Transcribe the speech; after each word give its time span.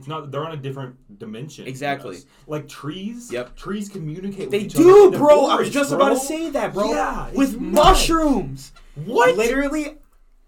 It's 0.00 0.08
not. 0.08 0.30
They're 0.30 0.46
on 0.46 0.52
a 0.52 0.56
different 0.56 1.18
dimension. 1.18 1.66
Exactly. 1.66 2.20
Like 2.46 2.66
trees. 2.68 3.30
Yep. 3.30 3.54
Trees 3.54 3.90
communicate. 3.90 4.50
They 4.50 4.62
with 4.62 4.66
each 4.68 4.74
other 4.76 4.84
do, 4.84 5.04
in 5.04 5.10
the 5.10 5.18
bro. 5.18 5.44
I 5.44 5.56
was 5.56 5.68
forest, 5.68 5.72
just 5.72 5.92
about 5.92 6.08
to 6.08 6.16
say 6.18 6.48
that, 6.48 6.72
bro. 6.72 6.90
Yeah. 6.90 7.26
it's 7.28 7.36
With 7.36 7.60
nuts. 7.60 7.74
mushrooms. 7.74 8.72
What? 8.94 9.36
Literally. 9.36 9.98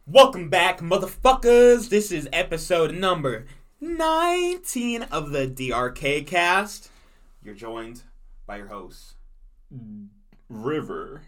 Welcome 0.07 0.49
back, 0.49 0.80
motherfuckers. 0.80 1.91
This 1.91 2.11
is 2.11 2.30
episode 2.33 2.95
number 2.95 3.45
19 3.83 5.03
of 5.03 5.33
the 5.33 5.46
DRK 5.46 6.27
KAST. 6.27 6.91
You're 7.45 7.55
joined 7.55 8.05
by 8.46 8.57
your 8.57 8.69
host. 8.69 9.16
River 10.48 11.25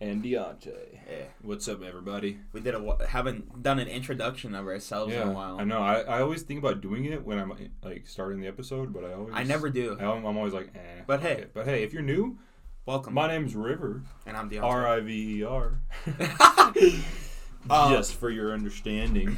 and 0.00 0.22
Deante. 0.22 0.74
Yeah. 1.08 1.24
What's 1.42 1.66
up, 1.68 1.82
everybody? 1.82 2.38
We 2.52 2.60
did 2.60 2.74
a 2.74 3.06
haven't 3.08 3.62
done 3.62 3.78
an 3.78 3.88
introduction 3.88 4.54
of 4.54 4.66
ourselves 4.66 5.12
in 5.12 5.20
a 5.20 5.32
while. 5.32 5.58
I 5.60 5.64
know. 5.64 5.80
I, 5.80 6.00
I 6.00 6.20
always 6.20 6.42
think 6.42 6.60
about 6.60 6.80
doing 6.80 7.04
it 7.06 7.24
when 7.24 7.38
I'm 7.38 7.52
like 7.82 8.06
starting 8.06 8.40
the 8.40 8.46
episode, 8.46 8.92
but 8.92 9.04
I 9.04 9.14
always 9.14 9.34
I 9.34 9.42
never 9.42 9.70
do. 9.70 9.96
I, 9.98 10.16
am 10.16 10.24
always 10.24 10.52
like, 10.52 10.70
eh. 10.74 11.02
But 11.06 11.20
hey. 11.20 11.32
okay. 11.32 11.46
but 11.52 11.64
hey, 11.66 11.82
if 11.82 11.92
you're 11.92 12.02
new, 12.02 12.38
Welcome. 12.86 13.14
my 13.14 13.26
name's 13.26 13.56
River. 13.56 14.02
and 14.26 14.36
I'm 14.36 14.48
Deante. 14.48 14.62
R 14.62 14.86
I 14.86 15.00
V 15.00 15.40
E 15.40 15.44
R. 15.44 15.80
Just 17.90 18.14
for 18.14 18.30
your 18.30 18.52
understanding. 18.52 19.36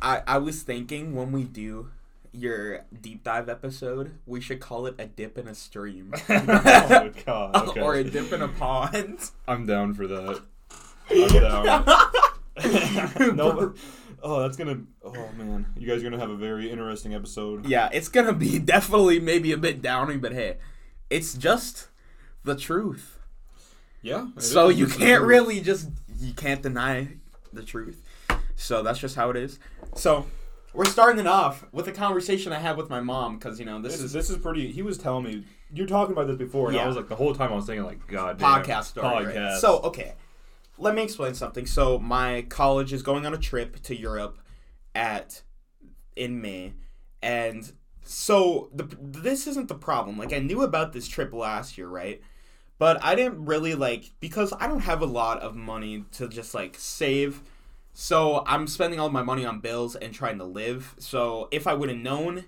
I, 0.00 0.22
I 0.26 0.38
was 0.38 0.62
thinking 0.62 1.14
when 1.14 1.32
we 1.32 1.44
do 1.44 1.90
your 2.38 2.84
deep 3.00 3.24
dive 3.24 3.48
episode, 3.48 4.12
we 4.26 4.40
should 4.40 4.60
call 4.60 4.86
it 4.86 4.94
a 4.98 5.06
dip 5.06 5.38
in 5.38 5.48
a 5.48 5.54
stream. 5.54 6.12
oh 6.28 7.10
God. 7.26 7.68
Okay. 7.68 7.80
or 7.80 7.94
a 7.94 8.04
dip 8.04 8.32
in 8.32 8.42
a 8.42 8.48
pond. 8.48 9.30
I'm 9.46 9.66
down 9.66 9.94
for 9.94 10.06
that. 10.06 10.42
I'm 11.10 11.28
down. 11.28 13.36
no, 13.36 13.74
oh, 14.22 14.42
that's 14.42 14.56
gonna. 14.56 14.80
Oh 15.04 15.28
man, 15.36 15.66
you 15.76 15.86
guys 15.86 16.00
are 16.00 16.04
gonna 16.04 16.18
have 16.18 16.30
a 16.30 16.36
very 16.36 16.70
interesting 16.70 17.14
episode. 17.14 17.66
yeah, 17.66 17.88
it's 17.92 18.08
gonna 18.08 18.32
be 18.32 18.58
definitely 18.58 19.20
maybe 19.20 19.52
a 19.52 19.56
bit 19.56 19.80
downing, 19.80 20.20
but 20.20 20.32
hey, 20.32 20.56
it's 21.08 21.34
just 21.34 21.88
the 22.44 22.56
truth. 22.56 23.20
Yeah. 24.02 24.28
So 24.38 24.68
you 24.68 24.86
can't 24.86 25.22
really 25.22 25.60
just 25.60 25.90
you 26.18 26.32
can't 26.32 26.62
deny 26.62 27.16
the 27.52 27.62
truth. 27.62 28.02
So 28.56 28.82
that's 28.82 28.98
just 28.98 29.16
how 29.16 29.30
it 29.30 29.36
is. 29.36 29.58
So 29.94 30.26
we're 30.74 30.84
starting 30.84 31.18
it 31.20 31.26
off 31.26 31.64
with 31.72 31.88
a 31.88 31.92
conversation 31.92 32.52
I 32.52 32.58
had 32.58 32.76
with 32.76 32.90
my 32.90 33.00
mom 33.00 33.38
because 33.38 33.58
you 33.58 33.64
know 33.66 33.80
this, 33.80 33.92
This 33.92 34.00
is 34.00 34.04
is 34.06 34.12
this 34.12 34.30
is 34.30 34.36
pretty. 34.38 34.70
He 34.70 34.82
was 34.82 34.98
telling 34.98 35.24
me 35.24 35.44
you're 35.72 35.86
talking 35.86 36.12
about 36.12 36.26
this 36.26 36.36
before, 36.36 36.68
and 36.68 36.76
Yeah. 36.76 36.84
I 36.84 36.86
was 36.86 36.96
like 36.96 37.08
the 37.08 37.16
whole 37.16 37.34
time 37.34 37.52
I 37.52 37.56
was 37.56 37.66
thinking 37.66 37.84
like, 37.84 38.06
God, 38.06 38.38
damn, 38.38 38.62
podcast 38.64 38.84
story. 38.84 39.26
right? 39.26 39.34
podcast. 39.34 39.58
So 39.58 39.80
okay, 39.80 40.14
let 40.78 40.94
me 40.94 41.02
explain 41.02 41.34
something. 41.34 41.66
So 41.66 41.98
my 41.98 42.42
college 42.48 42.92
is 42.92 43.02
going 43.02 43.26
on 43.26 43.34
a 43.34 43.38
trip 43.38 43.82
to 43.84 43.96
Europe 43.96 44.38
at 44.94 45.42
in 46.16 46.40
May, 46.40 46.74
and 47.22 47.70
so 48.02 48.70
the 48.74 48.88
this 49.00 49.46
isn't 49.46 49.68
the 49.68 49.74
problem. 49.74 50.18
Like 50.18 50.32
I 50.32 50.38
knew 50.38 50.62
about 50.62 50.92
this 50.92 51.08
trip 51.08 51.32
last 51.32 51.76
year, 51.78 51.88
right? 51.88 52.20
But 52.78 53.02
I 53.04 53.16
didn't 53.16 53.44
really 53.44 53.74
like 53.74 54.12
because 54.20 54.52
I 54.60 54.68
don't 54.68 54.80
have 54.80 55.02
a 55.02 55.06
lot 55.06 55.40
of 55.40 55.56
money 55.56 56.04
to 56.12 56.28
just 56.28 56.54
like 56.54 56.76
save. 56.78 57.42
So 58.00 58.44
I'm 58.46 58.68
spending 58.68 59.00
all 59.00 59.10
my 59.10 59.24
money 59.24 59.44
on 59.44 59.58
bills 59.58 59.96
and 59.96 60.14
trying 60.14 60.38
to 60.38 60.44
live. 60.44 60.94
So 61.00 61.48
if 61.50 61.66
I 61.66 61.74
would 61.74 61.88
have 61.88 61.98
known 61.98 62.44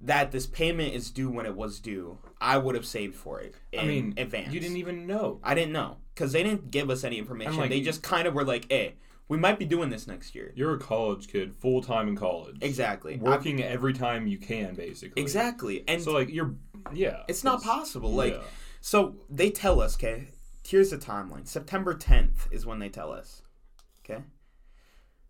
that 0.00 0.32
this 0.32 0.46
payment 0.46 0.94
is 0.94 1.10
due 1.10 1.28
when 1.28 1.44
it 1.44 1.54
was 1.54 1.80
due, 1.80 2.16
I 2.40 2.56
would 2.56 2.74
have 2.74 2.86
saved 2.86 3.14
for 3.14 3.38
it 3.38 3.54
in 3.72 3.80
I 3.80 3.84
mean, 3.84 4.14
advance. 4.16 4.54
you 4.54 4.58
didn't 4.58 4.78
even 4.78 5.06
know. 5.06 5.38
I 5.44 5.54
didn't 5.54 5.72
know 5.72 5.98
because 6.14 6.32
they 6.32 6.42
didn't 6.42 6.70
give 6.70 6.88
us 6.88 7.04
any 7.04 7.18
information. 7.18 7.58
like- 7.58 7.68
they 7.68 7.82
just 7.82 8.02
kind 8.02 8.26
of 8.26 8.32
were 8.32 8.42
like, 8.44 8.72
"Hey, 8.72 8.94
we 9.28 9.36
might 9.36 9.58
be 9.58 9.66
doing 9.66 9.90
this 9.90 10.06
next 10.06 10.34
year." 10.34 10.50
You're 10.56 10.72
a 10.76 10.78
college 10.78 11.28
kid, 11.28 11.54
full 11.54 11.82
time 11.82 12.08
in 12.08 12.16
college, 12.16 12.56
Exactly. 12.62 13.18
working 13.18 13.62
every 13.62 13.92
time 13.92 14.26
you 14.26 14.38
can, 14.38 14.74
basically. 14.76 15.20
Exactly. 15.20 15.84
And 15.86 16.00
So 16.00 16.12
like 16.12 16.30
you're, 16.30 16.54
yeah, 16.94 17.24
it's 17.28 17.44
not 17.44 17.62
possible. 17.62 18.12
Like, 18.12 18.32
yeah. 18.32 18.40
so 18.80 19.16
they 19.28 19.50
tell 19.50 19.82
us, 19.82 19.94
okay. 19.96 20.28
Here's 20.66 20.88
the 20.88 20.96
timeline. 20.96 21.46
September 21.46 21.94
10th 21.94 22.50
is 22.50 22.64
when 22.64 22.78
they 22.78 22.88
tell 22.88 23.12
us. 23.12 23.42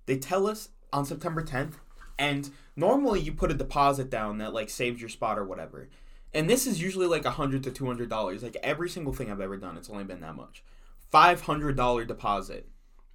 They 0.06 0.17
tell 0.17 0.47
us 0.47 0.71
on 0.93 1.05
September 1.05 1.43
10th, 1.43 1.75
and 2.19 2.50
normally 2.77 3.21
you 3.21 3.33
put 3.33 3.50
a 3.50 3.55
deposit 3.55 4.09
down 4.11 4.39
that 4.39 4.55
like 4.55 4.71
saves 4.71 5.00
your 5.00 5.11
spot 5.11 5.39
or 5.39 5.44
whatever. 5.44 5.89
And 6.33 6.49
this 6.50 6.67
is 6.67 6.83
usually 6.83 7.06
like 7.06 7.25
a 7.25 7.31
hundred 7.31 7.62
to 7.65 7.71
two 7.71 7.87
hundred 7.87 8.09
dollars. 8.09 8.43
Like 8.43 8.56
every 8.62 8.89
single 8.89 9.12
thing 9.12 9.31
I've 9.31 9.41
ever 9.41 9.56
done, 9.56 9.77
it's 9.77 9.91
only 9.91 10.05
been 10.05 10.21
that 10.21 10.37
much. 10.37 10.62
Five 11.11 11.43
hundred 11.43 11.77
dollar 11.77 12.05
deposit 12.05 12.69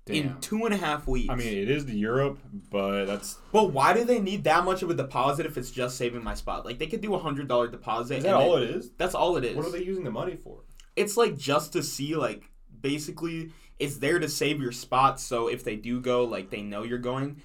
in 0.07 0.35
two 0.41 0.65
and 0.65 0.73
a 0.73 0.77
half 0.77 1.07
weeks. 1.07 1.29
I 1.29 1.35
mean, 1.35 1.55
it 1.55 1.69
is 1.69 1.85
the 1.85 1.95
Europe, 1.95 2.39
but 2.71 3.05
that's 3.05 3.37
But 3.51 3.71
why 3.71 3.93
do 3.93 4.03
they 4.03 4.19
need 4.19 4.43
that 4.45 4.65
much 4.65 4.81
of 4.81 4.89
a 4.89 4.93
deposit 4.93 5.45
if 5.45 5.57
it's 5.57 5.71
just 5.71 5.97
saving 5.97 6.23
my 6.23 6.33
spot? 6.33 6.65
Like 6.65 6.79
they 6.79 6.87
could 6.87 7.01
do 7.01 7.13
a 7.13 7.19
hundred 7.19 7.47
dollar 7.47 7.67
deposit. 7.67 8.17
is 8.17 8.23
that 8.23 8.33
all 8.33 8.55
then- 8.55 8.63
it 8.63 8.69
is? 8.71 8.91
That's 8.97 9.15
all 9.15 9.37
it 9.37 9.43
is. 9.45 9.55
What 9.55 9.67
are 9.67 9.71
they 9.71 9.83
using 9.83 10.03
the 10.03 10.11
money 10.11 10.35
for? 10.35 10.61
It's 10.95 11.15
like 11.15 11.37
just 11.37 11.73
to 11.73 11.83
see 11.83 12.15
like 12.15 12.49
basically 12.81 13.51
it's 13.81 13.97
there 13.97 14.19
to 14.19 14.29
save 14.29 14.61
your 14.61 14.71
spot. 14.71 15.19
So 15.19 15.47
if 15.47 15.63
they 15.63 15.75
do 15.75 15.99
go, 15.99 16.23
like 16.23 16.49
they 16.49 16.61
know 16.61 16.83
you're 16.83 16.99
going. 16.99 17.41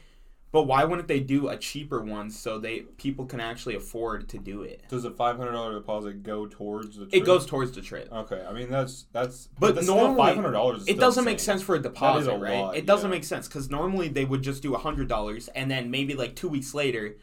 But 0.53 0.63
why 0.63 0.85
wouldn't 0.85 1.09
they 1.09 1.21
do 1.21 1.49
a 1.49 1.57
cheaper 1.57 2.01
one 2.01 2.31
so 2.31 2.59
they 2.59 2.81
people 2.81 3.27
can 3.27 3.41
actually 3.41 3.75
afford 3.75 4.29
to 4.31 4.39
do 4.39 4.63
it? 4.63 4.83
Does 4.89 5.05
a 5.05 5.11
five 5.11 5.37
hundred 5.37 5.53
dollar 5.53 5.75
deposit 5.75 6.23
go 6.23 6.47
towards 6.47 6.97
the? 6.97 7.09
It 7.13 7.25
goes 7.25 7.47
towards 7.47 7.73
the 7.73 7.83
trip. 7.83 8.09
Okay, 8.13 8.45
I 8.49 8.53
mean 8.53 8.71
that's 8.71 9.07
that's. 9.13 9.49
But 9.59 9.75
that's 9.75 9.87
normally- 9.87 10.17
five 10.17 10.37
hundred 10.37 10.53
dollars. 10.53 10.87
It 10.87 10.99
doesn't 10.99 11.25
make 11.25 11.41
sense 11.41 11.63
for 11.63 11.75
a 11.75 11.83
deposit, 11.83 12.33
a 12.33 12.39
right? 12.39 12.59
lot, 12.59 12.77
it 12.77 12.87
doesn't 12.87 13.11
yeah. 13.11 13.17
make 13.17 13.25
sense 13.25 13.49
because 13.49 13.71
normally 13.71 14.09
they 14.09 14.25
would 14.25 14.43
just 14.43 14.63
do 14.63 14.75
a 14.75 14.79
hundred 14.79 15.09
dollars, 15.09 15.49
and 15.49 15.71
then 15.71 15.91
maybe 15.91 16.15
like 16.15 16.37
two 16.37 16.49
weeks 16.49 16.75
later, 16.75 17.17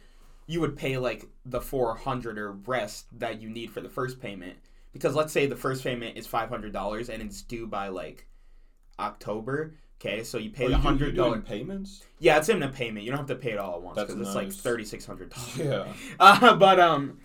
you 0.46 0.60
would 0.60 0.76
pay 0.76 0.98
like 0.98 1.26
the 1.46 1.62
four 1.62 1.96
hundred 1.96 2.38
or 2.38 2.52
rest 2.52 3.08
that 3.20 3.42
you 3.42 3.50
need 3.50 3.72
for 3.72 3.82
the 3.82 3.90
first 3.90 4.20
payment. 4.20 4.58
Because 4.92 5.16
let's 5.16 5.34
say 5.34 5.48
the 5.48 5.56
first 5.56 5.84
payment 5.84 6.18
is 6.18 6.28
five 6.28 6.50
hundred 6.50 6.74
dollars 6.74 7.10
and 7.10 7.22
it's 7.22 7.42
due 7.42 7.66
by 7.68 7.88
like 7.88 8.28
October. 9.00 9.74
Okay, 10.02 10.24
so 10.24 10.38
you 10.38 10.50
pay 10.50 10.66
Oh, 10.66 10.70
the 10.70 10.78
hundred 10.78 11.08
you 11.08 11.12
do 11.14 11.24
it 11.24 11.26
in 11.28 11.32
dollar. 11.32 11.42
payments. 11.42 12.04
Yeah, 12.20 12.38
it's 12.38 12.50
in 12.50 12.62
a 12.62 12.68
payment. 12.70 13.06
You 13.06 13.12
don't 13.12 13.20
have 13.20 13.28
to 13.28 13.36
pay 13.36 13.52
it 13.52 13.58
all 13.58 13.76
at 13.76 13.82
once 13.82 13.98
because 14.00 14.16
it's 14.16 14.36
like 14.36 14.52
thirty 14.52 14.84
six 14.86 15.06
hundred 15.06 15.30
dollars. 15.30 15.58
Yeah. 15.58 15.88
Uh, 16.20 16.56
but 16.56 16.80
um, 16.80 17.20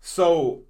so 0.00 0.62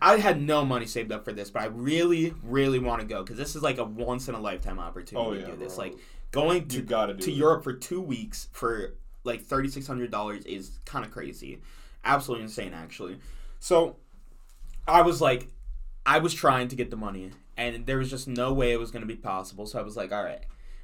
I 0.00 0.16
had 0.16 0.40
no 0.40 0.64
money 0.64 0.86
saved 0.86 1.12
up 1.12 1.24
for 1.24 1.32
this, 1.32 1.50
but 1.50 1.62
I 1.62 1.66
really, 1.66 2.34
really 2.42 2.78
want 2.78 3.00
to 3.00 3.06
go 3.06 3.22
because 3.22 3.36
this 3.36 3.54
is 3.56 3.62
like 3.62 3.78
a 3.78 3.84
once 3.84 4.28
in 4.28 4.34
a 4.34 4.40
lifetime 4.40 4.78
opportunity 4.78 5.26
Oh 5.26 5.34
to 5.34 5.44
do 5.52 5.56
this. 5.56 5.76
bro. 5.76 5.84
Like 5.84 5.94
going 6.30 6.66
to 6.68 6.82
to 6.82 7.30
it. 7.30 7.34
Europe 7.36 7.62
for 7.62 7.72
two 7.74 8.00
weeks 8.00 8.48
for 8.52 8.94
like 9.24 9.42
thirty 9.42 9.68
six 9.68 9.86
hundred 9.86 10.10
dollars 10.10 10.44
is 10.46 10.78
kind 10.86 11.04
of 11.04 11.10
crazy, 11.10 11.60
absolutely 12.04 12.44
insane 12.44 12.72
actually. 12.74 13.18
So 13.60 13.96
I 14.88 15.02
was 15.02 15.20
like, 15.20 15.48
I 16.06 16.18
was 16.18 16.32
trying 16.34 16.68
to 16.68 16.76
get 16.76 16.90
the 16.90 16.96
money, 16.96 17.30
and 17.56 17.86
there 17.86 17.98
was 17.98 18.10
just 18.10 18.28
no 18.28 18.52
way 18.52 18.72
it 18.72 18.80
was 18.80 18.90
going 18.90 19.02
to 19.02 19.06
be 19.06 19.16
possible. 19.16 19.66
So 19.66 19.78
I 19.78 19.82
was 19.82 19.96
like, 19.96 20.12
all 20.12 20.22
right. 20.24 20.42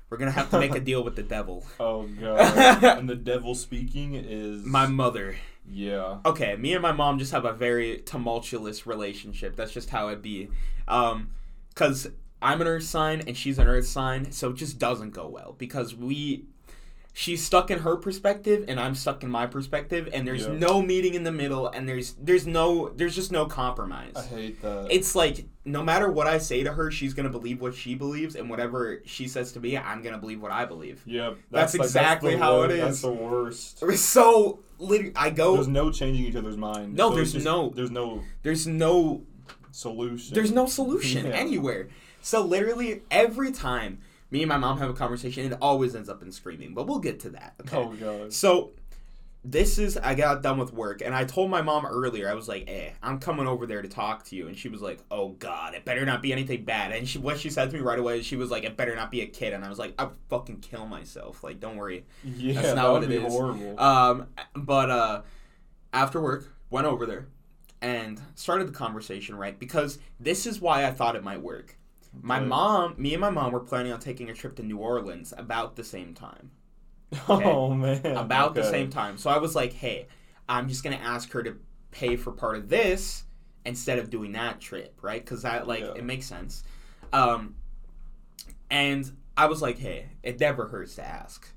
We're 0.09 0.17
gonna 0.17 0.33
have 0.33 0.51
to 0.51 0.59
make 0.59 0.75
a 0.75 0.81
deal 0.91 1.05
with 1.05 1.15
the 1.15 1.23
devil. 1.23 1.65
Oh 1.79 2.03
god. 2.03 2.83
and 2.99 3.09
the 3.09 3.15
devil 3.15 3.55
speaking 3.55 4.15
is 4.17 4.65
My 4.65 4.87
mother. 4.89 5.37
Yeah. 5.71 6.19
okay, 6.27 6.57
me 6.57 6.73
and 6.73 6.83
my 6.83 6.91
mom 6.91 7.21
just 7.21 7.31
have 7.31 7.45
a 7.45 7.53
very 7.53 7.99
tumultuous 7.99 8.89
relationship. 8.89 9.55
That's 9.55 9.71
just 9.71 9.91
how 9.91 10.09
it 10.09 10.21
be. 10.21 10.49
Um, 10.89 11.31
cause 11.77 12.09
I'm 12.43 12.61
an 12.61 12.67
Earth 12.67 12.83
sign 12.83 13.23
and 13.29 13.37
she's 13.37 13.57
an 13.61 13.69
Earth 13.69 13.87
sign, 13.87 14.33
so 14.33 14.51
it 14.51 14.57
just 14.57 14.81
doesn't 14.81 15.11
go 15.11 15.29
well 15.29 15.55
because 15.59 15.95
we. 15.95 16.47
She's 17.21 17.45
stuck 17.45 17.71
in 17.71 17.81
her 17.81 17.97
perspective 17.97 18.65
and 18.67 18.81
I'm 18.81 18.95
stuck 18.95 19.23
in 19.23 19.31
my 19.31 19.47
perspective, 19.47 20.09
and 20.15 20.27
there's 20.27 20.47
Yeah. 20.47 20.55
no 20.55 20.81
meeting 20.81 21.13
in 21.13 21.23
the 21.23 21.31
middle, 21.33 21.69
and 21.69 21.87
there's 21.87 22.15
there's 22.19 22.47
no 22.47 22.89
there's 22.97 23.15
just 23.15 23.31
no 23.31 23.45
compromise. 23.45 24.15
I 24.17 24.23
hate 24.23 24.63
that. 24.63 24.87
It's 24.91 25.15
like 25.15 25.45
no 25.67 25.83
matter 25.83 26.11
what 26.11 26.27
I 26.27 26.39
say 26.39 26.63
to 26.63 26.73
her, 26.73 26.91
she's 26.91 27.13
gonna 27.13 27.29
believe 27.29 27.61
what 27.61 27.75
she 27.75 27.95
believes, 27.95 28.37
and 28.37 28.49
whatever 28.49 29.03
she 29.05 29.29
says 29.29 29.53
to 29.53 29.61
me, 29.61 29.77
I'm 29.77 30.01
gonna 30.01 30.17
believe 30.17 30.41
what 30.41 30.51
I 30.51 30.65
believe. 30.65 31.03
Yep. 31.05 31.37
That's 31.51 31.75
like, 31.75 31.85
exactly 31.85 32.33
the 32.37 32.39
how 32.39 32.63
it 32.63 32.71
is. 32.71 32.81
That's 32.81 33.01
the 33.03 33.13
worst. 33.13 33.83
So 33.99 34.61
literally, 34.79 35.13
I 35.15 35.29
go. 35.29 35.57
There's 35.57 35.69
no 35.69 35.91
changing 35.91 36.25
each 36.25 36.37
other's 36.37 36.57
mind. 36.57 36.95
No, 36.95 37.11
So 37.11 37.17
there's 37.17 37.33
just- 37.35 37.45
no- 37.45 37.71
There's 37.75 37.91
no 37.91 38.23
there's 38.43 38.67
no 38.67 39.25
solution. 39.73 40.35
There's 40.35 40.53
no 40.53 40.65
solution 40.65 41.27
Yeah. 41.27 41.33
anywhere. 41.33 41.89
So 42.23 42.43
literally 42.45 43.03
every 43.11 43.53
time 43.53 43.99
me 44.31 44.43
and 44.43 44.49
my 44.49 44.57
mom 44.59 44.79
have 44.79 44.91
a 44.91 44.95
conversation, 44.95 45.53
it 45.53 45.59
always 45.61 45.95
ends 45.95 46.09
up 46.09 46.23
in 46.23 46.31
screaming. 46.33 46.75
But 46.75 46.87
we'll 46.87 46.99
get 47.01 47.21
to 47.21 47.31
that. 47.31 47.55
Okay. 47.63 47.77
Oh 47.77 47.89
god. 47.95 48.33
So 48.33 48.73
this 49.43 49.79
is 49.79 49.97
I 49.97 50.15
got 50.15 50.43
done 50.43 50.59
with 50.59 50.73
work 50.75 51.01
and 51.03 51.15
I 51.15 51.25
told 51.25 51.51
my 51.51 51.63
mom 51.63 51.87
earlier, 51.87 52.29
I 52.29 52.35
was 52.35 52.47
like, 52.47 52.69
Hey, 52.69 52.93
I'm 53.03 53.19
coming 53.19 53.47
over 53.47 53.65
there 53.67 53.81
to 53.81 53.89
talk 53.89 54.25
to 54.27 54.37
you 54.37 54.49
and 54.49 54.57
she 54.57 54.69
was 54.69 54.83
like, 54.83 55.01
Oh 55.11 55.31
god, 55.31 55.75
it 55.75 55.85
better 55.87 56.05
not 56.05 56.21
be 56.21 56.31
anything 56.33 56.65
bad 56.65 56.93
and 56.93 57.09
she 57.09 57.19
what 57.19 57.39
she 57.41 57.49
said 57.49 57.71
to 57.71 57.77
me 57.77 57.83
right 57.83 57.99
away, 57.99 58.21
she 58.23 58.37
was 58.37 58.51
like, 58.51 58.65
It 58.65 58.77
better 58.77 58.95
not 58.95 59.11
be 59.11 59.23
a 59.23 59.27
kid 59.27 59.55
and 59.55 59.65
I 59.65 59.69
was 59.71 59.79
like, 59.79 59.95
I'll 59.99 60.13
fucking 60.29 60.59
kill 60.61 60.87
myself. 60.87 61.43
Like, 61.43 61.59
don't 61.59 61.77
worry. 61.77 62.05
Yeah, 62.23 62.55
That's 62.55 62.67
that 62.69 62.77
not 62.77 62.93
what 62.93 63.01
would 63.01 63.11
it 63.11 63.19
be 63.21 63.27
is. 63.27 63.33
horrible. 63.33 63.81
Um 63.81 64.27
but 64.55 64.91
uh 64.91 65.23
after 65.93 66.21
work, 66.21 66.53
went 66.69 66.87
over 66.87 67.07
there 67.07 67.27
and 67.81 68.21
started 68.35 68.69
the 68.69 68.73
conversation, 68.73 69.37
right? 69.37 69.59
Because 69.59 69.99
this 70.21 70.47
is 70.47 70.61
why 70.61 70.85
I 70.85 70.91
thought 70.91 71.17
it 71.17 71.25
might 71.25 71.41
work. 71.41 71.77
My 72.13 72.39
Okay. 72.39 72.47
mom, 72.47 72.95
me 72.99 73.15
and 73.15 73.21
my 73.21 73.31
mom 73.31 73.53
were 73.53 73.61
planning 73.61 73.93
on 73.93 74.01
taking 74.01 74.31
a 74.31 74.35
trip 74.35 74.57
to 74.57 74.63
New 74.63 74.79
Orleans 74.79 75.33
about 75.37 75.77
the 75.77 75.85
same 75.85 76.15
time. 76.15 76.51
oh 77.29 77.75
man. 77.75 78.17
About 78.17 78.55
the 78.55 78.65
same 78.65 78.91
time. 78.91 79.19
So 79.19 79.31
I 79.31 79.39
was 79.39 79.55
like, 79.55 79.73
hey, 79.73 80.09
I'm 80.49 80.69
just 80.69 80.83
gonna 80.83 80.97
ask 80.97 81.31
her 81.33 81.43
to 81.43 81.57
pay 81.93 82.17
for 82.17 82.33
part 82.33 82.57
of 82.57 82.69
this 82.69 83.25
instead 83.65 83.99
of 83.99 84.11
doing 84.11 84.33
that 84.33 84.61
trip, 84.61 84.99
right? 85.03 85.25
Because 85.25 85.43
that 85.43 85.67
like 85.69 85.81
Yeah. 85.81 85.93
it 85.95 86.05
makes 86.05 86.27
sense. 86.27 86.65
Um, 87.13 87.57
and 88.71 89.11
I 89.37 89.47
was 89.47 89.63
like, 89.63 89.79
hey, 89.79 90.11
it 90.23 90.41
never 90.41 90.69
hurts 90.69 90.95
to 90.97 91.07
ask. 91.07 91.49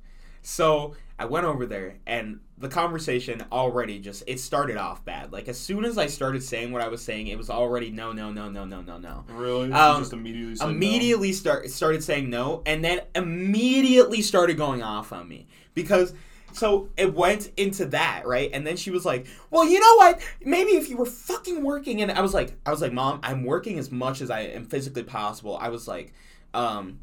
So 0.43 0.95
I 1.17 1.25
went 1.25 1.45
over 1.45 1.65
there, 1.65 1.95
and 2.05 2.39
the 2.57 2.67
conversation 2.69 3.43
already 3.51 3.99
just 3.99 4.23
it 4.27 4.39
started 4.39 4.77
off 4.77 5.03
bad. 5.05 5.31
Like 5.31 5.47
as 5.47 5.57
soon 5.57 5.85
as 5.85 5.97
I 5.97 6.07
started 6.07 6.43
saying 6.43 6.71
what 6.71 6.81
I 6.81 6.87
was 6.89 7.01
saying, 7.01 7.27
it 7.27 7.37
was 7.37 7.49
already 7.49 7.89
no, 7.89 8.11
no, 8.11 8.31
no, 8.31 8.49
no, 8.49 8.65
no, 8.65 8.81
no, 8.81 8.97
no. 8.97 9.23
Really? 9.29 9.71
Um, 9.71 10.01
just 10.01 10.13
immediately 10.13 10.55
said 10.55 10.65
no? 10.65 10.71
Immediately 10.71 11.33
start 11.33 11.69
started 11.69 12.03
saying 12.03 12.29
no, 12.29 12.61
and 12.65 12.83
then 12.83 13.01
immediately 13.15 14.21
started 14.21 14.57
going 14.57 14.83
off 14.83 15.11
on 15.11 15.27
me 15.27 15.47
because. 15.73 16.13
So 16.55 16.89
it 16.97 17.15
went 17.15 17.49
into 17.57 17.85
that, 17.87 18.27
right? 18.27 18.47
And 18.53 18.67
then 18.67 18.77
she 18.77 18.91
was 18.91 19.03
like, 19.05 19.25
"Well, 19.49 19.67
you 19.67 19.79
know 19.79 19.95
what? 19.95 20.21
Maybe 20.45 20.73
if 20.73 20.87
you 20.87 20.97
were 20.97 21.07
fucking 21.07 21.63
working." 21.63 21.99
And 22.03 22.11
I 22.11 22.21
was 22.21 22.31
like, 22.31 22.55
"I 22.63 22.69
was 22.69 22.79
like, 22.79 22.93
Mom, 22.93 23.21
I'm 23.23 23.43
working 23.43 23.79
as 23.79 23.91
much 23.91 24.21
as 24.21 24.29
I 24.29 24.41
am 24.41 24.65
physically 24.65 25.01
possible." 25.01 25.57
I 25.57 25.69
was 25.69 25.87
like, 25.87 26.13
um, 26.53 26.99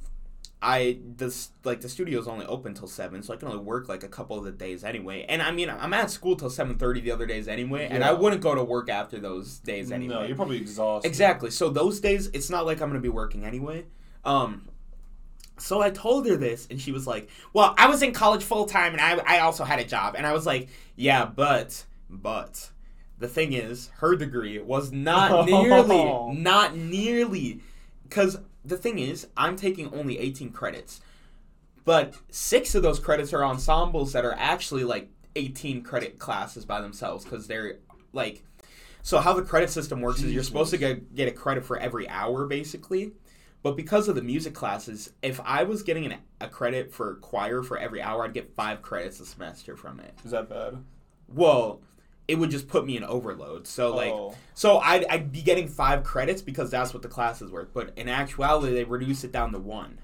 I 0.63 0.99
this 1.17 1.51
like 1.65 1.81
the 1.81 1.89
studio's 1.89 2.29
only 2.29 2.45
open 2.45 2.75
till 2.75 2.87
seven, 2.87 3.23
so 3.23 3.33
I 3.33 3.37
can 3.37 3.49
only 3.49 3.63
work 3.63 3.89
like 3.89 4.03
a 4.03 4.09
couple 4.09 4.37
of 4.37 4.45
the 4.45 4.53
days 4.53 4.85
anyway. 4.85 5.25
And 5.27 5.41
I 5.41 5.51
mean, 5.53 5.71
I'm 5.71 5.95
at 5.95 6.11
school 6.11 6.37
till 6.37 6.51
seven 6.51 6.77
thirty 6.77 7.01
the 7.01 7.13
other 7.13 7.25
days 7.25 7.49
anyway, 7.49 7.89
and 7.91 8.05
I 8.05 8.13
wouldn't 8.13 8.43
go 8.43 8.55
to 8.55 8.63
work 8.63 8.91
after 8.91 9.19
those 9.19 9.59
days 9.59 9.91
anyway. 9.91 10.15
No, 10.15 10.23
you're 10.23 10.37
probably 10.37 10.59
exhausted. 10.59 11.09
Exactly. 11.09 11.51
So 11.51 11.71
those 11.71 12.01
days, 12.01 12.29
it's 12.35 12.51
not 12.51 12.67
like 12.67 12.83
I'm 12.83 12.91
gonna 12.91 13.01
be 13.01 13.09
working 13.09 13.47
anyway. 13.47 13.87
Um, 14.23 14.69
so 15.57 15.81
I 15.81 15.89
told 15.91 16.27
her 16.27 16.37
this, 16.37 16.67
and 16.71 16.79
she 16.79 16.93
was 16.93 17.07
like, 17.07 17.31
"Well, 17.55 17.75
I 17.79 17.89
was 17.89 18.03
in 18.03 18.13
college 18.13 18.43
full 18.43 18.67
time, 18.67 18.93
and 18.93 19.01
I 19.01 19.37
I 19.37 19.41
also 19.41 19.65
had 19.65 19.79
a 19.79 19.85
job." 19.85 20.15
And 20.15 20.27
I 20.27 20.33
was 20.35 20.45
like, 20.45 20.69
"Yeah, 20.97 21.25
but 21.25 21.85
but." 22.09 22.71
The 23.19 23.29
thing 23.29 23.53
is, 23.53 23.91
her 23.99 24.17
degree 24.17 24.59
was 24.61 24.93
not 24.93 25.45
nearly, 25.47 26.33
not 26.39 26.75
nearly, 26.75 27.61
because 28.03 28.39
the 28.65 28.77
thing 28.77 28.99
is, 28.99 29.27
I'm 29.37 29.57
taking 29.57 29.93
only 29.95 30.19
18 30.19 30.51
credits, 30.51 31.01
but 31.85 32.15
six 32.31 32.75
of 32.75 32.83
those 32.83 32.99
credits 32.99 33.33
are 33.33 33.45
ensembles 33.45 34.13
that 34.13 34.25
are 34.25 34.35
actually 34.35 34.85
like 34.85 35.09
18 35.37 35.83
credit 35.83 36.19
classes 36.19 36.65
by 36.65 36.81
themselves, 36.81 37.25
because 37.25 37.47
they're 37.47 37.79
like, 38.13 38.45
so 39.03 39.19
how 39.19 39.33
the 39.33 39.43
credit 39.43 39.71
system 39.71 40.01
works 40.01 40.23
is 40.23 40.33
you're 40.33 40.43
supposed 40.43 40.71
to 40.71 40.77
get 40.77 41.15
get 41.15 41.29
a 41.29 41.33
credit 41.33 41.65
for 41.65 41.79
every 41.79 42.09
hour, 42.09 42.47
basically. 42.47 43.13
But 43.63 43.77
because 43.77 44.09
of 44.09 44.15
the 44.15 44.23
music 44.23 44.55
classes, 44.55 45.13
if 45.23 45.39
I 45.45 45.65
was 45.65 45.83
getting 45.83 46.07
an, 46.07 46.17
a 46.41 46.49
credit 46.49 46.93
for 46.93 47.17
choir 47.17 47.63
for 47.63 47.79
every 47.79 48.01
hour, 48.01 48.25
I'd 48.25 48.33
get 48.33 48.55
five 48.55 48.81
credits 48.81 49.21
a 49.21 49.27
semester 49.27 49.77
from 49.77 50.01
it. 50.01 50.15
Is 50.25 50.31
that 50.31 50.49
bad? 50.49 50.83
Well, 51.29 51.83
it 52.31 52.39
would 52.39 52.51
just 52.51 52.69
put 52.69 52.87
me 52.87 52.97
in 52.97 53.03
overload. 53.05 53.67
So 53.67 53.95
like, 53.95 54.13
Oh. 54.13 54.35
so 54.55 54.79
I'd, 54.79 55.05
I'd 55.07 55.33
be 55.33 55.43
getting 55.43 55.67
five 55.67 56.05
credits 56.05 56.43
because 56.43 56.71
that's 56.71 56.95
what 56.95 57.03
the 57.03 57.09
classes 57.09 57.51
were. 57.51 57.69
But 57.73 57.93
in 57.97 58.09
actuality, 58.09 58.73
they 58.73 58.85
reduce 58.85 59.25
it 59.25 59.33
down 59.33 59.53
to 59.53 59.59
one, 59.59 59.99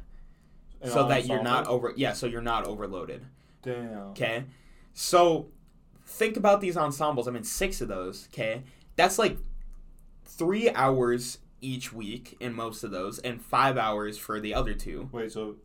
An 0.80 0.90
so 0.90 1.06
that 1.08 1.26
you're 1.26 1.42
not 1.42 1.66
over. 1.68 1.92
Yeah, 1.96 2.12
so 2.14 2.26
you're 2.26 2.42
not 2.42 2.64
overloaded. 2.64 3.24
Damn. 3.62 3.98
Okay, 4.10 4.44
so 4.92 5.48
think 6.04 6.36
about 6.36 6.60
these 6.60 6.76
ensembles. 6.76 7.26
I'm 7.28 7.36
in 7.36 7.44
six 7.44 7.80
of 7.80 7.88
those. 7.88 8.28
Okay, 8.32 8.62
that's 8.96 9.18
like 9.18 9.38
three 10.24 10.68
hours 10.70 11.38
each 11.60 11.92
week 11.92 12.36
in 12.40 12.52
most 12.54 12.82
of 12.84 12.90
those, 12.90 13.18
and 13.20 13.40
five 13.40 13.78
hours 13.78 14.18
for 14.18 14.40
the 14.40 14.52
other 14.52 14.74
two. 14.74 15.08
Wait, 15.12 15.30
so 15.32 15.56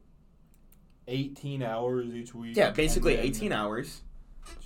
18 1.07 1.63
hours 1.63 2.13
each 2.13 2.33
week? 2.33 2.55
Yeah, 2.55 2.69
basically 2.71 3.15
18 3.17 3.51
hours. 3.51 4.01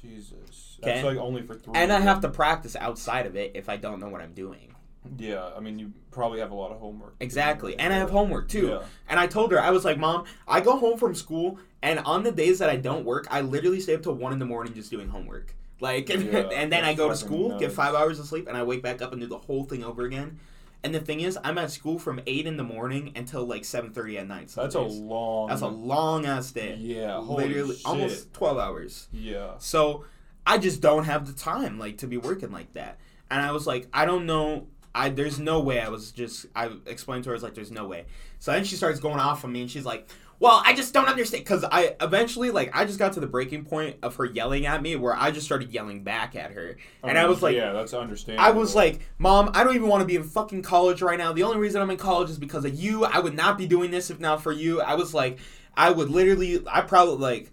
Jesus. 0.01 0.77
That's 0.81 1.03
like 1.03 1.17
only 1.17 1.41
for 1.41 1.55
three. 1.55 1.73
And 1.75 1.91
I 1.91 1.99
have 1.99 2.21
to 2.21 2.29
practice 2.29 2.75
outside 2.75 3.25
of 3.25 3.35
it 3.35 3.51
if 3.55 3.69
I 3.69 3.77
don't 3.77 3.99
know 3.99 4.09
what 4.09 4.21
I'm 4.21 4.33
doing. 4.33 4.75
Yeah, 5.17 5.49
I 5.55 5.59
mean, 5.59 5.77
you 5.77 5.93
probably 6.11 6.39
have 6.39 6.51
a 6.51 6.55
lot 6.55 6.71
of 6.71 6.79
homework. 6.79 7.15
Exactly. 7.19 7.77
And 7.77 7.93
I 7.93 7.97
have 7.97 8.09
homework 8.09 8.47
too. 8.49 8.67
Yeah. 8.67 8.79
And 9.07 9.19
I 9.19 9.27
told 9.27 9.51
her, 9.51 9.61
I 9.61 9.69
was 9.69 9.85
like, 9.85 9.99
Mom, 9.99 10.25
I 10.47 10.61
go 10.61 10.77
home 10.77 10.97
from 10.97 11.13
school, 11.13 11.59
and 11.83 11.99
on 11.99 12.23
the 12.23 12.31
days 12.31 12.59
that 12.59 12.69
I 12.69 12.75
don't 12.75 13.05
work, 13.05 13.27
I 13.29 13.41
literally 13.41 13.79
stay 13.79 13.93
up 13.93 14.01
till 14.01 14.13
1 14.15 14.33
in 14.33 14.39
the 14.39 14.45
morning 14.45 14.73
just 14.73 14.89
doing 14.89 15.07
homework. 15.09 15.53
Like, 15.79 16.09
and, 16.09 16.23
Yeah, 16.33 16.39
and 16.53 16.71
then 16.71 16.83
I 16.83 16.87
that's 16.93 16.97
go 16.97 17.09
to 17.09 17.15
fucking 17.15 17.27
school, 17.27 17.49
get 17.59 17.61
nuts. 17.61 17.75
five 17.75 17.93
hours 17.93 18.19
of 18.19 18.25
sleep, 18.25 18.47
and 18.47 18.57
I 18.57 18.63
wake 18.63 18.81
back 18.81 19.01
up 19.01 19.11
and 19.11 19.21
do 19.21 19.27
the 19.27 19.37
whole 19.37 19.63
thing 19.63 19.83
over 19.83 20.05
again. 20.05 20.39
And 20.85 20.93
the 20.93 20.99
thing 20.99 21.21
is, 21.21 21.35
I'm 21.43 21.57
at 21.57 21.71
school 21.71 21.97
from 21.97 22.21
8 22.27 22.45
in 22.45 22.57
the 22.57 22.63
morning 22.63 23.11
until 23.15 23.43
like 23.43 23.63
7.30 23.63 24.19
at 24.19 24.27
night. 24.27 24.49
That's 24.55 24.75
a 24.75 24.81
long. 24.81 25.49
That's 25.49 25.61
a 25.61 25.67
long 25.67 26.27
ass 26.27 26.51
day. 26.51 26.75
Yeah, 26.75 27.19
holy 27.23 27.47
Literally, 27.47 27.75
shit. 27.77 27.85
almost 27.87 28.33
12 28.35 28.57
hours. 28.59 29.07
Yeah. 29.11 29.53
So 29.57 30.05
I 30.45 30.59
just 30.59 30.81
don't 30.81 31.05
have 31.05 31.25
the 31.25 31.33
time 31.33 31.79
like 31.79 31.97
to 31.97 32.07
be 32.07 32.17
working 32.17 32.51
like 32.51 32.71
that. 32.73 32.99
And 33.31 33.41
I 33.41 33.51
was 33.51 33.65
like, 33.65 33.87
I 33.93 34.05
don't 34.05 34.27
know. 34.27 34.67
I 34.93 35.09
there's 35.09 35.39
no 35.39 35.59
way. 35.59 35.81
I 35.81 35.89
was 35.89 36.11
just 36.11 36.45
I 36.55 36.69
explained 36.85 37.23
to 37.23 37.31
her 37.31 37.33
I 37.33 37.37
was 37.37 37.41
like, 37.41 37.55
there's 37.55 37.71
no 37.71 37.87
way. 37.87 38.05
So 38.37 38.51
then 38.51 38.63
she 38.63 38.75
starts 38.75 38.99
going 38.99 39.19
off 39.19 39.43
on 39.43 39.51
me, 39.51 39.61
and 39.61 39.71
she's 39.71 39.85
like, 39.85 40.07
well, 40.39 40.61
I 40.65 40.73
just 40.73 40.93
don't 40.93 41.07
understand 41.07 41.43
because 41.43 41.63
I 41.63 41.95
eventually 42.01 42.51
like 42.51 42.75
I 42.75 42.85
just 42.85 42.99
got 42.99 43.13
to 43.13 43.19
the 43.19 43.27
breaking 43.27 43.65
point 43.65 43.97
of 44.03 44.15
her 44.15 44.25
yelling 44.25 44.65
at 44.65 44.81
me 44.81 44.95
where 44.95 45.15
I 45.15 45.31
just 45.31 45.45
started 45.45 45.71
yelling 45.71 46.03
back 46.03 46.35
at 46.35 46.51
her, 46.51 46.77
and 47.03 47.17
I 47.17 47.25
was 47.25 47.41
like. 47.41 47.55
yeah, 47.55 47.71
that's 47.71 47.93
understandable. 47.93 48.45
I 48.45 48.51
was 48.51 48.75
like, 48.75 48.99
Mom, 49.17 49.51
I 49.53 49.63
don't 49.63 49.75
even 49.75 49.87
want 49.87 50.01
to 50.01 50.07
be 50.07 50.15
in 50.15 50.23
fucking 50.23 50.63
college 50.63 51.01
right 51.01 51.17
now. 51.17 51.31
The 51.33 51.43
only 51.43 51.57
reason 51.57 51.81
I'm 51.81 51.89
in 51.89 51.97
college 51.97 52.29
is 52.29 52.37
because 52.37 52.65
of 52.65 52.75
you. 52.75 53.05
I 53.05 53.19
would 53.19 53.35
not 53.35 53.57
be 53.57 53.65
doing 53.65 53.91
this 53.91 54.09
if 54.09 54.19
not 54.19 54.41
for 54.41 54.51
you. 54.51 54.81
I 54.81 54.95
was 54.95 55.13
like, 55.13 55.39
I 55.75 55.91
would 55.91 56.09
literally, 56.09 56.63
I 56.71 56.81
probably 56.81 57.17
like, 57.17 57.51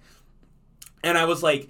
and 1.04 1.16
I 1.16 1.24
was 1.24 1.42
like, 1.42 1.68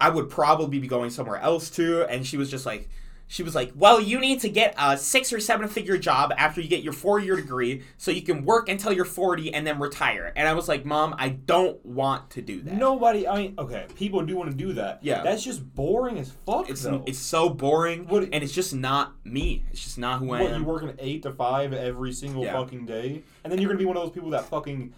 I 0.00 0.10
would 0.10 0.28
probably 0.28 0.78
be 0.78 0.88
going 0.88 1.10
somewhere 1.10 1.38
else 1.38 1.70
too. 1.70 2.04
And 2.08 2.26
she 2.26 2.36
was 2.36 2.50
just 2.50 2.66
like, 2.66 2.88
she 3.28 3.42
was 3.42 3.54
like, 3.56 3.72
well, 3.74 4.00
you 4.00 4.20
need 4.20 4.40
to 4.42 4.48
get 4.48 4.74
a 4.78 4.96
six 4.96 5.32
or 5.32 5.40
seven 5.40 5.66
figure 5.68 5.98
job 5.98 6.32
after 6.38 6.60
you 6.60 6.68
get 6.68 6.82
your 6.84 6.92
four 6.92 7.18
year 7.18 7.34
degree 7.36 7.82
so 7.98 8.10
you 8.12 8.22
can 8.22 8.44
work 8.44 8.68
until 8.68 8.92
you're 8.92 9.04
40 9.04 9.52
and 9.52 9.66
then 9.66 9.80
retire. 9.80 10.32
And 10.36 10.46
I 10.46 10.52
was 10.54 10.68
like, 10.68 10.84
Mom, 10.84 11.14
I 11.18 11.30
don't 11.30 11.84
want 11.84 12.30
to 12.30 12.42
do 12.42 12.60
that. 12.62 12.74
Nobody. 12.74 13.26
I 13.26 13.36
mean, 13.38 13.54
okay, 13.58 13.86
people 13.96 14.24
do 14.24 14.36
want 14.36 14.50
to 14.52 14.56
do 14.56 14.74
that. 14.74 15.00
Yeah. 15.02 15.22
That's 15.24 15.42
just 15.42 15.74
boring 15.74 16.18
as 16.20 16.30
fuck. 16.46 16.70
It's, 16.70 16.82
though. 16.84 17.02
it's 17.06 17.18
so 17.18 17.48
boring 17.48 18.06
What- 18.06 18.24
and 18.32 18.44
it's 18.44 18.52
just 18.54 18.72
not 18.74 19.14
me. 19.24 19.64
It's 19.72 19.82
just 19.82 19.98
not 19.98 20.20
who 20.20 20.30
I 20.30 20.42
what 20.42 20.52
am. 20.52 20.60
you 20.62 20.66
working 20.68 20.92
eight 21.00 21.22
to 21.24 21.32
five 21.32 21.72
every 21.72 22.12
single 22.12 22.44
Yeah. 22.44 22.52
fucking 22.52 22.86
day, 22.86 23.22
and 23.42 23.52
then 23.52 23.60
you're 23.60 23.68
gonna 23.68 23.78
be 23.78 23.84
one 23.86 23.96
of 23.96 24.02
those 24.04 24.12
people 24.12 24.30
that 24.30 24.44
fucking 24.44 24.92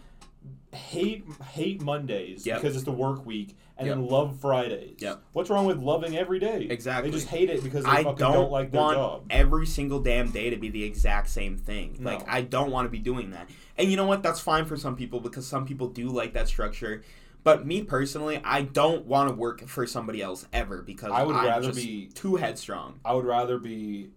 hate 0.72 1.24
hate 1.52 1.80
Mondays 1.82 2.44
Yep. 2.46 2.60
because 2.60 2.76
it's 2.76 2.84
the 2.84 2.92
work 2.92 3.24
week, 3.24 3.56
and 3.78 3.88
then 3.88 4.06
love 4.06 4.38
Fridays. 4.40 4.96
Yep. 4.98 5.22
What's 5.32 5.48
wrong 5.50 5.64
with 5.66 5.78
loving 5.78 6.16
every 6.16 6.38
day? 6.38 6.66
Exactly. 6.70 7.10
They 7.10 7.16
just 7.16 7.28
hate 7.28 7.48
it 7.50 7.62
because 7.62 7.84
they 7.84 7.90
I 7.90 8.02
fucking 8.04 8.18
don't, 8.18 8.32
don't, 8.34 8.50
like 8.52 8.70
their 8.70 8.80
want 8.80 8.96
job. 8.96 9.24
every 9.30 9.66
single 9.66 10.00
damn 10.00 10.30
day 10.30 10.50
to 10.50 10.56
be 10.56 10.68
the 10.68 10.84
exact 10.84 11.30
same 11.30 11.56
thing. 11.56 11.96
No. 12.00 12.10
Like 12.10 12.28
I 12.28 12.42
don't 12.42 12.70
want 12.70 12.86
to 12.86 12.90
be 12.90 12.98
doing 12.98 13.30
that. 13.30 13.48
And 13.76 13.90
you 13.90 13.96
know 13.96 14.06
what? 14.06 14.22
That's 14.22 14.40
fine 14.40 14.64
for 14.66 14.76
some 14.76 14.94
people 14.96 15.20
because 15.20 15.46
some 15.46 15.64
people 15.64 15.88
do 15.88 16.08
like 16.08 16.34
that 16.34 16.48
structure. 16.48 17.02
But 17.44 17.64
me 17.66 17.82
personally, 17.82 18.40
I 18.44 18.62
don't 18.62 19.06
want 19.06 19.30
to 19.30 19.34
work 19.34 19.66
for 19.68 19.86
somebody 19.86 20.20
else 20.20 20.44
ever 20.52 20.82
because 20.82 21.12
I 21.12 21.22
would 21.22 21.36
I'm 21.36 21.46
rather 21.46 21.68
just 21.68 21.78
be- 21.78 22.06
too 22.12 22.36
headstrong. 22.36 22.98
I 23.04 23.14
would 23.14 23.24
rather 23.24 23.58
be 23.58 24.10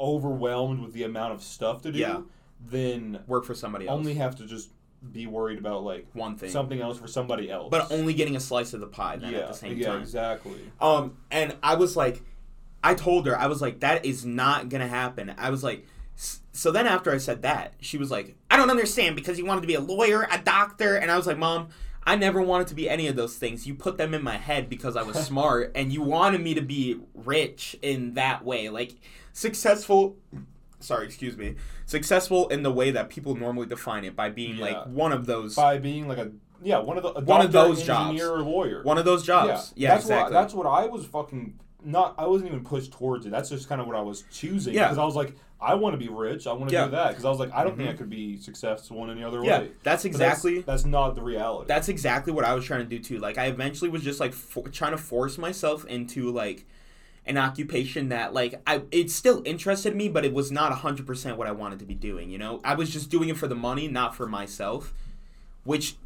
overwhelmed 0.00 0.80
with 0.80 0.92
the 0.92 1.02
amount 1.04 1.32
of 1.32 1.42
stuff 1.42 1.82
to 1.82 1.92
do 1.92 1.98
Yeah. 1.98 2.20
than 2.64 3.20
Work 3.26 3.44
for 3.44 3.54
somebody 3.54 3.86
else. 3.86 3.98
only 3.98 4.14
have 4.14 4.36
to 4.36 4.46
just 4.46 4.70
be 5.12 5.26
worried 5.26 5.58
about 5.58 5.84
like 5.84 6.06
one 6.12 6.36
thing. 6.36 6.50
something 6.50 6.80
else 6.80 6.98
for 6.98 7.06
somebody 7.06 7.50
else. 7.50 7.68
but 7.70 7.90
only 7.90 8.14
getting 8.14 8.36
a 8.36 8.40
slice 8.40 8.72
of 8.72 8.80
the 8.80 8.86
pie 8.86 9.16
then 9.16 9.32
yeah, 9.32 9.38
at 9.40 9.48
the 9.48 9.54
same 9.54 9.78
yeah, 9.78 9.88
time. 9.88 10.00
exactly. 10.02 10.60
Um, 10.80 11.16
and 11.30 11.56
I 11.62 11.74
was 11.74 11.96
like, 11.96 12.22
I 12.82 12.94
told 12.94 13.26
her, 13.26 13.38
I 13.38 13.46
was 13.46 13.62
like, 13.62 13.80
that 13.80 14.04
is 14.04 14.24
not 14.24 14.68
gonna 14.68 14.88
happen. 14.88 15.34
I 15.38 15.50
was 15.50 15.62
like, 15.62 15.86
so 16.16 16.70
then 16.70 16.86
after 16.86 17.12
I 17.12 17.18
said 17.18 17.42
that, 17.42 17.74
she 17.80 17.98
was 17.98 18.10
like, 18.10 18.36
I 18.50 18.56
don't 18.56 18.70
understand 18.70 19.16
because 19.16 19.38
you 19.38 19.44
wanted 19.44 19.62
to 19.62 19.66
be 19.66 19.74
a 19.74 19.80
lawyer, 19.80 20.28
a 20.30 20.38
doctor, 20.38 20.96
and 20.96 21.10
I 21.10 21.16
was 21.16 21.26
like, 21.26 21.38
Mom, 21.38 21.68
I 22.06 22.16
never 22.16 22.42
wanted 22.42 22.68
to 22.68 22.74
be 22.74 22.88
any 22.88 23.06
of 23.08 23.16
those 23.16 23.36
things. 23.36 23.66
You 23.66 23.74
put 23.74 23.96
them 23.96 24.14
in 24.14 24.22
my 24.22 24.36
head 24.36 24.68
because 24.68 24.96
I 24.96 25.02
was 25.02 25.16
smart, 25.26 25.72
and 25.74 25.92
you 25.92 26.02
wanted 26.02 26.40
me 26.40 26.54
to 26.54 26.62
be 26.62 27.00
rich 27.14 27.76
in 27.82 28.14
that 28.14 28.44
way, 28.44 28.68
like 28.68 28.94
successful. 29.32 30.16
Sorry, 30.84 31.06
excuse 31.06 31.36
me. 31.36 31.54
Successful 31.86 32.48
in 32.48 32.62
the 32.62 32.70
way 32.70 32.90
that 32.90 33.08
people 33.08 33.34
normally 33.34 33.66
define 33.66 34.04
it 34.04 34.14
by 34.14 34.30
being 34.30 34.56
Yeah. 34.56 34.64
like 34.64 34.86
one 34.86 35.12
of 35.12 35.26
those, 35.26 35.54
By 35.56 35.78
being 35.78 36.08
like 36.08 36.18
a 36.18 36.30
yeah, 36.62 36.78
one 36.78 36.96
of 36.96 37.02
the 37.02 37.10
a 37.18 37.20
One 37.24 37.44
of 37.44 37.52
those 37.52 37.82
jobs. 37.82 38.20
or 38.22 38.38
lawyer. 38.42 38.82
one 38.84 38.96
of 38.98 39.04
those 39.04 39.24
jobs. 39.24 39.72
Yeah, 39.76 39.90
that's 39.90 40.04
exactly. 40.04 40.34
What, 40.34 40.40
that's 40.40 40.54
what 40.54 40.66
I 40.66 40.86
was 40.86 41.04
fucking 41.06 41.58
not. 41.84 42.14
I 42.16 42.26
wasn't 42.26 42.50
even 42.50 42.64
pushed 42.64 42.92
towards 42.92 43.26
it. 43.26 43.30
That's 43.30 43.50
just 43.50 43.68
kind 43.68 43.80
of 43.80 43.86
what 43.86 43.96
I 43.96 44.00
was 44.00 44.24
choosing. 44.32 44.72
Yeah. 44.74 44.84
Because 44.84 44.98
I 44.98 45.04
was 45.04 45.14
like, 45.16 45.34
I 45.60 45.74
want 45.74 45.92
to 45.94 45.98
be 45.98 46.08
rich. 46.08 46.46
I 46.46 46.52
want 46.52 46.68
to 46.70 46.74
Yeah. 46.74 46.86
do 46.86 46.92
that. 46.92 47.08
Because 47.10 47.24
I 47.24 47.28
was 47.30 47.38
like, 47.38 47.52
I 47.52 47.64
don't 47.64 47.76
think 47.76 47.88
Mhm. 47.88 47.92
I 47.92 47.96
could 47.96 48.08
be 48.10 48.38
successful 48.38 49.02
in 49.04 49.10
any 49.10 49.22
other 49.24 49.42
yeah, 49.44 49.60
way. 49.60 49.70
that's 49.82 50.04
exactly. 50.06 50.60
That's, 50.60 50.84
not 50.86 51.14
the 51.14 51.22
reality. 51.22 51.66
that's 51.68 51.88
exactly 51.88 52.32
what 52.32 52.44
I 52.44 52.54
was 52.54 52.64
trying 52.64 52.80
to 52.80 52.86
do 52.86 52.98
too. 52.98 53.18
Like 53.18 53.36
I 53.38 53.46
eventually 53.46 53.90
was 53.90 54.02
just 54.02 54.20
like 54.20 54.32
for, 54.32 54.66
trying 54.68 54.92
to 54.92 54.98
force 54.98 55.36
myself 55.38 55.84
into 55.86 56.30
like 56.30 56.64
an 57.26 57.38
occupation 57.38 58.08
that 58.10 58.34
like 58.34 58.60
I 58.66 58.82
it 58.90 59.10
still 59.10 59.42
interested 59.44 59.96
me, 59.96 60.08
but 60.08 60.24
it 60.24 60.32
was 60.32 60.50
not 60.52 60.72
hundred 60.72 61.06
percent 61.06 61.36
what 61.38 61.46
I 61.46 61.52
wanted 61.52 61.78
to 61.80 61.84
be 61.84 61.94
doing. 61.94 62.30
You 62.30 62.38
know, 62.38 62.60
I 62.64 62.74
was 62.74 62.90
just 62.90 63.10
doing 63.10 63.28
it 63.28 63.36
for 63.36 63.46
the 63.48 63.54
money, 63.54 63.88
not 63.88 64.14
for 64.14 64.26
myself, 64.26 64.92
which 65.64 65.96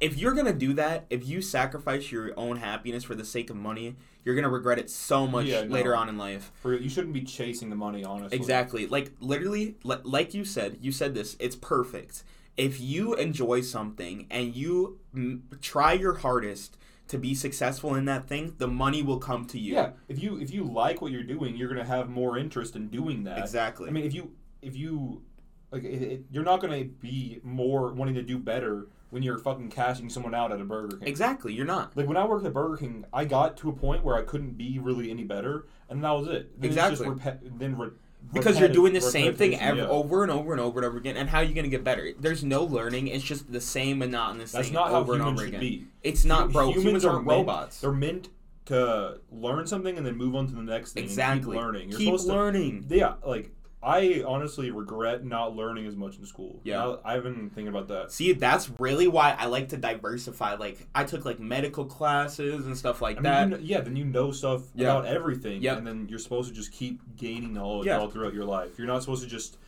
if 0.00 0.16
you're 0.18 0.32
gonna 0.32 0.52
do 0.52 0.72
that, 0.74 1.04
if 1.10 1.26
you 1.26 1.40
sacrifice 1.40 2.10
your 2.10 2.32
own 2.36 2.56
happiness 2.56 3.04
for 3.04 3.14
the 3.14 3.24
sake 3.24 3.50
of 3.50 3.56
money, 3.56 3.94
you're 4.24 4.34
gonna 4.34 4.48
regret 4.48 4.78
it 4.78 4.90
so 4.90 5.26
much 5.26 5.46
Yeah, 5.46 5.62
no. 5.64 5.72
later 5.74 5.94
on 5.94 6.08
in 6.08 6.18
life. 6.18 6.50
For 6.60 6.74
you 6.74 6.88
shouldn't 6.88 7.12
be 7.14 7.22
chasing 7.22 7.70
the 7.70 7.76
money, 7.76 8.02
honestly. 8.04 8.36
Exactly. 8.36 8.86
Like 8.86 9.12
literally, 9.20 9.76
li- 9.84 9.96
like 10.02 10.34
you 10.34 10.44
said, 10.44 10.78
you 10.80 10.90
said 10.92 11.14
this. 11.14 11.36
It's 11.38 11.54
perfect. 11.56 12.24
If 12.56 12.80
you 12.80 13.14
enjoy 13.14 13.60
something 13.62 14.26
and 14.30 14.54
you 14.56 14.98
m- 15.14 15.44
try 15.60 15.92
your 15.92 16.14
hardest 16.14 16.76
to 17.08 17.18
be 17.18 17.34
successful 17.34 17.94
in 17.94 18.04
that 18.06 18.26
thing, 18.26 18.54
the 18.58 18.68
money 18.68 19.02
will 19.02 19.18
come 19.18 19.44
to 19.46 19.58
you. 19.58 19.74
Yeah. 19.74 19.90
If 20.08 20.22
you 20.22 20.38
if 20.38 20.52
you 20.52 20.64
like 20.64 21.00
what 21.02 21.12
you're 21.12 21.22
doing, 21.22 21.56
you're 21.56 21.68
gonna 21.68 21.84
have 21.84 22.08
more 22.08 22.38
interest 22.38 22.76
in 22.76 22.88
doing 22.88 23.24
that. 23.24 23.38
Exactly. 23.38 23.88
I 23.88 23.92
mean, 23.92 24.04
if 24.04 24.14
you 24.14 24.32
if 24.62 24.76
you 24.76 25.22
like, 25.70 25.84
it, 25.84 26.02
it, 26.02 26.24
you're 26.30 26.44
not 26.44 26.60
gonna 26.60 26.84
be 26.84 27.40
more 27.42 27.92
wanting 27.92 28.14
to 28.14 28.22
do 28.22 28.38
better 28.38 28.88
when 29.10 29.22
you're 29.22 29.38
fucking 29.38 29.68
cashing 29.68 30.08
someone 30.08 30.34
out 30.34 30.52
at 30.52 30.60
a 30.60 30.64
Burger 30.64 30.96
King. 30.96 31.06
exactly. 31.06 31.52
You're 31.52 31.66
not. 31.66 31.94
Like 31.96 32.06
when 32.06 32.16
I 32.16 32.24
worked 32.24 32.46
at 32.46 32.54
Burger 32.54 32.78
King, 32.78 33.04
I 33.12 33.26
got 33.26 33.58
to 33.58 33.68
a 33.68 33.72
point 33.72 34.02
where 34.02 34.16
I 34.16 34.22
couldn't 34.22 34.56
be 34.56 34.78
really 34.78 35.10
any 35.10 35.24
better, 35.24 35.66
and 35.90 36.02
that 36.02 36.12
was 36.12 36.28
it. 36.28 36.58
Then 36.58 36.70
Exactly. 36.70 37.06
It's 37.08 37.22
just 37.22 37.26
repe- 37.42 37.58
then 37.58 37.76
re- 37.76 37.90
Because 38.32 38.58
you're 38.58 38.68
doing 38.68 38.92
the 38.92 39.00
same 39.00 39.34
thing 39.34 39.52
repetition, 39.52 39.78
ev- 39.78 39.84
yeah. 39.84 39.86
over 39.88 40.22
and 40.22 40.32
over 40.32 40.52
and 40.52 40.60
over 40.60 40.78
and 40.80 40.86
over 40.86 40.98
again. 40.98 41.16
And 41.16 41.28
how 41.28 41.38
are 41.38 41.44
you 41.44 41.54
going 41.54 41.64
to 41.64 41.70
get 41.70 41.84
better? 41.84 42.12
There's 42.18 42.42
no 42.44 42.64
learning. 42.64 43.08
It's 43.08 43.24
just 43.24 43.50
the 43.52 43.60
same 43.60 43.98
monotonous 43.98 44.52
That's 44.52 44.68
thing 44.68 44.74
not 44.74 44.90
how 44.90 45.00
over 45.00 45.14
and 45.14 45.22
over 45.22 45.44
again. 45.44 45.60
be. 45.60 45.86
It's 46.02 46.24
not, 46.24 46.50
bro. 46.52 46.72
Humans, 46.72 47.04
are 47.04 47.12
aren't 47.14 47.26
meant- 47.26 47.38
robots. 47.38 47.80
They're 47.80 47.92
meant 47.92 48.28
to 48.66 49.18
learn 49.30 49.66
something 49.66 49.96
and 49.96 50.06
then 50.06 50.16
move 50.16 50.34
on 50.36 50.46
to 50.48 50.54
the 50.54 50.62
next 50.62 50.92
thing. 50.92 51.04
Exactly. 51.04 51.34
And 51.36 51.44
keep 51.44 51.64
learning. 51.64 51.88
You're 51.90 51.98
Keep 51.98 52.06
supposed 52.06 52.26
to- 52.28 52.32
learning. 52.34 52.86
Yeah, 52.88 53.14
like 53.26 53.50
I 53.84 54.22
honestly 54.24 54.70
regret 54.70 55.24
not 55.24 55.56
learning 55.56 55.86
as 55.86 55.96
much 55.96 56.16
in 56.16 56.24
school. 56.24 56.60
Yeah. 56.62 56.76
Now, 56.78 56.98
I've 57.04 57.24
been 57.24 57.50
thinking 57.50 57.66
about 57.68 57.88
that. 57.88 58.12
See, 58.12 58.32
that's 58.32 58.70
really 58.78 59.08
why 59.08 59.34
I 59.36 59.46
like 59.46 59.70
to 59.70 59.76
diversify. 59.76 60.54
Like, 60.54 60.86
I 60.94 61.02
took 61.02 61.24
like 61.24 61.40
medical 61.40 61.84
classes 61.84 62.64
and 62.66 62.76
stuff 62.78 63.02
like 63.02 63.18
I 63.18 63.22
that. 63.22 63.48
mean, 63.48 63.50
you 63.50 63.56
kn- 63.56 63.68
yeah, 63.68 63.80
then 63.80 63.96
you 63.96 64.04
know 64.04 64.30
stuff 64.30 64.62
Yeah. 64.76 64.92
about 64.92 65.06
everything, 65.06 65.62
Yep. 65.62 65.78
and 65.78 65.86
then 65.86 66.06
you're 66.08 66.20
supposed 66.20 66.48
to 66.48 66.54
just 66.54 66.70
keep 66.70 67.00
gaining 67.16 67.54
knowledge 67.54 67.86
Yeah. 67.86 67.98
all 67.98 68.08
throughout 68.08 68.34
your 68.34 68.44
life. 68.44 68.78
You're 68.78 68.86
not 68.86 69.00
supposed 69.02 69.24
to 69.24 69.28
just 69.28 69.58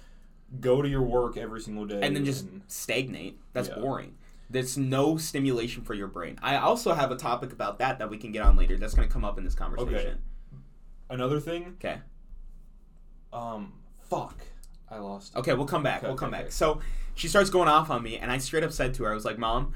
go 0.61 0.81
to 0.81 0.89
your 0.89 1.03
work 1.03 1.37
every 1.37 1.61
single 1.61 1.85
day 1.85 2.01
and 2.01 2.15
then 2.15 2.25
just 2.25 2.47
stagnate. 2.69 3.41
That's 3.53 3.69
Yeah. 3.69 3.81
boring. 3.81 4.15
There's 4.49 4.79
no 4.79 5.17
stimulation 5.17 5.83
for 5.83 5.95
your 5.95 6.07
brain. 6.07 6.39
I 6.41 6.57
also 6.59 6.93
have 6.93 7.11
a 7.11 7.17
topic 7.17 7.53
about 7.53 7.79
that 7.81 7.99
that 7.99 8.09
we 8.11 8.19
can 8.19 8.31
get 8.31 8.43
on 8.45 8.55
later. 8.57 8.77
That's 8.77 8.95
going 8.95 9.09
to 9.09 9.13
come 9.13 9.25
up 9.25 9.39
in 9.39 9.45
this 9.45 9.55
conversation. 9.57 10.19
another 11.11 11.41
thing. 11.41 11.75
Okay. 11.81 11.99
Um, 13.33 13.73
fuck, 14.15 14.39
I 14.89 14.99
lost. 14.99 15.37
Okay, 15.37 15.55
we'll 15.55 15.67
come 15.67 15.83
back. 15.83 15.99
Okay, 15.99 16.07
we'll 16.07 16.17
come 16.17 16.29
okay, 16.29 16.39
back. 16.39 16.45
okay. 16.47 16.51
So 16.51 16.81
she 17.15 17.29
starts 17.29 17.51
going 17.51 17.69
off 17.69 17.91
on 17.91 18.03
me, 18.03 18.19
and 18.19 18.31
I 18.31 18.39
straight 18.39 18.65
up 18.65 18.73
said 18.73 18.95
to 18.95 19.05
her, 19.05 19.13
I 19.13 19.15
was 19.15 19.25
like, 19.25 19.39
Mom, 19.39 19.75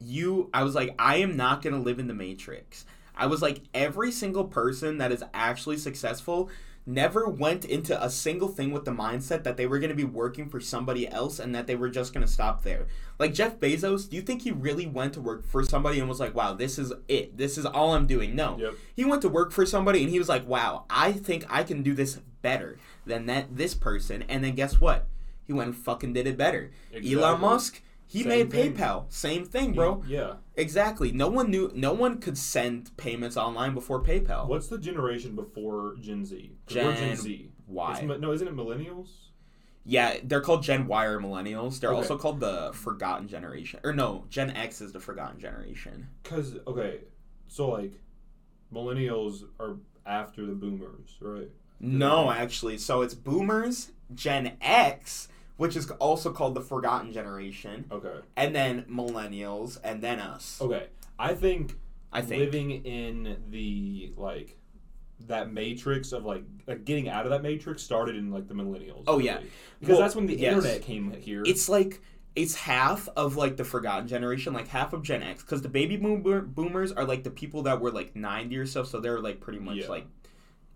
you, 0.00 0.50
I 0.54 0.62
was 0.62 0.74
like, 0.74 0.94
I 0.98 1.16
am 1.16 1.36
not 1.36 1.62
going 1.62 1.74
to 1.74 1.80
live 1.80 1.98
in 1.98 2.06
the 2.06 2.14
Matrix. 2.14 2.84
I 3.16 3.26
was 3.26 3.42
like, 3.42 3.62
every 3.74 4.12
single 4.12 4.44
person 4.44 4.98
that 4.98 5.10
is 5.10 5.24
actually 5.34 5.76
successful 5.76 6.48
never 6.88 7.28
went 7.28 7.66
into 7.66 8.02
a 8.02 8.08
single 8.08 8.48
thing 8.48 8.70
with 8.70 8.86
the 8.86 8.90
mindset 8.90 9.42
that 9.42 9.58
they 9.58 9.66
were 9.66 9.78
going 9.78 9.90
to 9.90 9.96
be 9.96 10.04
working 10.04 10.48
for 10.48 10.58
somebody 10.58 11.06
else 11.06 11.38
and 11.38 11.54
that 11.54 11.66
they 11.66 11.76
were 11.76 11.90
just 11.90 12.14
going 12.14 12.24
to 12.24 12.32
stop 12.32 12.62
there. 12.62 12.86
Like 13.18 13.34
Jeff 13.34 13.58
Bezos, 13.58 14.08
do 14.08 14.16
you 14.16 14.22
think 14.22 14.42
he 14.42 14.52
really 14.52 14.86
went 14.86 15.12
to 15.14 15.20
work 15.20 15.44
for 15.44 15.62
somebody 15.62 16.00
and 16.00 16.08
was 16.08 16.18
like, 16.18 16.34
wow, 16.34 16.54
this 16.54 16.78
is 16.78 16.92
it. 17.06 17.36
This 17.36 17.58
is 17.58 17.66
all 17.66 17.92
I'm 17.92 18.06
doing? 18.06 18.34
No. 18.34 18.56
Yep. 18.58 18.74
He 18.96 19.04
went 19.04 19.20
to 19.22 19.28
work 19.28 19.52
for 19.52 19.66
somebody 19.66 20.02
and 20.02 20.10
he 20.10 20.18
was 20.18 20.30
like, 20.30 20.48
wow, 20.48 20.86
I 20.88 21.12
think 21.12 21.44
I 21.50 21.62
can 21.62 21.82
do 21.82 21.92
this 21.92 22.20
better 22.40 22.78
than 23.08 23.26
that 23.26 23.56
this 23.56 23.74
person. 23.74 24.22
And 24.28 24.44
then 24.44 24.54
guess 24.54 24.80
what? 24.80 25.06
He 25.44 25.52
went 25.52 25.68
and 25.68 25.76
fucking 25.76 26.12
did 26.12 26.26
it 26.26 26.36
better. 26.36 26.70
Elon 26.94 27.40
Musk, 27.40 27.80
he 28.06 28.20
Same 28.20 28.28
made 28.28 28.50
thing. 28.50 28.74
PayPal. 28.74 29.10
Same 29.12 29.44
thing, 29.44 29.72
bro. 29.72 30.02
Yeah. 30.06 30.34
Exactly. 30.56 31.10
No 31.12 31.28
one 31.28 31.50
knew 31.50 31.70
no 31.74 31.92
one 31.92 32.18
could 32.20 32.38
send 32.38 32.96
payments 32.96 33.36
online 33.36 33.74
before 33.74 34.02
PayPal. 34.02 34.46
What's 34.46 34.68
the 34.68 34.78
generation 34.78 35.34
before 35.34 35.96
Gen 36.00 36.24
Z? 36.24 36.52
we're 36.70 36.74
Gen 36.74 37.16
Z. 37.16 37.22
Z. 37.22 37.52
Y. 37.66 37.98
It's 38.02 38.20
no, 38.20 38.32
isn't 38.32 38.48
it 38.48 38.54
millennials? 38.56 39.08
Yeah, 39.84 40.16
they're 40.22 40.42
called 40.42 40.62
Gen 40.62 40.86
Y 40.86 41.04
or 41.06 41.18
millennials. 41.18 41.80
They're 41.80 41.90
Okay. 41.90 41.96
also 41.96 42.18
called 42.18 42.40
the 42.40 42.72
forgotten 42.74 43.26
generation. 43.26 43.80
Or 43.84 43.94
no, 43.94 44.26
Gen 44.28 44.50
X 44.50 44.82
is 44.82 44.92
the 44.92 45.00
forgotten 45.00 45.40
generation. 45.40 46.08
Because 46.22 46.56
okay, 46.66 47.00
so 47.46 47.68
like, 47.70 47.92
millennials 48.72 49.44
are 49.58 49.76
after 50.06 50.44
the 50.46 50.52
boomers, 50.52 51.16
right? 51.20 51.50
No, 51.80 52.30
actually. 52.30 52.78
So 52.78 53.02
it's 53.02 53.14
boomers, 53.14 53.92
Gen 54.14 54.56
X, 54.60 55.28
which 55.56 55.76
is 55.76 55.90
also 55.92 56.32
called 56.32 56.54
the 56.54 56.60
forgotten 56.60 57.12
generation, 57.12 57.84
Okay. 57.90 58.20
and 58.36 58.54
then 58.54 58.84
millennials, 58.90 59.78
and 59.82 60.02
then 60.02 60.18
us. 60.20 60.58
Okay. 60.60 60.86
I 61.18 61.34
think 61.34 61.76
I 62.12 62.22
think. 62.22 62.40
living 62.40 62.70
in 62.84 63.36
the 63.50 64.12
like 64.16 64.56
that 65.26 65.52
matrix 65.52 66.12
of 66.12 66.24
like, 66.24 66.44
like 66.66 66.84
getting 66.84 67.08
out 67.08 67.24
of 67.26 67.30
that 67.30 67.42
matrix 67.42 67.82
started 67.82 68.14
in 68.16 68.30
like 68.30 68.46
the 68.48 68.54
millennials. 68.54 69.02
Oh, 69.08 69.18
yeah. 69.18 69.40
because 69.80 69.94
Well, 69.94 70.00
that's 70.02 70.14
when 70.14 70.26
the 70.26 70.36
yes. 70.36 70.54
internet 70.54 70.82
came 70.82 71.10
here. 71.12 71.42
it's 71.44 71.68
like 71.68 72.00
it's 72.36 72.54
half 72.54 73.08
of 73.16 73.36
like 73.36 73.56
the 73.56 73.64
forgotten 73.64 74.06
generation, 74.06 74.52
like 74.52 74.68
half 74.68 74.92
of 74.92 75.02
Gen 75.02 75.24
X, 75.24 75.42
because 75.42 75.60
the 75.60 75.68
baby 75.68 75.96
boomer, 75.96 76.40
boomers 76.40 76.92
are 76.92 77.04
like 77.04 77.24
the 77.24 77.30
people 77.30 77.62
that 77.64 77.80
were 77.80 77.90
like 77.90 78.14
ninety 78.14 78.56
or 78.56 78.64
so, 78.66 78.84
so 78.84 79.00
they're 79.00 79.18
like 79.20 79.40
pretty 79.40 79.58
much 79.58 79.78
Yeah. 79.78 79.88
like 79.88 80.06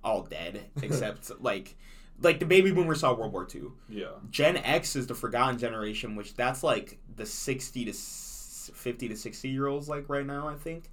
all 0.04 0.22
dead, 0.22 0.64
except 0.82 1.30
like 1.42 1.76
like 2.20 2.38
the 2.40 2.46
baby 2.46 2.70
boomers 2.70 3.00
saw 3.00 3.12
World 3.14 3.32
War 3.32 3.46
II. 3.52 3.62
yeah. 3.88 4.06
Gen 4.30 4.56
X 4.58 4.94
is 4.96 5.06
the 5.08 5.14
forgotten 5.14 5.58
generation, 5.58 6.14
which 6.16 6.34
that's 6.34 6.62
like 6.62 6.98
the 7.16 7.26
sixty 7.26 7.84
to 7.84 7.92
fifty 7.92 9.08
to 9.08 9.16
sixty 9.16 9.48
year 9.48 9.66
olds 9.66 9.88
like 9.88 10.08
right 10.08 10.26
now, 10.26 10.48
I 10.48 10.54
think, 10.54 10.90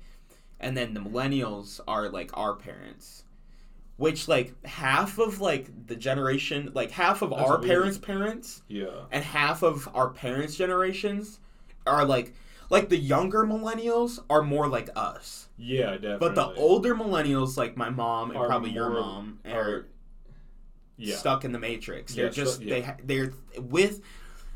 and 0.59 0.75
then 0.75 0.93
the 0.93 0.99
millennials 1.01 1.79
are 1.87 2.09
like 2.09 2.35
our 2.35 2.55
parents. 2.55 3.23
Which 3.97 4.29
like 4.29 4.53
half 4.65 5.19
of 5.19 5.41
like 5.41 5.87
the 5.87 5.95
generation, 5.97 6.71
like 6.73 6.89
half 6.91 7.21
of 7.21 7.31
That's 7.31 7.41
our 7.41 7.57
weird. 7.57 7.69
parents' 7.69 7.97
parents 7.97 8.61
Yeah. 8.69 8.87
and 9.11 9.21
half 9.23 9.61
of 9.61 9.89
our 9.93 10.09
parents' 10.09 10.55
generations 10.55 11.39
are 11.85 12.05
like 12.05 12.33
like 12.69 12.89
the 12.89 12.97
younger 12.97 13.43
millennials 13.45 14.19
are 14.29 14.41
more 14.43 14.67
like 14.67 14.89
us. 14.95 15.49
Yeah, 15.57 15.91
definitely. 15.93 16.17
But 16.19 16.35
the 16.35 16.45
older 16.59 16.95
millennials, 16.95 17.57
like 17.57 17.75
my 17.75 17.89
mom 17.89 18.29
and 18.31 18.39
Are 18.39 18.47
probably 18.47 18.71
your 18.71 18.89
more- 18.89 18.99
mom, 19.01 19.39
are, 19.45 19.51
are 19.59 19.87
yeah. 20.97 21.15
stuck 21.15 21.43
in 21.45 21.51
the 21.51 21.59
matrix. 21.59 22.13
They're 22.15 22.25
Yeah, 22.25 22.31
just 22.31 22.59
they 22.59 22.79
yeah. 22.79 22.85
ha- 22.85 22.97
they're 23.03 23.33
with 23.59 24.01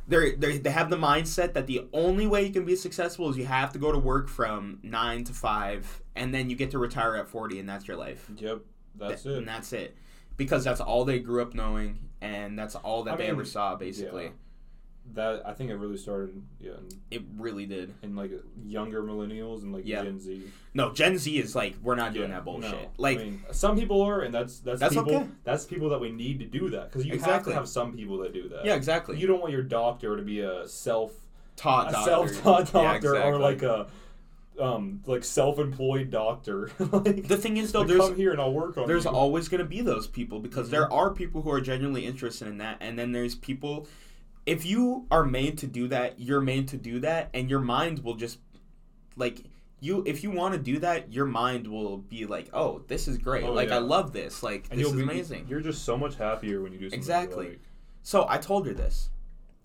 they're, 0.08 0.36
they 0.36 0.58
they 0.58 0.70
have 0.72 0.90
the 0.90 0.98
mindset 0.98 1.54
that 1.54 1.66
the 1.66 1.88
only 1.94 2.28
way 2.28 2.46
you 2.46 2.52
can 2.52 2.66
be 2.66 2.76
successful 2.76 3.30
is 3.30 3.38
you 3.38 3.46
have 3.46 3.72
to 3.74 3.80
go 3.80 3.92
to 3.92 3.98
work 3.98 4.28
from 4.28 4.80
nine 4.84 5.24
to 5.24 5.34
five, 5.34 6.02
and 6.16 6.34
then 6.34 6.50
you 6.50 6.56
get 6.58 6.72
to 6.72 6.78
retire 6.78 7.16
at 7.16 7.28
forty, 7.30 7.58
and 7.60 7.68
that's 7.70 7.88
your 7.88 7.96
life. 7.98 8.30
Yep. 8.36 8.60
That's 8.96 9.24
Th- 9.24 9.36
it. 9.36 9.38
And 9.40 9.48
that's 9.48 9.72
it, 9.74 9.96
because 10.36 10.64
that's 10.66 10.82
all 10.82 11.06
they 11.06 11.20
grew 11.20 11.42
up 11.42 11.54
knowing, 11.54 12.00
and 12.22 12.60
that's 12.60 12.76
all 12.76 13.04
that 13.06 13.14
I 13.14 13.18
they 13.18 13.24
mean, 13.24 13.32
ever 13.32 13.46
saw. 13.46 13.76
Basically, 13.78 14.26
yeah. 14.26 14.30
That 15.16 15.44
I 15.46 15.54
think 15.54 15.70
it 15.70 15.76
really 15.76 15.98
started 15.98 16.42
yeah 16.60 16.72
in, 16.72 16.88
it 17.12 17.22
really 17.38 17.66
did. 17.66 17.94
in 18.02 18.16
like 18.16 18.32
younger 18.66 19.04
millennials 19.04 19.62
and 19.62 19.72
like 19.74 19.84
Yeah. 19.86 20.04
Gen 20.04 20.20
Z. 20.20 20.42
No, 20.74 20.92
Gen 20.92 21.18
Z 21.18 21.38
is 21.38 21.56
like 21.56 21.76
we're 21.84 21.96
not 21.96 22.14
doing 22.14 22.30
Yeah, 22.30 22.36
that 22.38 22.46
bullshit. 22.46 22.72
no. 22.72 22.90
Like 22.98 23.20
I 23.20 23.24
mean, 23.26 23.44
some 23.52 23.78
people 23.78 24.02
are, 24.02 24.22
and 24.22 24.34
that's 24.34 24.60
that's, 24.60 24.80
That's 24.80 24.96
people. 24.96 25.14
okay. 25.16 25.28
That's 25.44 25.66
people 25.66 25.90
that 25.90 26.00
we 26.00 26.12
need 26.12 26.40
to 26.40 26.46
do 26.46 26.70
that 26.70 26.90
because 26.90 27.06
you 27.06 27.20
have 27.20 27.44
to 27.46 27.54
have 27.54 27.68
some 27.68 27.94
people 27.96 28.18
that 28.20 28.34
do 28.34 28.48
that. 28.50 28.66
yeah, 28.66 28.76
exactly. 28.76 29.20
You 29.20 29.28
don't 29.28 29.40
want 29.42 29.52
your 29.52 29.62
doctor 29.62 30.16
to 30.18 30.24
be 30.24 30.40
a 30.40 30.68
self 30.68 31.12
taught 31.58 31.90
a 31.90 31.92
doctor. 31.92 32.34
self-taught 32.34 32.72
doctor 32.72 33.14
Yeah, 33.16 33.26
or 33.26 33.38
like 33.38 33.62
a 33.62 33.88
um 34.60 35.02
like 35.06 35.24
self-employed 35.24 36.10
doctor. 36.12 36.72
like, 36.80 37.28
The 37.28 37.38
thing 37.38 37.58
is 37.58 37.72
though, 37.72 37.84
there's 37.84 38.00
come 38.00 38.16
here 38.16 38.32
and 38.32 38.40
I'll 38.40 38.54
work 38.54 38.78
on 38.78 38.88
there's 38.88 39.06
you. 39.06 39.12
always 39.12 39.48
going 39.50 39.60
to 39.60 39.66
be 39.68 39.82
those 39.82 40.08
people 40.08 40.40
because 40.40 40.68
Mhm. 40.70 40.72
there 40.72 40.94
are 40.94 41.12
people 41.12 41.42
who 41.42 41.52
are 41.52 41.62
genuinely 41.62 42.06
interested 42.06 42.48
in 42.48 42.58
that 42.60 42.78
and 42.80 42.98
then 42.98 43.12
there's 43.12 43.36
people 43.36 43.88
if 44.46 44.66
you 44.66 45.06
are 45.12 45.24
made 45.24 45.58
to 45.58 45.68
do 45.68 45.88
that 45.88 46.20
you're 46.20 46.42
made 46.42 46.68
to 46.68 46.78
do 46.78 47.00
that 47.00 47.30
and 47.34 47.50
your 47.50 47.60
mind 47.60 48.00
will 48.00 48.16
just 48.16 48.40
like 49.16 49.44
you 49.80 50.04
if 50.06 50.24
you 50.24 50.32
want 50.32 50.54
to 50.54 50.60
do 50.60 50.80
that 50.80 51.12
your 51.12 51.26
mind 51.26 51.68
will 51.68 51.98
be 51.98 52.26
like 52.26 52.50
oh 52.54 52.82
this 52.88 53.08
is 53.08 53.18
great 53.18 53.44
Oh, 53.44 53.54
like 53.54 53.70
yeah. 53.70 53.76
i 53.76 53.80
love 53.80 54.14
this 54.14 54.44
like 54.44 54.68
and 54.72 54.80
this 54.80 54.88
is 54.88 54.94
be, 54.94 55.04
amazing 55.04 55.46
You're 55.48 55.62
just 55.62 55.84
so 55.84 55.98
much 55.98 56.16
happier 56.16 56.62
when 56.62 56.72
you 56.74 56.80
do 56.80 56.86
something. 56.86 57.00
Exactly. 57.00 57.50
Like. 57.50 57.62
so 58.02 58.26
i 58.30 58.38
told 58.38 58.66
her 58.68 58.74
this 58.74 59.10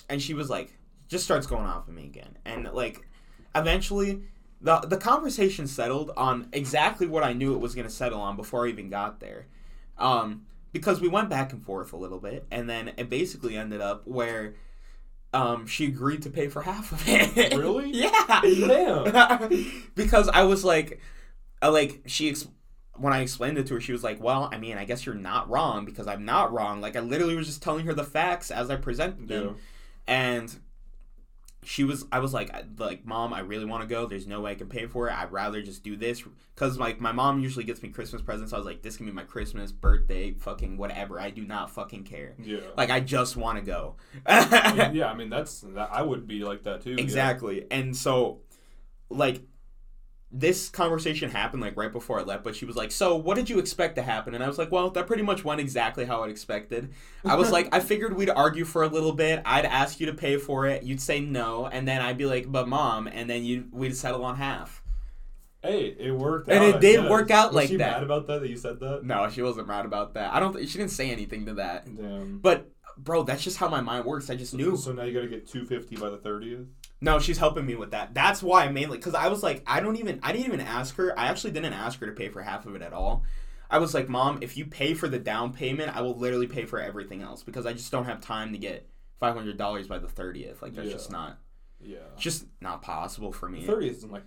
and 0.09 0.21
she 0.23 0.35
was 0.35 0.49
like 0.51 0.77
just 1.09 1.25
starts 1.25 1.47
going 1.47 1.67
off 1.67 1.89
at 1.89 1.95
me 1.95 2.05
again 2.05 2.37
and 2.45 2.69
like 2.73 3.07
eventually 3.55 4.23
the 4.61 4.79
the 4.81 4.97
conversation 4.97 5.67
settled 5.67 6.11
on 6.17 6.49
exactly 6.53 7.07
what 7.07 7.23
I 7.23 7.33
knew 7.33 7.55
it 7.55 7.61
was 7.61 7.75
going 7.75 7.87
to 7.87 7.93
settle 7.93 8.21
on 8.21 8.37
before 8.37 8.67
I 8.67 8.71
even 8.71 8.91
got 8.91 9.21
there. 9.21 9.47
Um, 9.97 10.47
because 10.73 11.01
we 11.01 11.09
went 11.09 11.29
back 11.31 11.53
and 11.53 11.63
forth 11.65 11.93
a 11.93 11.97
little 11.97 12.19
bit, 12.19 12.47
and 12.51 12.69
then 12.69 12.93
it 12.97 13.09
basically 13.09 13.57
ended 13.57 13.81
up 13.81 14.07
where 14.07 14.55
um, 15.33 15.67
she 15.67 15.87
agreed 15.87 16.23
to 16.23 16.31
pay 16.31 16.49
for 16.49 16.63
half 16.63 16.93
of 16.93 17.03
it. 17.07 17.55
Really? 17.57 17.91
yeah. 17.93 18.41
Damn. 18.43 19.51
because 19.95 20.29
I 20.29 20.45
was 20.45 20.65
like, 20.65 21.01
I 21.61 21.69
like 21.69 22.03
she 22.07 22.31
ex- 22.31 22.49
when 22.97 23.13
I 23.13 23.21
explained 23.21 23.59
it 23.59 23.67
to 23.69 23.75
her, 23.75 23.81
she 23.81 23.93
was 23.93 24.03
like, 24.03 24.21
"Well, 24.23 24.49
I 24.53 24.59
mean, 24.59 24.77
I 24.79 24.85
guess 24.85 25.07
you're 25.07 25.15
not 25.15 25.49
wrong 25.49 25.85
because 25.85 26.07
I'm 26.09 26.25
not 26.25 26.53
wrong." 26.53 26.81
Like 26.81 26.97
I 26.97 27.01
literally 27.01 27.37
was 27.37 27.47
just 27.47 27.63
telling 27.63 27.87
her 27.87 27.95
the 27.95 28.05
facts 28.05 28.51
as 28.51 28.71
I 28.71 28.77
presented 28.77 29.29
them 29.29 29.45
Yeah. 29.45 29.53
and 30.07 30.59
she 31.69 31.85
was 31.85 32.07
I 32.11 32.21
was 32.21 32.33
like 32.33 32.51
like 32.79 33.05
mom 33.05 33.35
I 33.35 33.41
really 33.41 33.67
want 33.67 33.83
to 33.83 33.87
go. 33.87 34.07
There's 34.07 34.27
no 34.27 34.41
way 34.41 34.53
I 34.53 34.55
can 34.55 34.69
pay 34.69 34.87
for 34.87 35.07
it. 35.09 35.13
I'd 35.13 35.31
rather 35.31 35.61
just 35.61 35.85
do 35.85 35.97
this. 35.97 36.25
Because 36.55 36.79
like 36.79 36.99
my 36.99 37.13
mom 37.13 37.41
usually 37.41 37.65
gets 37.65 37.83
me 37.83 37.91
Christmas 37.91 38.23
presents. 38.23 38.55
I 38.55 38.57
was 38.57 38.65
like 38.65 38.81
this 38.81 38.97
can 38.97 39.05
be 39.05 39.13
my 39.13 39.25
Christmas 39.25 39.71
birthday 39.71 40.33
fucking 40.33 40.79
whatever. 40.79 41.21
I 41.21 41.29
do 41.29 41.45
not 41.45 41.71
fucking 41.71 42.05
care. 42.05 42.35
Yeah. 42.43 42.61
like 42.79 42.89
I 42.89 43.01
just 43.01 43.37
want 43.37 43.59
to 43.59 43.65
go 43.65 43.97
yeah, 44.27 45.11
I 45.11 45.15
mean 45.15 45.29
that's 45.29 45.61
that, 45.61 45.91
I 45.93 46.01
would 46.01 46.27
be 46.27 46.43
like 46.43 46.63
that 46.63 46.81
too. 46.81 46.93
yeah. 46.93 47.03
exactly. 47.03 47.67
And 47.71 47.95
so 47.95 48.41
like 49.11 49.43
this 50.31 50.69
conversation 50.69 51.31
happened 51.31 51.63
like 51.63 51.77
right 51.77 51.91
before 51.93 52.21
I 52.21 52.23
left, 52.23 52.45
but 52.45 52.55
she 52.55 52.67
was 52.67 52.77
like, 52.77 52.91
"So, 52.93 53.17
what 53.17 53.35
did 53.37 53.49
you 53.49 53.59
expect 53.59 53.97
to 53.97 54.03
happen?" 54.03 54.35
And 54.35 54.45
I 54.45 54.47
was 54.49 54.59
like, 54.59 54.71
"Well, 54.71 54.91
that 54.91 55.07
pretty 55.07 55.23
much 55.23 55.43
went 55.45 55.61
exactly 55.61 56.05
how 56.05 56.23
I 56.23 56.29
expected." 56.29 56.93
I 57.25 57.35
was 57.37 57.51
like, 57.51 57.69
"I 57.75 57.81
figured 57.81 58.15
we'd 58.17 58.29
argue 58.31 58.65
for 58.67 58.83
a 58.83 58.89
little 58.89 59.13
bit. 59.13 59.41
I'd 59.47 59.65
ask 59.65 60.01
you 60.01 60.07
to 60.07 60.13
pay 60.15 60.37
for 60.37 60.67
it. 60.67 60.83
You'd 60.83 61.01
say 61.01 61.21
no, 61.21 61.67
and 61.67 61.89
then 61.89 62.03
I'd 62.03 62.19
be 62.19 62.27
like, 62.27 62.51
"But 62.53 62.69
mom," 62.69 63.07
and 63.09 63.29
then 63.31 63.43
you 63.45 63.69
we'd 63.73 63.97
settle 63.97 64.25
on 64.25 64.37
half. 64.37 64.83
Hey, 65.63 65.97
it 65.99 66.13
worked 66.13 66.49
And 66.49 66.63
out. 66.63 66.75
it 66.77 66.81
did 66.81 67.01
guess. 67.01 67.11
work 67.11 67.31
out 67.33 67.49
Was 67.49 67.57
like 67.57 67.69
she 67.69 67.77
that. 67.79 67.93
mad 67.95 68.03
about 68.05 68.27
that 68.29 68.43
that 68.43 68.49
you 68.49 68.57
said 68.57 68.79
that? 68.81 69.05
No, 69.05 69.29
she 69.29 69.43
wasn't 69.43 69.67
mad 69.67 69.87
about 69.87 70.15
that. 70.15 70.33
I 70.33 70.39
don't. 70.41 70.53
Th- 70.55 70.69
she 70.69 70.79
didn't 70.79 70.93
say 70.93 71.11
anything 71.11 71.47
to 71.47 71.55
that. 71.55 71.85
Damn. 71.97 72.39
But 72.39 72.71
bro, 72.97 73.23
that's 73.25 73.43
just 73.43 73.57
how 73.57 73.69
my 73.69 73.81
mind 73.81 74.05
works. 74.05 74.29
I 74.31 74.37
just 74.37 74.55
knew. 74.55 74.77
So 74.77 74.93
now 74.93 75.03
you 75.05 75.15
gotta 75.15 75.27
get 75.27 75.49
two 75.49 75.65
fifty 75.65 75.97
by 75.97 76.11
the 76.11 76.19
thirtieth. 76.19 76.67
No, 77.01 77.19
she's 77.21 77.39
helping 77.39 77.65
me 77.65 77.75
with 77.77 77.93
that. 77.93 78.13
That's 78.15 78.43
why 78.43 78.65
I 78.65 78.69
mainly 78.73 78.99
because 78.99 79.15
I 79.15 79.29
was 79.29 79.43
like, 79.43 79.63
I 79.67 79.81
don't 79.81 79.97
even, 79.97 80.19
I 80.23 80.33
didn't 80.33 80.47
even 80.47 80.61
ask 80.61 80.97
her. 80.97 81.17
I 81.19 81.27
actually 81.27 81.53
didn't 81.53 81.73
ask 81.73 82.01
her 82.01 82.07
to 82.07 82.13
pay 82.13 82.29
for 82.29 82.43
half 82.43 82.67
of 82.67 82.75
it 82.75 82.83
at 82.83 82.93
all. 82.93 83.23
I 83.71 83.79
was 83.79 83.95
like, 83.95 84.09
Mom, 84.09 84.39
if 84.41 84.57
you 84.57 84.65
pay 84.67 84.95
for 84.95 85.09
the 85.09 85.19
down 85.19 85.53
payment, 85.53 85.95
I 85.97 86.01
will 86.01 86.17
literally 86.19 86.47
pay 86.47 86.65
for 86.65 86.81
everything 86.81 87.23
else 87.23 87.43
because 87.43 87.67
I 87.67 87.73
just 87.73 87.93
don't 87.93 88.07
have 88.07 88.21
time 88.21 88.53
to 88.53 88.59
get 88.59 88.89
five 89.21 89.35
hundred 89.37 89.59
dollars 89.59 89.87
by 89.87 89.99
the 89.99 90.09
thirtieth. 90.09 90.61
Like 90.63 90.75
that's 90.75 90.89
Yeah. 90.89 90.93
just 90.95 91.11
not, 91.13 91.39
Yeah. 91.81 91.99
just 92.17 92.47
not 92.61 92.83
possible 92.83 93.33
for 93.33 93.49
me. 93.49 93.65
Thirtieth 93.65 93.99
is 93.99 94.05
like 94.05 94.25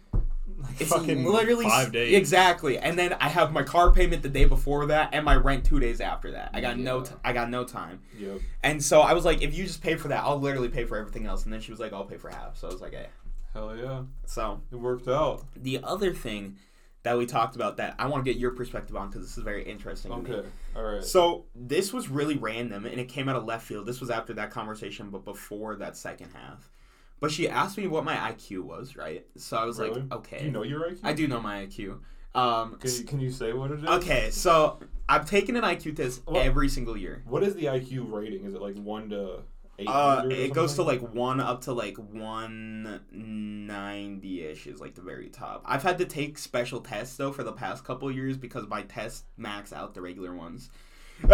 It's 0.79 0.89
fucking 0.89 1.23
literally 1.25 1.65
five 1.65 1.91
days. 1.91 2.15
exactly, 2.15 2.77
and 2.77 2.97
then 2.97 3.13
I 3.19 3.29
have 3.29 3.51
my 3.51 3.63
car 3.63 3.91
payment 3.91 4.23
the 4.23 4.29
day 4.29 4.45
before 4.45 4.85
that, 4.87 5.09
and 5.13 5.23
my 5.25 5.35
rent 5.35 5.65
two 5.65 5.79
days 5.79 6.01
after 6.01 6.31
that. 6.31 6.51
I 6.53 6.61
got 6.61 6.77
no, 6.77 6.99
Yeah. 6.99 7.03
t- 7.05 7.15
I 7.23 7.33
got 7.33 7.49
no 7.49 7.63
time. 7.63 8.01
Yep. 8.17 8.39
And 8.63 8.83
so 8.83 9.01
I 9.01 9.13
was 9.13 9.25
like, 9.25 9.41
if 9.41 9.55
you 9.55 9.63
just 9.65 9.81
pay 9.81 9.95
for 9.95 10.07
that, 10.09 10.23
I'll 10.23 10.39
literally 10.39 10.69
pay 10.69 10.85
for 10.85 10.97
everything 10.97 11.25
else. 11.25 11.43
And 11.45 11.53
then 11.53 11.61
she 11.61 11.71
was 11.71 11.79
like, 11.79 11.93
I'll 11.93 12.05
pay 12.05 12.17
for 12.17 12.29
half. 12.29 12.57
So 12.57 12.67
I 12.67 12.71
was 12.71 12.81
like, 12.81 12.93
hey. 12.93 13.07
Hell 13.53 13.75
yeah. 13.75 14.03
So 14.25 14.61
It 14.71 14.75
worked 14.77 15.07
out. 15.09 15.43
the 15.55 15.79
other 15.83 16.13
thing 16.13 16.55
that 17.03 17.17
we 17.17 17.25
talked 17.25 17.55
about 17.55 17.77
that 17.77 17.95
I 17.99 18.05
want 18.07 18.23
to 18.23 18.31
get 18.31 18.39
your 18.39 18.51
perspective 18.51 18.95
on 18.95 19.09
because 19.09 19.23
this 19.27 19.37
is 19.37 19.43
very 19.43 19.63
interesting. 19.63 20.11
Okay. 20.11 20.41
All 20.75 20.83
right. 20.83 21.03
So 21.03 21.45
this 21.55 21.91
was 21.91 22.07
really 22.09 22.35
random 22.37 22.85
and 22.85 22.99
it 22.99 23.09
came 23.09 23.27
out 23.27 23.35
of 23.35 23.43
left 23.43 23.65
field. 23.67 23.87
This 23.87 23.99
was 23.99 24.09
after 24.09 24.33
that 24.35 24.51
conversation, 24.51 25.09
but 25.09 25.25
before 25.25 25.75
that 25.77 25.97
second 25.97 26.29
half. 26.33 26.69
But 27.21 27.31
she 27.31 27.47
asked 27.47 27.77
me 27.77 27.85
what 27.87 28.03
my 28.03 28.15
IQ 28.15 28.63
was, 28.63 28.97
right? 28.97 29.25
So 29.37 29.55
I 29.55 29.63
was 29.63 29.79
Really? 29.79 30.01
like, 30.01 30.11
okay, 30.11 30.39
Do 30.39 30.45
you 30.45 30.51
know 30.51 30.63
your 30.63 30.81
IQ? 30.89 30.99
I 31.03 31.13
do 31.13 31.27
know 31.27 31.39
my 31.39 31.65
IQ. 31.67 31.99
Um, 32.33 32.77
Can 32.79 32.91
you, 32.91 33.03
can 33.03 33.19
you 33.19 33.29
say 33.31 33.53
what 33.53 33.71
it 33.71 33.79
is? 33.83 33.85
okay, 33.85 34.29
so 34.31 34.79
I've 35.07 35.29
taken 35.29 35.55
an 35.55 35.63
IQ 35.63 35.97
test 35.97 36.21
What? 36.25 36.43
every 36.45 36.67
single 36.67 36.97
year. 36.97 37.23
What 37.27 37.43
is 37.43 37.53
the 37.55 37.65
IQ 37.65 38.11
rating? 38.11 38.45
Is 38.45 38.55
it 38.55 38.61
like 38.61 38.75
one 38.77 39.09
to 39.11 39.41
eight? 39.77 39.85
Uh, 39.87 40.23
it 40.31 40.53
goes 40.53 40.73
to 40.75 40.83
like 40.83 41.01
one 41.13 41.39
up 41.41 41.61
to 41.63 41.73
like 41.73 41.97
one 41.97 43.01
ninety 43.11 44.45
ish 44.45 44.65
is 44.65 44.79
like 44.79 44.95
the 44.95 45.01
very 45.01 45.27
top. 45.29 45.61
I've 45.65 45.83
had 45.83 45.97
to 45.99 46.05
take 46.05 46.37
special 46.37 46.79
tests 46.79 47.17
though 47.17 47.33
for 47.33 47.43
the 47.43 47.51
past 47.51 47.83
couple 47.83 48.09
years 48.09 48.37
because 48.37 48.65
my 48.67 48.81
tests 48.83 49.25
max 49.37 49.73
out 49.73 49.93
the 49.93 50.01
regular 50.01 50.33
ones. 50.33 50.69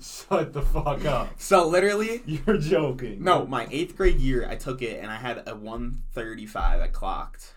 Shut 0.00 0.52
the 0.52 0.62
fuck 0.72 1.04
up. 1.04 1.28
so 1.38 1.66
literally, 1.68 2.22
You're 2.26 2.58
joking. 2.58 3.22
no, 3.22 3.46
my 3.46 3.68
eighth 3.70 3.96
grade 3.96 4.18
year, 4.18 4.46
I 4.48 4.56
took 4.56 4.82
it 4.82 5.00
and 5.02 5.10
I 5.10 5.16
had 5.16 5.42
a 5.46 5.54
one 5.54 6.02
thirty 6.12 6.46
five. 6.46 6.80
I 6.80 6.88
clocked 6.88 7.54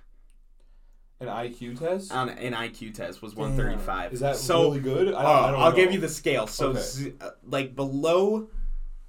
An 1.20 1.28
IQ 1.28 1.80
test? 1.80 2.12
on 2.12 2.30
an 2.30 2.54
IQ 2.54 2.94
test 2.94 3.22
was 3.22 3.36
one 3.36 3.56
thirty 3.56 3.78
five. 3.78 4.14
Is 4.14 4.20
that 4.20 4.36
so? 4.36 4.64
really 4.66 4.80
good? 4.82 5.14
I, 5.14 5.24
Uh, 5.24 5.28
I 5.48 5.52
don't 5.52 5.62
I'll 5.62 5.70
know. 5.72 5.76
give 5.76 5.92
you 5.94 6.00
the 6.00 6.10
scale. 6.10 6.48
So, 6.48 6.70
Okay. 6.70 6.82
z- 6.82 7.14
uh, 7.22 7.30
like 7.46 7.76
below, 7.76 8.50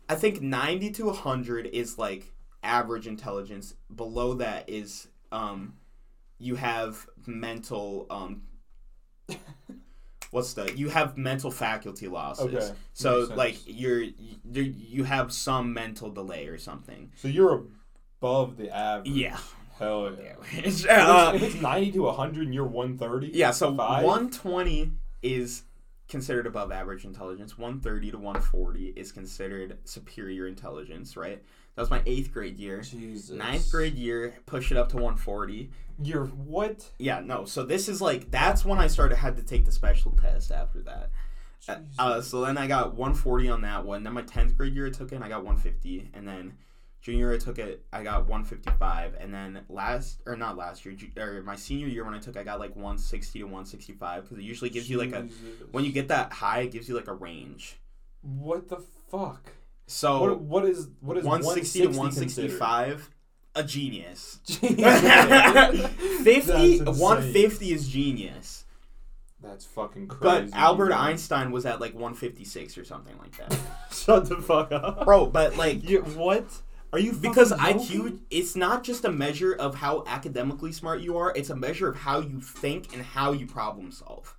I 0.08 0.14
think 0.14 0.40
ninety 0.40 0.90
to 0.92 1.10
hundred 1.12 1.66
is 1.66 1.98
like 1.98 2.32
average 2.62 3.06
intelligence. 3.06 3.74
Below 3.94 4.34
that 4.34 4.68
is 4.68 5.08
um, 5.32 5.74
you 6.38 6.54
have 6.56 7.06
mental 7.26 8.06
um. 8.10 8.42
What's 10.32 10.54
the? 10.54 10.72
You 10.76 10.88
have 10.88 11.16
mental 11.18 11.50
faculty 11.50 12.08
losses. 12.08 12.46
Okay, 12.46 12.70
So 12.94 13.28
like 13.36 13.58
you're 13.66 14.00
you 14.00 14.62
you 14.62 15.04
have 15.04 15.30
some 15.32 15.72
mental 15.74 16.10
delay 16.10 16.46
or 16.48 16.56
something. 16.58 17.12
So 17.16 17.28
you're 17.28 17.64
above 18.20 18.56
the 18.56 18.74
average. 18.74 19.08
Yeah. 19.10 19.38
Hell 19.78 20.16
yeah. 20.22 20.34
It's, 20.64 20.84
If 20.84 20.90
uh, 20.90 21.32
it's- 21.34 21.34
if 21.34 21.54
it's 21.54 21.62
90 21.62 21.92
to 21.92 22.02
100 22.04 22.44
and 22.46 22.54
you're 22.54 22.66
130? 22.66 23.30
Yeah, 23.36 23.50
so 23.50 23.76
Five? 23.76 24.04
120 24.04 24.92
is 25.22 25.64
considered 26.08 26.46
above 26.46 26.72
average 26.72 27.04
intelligence. 27.04 27.58
130 27.58 28.12
to 28.12 28.16
140 28.18 28.88
is 28.96 29.12
considered 29.12 29.78
superior 29.84 30.46
intelligence, 30.46 31.16
right? 31.16 31.42
That 31.74 31.82
was 31.82 31.90
my 31.90 32.02
eighth 32.06 32.32
grade 32.32 32.58
year. 32.58 32.82
Jesus. 32.82 33.30
Ninth 33.30 33.70
grade 33.70 33.94
year, 33.94 34.34
push 34.46 34.70
it 34.70 34.76
up 34.76 34.88
to 34.90 34.96
140. 34.96 35.70
You're 36.02 36.26
what? 36.26 36.90
Yeah, 36.98 37.20
no. 37.20 37.44
So 37.44 37.64
this 37.64 37.88
is 37.88 38.00
like 38.02 38.30
that's 38.30 38.64
when 38.64 38.78
I 38.78 38.86
started 38.88 39.16
had 39.16 39.36
to 39.36 39.42
take 39.42 39.64
the 39.64 39.72
special 39.72 40.10
test 40.12 40.50
after 40.52 40.82
that. 40.82 41.10
Uh, 41.68 41.76
Uh, 41.98 42.20
so 42.20 42.40
then 42.44 42.58
I 42.58 42.66
got 42.66 42.94
140 42.94 43.48
on 43.48 43.60
that 43.62 43.84
one. 43.84 44.02
Then 44.02 44.12
my 44.14 44.22
10th 44.22 44.56
grade 44.56 44.74
year 44.74 44.86
I 44.88 44.90
took 44.90 45.12
it, 45.12 45.14
and 45.16 45.24
I 45.24 45.28
got 45.28 45.44
150. 45.44 46.10
And 46.12 46.26
then 46.26 46.54
junior 47.00 47.26
year 47.28 47.34
I 47.34 47.38
took 47.38 47.58
it, 47.58 47.84
I 47.92 48.02
got 48.02 48.26
155. 48.26 49.14
And 49.20 49.32
then 49.32 49.60
last 49.68 50.20
or 50.26 50.36
not 50.36 50.56
last 50.56 50.84
year, 50.84 50.94
ju- 50.94 51.10
or 51.16 51.42
my 51.42 51.56
senior 51.56 51.86
year 51.86 52.04
when 52.04 52.14
I 52.14 52.18
took, 52.18 52.36
I 52.36 52.42
got 52.42 52.58
like 52.58 52.74
160 52.74 53.38
to 53.38 53.44
165 53.44 54.24
because 54.24 54.38
it 54.38 54.42
usually 54.42 54.70
gives 54.70 54.90
you 54.90 54.98
like 54.98 55.12
a 55.12 55.22
when 55.70 55.84
you 55.84 55.92
get 55.92 56.08
that 56.08 56.32
high, 56.32 56.60
it 56.62 56.72
gives 56.72 56.88
you 56.88 56.96
like 56.96 57.08
a 57.08 57.14
range. 57.14 57.78
What 58.22 58.68
the 58.68 58.82
fuck? 59.10 59.52
So 59.92 60.20
what, 60.20 60.40
what 60.40 60.64
is 60.64 60.88
what 61.00 61.18
is 61.18 61.24
160 61.24 61.80
to 61.80 61.86
160 61.88 62.42
165, 62.58 63.10
a 63.54 63.62
genius. 63.62 64.40
considered? 64.46 65.90
50, 66.24 66.78
150 66.84 67.72
is 67.72 67.88
genius. 67.88 68.64
That's 69.42 69.66
fucking 69.66 70.10
But. 70.20 70.48
Albert 70.54 70.90
man. 70.90 70.98
Einstein 70.98 71.50
was 71.50 71.66
at 71.66 71.80
like 71.80 71.92
156 71.92 72.78
or 72.78 72.84
something 72.84 73.16
like 73.18 73.36
that. 73.36 73.58
Shut 73.92 74.28
the 74.28 74.36
fuck 74.36 74.72
up. 74.72 75.04
Bro, 75.04 75.26
but 75.26 75.56
like 75.56 75.88
You, 75.88 76.00
what? 76.02 76.46
Are 76.94 76.98
you 76.98 77.12
because 77.12 77.52
IQ 77.52 78.20
it's 78.30 78.56
not 78.56 78.84
just 78.84 79.04
a 79.04 79.10
measure 79.10 79.54
of 79.54 79.74
how 79.74 80.04
academically 80.06 80.72
smart 80.72 81.00
you 81.00 81.18
are, 81.18 81.32
it's 81.34 81.50
a 81.50 81.56
measure 81.56 81.88
of 81.88 81.96
how 81.96 82.20
you 82.20 82.40
think 82.40 82.94
and 82.94 83.02
how 83.02 83.32
you 83.32 83.46
problem 83.46 83.92
solve. 83.92 84.36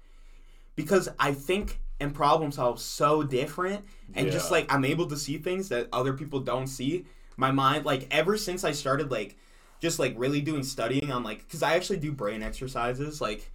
Because 0.75 1.09
I 1.19 1.33
think 1.33 1.79
and 2.03 2.13
problem 2.13 2.51
solve 2.51 2.79
so 2.79 3.23
different 3.23 3.85
and 4.13 4.31
just 4.31 4.51
like 4.51 4.71
I'm 4.71 4.85
able 4.85 5.07
to 5.07 5.17
see 5.17 5.37
things 5.37 5.69
that 5.69 5.87
other 5.91 6.13
people 6.13 6.39
don't 6.39 6.67
see. 6.67 7.05
My 7.37 7.51
mind 7.51 7.85
like 7.85 8.07
ever 8.11 8.37
since 8.37 8.63
I 8.63 8.71
started 8.73 9.09
like 9.09 9.37
just 9.79 9.97
like 9.99 10.13
really 10.17 10.41
doing 10.41 10.63
studying 10.63 11.11
on 11.11 11.23
like 11.23 11.47
cuz 11.49 11.63
I 11.63 11.75
actually 11.75 11.97
do 11.99 12.11
brain 12.11 12.43
exercises 12.43 13.19
like 13.21 13.51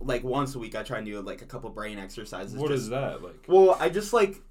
like 0.00 0.22
once 0.24 0.54
a 0.54 0.58
week 0.58 0.74
I 0.74 0.82
try 0.82 0.98
and 0.98 1.06
do 1.06 1.20
like 1.22 1.40
a 1.40 1.46
couple 1.46 1.70
brain 1.70 1.98
exercises 1.98 2.54
What 2.56 2.70
just- 2.70 2.82
is 2.84 2.88
that 2.90 3.22
like? 3.22 3.44
well, 3.48 3.76
I 3.80 3.88
just 3.88 4.12
like 4.12 4.42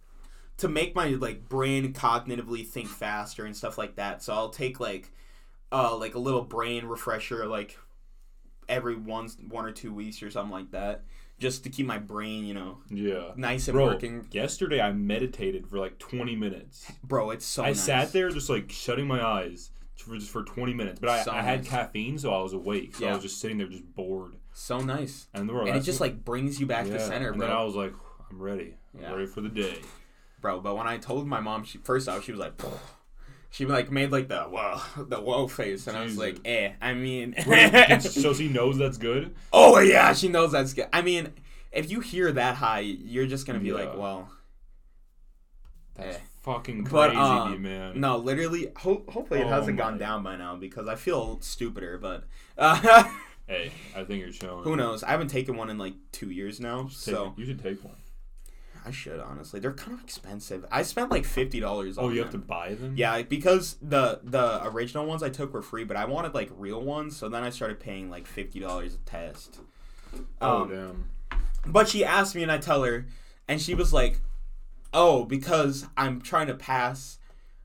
to 0.58 0.67
make 0.67 0.95
my 0.95 1.10
like 1.10 1.47
brain 1.49 1.93
cognitively 1.93 2.65
think 2.65 2.88
faster 2.88 3.45
and 3.45 3.56
stuff 3.56 3.77
like 3.77 3.95
that. 3.97 4.23
So 4.23 4.34
I'll 4.34 4.49
take 4.49 4.79
like 4.79 5.12
uh 5.71 5.95
like 5.97 6.15
a 6.15 6.19
little 6.19 6.43
brain 6.43 6.86
refresher 6.86 7.45
like 7.47 7.77
every 8.69 8.95
once 8.95 9.38
one 9.49 9.65
or 9.65 9.71
two 9.71 9.93
weeks 9.93 10.23
or 10.23 10.32
something 10.32 10.51
like 10.51 10.71
that 10.71 11.03
just 11.43 11.63
to 11.65 11.69
keep 11.69 11.86
my 11.86 11.97
brain, 11.99 12.45
you 12.45 12.53
know, 12.53 12.77
Yeah. 12.89 13.34
nice 13.36 13.67
and 13.67 13.75
Bro, 13.75 13.86
working. 13.88 14.25
yesterday 14.32 14.79
I 14.82 14.91
meditated 14.93 15.67
for 15.67 15.77
like 15.77 15.99
20 15.99 16.36
minutes. 16.38 16.91
Bro, 17.03 17.32
it's 17.32 17.45
so 17.45 17.63
I 17.63 17.67
nice. 17.67 17.82
sat 17.84 18.13
there 18.13 18.29
just 18.29 18.49
like 18.49 18.71
shutting 18.71 19.06
my 19.06 19.21
eyes 19.23 19.69
for 19.97 20.15
just 20.15 20.32
for 20.32 20.43
20 20.43 20.73
minutes. 20.73 20.99
But 21.01 21.10
I, 21.10 21.23
So 21.23 21.32
I 21.32 21.41
had 21.41 21.60
nice. 21.60 21.69
caffeine, 21.69 22.17
so 22.17 22.34
I 22.34 22.41
was 22.41 22.53
awake. 22.53 22.95
So 22.95 23.06
I 23.08 23.13
was 23.13 23.21
just 23.23 23.39
sitting 23.41 23.58
there 23.58 23.67
just 23.67 23.84
bored. 23.93 24.36
So 24.53 24.79
nice. 24.79 25.27
And, 25.34 25.47
bro, 25.49 25.65
And 25.67 25.75
it 25.75 25.82
just 25.82 25.99
like 25.99 26.23
brings 26.23 26.60
you 26.62 26.65
back 26.65 26.88
yeah. 26.88 26.93
to 26.93 26.99
center, 26.99 27.29
And 27.29 27.38
bro. 27.38 27.47
then 27.47 27.56
I 27.56 27.63
was 27.63 27.75
like, 27.75 27.93
I'm 28.32 28.41
ready. 28.41 28.75
I'm 28.95 29.01
Yeah. 29.01 29.12
ready 29.13 29.25
for 29.27 29.41
the 29.41 29.49
day. 29.49 29.77
bro. 30.41 30.60
But 30.62 30.75
when 30.77 30.88
I 30.88 30.97
told 30.97 31.27
my 31.27 31.39
mom, 31.41 31.63
she 31.65 31.77
first 31.79 32.08
off 32.10 32.23
she 32.23 32.32
was 32.32 32.39
like, 32.39 32.53
she 33.54 33.66
like 33.68 33.92
made 33.92 34.12
like 34.12 34.28
the 34.28 34.42
whoa, 34.44 34.82
the 35.06 35.22
whoa 35.22 35.48
face, 35.48 35.86
and 35.88 35.96
I 35.96 36.04
was 36.04 36.18
like, 36.18 36.39
eh. 36.44 36.72
I 36.82 36.94
mean, 36.96 37.36
so 38.02 38.34
she 38.34 38.50
knows 38.50 38.78
that's 38.78 38.98
good. 38.98 39.34
oh 39.54 39.78
yeah, 39.80 40.12
she 40.13 40.28
knows 40.28 40.52
that's 40.52 40.74
good. 40.74 40.88
I 40.92 41.02
mean, 41.04 41.30
if 41.72 41.89
you 41.92 42.00
hear 42.02 42.32
that 42.32 42.56
high, 42.56 42.80
you're 42.82 43.28
just 43.28 43.46
gonna 43.48 43.60
be 43.60 43.72
like, 43.72 43.89
Yeah. 43.94 44.00
well, 44.00 44.30
That's 45.96 46.18
eh. 46.18 46.20
fucking 46.42 46.86
But, 46.86 47.10
crazy, 47.12 47.18
um, 47.20 47.62
man. 47.62 48.00
No, 48.00 48.18
literally. 48.18 48.72
Ho- 48.78 49.04
hopefully 49.08 49.42
it 49.42 49.46
Oh 49.46 49.50
hasn't 49.50 49.78
my. 49.78 49.84
gone 49.84 49.98
down 49.98 50.24
by 50.24 50.36
now 50.36 50.56
because 50.56 50.88
I 50.88 50.96
feel 50.96 51.39
stupider. 51.42 51.98
But 52.00 52.24
uh, 52.58 53.04
Hey, 53.48 53.72
I 53.96 54.04
think 54.04 54.22
you're 54.22 54.32
showing. 54.32 54.63
who 54.63 54.76
knows? 54.76 55.04
I 55.04 55.10
haven't 55.12 55.28
taken 55.28 55.56
one 55.58 55.70
in 55.70 55.78
like 55.78 55.94
two 56.12 56.30
years 56.32 56.60
now. 56.60 56.84
Take 56.84 56.92
So 56.94 57.26
it. 57.28 57.39
you 57.39 57.46
should 57.46 57.62
take 57.62 57.84
one. 57.84 57.96
I 58.86 58.91
should 58.91 59.19
honestly. 59.19 59.60
They're 59.60 59.72
kind 59.74 59.93
of 59.93 60.04
expensive. 60.04 60.65
I 60.72 60.84
spent 60.84 61.10
like 61.12 61.26
fifty 61.26 61.60
dollars. 61.60 61.98
Oh, 61.98 62.10
you 62.10 62.22
have 62.22 62.32
to 62.32 62.38
buy 62.38 62.74
them. 62.76 62.93
Yeah, 62.98 63.22
because 63.22 63.78
the 63.82 64.19
the 64.24 64.65
original 64.67 65.06
ones 65.06 65.24
I 65.24 65.30
took 65.30 65.54
were 65.54 65.62
free, 65.62 65.84
but 65.86 65.96
I 65.98 66.06
wanted 66.06 66.34
like 66.34 66.50
real 66.56 66.82
ones, 66.82 67.15
so 67.15 67.30
then 67.30 67.43
I 67.43 67.50
started 67.50 67.80
paying 67.80 68.10
like 68.10 68.28
fifty 68.28 68.60
dollars 68.60 68.96
a 68.96 68.98
test. 69.10 69.60
Oh 70.41 70.63
Um, 70.63 70.69
damn. 70.69 71.10
But 71.65 71.88
she 71.88 72.04
asked 72.04 72.36
me, 72.36 72.43
and 72.43 72.52
I 72.52 72.58
tell 72.58 72.84
her, 72.84 73.06
and 73.48 73.62
she 73.62 73.74
was 73.74 73.93
like, 73.93 74.19
"Oh, 74.93 75.24
because 75.26 75.88
I'm 75.96 76.19
trying 76.22 76.48
to 76.48 76.54
pass 76.56 77.19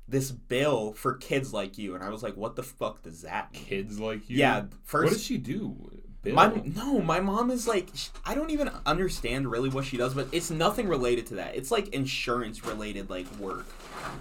this 0.06 0.30
bill 0.30 0.92
for 0.92 1.14
kids 1.14 1.52
like 1.52 1.76
you," 1.78 1.94
and 1.96 2.04
I 2.04 2.10
was 2.10 2.22
like, 2.22 2.36
"What 2.36 2.54
the 2.54 2.62
fuck 2.62 3.02
does 3.02 3.22
that 3.22 3.52
mean?" 3.52 3.64
Kids 3.64 3.98
like 3.98 4.30
you. 4.30 4.36
Yeah, 4.38 4.66
First, 4.84 5.04
What 5.04 5.12
does 5.14 5.24
she 5.24 5.36
do? 5.36 5.90
Bill? 6.22 6.34
my 6.34 6.62
no, 6.64 7.00
my 7.00 7.20
mom 7.20 7.50
is 7.50 7.68
like 7.68 7.88
sh- 7.94 8.08
I 8.24 8.34
don't 8.34 8.50
even 8.50 8.70
understand 8.84 9.50
really 9.50 9.68
what 9.68 9.84
she 9.84 9.96
does, 9.96 10.14
but 10.14 10.28
it's 10.32 10.50
nothing 10.50 10.88
related 10.88 11.26
to 11.26 11.34
that. 11.36 11.54
It's 11.56 11.70
like 11.70 11.88
insurance 11.88 12.64
related 12.64 13.08
like 13.08 13.26
work. 13.38 13.66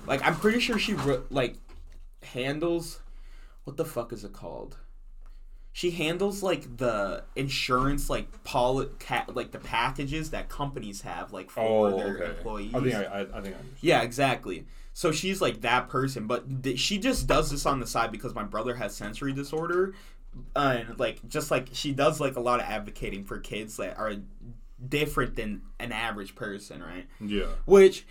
Like 0.05 0.25
I'm 0.25 0.35
pretty 0.35 0.59
sure 0.59 0.77
she 0.77 0.93
re- 0.93 1.21
like 1.29 1.55
handles 2.21 2.99
what 3.67 3.75
the 3.75 3.83
fuck 3.83 4.13
is 4.13 4.23
it 4.23 4.31
called? 4.31 4.77
She 5.73 5.91
handles 5.91 6.41
like 6.41 6.77
the 6.77 7.25
insurance 7.35 8.09
like 8.09 8.43
poli- 8.45 8.87
ca- 8.99 9.25
like 9.27 9.51
the 9.51 9.59
packages 9.59 10.29
that 10.29 10.47
companies 10.47 11.01
have 11.01 11.33
like 11.33 11.51
for 11.51 11.61
oh, 11.61 11.97
their 11.97 12.15
okay. 12.15 12.25
employees. 12.29 12.73
I 12.73 12.79
think 12.79 12.95
I, 12.95 13.03
I, 13.03 13.19
I 13.19 13.41
think 13.41 13.55
I. 13.55 13.59
Yeah, 13.81 14.03
exactly. 14.03 14.65
So 14.93 15.11
she's 15.11 15.41
like 15.41 15.61
that 15.61 15.89
person, 15.89 16.27
but 16.27 16.63
th- 16.63 16.79
she 16.79 16.97
just 16.97 17.27
does 17.27 17.51
this 17.51 17.65
on 17.65 17.81
the 17.81 17.85
side 17.85 18.09
because 18.09 18.33
my 18.33 18.43
brother 18.43 18.73
has 18.75 18.95
sensory 18.95 19.33
disorder, 19.33 19.93
uh, 20.55 20.77
and 20.79 20.99
like 20.99 21.27
just 21.27 21.51
like 21.51 21.69
she 21.73 21.91
does 21.91 22.19
like 22.19 22.35
a 22.35 22.39
lot 22.39 22.59
of 22.59 22.65
advocating 22.65 23.23
for 23.23 23.39
kids 23.39 23.77
that 23.77 23.97
are 23.97 24.15
different 24.87 25.35
than 25.35 25.61
an 25.79 25.91
average 25.91 26.35
person, 26.35 26.81
right? 26.81 27.07
Yeah. 27.19 27.47
Which 27.65 28.05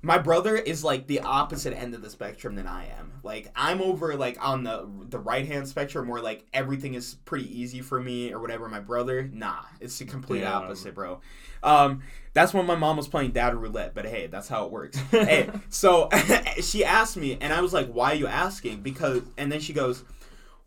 my 0.00 0.18
brother 0.18 0.56
is 0.56 0.84
like 0.84 1.06
the 1.08 1.20
opposite 1.20 1.76
end 1.76 1.94
of 1.94 2.02
the 2.02 2.10
spectrum 2.10 2.54
than 2.54 2.66
I 2.66 2.86
am. 2.98 3.12
Like 3.22 3.50
I'm 3.56 3.82
over 3.82 4.16
like 4.16 4.38
on 4.44 4.62
the 4.62 4.88
the 5.08 5.18
right 5.18 5.46
hand 5.46 5.68
spectrum 5.68 6.08
where 6.08 6.22
like 6.22 6.46
everything 6.52 6.94
is 6.94 7.14
pretty 7.24 7.60
easy 7.60 7.80
for 7.80 8.00
me 8.00 8.32
or 8.32 8.38
whatever. 8.38 8.68
My 8.68 8.80
brother, 8.80 9.28
nah, 9.32 9.62
it's 9.80 9.98
the 9.98 10.04
complete 10.04 10.44
opposite, 10.44 10.94
bro. 10.94 11.20
Um, 11.62 12.02
that's 12.32 12.54
when 12.54 12.66
my 12.66 12.76
mom 12.76 12.96
was 12.96 13.08
playing 13.08 13.32
dad 13.32 13.56
roulette, 13.56 13.94
but 13.94 14.04
hey, 14.04 14.28
that's 14.28 14.46
how 14.46 14.64
it 14.66 14.70
works. 14.70 14.96
hey, 15.10 15.50
so 15.68 16.08
she 16.60 16.84
asked 16.84 17.16
me, 17.16 17.36
and 17.40 17.52
I 17.52 17.60
was 17.60 17.72
like, 17.72 17.90
"Why 17.90 18.12
are 18.12 18.14
you 18.14 18.28
asking?" 18.28 18.82
Because, 18.82 19.22
and 19.36 19.50
then 19.50 19.58
she 19.58 19.72
goes, 19.72 20.04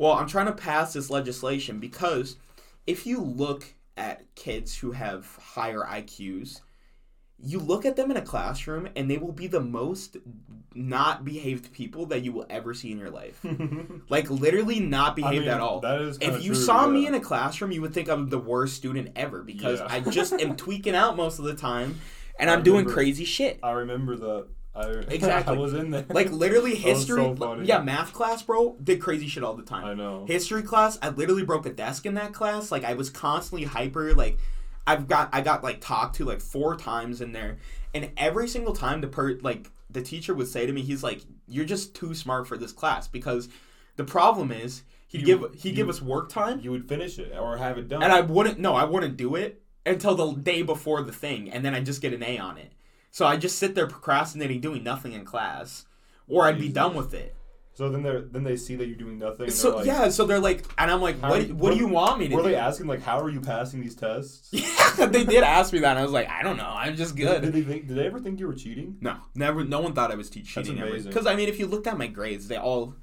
"Well, 0.02 0.14
I'm 0.14 0.28
trying 0.28 0.48
to 0.48 0.54
pass 0.54 0.94
this 0.94 1.10
legislation 1.10 1.80
because 1.80 2.38
if 2.88 3.06
you 3.06 3.22
look 3.22 3.74
at 3.96 4.34
kids 4.36 4.76
who 4.78 4.92
have 4.92 5.36
higher 5.36 5.82
IQs." 5.82 6.62
you 7.44 7.60
look 7.60 7.86
at 7.86 7.96
them 7.96 8.12
in 8.12 8.18
a 8.18 8.22
classroom 8.22 8.88
and 8.96 9.10
they 9.10 9.18
will 9.18 9.32
be 9.32 9.48
the 9.48 9.60
most 9.60 10.18
not 10.76 11.26
behaved 11.26 11.74
people 11.74 12.06
that 12.06 12.24
you 12.24 12.32
will 12.32 12.46
ever 12.50 12.74
see 12.74 12.92
in 12.92 13.00
your 13.00 13.10
life. 13.10 13.44
like 14.10 14.30
literally 14.30 14.80
not 14.80 15.14
I 15.14 15.16
behaved 15.16 15.46
mean, 15.46 15.54
at 15.56 15.60
all. 15.60 15.82
If 15.84 16.44
you 16.44 16.54
true, 16.54 16.64
saw 16.64 16.88
me 16.88 17.08
in 17.08 17.16
a 17.16 17.20
classroom, 17.20 17.72
you 17.72 17.82
would 17.82 17.94
think 17.94 18.10
I'm 18.10 18.30
the 18.30 18.38
worst 18.38 18.76
student 18.76 19.10
ever 19.16 19.42
because 19.42 19.80
Yeah. 19.80 19.88
I 19.90 20.02
just 20.02 20.34
am 20.34 20.56
tweaking 20.56 20.94
out 20.94 21.16
most 21.18 21.40
of 21.40 21.46
the 21.46 21.56
time 21.56 22.00
and 22.40 22.50
I 22.50 22.54
I'm 22.54 22.64
doing 22.64 22.86
crazy 22.86 23.26
shit. 23.26 23.60
I 23.64 23.72
remember 23.72 24.16
that. 24.18 24.48
I, 24.74 24.86
Exactly. 25.10 25.54
I 25.56 25.60
was 25.60 25.74
in 25.74 25.92
there. 25.92 26.06
Like 26.10 26.32
literally 26.32 26.76
history, 26.90 27.18
so 27.38 27.60
yeah, 27.62 27.82
math 27.82 28.14
class, 28.14 28.42
bro, 28.42 28.78
did 28.84 29.02
crazy 29.02 29.28
shit 29.28 29.44
all 29.44 29.54
the 29.56 29.64
time. 29.64 29.84
I 29.86 29.94
know. 29.94 30.26
History 30.28 30.62
class, 30.64 30.98
I 31.02 31.10
literally 31.10 31.44
broke 31.44 31.66
a 31.66 31.72
desk 31.74 32.06
in 32.06 32.14
that 32.16 32.34
class. 32.34 32.72
Like 32.72 32.84
I 32.84 32.94
was 32.94 33.10
constantly 33.10 33.66
hyper. 33.66 34.14
Like 34.14 34.38
I've 34.88 35.08
got 35.08 35.30
I 35.34 35.42
got 35.42 35.64
like 35.64 35.82
talked 35.82 36.16
to 36.18 36.26
like 36.26 36.42
four 36.42 36.76
times 36.78 37.22
in 37.22 37.34
there, 37.34 37.58
and 37.94 38.12
every 38.18 38.48
single 38.48 38.74
time 38.74 39.02
the 39.02 39.08
per 39.08 39.38
like 39.42 39.70
the 39.90 40.02
teacher 40.02 40.34
would 40.34 40.48
say 40.48 40.66
to 40.66 40.72
me, 40.72 40.82
he's 40.82 41.04
like, 41.04 41.22
"You're 41.48 41.66
just 41.66 41.94
too 41.94 42.14
smart 42.16 42.48
for 42.48 42.58
this 42.58 42.72
class." 42.72 43.08
Because 43.10 43.50
the 43.98 44.06
problem 44.06 44.52
is 44.54 44.84
he'd 45.10 45.22
You- 45.22 45.26
give 45.26 45.54
he'd 45.56 45.70
you- 45.72 45.76
give 45.76 45.90
us 45.90 46.02
work 46.02 46.30
time, 46.30 46.62
You 46.62 46.72
would 46.72 46.88
finish 46.88 47.20
it 47.20 47.36
or 47.38 47.58
have 47.58 47.78
it 47.78 47.90
done. 47.90 48.02
and 48.04 48.12
I 48.14 48.22
wouldn't. 48.22 48.58
No, 48.58 48.74
I 48.74 48.86
wouldn't 48.86 49.18
do 49.18 49.36
it 49.36 49.62
until 49.86 50.16
the 50.16 50.32
day 50.34 50.62
before 50.62 51.02
the 51.04 51.12
thing, 51.12 51.52
and 51.52 51.66
then 51.66 51.76
I 51.76 51.82
just 51.82 52.02
get 52.02 52.14
an 52.14 52.24
A 52.24 52.38
on 52.38 52.58
it. 52.58 52.72
So 53.12 53.26
I 53.26 53.36
just 53.38 53.60
sit 53.60 53.76
there 53.76 53.88
procrastinating, 53.88 54.62
doing 54.62 54.84
nothing 54.84 55.12
in 55.14 55.26
class, 55.26 55.86
or 56.28 56.46
I'd 56.46 56.56
be 56.56 56.62
Jesus. 56.62 56.74
done 56.76 56.96
with 56.96 57.14
it. 57.14 57.36
so 57.74 57.90
then 57.90 58.04
they 58.04 58.22
then 58.32 58.44
they 58.44 58.56
see 58.56 58.76
that 58.78 58.88
you're 58.88 58.96
doing 58.98 59.18
nothing. 59.20 59.44
and 59.46 59.54
So 59.54 59.76
like, 59.78 59.86
yeah, 59.86 60.10
so 60.10 60.26
they're 60.26 60.40
like, 60.40 60.64
and 60.78 60.90
I'm 60.90 61.02
like, 61.02 61.18
what? 61.22 61.42
are 61.42 61.44
what 61.54 61.72
do 61.74 61.78
you 61.78 61.88
want 61.88 62.20
me 62.20 62.26
to 62.26 62.30
do? 62.32 62.36
Were 62.38 62.44
do? 62.44 62.50
they 62.50 62.56
asking 62.56 62.88
like, 62.88 63.02
how 63.02 63.20
are 63.20 63.30
you 63.30 63.42
passing 63.42 63.82
these 63.82 63.96
tests? 63.96 64.52
Yeah, 64.98 65.06
they 65.06 65.24
did 65.24 65.42
ask 65.44 65.72
me 65.72 65.80
that, 65.80 65.92
and 65.92 66.00
I 66.00 66.04
was 66.04 66.12
like, 66.12 66.30
I 66.30 66.44
don't 66.44 66.58
know, 66.58 66.68
I'm 66.70 66.98
just 66.98 67.16
Did, 67.16 67.26
did 67.28 67.42
good. 67.44 67.54
they 67.54 67.62
think? 67.62 67.88
Did 67.88 67.96
they 67.98 68.06
ever 68.08 68.20
think 68.20 68.40
you 68.42 68.48
were 68.48 68.54
cheating? 68.54 68.98
No, 69.00 69.16
never. 69.36 69.64
No 69.64 69.80
one 69.80 69.94
thought 69.94 70.12
I 70.12 70.16
was 70.16 70.30
cheating 70.30 70.80
ever. 70.80 70.90
amazing. 70.90 71.12
Because 71.12 71.26
I 71.26 71.36
mean, 71.36 71.48
if 71.48 71.60
you 71.60 71.66
looked 71.68 71.88
at 71.88 71.98
my 71.98 72.08
grades, 72.08 72.48
they 72.50 72.58
all, 72.58 72.94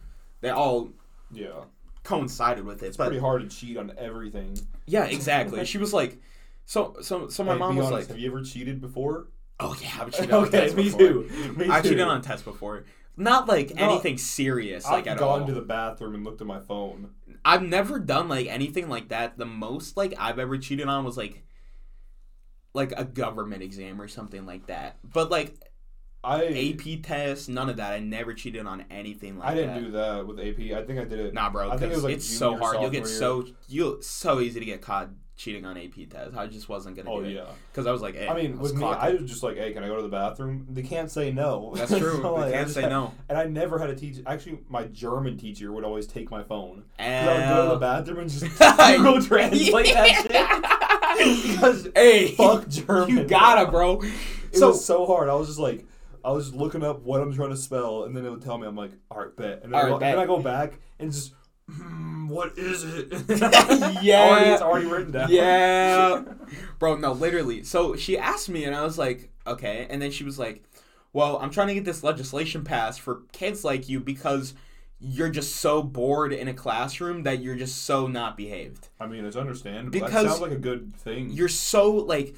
they 0.42 0.50
all 0.50 0.90
Yeah. 1.32 1.64
coincided 2.04 2.64
with 2.66 2.82
it. 2.82 2.88
It's 2.88 2.96
but 2.98 3.06
pretty 3.06 3.20
hard 3.20 3.40
to 3.42 3.48
cheat 3.56 3.76
on 3.78 3.92
everything. 3.98 4.58
yeah, 4.86 5.04
exactly. 5.04 5.64
She 5.64 5.78
was 5.78 5.92
like, 5.94 6.20
so, 6.66 6.96
so, 7.00 7.28
so 7.28 7.42
my 7.42 7.54
Hey, 7.54 7.58
mom 7.58 7.76
was 7.76 7.86
honest, 7.86 7.92
like, 7.92 8.08
have 8.08 8.18
you 8.18 8.28
ever 8.30 8.42
cheated 8.42 8.80
before? 8.82 9.28
Oh 9.60 9.76
yeah, 9.80 9.90
I've 10.00 10.12
cheated 10.12 10.30
on 10.32 10.44
okay, 10.44 10.60
tests 10.60 10.76
me 10.76 10.84
before. 10.84 10.98
too. 11.00 11.54
Me 11.56 11.68
I 11.70 11.80
too. 11.80 11.90
cheated 11.90 12.06
on 12.06 12.22
tests 12.22 12.44
before. 12.44 12.84
Not 13.16 13.48
like 13.48 13.72
anything 13.76 14.16
serious, 14.16 14.84
like 14.84 15.08
I've 15.08 15.14
at 15.14 15.18
gone 15.18 15.40
all. 15.42 15.46
to 15.46 15.52
the 15.54 15.60
bathroom 15.60 16.14
and 16.14 16.24
looked 16.24 16.40
at 16.40 16.46
my 16.46 16.60
phone. 16.60 17.10
I've 17.44 17.62
never 17.62 17.98
done 17.98 18.28
like 18.28 18.46
anything 18.46 18.88
like 18.88 19.08
that. 19.08 19.36
The 19.36 19.44
most 19.44 19.96
like 19.96 20.14
I've 20.18 20.38
ever 20.38 20.56
cheated 20.58 20.86
on 20.86 21.04
was 21.04 21.16
like 21.16 21.44
like 22.74 22.92
a 22.96 23.04
government 23.04 23.62
exam 23.62 24.00
or 24.00 24.06
something 24.06 24.46
like 24.46 24.66
that. 24.66 24.98
But 25.02 25.30
like 25.30 25.54
I 26.22 26.46
AP 26.46 27.02
test, 27.02 27.48
none 27.48 27.68
of 27.68 27.76
that. 27.76 27.92
I 27.92 28.00
never 28.00 28.34
cheated 28.34 28.66
on 28.66 28.84
anything 28.90 29.38
like 29.38 29.48
that. 29.48 29.52
I 29.52 29.54
didn't 29.54 29.84
do 29.84 29.90
that 29.92 30.26
with 30.26 30.38
AP. 30.38 30.76
I 30.76 30.84
think 30.84 30.98
I 30.98 31.04
did 31.04 31.20
it. 31.20 31.34
Nah, 31.34 31.50
bro, 31.50 31.70
I 31.70 31.76
think 31.76 31.92
it 31.92 31.94
was, 31.94 32.04
like, 32.04 32.14
it's 32.14 32.26
so 32.26 32.50
junior, 32.52 32.64
hard. 32.64 32.80
You'll 32.80 32.90
get 32.90 33.06
sophomore 33.06 33.46
so 33.46 33.52
you 33.68 33.98
so 34.00 34.40
easy 34.40 34.60
to 34.60 34.66
get 34.66 34.80
caught 34.82 35.10
cheating 35.38 35.64
on 35.64 35.78
AP 35.78 35.94
tests. 36.10 36.36
I 36.36 36.46
just 36.48 36.68
wasn't 36.68 36.96
gonna 36.96 37.10
Oh 37.10 37.20
do 37.22 37.28
it 37.28 37.32
yeah. 37.36 37.44
because 37.72 37.86
I 37.86 37.92
was 37.92 38.02
like, 38.02 38.16
hey, 38.16 38.28
I 38.28 38.34
mean, 38.34 38.58
was 38.58 38.72
with 38.72 38.80
me, 38.80 38.86
clocking. 38.86 38.98
I 38.98 39.10
was 39.14 39.30
just 39.30 39.42
like, 39.42 39.56
"Hey, 39.56 39.72
can 39.72 39.82
I 39.84 39.86
go 39.86 39.96
to 39.96 40.02
the 40.02 40.08
bathroom?" 40.08 40.66
They 40.68 40.82
can't 40.82 41.10
say 41.10 41.30
no. 41.30 41.72
That's 41.76 41.96
true. 41.96 42.20
So, 42.20 42.22
they 42.22 42.28
like, 42.40 42.48
I 42.48 42.56
can't 42.58 42.70
say 42.70 42.82
had- 42.82 42.90
no. 42.90 43.14
And 43.30 43.38
I 43.38 43.44
never 43.44 43.78
had 43.78 43.88
a 43.88 43.94
teacher. 43.94 44.20
Actually, 44.26 44.58
my 44.68 44.84
German 44.84 45.38
teacher 45.38 45.72
would 45.72 45.84
always 45.84 46.06
take 46.06 46.30
my 46.30 46.42
phone. 46.42 46.82
'Cause 46.98 47.06
I 47.08 47.34
would 47.38 47.54
go 47.56 47.62
to 47.68 47.74
the 47.74 47.78
bathroom 47.80 48.18
and 48.18 48.30
just 48.30 48.44
Google 48.96 49.22
Translate 49.22 49.94
that 49.94 50.22
shit. 51.16 51.52
Because 51.54 51.88
hey, 51.94 52.28
fuck 52.32 52.68
German. 52.68 53.08
you 53.16 53.24
gotta, 53.24 53.70
bro. 53.70 54.00
It 54.02 54.56
So 54.58 54.68
was 54.68 54.84
so 54.84 55.06
hard. 55.06 55.28
I 55.28 55.34
was 55.34 55.46
just 55.46 55.58
like, 55.58 55.86
I 56.24 56.32
was 56.32 56.46
just 56.46 56.56
looking 56.56 56.82
up 56.82 57.02
what 57.02 57.20
I'm 57.20 57.32
trying 57.32 57.50
to 57.50 57.56
spell, 57.56 58.04
and 58.04 58.16
then 58.16 58.24
it 58.26 58.30
would 58.30 58.42
tell 58.42 58.58
me. 58.58 58.66
I'm 58.66 58.76
like, 58.76 58.90
all 59.10 59.18
right, 59.20 59.34
bet. 59.36 59.60
And 59.62 59.72
then, 59.72 59.80
All 59.80 59.86
I, 59.86 59.88
go, 59.90 59.98
bet. 59.98 60.12
then 60.12 60.18
I 60.18 60.26
go 60.26 60.40
back 60.40 60.78
and 60.98 61.12
just, 61.12 61.32
hmm, 61.70 62.28
what 62.28 62.56
is 62.58 62.84
it? 62.84 63.12
Yeah. 64.02 64.28
already, 64.28 64.50
it's 64.50 64.62
already 64.62 64.86
written 64.86 65.12
down. 65.12 65.30
Yeah. 65.30 66.22
Bro, 66.78 66.96
no, 66.96 67.12
literally. 67.12 67.64
So 67.64 67.96
she 67.96 68.18
asked 68.18 68.48
me, 68.48 68.64
and 68.64 68.74
I 68.74 68.84
was 68.84 68.98
like, 68.98 69.30
okay. 69.46 69.86
And 69.90 70.00
then 70.00 70.10
she 70.10 70.24
was 70.24 70.38
like, 70.38 70.62
well, 71.12 71.38
I'm 71.38 71.50
trying 71.50 71.68
to 71.68 71.74
get 71.74 71.84
this 71.84 72.02
legislation 72.02 72.64
passed 72.64 73.00
for 73.00 73.22
kids 73.32 73.64
like 73.64 73.88
you 73.88 74.00
because 74.00 74.54
you're 75.00 75.30
just 75.30 75.56
so 75.56 75.82
bored 75.82 76.32
in 76.32 76.48
a 76.48 76.54
classroom 76.54 77.22
that 77.22 77.40
you're 77.40 77.56
just 77.56 77.84
so 77.84 78.06
not 78.06 78.36
behaved. 78.36 78.88
I 78.98 79.06
mean, 79.06 79.24
it's 79.24 79.36
understandable. 79.36 79.90
Because 79.90 80.24
that 80.24 80.28
sounds 80.30 80.40
like 80.40 80.50
a 80.50 80.56
good 80.56 80.94
thing. 80.94 81.30
You're 81.30 81.48
so, 81.48 81.92
like, 81.92 82.34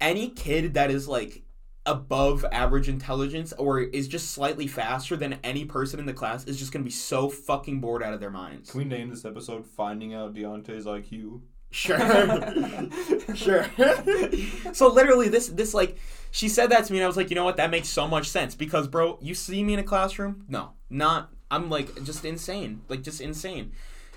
any 0.00 0.30
kid 0.30 0.74
that 0.74 0.90
is, 0.90 1.08
like, 1.08 1.42
above 1.86 2.44
average 2.50 2.88
intelligence 2.88 3.52
or 3.54 3.80
is 3.80 4.08
just 4.08 4.30
slightly 4.30 4.66
faster 4.66 5.16
than 5.16 5.38
any 5.44 5.64
person 5.64 6.00
in 6.00 6.06
the 6.06 6.12
class 6.12 6.44
is 6.44 6.58
just 6.58 6.72
going 6.72 6.82
to 6.82 6.84
be 6.84 6.90
so 6.90 7.28
fucking 7.28 7.80
bored 7.80 8.02
out 8.02 8.14
of 8.14 8.20
their 8.20 8.30
minds. 8.30 8.70
Can 8.70 8.78
we 8.78 8.84
name 8.84 9.10
this 9.10 9.24
episode 9.24 9.66
"Finding 9.66 10.14
Out 10.14 10.34
Deante's 10.34 10.86
IQ"? 10.86 11.42
Sure. 11.70 11.98
sure. 13.34 13.66
so 14.72 14.88
literally 14.88 15.28
this 15.28 15.48
this 15.48 15.74
like 15.74 15.98
she 16.30 16.48
said 16.48 16.70
that 16.70 16.84
to 16.84 16.92
me 16.92 16.98
and 16.98 17.04
I 17.04 17.08
was 17.08 17.16
like, 17.16 17.30
"You 17.30 17.36
know 17.36 17.44
what? 17.44 17.56
That 17.56 17.70
makes 17.70 17.88
so 17.88 18.06
much 18.06 18.28
sense 18.28 18.54
because 18.54 18.88
bro, 18.88 19.18
you 19.20 19.34
see 19.34 19.62
me 19.62 19.74
in 19.74 19.80
a 19.80 19.84
classroom? 19.84 20.44
No. 20.48 20.70
Not 20.88 21.32
I'm 21.50 21.68
like 21.68 22.04
just 22.04 22.24
insane. 22.24 22.82
Like 22.88 23.02
just 23.02 23.20
insane." 23.20 23.72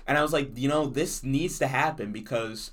And 0.06 0.16
I 0.16 0.22
was 0.22 0.32
like, 0.32 0.56
"You 0.56 0.68
know, 0.68 0.86
this 0.86 1.22
needs 1.22 1.58
to 1.58 1.66
happen 1.66 2.12
because 2.12 2.70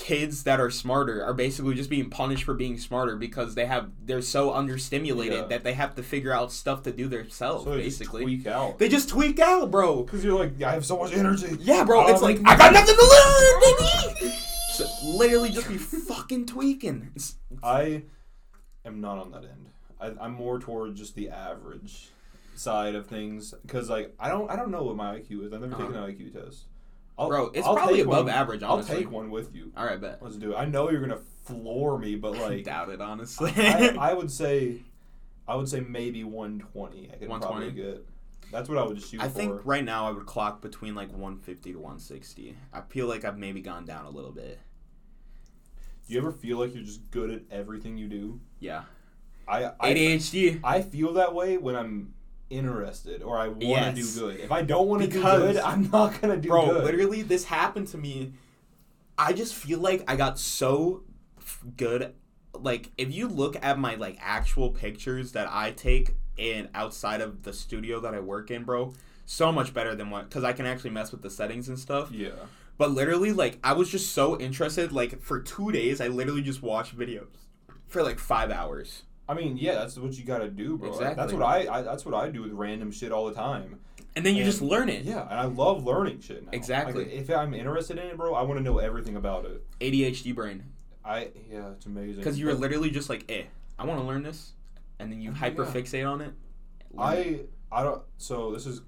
kids 0.00 0.44
that 0.44 0.58
are 0.60 0.70
smarter 0.70 1.22
are 1.22 1.34
basically 1.34 1.74
just 1.74 1.90
being 1.90 2.08
punished 2.08 2.44
for 2.44 2.54
being 2.54 2.78
smarter 2.78 3.16
because 3.16 3.54
they 3.54 3.66
have 3.66 3.90
they're 4.04 4.22
so 4.22 4.50
understimulated 4.50 5.42
Yeah. 5.42 5.46
that 5.48 5.62
they 5.62 5.74
have 5.74 5.94
to 5.96 6.02
figure 6.02 6.32
out 6.32 6.50
stuff 6.52 6.82
to 6.84 6.90
do 6.92 7.06
themselves 7.06 7.64
So 7.64 7.70
they 7.76 7.82
just 7.82 7.98
basically. 8.00 8.22
tweak 8.22 8.46
out. 8.46 8.78
they 8.78 8.88
just 8.88 9.10
tweak 9.10 9.38
out, 9.38 9.70
bro. 9.70 10.02
Because 10.02 10.24
you're 10.24 10.38
like, 10.38 10.60
I 10.62 10.72
have 10.72 10.86
so 10.86 10.98
much 10.98 11.12
energy. 11.12 11.56
Yeah, 11.60 11.84
bro. 11.84 12.08
It's 12.08 12.22
like 12.22 12.38
I 12.46 12.56
got 12.56 12.72
nothing 12.72 12.96
to 12.96 13.02
lose, 13.02 14.20
baby. 14.20 14.34
So, 14.72 14.86
literally, 15.04 15.50
just 15.50 15.68
be 15.68 15.76
fucking 16.12 16.46
tweaking. 16.46 17.10
It's- 17.14 17.34
I 17.62 18.04
am 18.86 19.02
not 19.02 19.18
on 19.18 19.30
that 19.32 19.44
end. 19.44 19.68
I, 20.00 20.24
I'm 20.24 20.32
more 20.32 20.58
toward 20.58 20.96
just 20.96 21.14
the 21.14 21.28
average 21.28 22.08
side 22.54 22.94
of 22.94 23.06
things 23.06 23.52
because 23.66 23.90
like 23.90 24.14
I 24.18 24.28
don't 24.30 24.50
I 24.50 24.56
don't 24.56 24.70
know 24.70 24.82
what 24.84 24.96
my 24.96 25.16
IQ 25.18 25.44
is. 25.46 25.52
I've 25.52 25.60
never 25.60 25.74
taken 25.76 25.94
Uh-huh. 25.94 26.04
an 26.06 26.14
IQ 26.14 26.32
test. 26.32 26.64
I'll, 27.20 27.28
Bro, 27.28 27.50
it's 27.54 27.66
I'll 27.66 27.76
probably 27.76 28.00
above 28.00 28.26
one- 28.26 28.34
average, 28.34 28.62
honestly. 28.62 28.94
I'll 28.94 29.00
take 29.02 29.10
one 29.10 29.30
with 29.30 29.54
you. 29.54 29.70
All 29.76 29.84
right, 29.84 30.00
bet. 30.00 30.22
Let's 30.22 30.36
do 30.36 30.52
it. 30.52 30.56
I 30.56 30.64
know 30.64 30.90
you're 30.90 31.00
gonna 31.02 31.20
floor 31.44 31.98
me, 31.98 32.16
but 32.16 32.32
like 32.38 32.64
doubt 32.64 32.88
it 32.88 33.00
honestly. 33.00 33.52
I, 33.56 33.94
I 34.00 34.14
would 34.14 34.30
say, 34.30 34.78
I 35.46 35.54
would 35.56 35.68
say 35.68 35.80
maybe 35.80 36.24
120. 36.24 37.10
I 37.12 37.16
could 37.16 37.28
120? 37.28 37.40
probably 37.40 37.70
get. 37.72 38.06
That's 38.50 38.68
what 38.68 38.78
I 38.78 38.82
would 38.84 39.00
shoot 39.00 39.18
for. 39.18 39.24
I 39.26 39.28
for. 39.28 39.34
think 39.34 39.60
right 39.64 39.84
now 39.84 40.08
I 40.08 40.12
would 40.12 40.26
clock 40.26 40.60
between 40.62 40.94
like 40.94 41.10
150 41.10 41.72
to 41.72 41.78
160. 41.78 42.56
I 42.72 42.80
feel 42.80 43.06
like 43.06 43.24
I've 43.24 43.38
maybe 43.38 43.60
gone 43.60 43.84
down 43.84 44.06
a 44.06 44.10
little 44.10 44.32
bit. 44.32 44.58
Do 46.08 46.14
you 46.14 46.20
ever 46.20 46.32
feel 46.32 46.58
like 46.58 46.74
you're 46.74 46.82
just 46.82 47.08
good 47.10 47.30
at 47.30 47.42
everything 47.50 47.96
you 47.96 48.08
do? 48.08 48.40
Yeah. 48.58 48.82
I 49.46 49.72
I, 49.78 49.94
ADHD. 49.94 50.60
I 50.64 50.82
feel 50.82 51.12
that 51.14 51.34
way 51.34 51.58
when 51.58 51.76
I'm 51.76 52.14
interested 52.50 53.22
or 53.22 53.38
I 53.38 53.48
want 53.48 53.60
to 53.60 53.66
Yes. 53.66 53.94
do 54.14 54.20
good. 54.20 54.40
If 54.40 54.52
I 54.52 54.62
don't 54.62 54.88
want 54.88 55.02
to 55.02 55.08
do 55.08 55.22
good, 55.22 55.56
I'm 55.64 55.90
not 55.90 56.20
gonna 56.20 56.36
do 56.36 56.48
Bro, 56.48 56.66
good. 56.66 56.84
literally, 56.84 57.22
this 57.22 57.44
happened 57.44 57.86
to 57.88 57.98
me. 57.98 58.32
I 59.16 59.32
just 59.32 59.54
feel 59.54 59.78
like 59.78 60.04
I 60.08 60.16
got 60.16 60.38
so 60.38 61.04
good. 61.76 62.14
Like, 62.52 62.90
if 62.98 63.12
you 63.14 63.28
look 63.28 63.56
at 63.64 63.78
my 63.78 63.94
like 63.94 64.18
actual 64.20 64.70
pictures 64.70 65.32
that 65.32 65.48
I 65.50 65.70
take 65.70 66.14
in 66.36 66.68
outside 66.74 67.20
of 67.20 67.42
the 67.42 67.52
studio 67.52 68.00
that 68.00 68.14
I 68.14 68.20
work 68.20 68.50
in, 68.50 68.64
bro, 68.64 68.92
so 69.26 69.52
much 69.52 69.72
better 69.72 69.94
than 69.94 70.10
what 70.10 70.28
because 70.28 70.42
I 70.44 70.52
can 70.52 70.66
actually 70.66 70.90
mess 70.90 71.12
with 71.12 71.22
the 71.22 71.30
settings 71.30 71.68
and 71.68 71.78
stuff. 71.78 72.10
Yeah. 72.10 72.30
But 72.78 72.92
literally, 72.92 73.32
like, 73.32 73.58
I 73.62 73.74
was 73.74 73.90
just 73.90 74.12
so 74.12 74.38
interested. 74.40 74.90
Like, 74.90 75.20
for 75.22 75.38
two 75.40 75.70
days, 75.70 76.00
I 76.00 76.08
literally 76.08 76.40
just 76.42 76.62
watched 76.62 76.98
videos 76.98 77.26
for 77.88 78.02
like 78.02 78.18
five 78.18 78.50
hours. 78.50 79.02
I 79.30 79.34
mean, 79.34 79.56
yeah, 79.56 79.74
that's 79.74 79.96
what 79.96 80.12
you 80.18 80.24
gotta 80.24 80.48
do, 80.48 80.76
bro. 80.76 80.90
Like, 80.90 80.98
That's 81.16 81.32
Exactly. 81.32 81.38
what 81.38 81.46
I, 81.46 81.78
I 81.78 81.82
that's 81.82 82.04
what 82.04 82.14
I 82.14 82.28
do 82.30 82.42
with 82.42 82.52
random 82.52 82.90
shit 82.90 83.12
all 83.12 83.26
the 83.26 83.34
time. 83.34 83.78
And 84.16 84.26
then 84.26 84.34
you 84.34 84.42
And- 84.42 84.50
just 84.50 84.60
learn 84.60 84.88
it. 84.88 85.04
Yeah, 85.04 85.22
and 85.22 85.38
I 85.38 85.44
love 85.44 85.84
learning 85.84 86.20
shit 86.20 86.44
now. 86.44 86.50
Exactly. 86.52 87.04
Like, 87.04 87.12
if 87.12 87.30
I'm 87.30 87.54
interested 87.54 87.96
in 87.98 88.06
it, 88.06 88.16
bro, 88.16 88.34
I 88.34 88.42
want 88.42 88.58
to 88.58 88.64
know 88.64 88.78
everything 88.78 89.14
about 89.16 89.44
it. 89.44 89.64
ADHD 89.80 90.34
brain. 90.34 90.64
I 91.04 91.28
yeah, 91.50 91.70
it's 91.70 91.86
amazing. 91.86 92.16
Because 92.16 92.38
you 92.40 92.46
were 92.46 92.52
But 92.54 92.60
literally 92.62 92.90
just 92.90 93.08
like, 93.08 93.24
eh, 93.30 93.44
I 93.78 93.86
want 93.86 94.00
to 94.00 94.06
learn 94.06 94.24
this. 94.24 94.52
And 94.98 95.12
then 95.12 95.20
you 95.20 95.30
Yeah. 95.30 95.36
hyper 95.36 95.64
fixate 95.64 96.10
on 96.10 96.20
it. 96.20 96.32
Learn 96.92 97.16
it. 97.18 97.50
I 97.70 97.80
I 97.80 97.82
don't. 97.84 98.02
So 98.18 98.52
this 98.52 98.66
is 98.66 98.82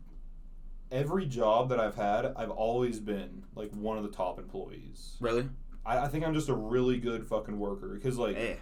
every 0.90 1.24
job 1.26 1.68
that 1.68 1.78
I've 1.78 1.94
had. 1.94 2.32
I've 2.36 2.50
always 2.50 2.98
been 2.98 3.44
like 3.54 3.70
one 3.74 3.96
of 3.96 4.02
the 4.02 4.10
top 4.10 4.38
employees. 4.40 5.16
Really? 5.20 5.48
I, 5.86 5.98
I 5.98 6.08
think 6.08 6.24
I'm 6.26 6.34
just 6.34 6.48
a 6.48 6.54
really 6.54 6.98
good 6.98 7.24
fucking 7.26 7.58
worker 7.58 7.94
because 7.94 8.18
like 8.18 8.36
Eh. 8.36 8.56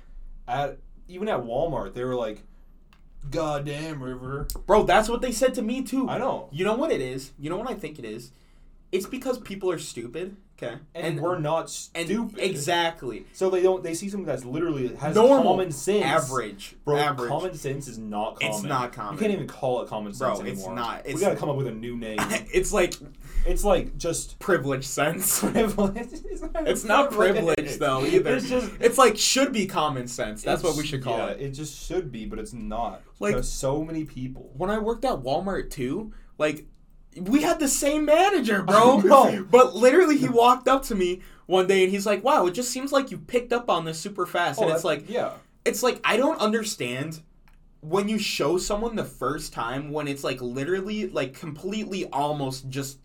at 0.47 0.79
even 1.11 1.29
at 1.29 1.41
Walmart 1.41 1.95
they 1.95 2.05
were 2.05 2.15
like, 2.15 2.43
"God 3.31 3.67
damn, 3.67 4.03
River." 4.03 4.47
Bro, 4.67 4.85
that's 4.85 5.09
what 5.09 5.21
they 5.21 5.33
said 5.33 5.55
to 5.55 5.63
me 5.63 5.83
too. 5.83 6.09
I 6.09 6.19
know. 6.19 6.49
You 6.53 6.65
know 6.65 6.75
what 6.75 6.93
it 6.93 7.01
is? 7.01 7.33
You 7.39 7.51
know 7.51 7.57
what 7.57 7.71
I 7.71 7.75
think 7.75 7.99
it 7.99 8.05
is? 8.05 8.33
It's 8.93 9.07
because 9.07 9.39
people 9.39 9.71
are 9.71 9.79
stupid. 9.79 10.37
Okay. 10.63 10.77
And, 10.95 11.21
we're 11.21 11.39
not 11.39 11.65
and 11.95 12.07
stupid. 12.07 12.39
Exactly. 12.39 13.25
So 13.33 13.49
they 13.51 13.63
don't. 13.63 13.83
They 13.83 13.95
see 13.95 14.09
something 14.09 14.27
that's 14.27 14.45
literally 14.45 14.95
has 14.97 15.15
Normal. 15.15 15.45
common 15.45 15.73
sense. 15.73 16.05
Average. 16.05 16.77
Bro, 16.85 16.99
Average. 16.99 17.29
common 17.31 17.55
sense 17.55 17.89
is 17.89 17.99
not 17.99 18.41
common. 18.41 18.55
It's 18.55 18.63
not 18.65 18.93
common. 18.93 19.15
You 19.15 19.21
can't 19.21 19.33
even 19.33 19.47
call 19.47 19.83
it 19.83 19.89
common 19.89 20.13
sense 20.13 20.39
Bro, 20.39 20.47
it's 20.47 20.61
anymore. 20.61 20.75
not. 20.75 21.07
we 21.07 21.15
gotta 21.21 21.37
come 21.37 21.49
up 21.49 21.57
with 21.57 21.67
a 21.67 21.73
new 21.73 21.97
name. 21.99 22.19
it's 22.21 22.73
like 22.73 22.95
it's 23.47 23.65
like 23.65 23.97
just 23.97 24.39
privilege 24.39 24.87
sense. 24.87 25.41
privilege. 25.53 25.97
it's 26.13 26.43
not, 26.43 26.69
It's 26.69 26.85
not 26.85 27.11
privilege 27.11 27.79
though 27.79 28.05
either. 28.05 28.37
It's 28.37 28.49
just 28.49 28.71
it's 28.81 28.99
like 28.99 29.17
should 29.17 29.53
be 29.53 29.67
common 29.67 30.09
sense. 30.09 30.43
That's 30.43 30.63
what 30.63 30.77
we 30.77 30.85
should 30.85 31.03
call 31.03 31.19
yeah, 31.19 31.29
it. 31.29 31.41
It 31.41 31.51
just 31.51 31.87
should 31.87 32.13
be, 32.13 32.27
but 32.27 32.39
it's 32.39 32.53
not. 32.53 33.03
Like- 33.19 33.35
There's 33.35 33.51
so 33.51 33.83
many 33.85 34.05
people. 34.05 34.51
When 34.57 34.71
I 34.71 34.79
worked 34.79 35.05
at 35.05 35.17
Walmart 35.21 35.71
too, 35.71 36.13
like 36.39 36.67
we 37.17 37.43
had 37.43 37.59
the 37.59 37.69
same 37.69 38.05
manager, 38.05 38.63
bro. 38.63 39.45
But 39.51 39.75
literally 39.75 40.17
he 40.17 40.29
walked 40.29 40.69
up 40.69 40.83
to 40.85 40.95
me 40.95 41.23
one 41.47 41.67
day 41.67 41.83
and 41.83 41.91
he's 41.93 42.07
like, 42.07 42.23
"Wow, 42.23 42.47
it 42.47 42.53
just 42.53 42.71
seems 42.71 42.93
like 42.93 43.11
you 43.11 43.19
picked 43.19 43.53
up 43.53 43.69
on 43.69 43.85
this 43.85 43.99
super 43.99 44.27
fast." 44.27 44.61
and 44.61 44.71
Oh, 44.71 44.75
it's 44.75 44.85
like 44.85 45.09
yeah, 45.09 45.33
it's 45.65 45.83
like 45.83 46.01
I 46.05 46.17
don't 46.17 46.41
understand 46.41 47.23
when 47.81 48.09
you 48.09 48.19
show 48.19 48.59
someone 48.59 48.95
the 48.95 49.05
first 49.05 49.53
time 49.53 49.91
when 49.91 50.07
it's 50.07 50.23
like 50.23 50.41
literally 50.41 51.09
like 51.09 51.35
completely 51.35 52.07
almost 52.07 52.69
just 52.69 52.99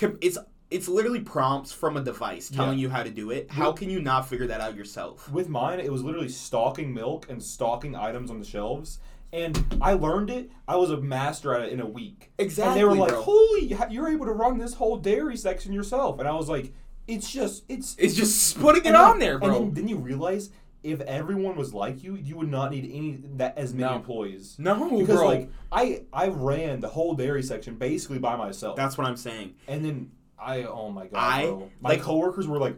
it's 0.00 0.38
it's 0.70 0.88
literally 0.88 1.20
prompts 1.20 1.70
from 1.70 1.98
a 1.98 2.00
device 2.02 2.48
telling 2.48 2.78
you 2.78 2.88
how 2.88 3.02
to 3.02 3.10
do 3.10 3.30
it. 3.30 3.50
How 3.50 3.72
can 3.72 3.90
you 3.90 4.00
not 4.00 4.26
figure 4.26 4.46
that 4.46 4.60
out 4.60 4.74
yourself? 4.74 5.30
with 5.30 5.48
mine, 5.48 5.80
it 5.80 5.92
was 5.92 6.02
literally 6.02 6.30
stalking 6.30 6.94
milk 6.94 7.26
and 7.28 7.42
stalking 7.42 7.94
items 7.94 8.30
on 8.30 8.38
the 8.40 8.46
shelves. 8.46 8.98
And 9.32 9.78
I 9.80 9.94
learned 9.94 10.28
it. 10.30 10.50
I 10.68 10.76
was 10.76 10.90
a 10.90 10.98
master 10.98 11.54
at 11.54 11.62
it 11.62 11.72
in 11.72 11.80
a 11.80 11.86
week. 11.86 12.30
Exactly. 12.38 12.72
And 12.72 12.80
they 12.80 12.84
were 12.84 12.94
like, 13.00 13.12
bro. 13.12 13.22
"Holy, 13.22 13.76
you're 13.90 14.08
able 14.08 14.26
to 14.26 14.32
run 14.32 14.58
this 14.58 14.74
whole 14.74 14.96
dairy 14.98 15.36
section 15.36 15.72
yourself." 15.72 16.18
And 16.18 16.28
I 16.28 16.34
was 16.34 16.48
like, 16.50 16.72
"It's 17.08 17.30
just, 17.30 17.64
it's 17.68 17.96
It's 17.98 18.14
just 18.14 18.60
putting 18.60 18.84
it 18.84 18.94
on 18.94 19.18
then- 19.18 19.20
there, 19.20 19.38
bro. 19.38 19.48
And 19.48 19.56
then, 19.68 19.74
then 19.74 19.88
you 19.88 19.96
realize 19.96 20.50
if 20.82 21.00
everyone 21.02 21.56
was 21.56 21.72
like 21.72 22.02
you, 22.02 22.16
you 22.16 22.36
would 22.36 22.50
not 22.50 22.72
need 22.72 22.84
any 22.92 23.20
that 23.36 23.56
as 23.56 23.72
many 23.72 23.88
No. 23.88 23.96
employees. 23.96 24.56
no, 24.58 24.98
Because 24.98 25.16
bro. 25.18 25.26
like 25.28 25.48
I 25.70 26.02
I 26.12 26.26
ran 26.28 26.80
the 26.80 26.88
whole 26.88 27.14
dairy 27.14 27.42
section 27.42 27.76
basically 27.76 28.18
by 28.18 28.36
myself. 28.36 28.76
That's 28.76 28.98
what 28.98 29.06
I'm 29.06 29.16
saying. 29.16 29.54
and 29.68 29.84
then 29.84 30.10
I 30.38 30.64
oh 30.64 30.90
my 30.90 31.06
god, 31.06 31.18
I- 31.18 31.46
bro. 31.46 31.70
my 31.80 31.90
like- 31.90 32.02
coworkers 32.02 32.46
were 32.48 32.58
like, 32.58 32.76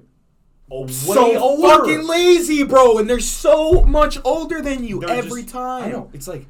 way 0.69 0.87
so 0.89 1.39
older. 1.39 1.69
fucking 1.69 2.07
lazy, 2.07 2.63
bro, 2.63 2.99
and 2.99 3.09
they're 3.09 3.21
so 3.21 3.85
much 3.85 4.19
older 4.25 4.61
than 4.61 4.85
you 4.85 5.01
They're 5.01 5.11
every 5.11 5.43
just- 5.43 5.55
time. 5.55 5.85
I 5.85 5.91
know. 5.91 6.11
It's 6.13 6.29
like 6.29 6.47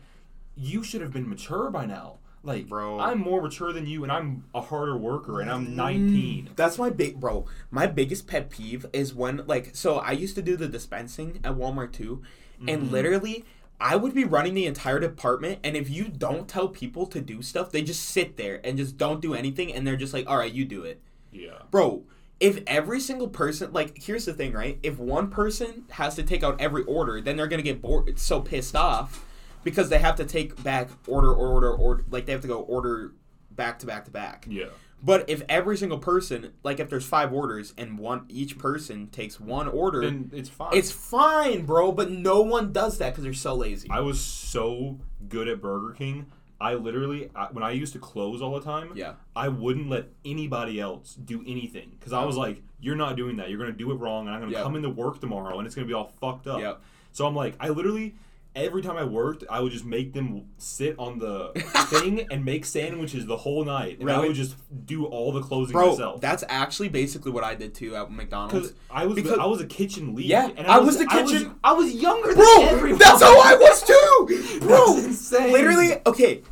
you 0.56 0.82
should 0.82 1.00
have 1.00 1.12
been 1.12 1.28
mature 1.28 1.70
by 1.70 1.86
now. 1.86 2.18
Like, 2.44 2.68
Bro. 2.68 3.00
I'm 3.00 3.20
more 3.20 3.40
mature 3.40 3.72
than 3.72 3.86
you, 3.86 4.02
and 4.02 4.12
I'm 4.12 4.44
a 4.54 4.60
harder 4.60 4.96
worker, 4.96 5.40
and 5.40 5.50
I'm 5.50 5.68
mm. 5.68 5.76
19. 5.76 6.50
That's 6.56 6.76
my 6.76 6.90
big 6.90 7.18
bro. 7.18 7.46
My 7.70 7.86
biggest 7.86 8.26
pet 8.26 8.50
peeve 8.50 8.84
is 8.92 9.14
when 9.14 9.44
like 9.46 9.70
so 9.72 9.96
I 9.96 10.12
used 10.12 10.34
to 10.34 10.42
do 10.42 10.54
the 10.54 10.68
dispensing 10.68 11.40
at 11.42 11.54
Walmart 11.54 11.92
too, 11.92 12.22
and 12.60 12.82
mm-hmm. 12.82 12.92
literally 12.92 13.44
I 13.80 13.96
would 13.96 14.14
be 14.14 14.24
running 14.24 14.52
the 14.54 14.66
entire 14.66 15.00
department, 15.00 15.60
and 15.64 15.74
if 15.74 15.88
you 15.88 16.04
don't 16.04 16.46
tell 16.46 16.68
people 16.68 17.06
to 17.06 17.20
do 17.20 17.40
stuff, 17.40 17.72
they 17.72 17.82
just 17.82 18.04
sit 18.04 18.36
there 18.36 18.60
and 18.62 18.76
just 18.76 18.98
don't 18.98 19.22
do 19.22 19.32
anything, 19.34 19.72
and 19.72 19.86
they're 19.86 19.96
just 19.96 20.12
like, 20.12 20.28
"All 20.28 20.36
right, 20.36 20.52
you 20.52 20.64
do 20.66 20.82
it." 20.82 21.00
Yeah. 21.32 21.62
Bro, 21.70 22.04
if 22.40 22.62
every 22.66 23.00
single 23.00 23.28
person 23.28 23.72
like 23.72 24.02
here's 24.02 24.24
the 24.24 24.34
thing, 24.34 24.52
right? 24.52 24.78
If 24.82 24.98
one 24.98 25.30
person 25.30 25.84
has 25.90 26.14
to 26.16 26.22
take 26.22 26.42
out 26.42 26.60
every 26.60 26.82
order, 26.84 27.20
then 27.20 27.36
they're 27.36 27.46
gonna 27.46 27.62
get 27.62 27.80
bored 27.80 28.18
so 28.18 28.40
pissed 28.40 28.76
off 28.76 29.24
because 29.62 29.88
they 29.88 29.98
have 29.98 30.16
to 30.16 30.24
take 30.24 30.62
back 30.62 30.90
order 31.06 31.32
order 31.32 31.72
order 31.72 32.04
like 32.10 32.26
they 32.26 32.32
have 32.32 32.42
to 32.42 32.48
go 32.48 32.60
order 32.60 33.12
back 33.50 33.78
to 33.80 33.86
back 33.86 34.04
to 34.06 34.10
back. 34.10 34.46
Yeah. 34.48 34.66
But 35.02 35.28
if 35.28 35.42
every 35.50 35.76
single 35.76 35.98
person, 35.98 36.52
like 36.62 36.80
if 36.80 36.88
there's 36.88 37.04
five 37.04 37.30
orders 37.32 37.74
and 37.76 37.98
one 37.98 38.24
each 38.30 38.56
person 38.58 39.08
takes 39.08 39.38
one 39.38 39.68
order, 39.68 40.00
Then 40.00 40.30
it's 40.32 40.48
fine. 40.48 40.70
it's 40.74 40.90
fine, 40.90 41.66
bro. 41.66 41.92
But 41.92 42.10
no 42.10 42.40
one 42.40 42.72
does 42.72 42.96
that 42.98 43.10
because 43.10 43.24
they're 43.24 43.34
so 43.34 43.54
lazy. 43.54 43.88
I 43.90 44.00
was 44.00 44.18
so 44.20 44.98
good 45.28 45.46
at 45.46 45.60
Burger 45.60 45.92
King. 45.94 46.26
I 46.60 46.74
literally, 46.74 47.30
I, 47.34 47.46
when 47.52 47.64
I 47.64 47.72
used 47.72 47.92
to 47.94 47.98
close 47.98 48.40
all 48.40 48.54
the 48.54 48.60
time, 48.60 48.92
Yeah. 48.94 49.14
I 49.34 49.48
wouldn't 49.48 49.88
let 49.90 50.08
anybody 50.24 50.80
else 50.80 51.14
do 51.14 51.42
anything 51.46 51.90
because 51.98 52.12
I 52.12 52.24
was 52.24 52.36
like, 52.36 52.62
"You're 52.80 52.94
not 52.96 53.16
doing 53.16 53.36
that. 53.36 53.50
You're 53.50 53.58
gonna 53.58 53.72
do 53.72 53.90
it 53.90 53.96
wrong, 53.96 54.26
and 54.26 54.34
I'm 54.34 54.40
gonna 54.40 54.52
Yep. 54.52 54.62
come 54.62 54.76
into 54.76 54.90
work 54.90 55.20
tomorrow, 55.20 55.58
and 55.58 55.66
it's 55.66 55.74
gonna 55.74 55.86
be 55.88 55.92
all 55.94 56.12
fucked 56.20 56.46
up." 56.46 56.60
Yep. 56.60 56.80
So 57.12 57.26
I'm 57.26 57.34
like, 57.34 57.54
I 57.60 57.68
literally, 57.70 58.14
every 58.54 58.82
time 58.82 58.96
I 58.96 59.04
worked, 59.04 59.44
I 59.50 59.60
would 59.60 59.72
just 59.72 59.84
make 59.84 60.12
them 60.12 60.46
sit 60.58 60.94
on 60.98 61.18
the 61.18 61.50
thing 61.88 62.26
and 62.30 62.44
make 62.44 62.64
sandwiches 62.64 63.26
the 63.26 63.36
whole 63.36 63.64
night, 63.64 63.98
and 64.00 64.10
I 64.10 64.20
would 64.20 64.34
just 64.34 64.56
do 64.86 65.06
all 65.06 65.32
the 65.32 65.40
closing 65.40 65.72
Bro, 65.72 65.90
myself. 65.90 66.20
that's 66.20 66.44
actually 66.48 66.88
basically 66.88 67.32
what 67.32 67.44
I 67.44 67.54
did 67.54 67.74
too 67.74 67.96
at 67.96 68.10
McDonald's. 68.10 68.72
I 68.90 69.06
was 69.06 69.14
because- 69.16 69.38
I 69.38 69.46
was 69.46 69.60
a 69.60 69.66
kitchen 69.66 70.14
lead. 70.14 70.26
Yeah, 70.26 70.50
and 70.56 70.66
I 70.66 70.78
was 70.78 70.98
the 70.98 71.06
I 71.10 71.22
was, 71.22 71.32
kitchen- 71.32 71.54
I 71.64 71.72
was 71.72 71.92
younger 71.92 72.28
than 72.28 72.36
Bro, 72.36 72.62
everyone. 72.66 72.98
that's 72.98 73.22
how 73.22 73.40
I 73.40 73.54
was 73.56 73.82
too, 73.86 74.60
bro. 74.60 74.94
That's 74.94 75.06
insane. 75.06 75.52
Literally, 75.52 75.96
okay. 76.06 76.42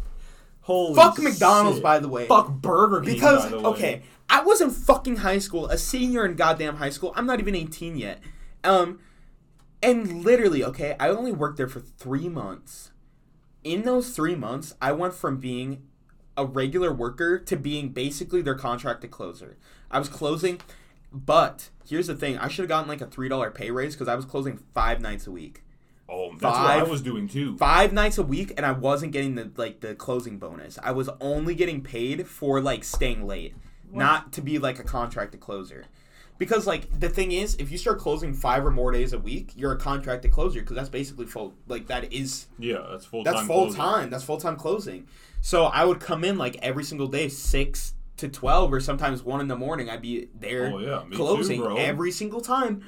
Holy 0.62 0.94
Fuck 0.94 1.18
McDonald's, 1.18 1.80
by 1.80 1.98
the 1.98 2.08
way. 2.08 2.26
Fuck 2.26 2.48
Burger 2.50 3.00
King. 3.00 3.14
Because 3.14 3.44
by 3.44 3.48
the 3.50 3.58
way. 3.58 3.64
okay, 3.70 4.02
I 4.30 4.42
was 4.42 4.60
in 4.60 4.70
fucking 4.70 5.16
high 5.16 5.38
school, 5.38 5.66
a 5.66 5.76
senior 5.76 6.24
in 6.24 6.36
goddamn 6.36 6.76
high 6.76 6.90
school. 6.90 7.12
I'm 7.16 7.26
not 7.26 7.40
even 7.40 7.54
18 7.56 7.96
yet. 7.96 8.20
Um, 8.62 9.00
and 9.82 10.24
literally, 10.24 10.64
okay, 10.64 10.96
I 11.00 11.08
only 11.08 11.32
worked 11.32 11.56
there 11.56 11.68
for 11.68 11.80
three 11.80 12.28
months. 12.28 12.90
In 13.64 13.82
those 13.82 14.10
three 14.10 14.34
months, 14.34 14.74
I 14.80 14.92
went 14.92 15.14
from 15.14 15.38
being 15.38 15.82
a 16.36 16.44
regular 16.46 16.92
worker 16.92 17.38
to 17.38 17.56
being 17.56 17.90
basically 17.90 18.42
their 18.42 18.54
contracted 18.54 19.10
closer. 19.10 19.56
I 19.90 19.98
was 19.98 20.08
closing, 20.08 20.60
but 21.12 21.68
here's 21.86 22.06
the 22.06 22.14
thing: 22.16 22.38
I 22.38 22.48
should 22.48 22.62
have 22.62 22.68
gotten 22.68 22.88
like 22.88 23.00
a 23.00 23.06
three 23.06 23.28
dollar 23.28 23.50
pay 23.50 23.70
raise 23.70 23.94
because 23.94 24.08
I 24.08 24.14
was 24.14 24.24
closing 24.24 24.58
five 24.74 25.00
nights 25.00 25.26
a 25.26 25.30
week 25.30 25.62
Oh, 26.08 26.30
that's 26.32 26.42
what 26.42 26.54
I 26.70 26.80
Five- 26.80 26.90
was 26.90 27.00
doing 27.00 27.26
too. 27.28 27.56
five 27.56 27.92
nights 27.92 28.18
a 28.18 28.22
week 28.22 28.52
and 28.56 28.66
I 28.66 28.72
wasn't 28.72 29.12
getting 29.12 29.34
the 29.34 29.50
like 29.56 29.80
the 29.80 29.94
closing 29.94 30.38
bonus. 30.38 30.78
I 30.82 30.90
was 30.90 31.08
only 31.20 31.54
getting 31.54 31.80
paid 31.82 32.26
for 32.26 32.60
like 32.60 32.84
staying 32.84 33.26
late, 33.26 33.54
not 33.90 34.32
to 34.32 34.42
be 34.42 34.58
like 34.58 34.78
a 34.78 34.84
contracted 34.84 35.40
closer. 35.40 35.84
Because 36.38 36.66
like 36.66 36.98
the 36.98 37.08
thing 37.08 37.30
is, 37.30 37.54
if 37.56 37.70
you 37.70 37.78
start 37.78 37.98
closing 38.00 38.34
five 38.34 38.66
or 38.66 38.70
more 38.70 38.90
days 38.90 39.12
a 39.12 39.18
week, 39.18 39.52
you're 39.54 39.72
a 39.72 39.76
contracted 39.78 40.32
closer 40.32 40.60
because 40.60 40.74
that's 40.76 40.88
basically 40.88 41.26
full. 41.26 41.54
Like 41.68 41.86
that 41.86 42.12
is 42.12 42.46
Yeah, 42.58 42.84
that's 42.90 43.04
full 43.04 43.22
that's 43.22 43.36
time. 43.38 43.46
full 43.46 43.64
closing. 43.66 43.80
time. 43.80 44.10
That's 44.10 44.24
full 44.24 44.38
time 44.38 44.56
closing. 44.56 45.06
So 45.40 45.64
I 45.66 45.84
would 45.84 46.00
come 46.00 46.24
in 46.24 46.38
like 46.38 46.56
every 46.62 46.84
single 46.84 47.06
day, 47.06 47.28
six 47.28 47.94
to 48.16 48.28
twelve, 48.28 48.72
or 48.72 48.80
sometimes 48.80 49.22
one 49.22 49.40
in 49.40 49.48
the 49.48 49.56
morning. 49.56 49.88
I'd 49.88 50.02
be 50.02 50.28
there 50.38 50.72
Oh 50.74 50.78
yeah, 50.78 51.04
closing 51.12 51.60
too, 51.60 51.78
every 51.78 52.10
single 52.10 52.40
time. 52.40 52.82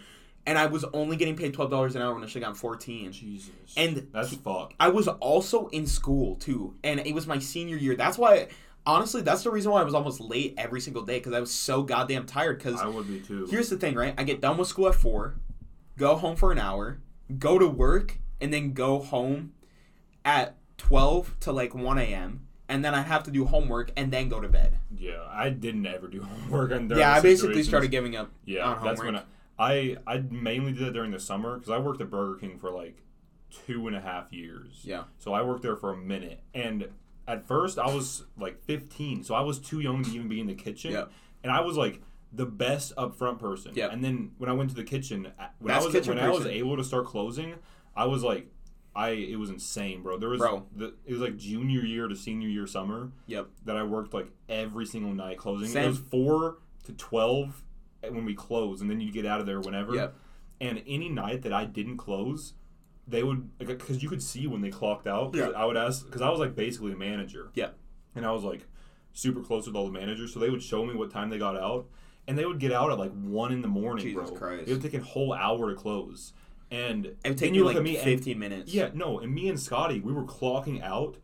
and 0.46 0.58
I 0.58 0.66
was 0.66 0.84
only 0.92 1.16
getting 1.16 1.36
paid 1.36 1.54
twelve 1.54 1.70
dollars 1.70 1.94
an 1.96 2.02
hour 2.02 2.12
when 2.14 2.22
I 2.24 2.26
should 2.26 2.42
have 2.42 2.48
gotten 2.50 2.54
fourteen. 2.56 3.12
Jesus. 3.12 3.50
And 3.76 4.08
that's 4.12 4.30
he- 4.30 4.36
fucked. 4.36 4.74
I 4.80 4.88
was 4.88 5.06
also 5.06 5.68
in 5.68 5.86
school 5.86 6.36
too, 6.36 6.74
and 6.82 6.98
it 7.00 7.14
was 7.14 7.26
my 7.26 7.38
senior 7.38 7.76
year. 7.76 7.94
That's 7.96 8.18
why, 8.18 8.48
honestly, 8.86 9.22
that's 9.22 9.42
the 9.42 9.50
reason 9.50 9.72
why 9.72 9.80
I 9.80 9.84
was 9.84 9.94
almost 9.94 10.20
late 10.20 10.54
every 10.56 10.80
single 10.80 11.02
day 11.02 11.18
because 11.18 11.32
I 11.32 11.40
was 11.40 11.52
so 11.52 11.82
goddamn 11.82 12.26
tired. 12.26 12.58
Because 12.58 12.80
I 12.80 12.86
would 12.86 13.08
be 13.08 13.20
too. 13.20 13.46
here's 13.50 13.70
the 13.70 13.76
thing, 13.76 13.94
right? 13.94 14.14
I 14.18 14.24
get 14.24 14.40
done 14.40 14.56
with 14.56 14.68
school 14.68 14.88
at 14.88 14.94
four, 14.94 15.36
go 15.98 16.16
home 16.16 16.36
for 16.36 16.52
an 16.52 16.58
hour, 16.58 17.00
go 17.38 17.58
to 17.58 17.66
work, 17.66 18.18
and 18.40 18.52
then 18.52 18.72
go 18.72 18.98
home 19.00 19.52
at 20.24 20.56
twelve 20.76 21.34
to 21.40 21.52
like 21.52 21.74
one 21.74 21.98
a.m. 21.98 22.46
And 22.68 22.82
then 22.82 22.94
I 22.94 23.02
have 23.02 23.24
to 23.24 23.30
do 23.30 23.44
homework 23.44 23.92
and 23.94 24.10
then 24.10 24.30
go 24.30 24.40
to 24.40 24.48
bed. 24.48 24.78
yeah, 24.96 25.22
I 25.30 25.50
didn't 25.50 25.86
ever 25.86 26.08
do 26.08 26.22
homework. 26.50 26.72
On 26.72 26.88
yeah, 26.90 27.12
I 27.12 27.20
basically 27.20 27.48
situations. 27.48 27.68
started 27.68 27.90
giving 27.90 28.16
up. 28.16 28.30
Yeah, 28.46 28.64
on 28.64 28.84
that's 28.84 29.02
when 29.02 29.16
I, 29.16 29.22
I 29.58 29.96
I 30.06 30.18
mainly 30.30 30.72
did 30.72 30.86
that 30.86 30.92
during 30.94 31.10
the 31.10 31.20
summer 31.20 31.56
because 31.56 31.70
I 31.70 31.78
worked 31.78 32.00
at 32.00 32.10
Burger 32.10 32.38
King 32.40 32.58
for 32.58 32.70
like 32.70 33.02
two 33.50 33.86
and 33.86 33.94
a 33.94 34.00
half 34.00 34.32
years. 34.32 34.80
Yeah. 34.82 35.04
So 35.18 35.32
I 35.32 35.42
worked 35.42 35.62
there 35.62 35.76
for 35.76 35.92
a 35.92 35.96
minute, 35.96 36.40
and 36.54 36.88
at 37.26 37.46
first 37.46 37.78
I 37.78 37.86
was 37.86 38.24
like 38.38 38.62
15, 38.64 39.24
so 39.24 39.34
I 39.34 39.40
was 39.40 39.58
too 39.58 39.80
young 39.80 40.02
to 40.04 40.10
even 40.10 40.28
be 40.28 40.40
in 40.40 40.46
the 40.46 40.54
kitchen. 40.54 40.92
Yeah. 40.92 41.04
And 41.42 41.52
I 41.52 41.60
was 41.60 41.76
like 41.76 42.00
the 42.32 42.46
best 42.46 42.94
upfront 42.96 43.38
person. 43.38 43.72
Yeah. 43.74 43.88
And 43.90 44.02
then 44.04 44.32
when 44.38 44.50
I 44.50 44.52
went 44.52 44.70
to 44.70 44.76
the 44.76 44.84
kitchen, 44.84 45.32
uh, 45.38 45.46
when 45.58 45.68
Best 45.68 45.82
I 45.82 45.84
was 45.84 45.92
kitchen 45.94 46.14
when 46.14 46.24
I 46.24 46.30
was 46.30 46.46
able 46.46 46.76
to 46.76 46.84
start 46.84 47.06
closing, 47.06 47.54
I 47.96 48.06
was 48.06 48.22
like. 48.22 48.48
I 48.96 49.08
it 49.08 49.40
was 49.40 49.50
insane, 49.50 50.04
bro. 50.04 50.18
There 50.18 50.28
was 50.28 50.38
Bro. 50.38 50.66
The, 50.76 50.94
it 51.04 51.10
was 51.10 51.20
like 51.20 51.36
junior 51.36 51.80
year 51.80 52.06
to 52.06 52.14
senior 52.14 52.46
year 52.46 52.64
summer 52.64 53.10
Yep. 53.26 53.48
that 53.64 53.76
I 53.76 53.82
worked 53.82 54.14
like 54.14 54.28
every 54.48 54.86
single 54.86 55.12
night 55.12 55.36
closing. 55.36 55.66
Same. 55.66 55.82
It 55.82 55.88
was 55.88 55.98
four 55.98 56.58
to 56.84 56.92
twelve 56.92 57.64
eh, 58.04 58.10
when 58.10 58.24
we 58.24 58.34
close, 58.34 58.80
and 58.80 58.88
then 58.88 59.00
you 59.00 59.10
get 59.10 59.26
out 59.26 59.40
of 59.40 59.46
there 59.46 59.60
whenever. 59.60 59.96
Yep. 59.96 60.14
And 60.60 60.80
any 60.86 61.08
night 61.08 61.42
that 61.42 61.52
I 61.52 61.64
didn't 61.64 61.96
close, 61.96 62.52
they 63.06 63.22
would 63.22 63.58
because 63.58 64.02
you 64.02 64.08
could 64.08 64.22
see 64.22 64.46
when 64.46 64.60
they 64.62 64.70
clocked 64.70 65.06
out. 65.06 65.32
'cause 65.32 65.40
Yeah. 65.52 65.58
I 65.60 65.64
would 65.64 65.76
ask 65.76 66.04
because 66.06 66.22
I 66.22 66.30
was 66.30 66.38
like 66.40 66.54
basically 66.56 66.92
a 66.92 66.96
manager. 66.96 67.50
Yeah. 67.54 67.70
And 68.14 68.24
I 68.24 68.32
was 68.32 68.44
like 68.44 68.66
super 69.12 69.40
close 69.40 69.66
with 69.66 69.76
all 69.76 69.86
the 69.86 69.92
managers, 69.92 70.32
so 70.32 70.40
they 70.40 70.50
would 70.50 70.62
show 70.62 70.84
me 70.86 70.94
what 70.94 71.10
time 71.10 71.30
they 71.30 71.38
got 71.38 71.56
out, 71.56 71.86
and 72.26 72.36
they 72.38 72.46
would 72.46 72.58
get 72.58 72.72
out 72.72 72.90
at 72.90 72.98
like 72.98 73.12
one 73.12 73.52
in 73.52 73.62
the 73.62 73.68
morning, 73.68 74.04
Jesus 74.04 74.30
bro. 74.30 74.38
Christ. 74.38 74.68
It 74.68 74.72
would 74.72 74.82
take 74.82 74.94
a 74.94 75.00
whole 75.04 75.32
hour 75.32 75.70
to 75.70 75.76
close, 75.76 76.32
and 76.70 77.06
It 77.06 77.16
would 77.24 77.38
take 77.38 77.54
you 77.54 77.64
like 77.64 77.76
at 77.76 77.82
me 77.82 77.96
and- 77.96 78.04
15 78.04 78.38
minutes. 78.38 78.72
yeah, 78.74 78.90
no, 78.94 79.18
and 79.20 79.32
me 79.34 79.48
and 79.48 79.60
Scotty, 79.60 80.00
we 80.00 80.12
were 80.12 80.24
clocking 80.24 80.82
out 80.82 81.16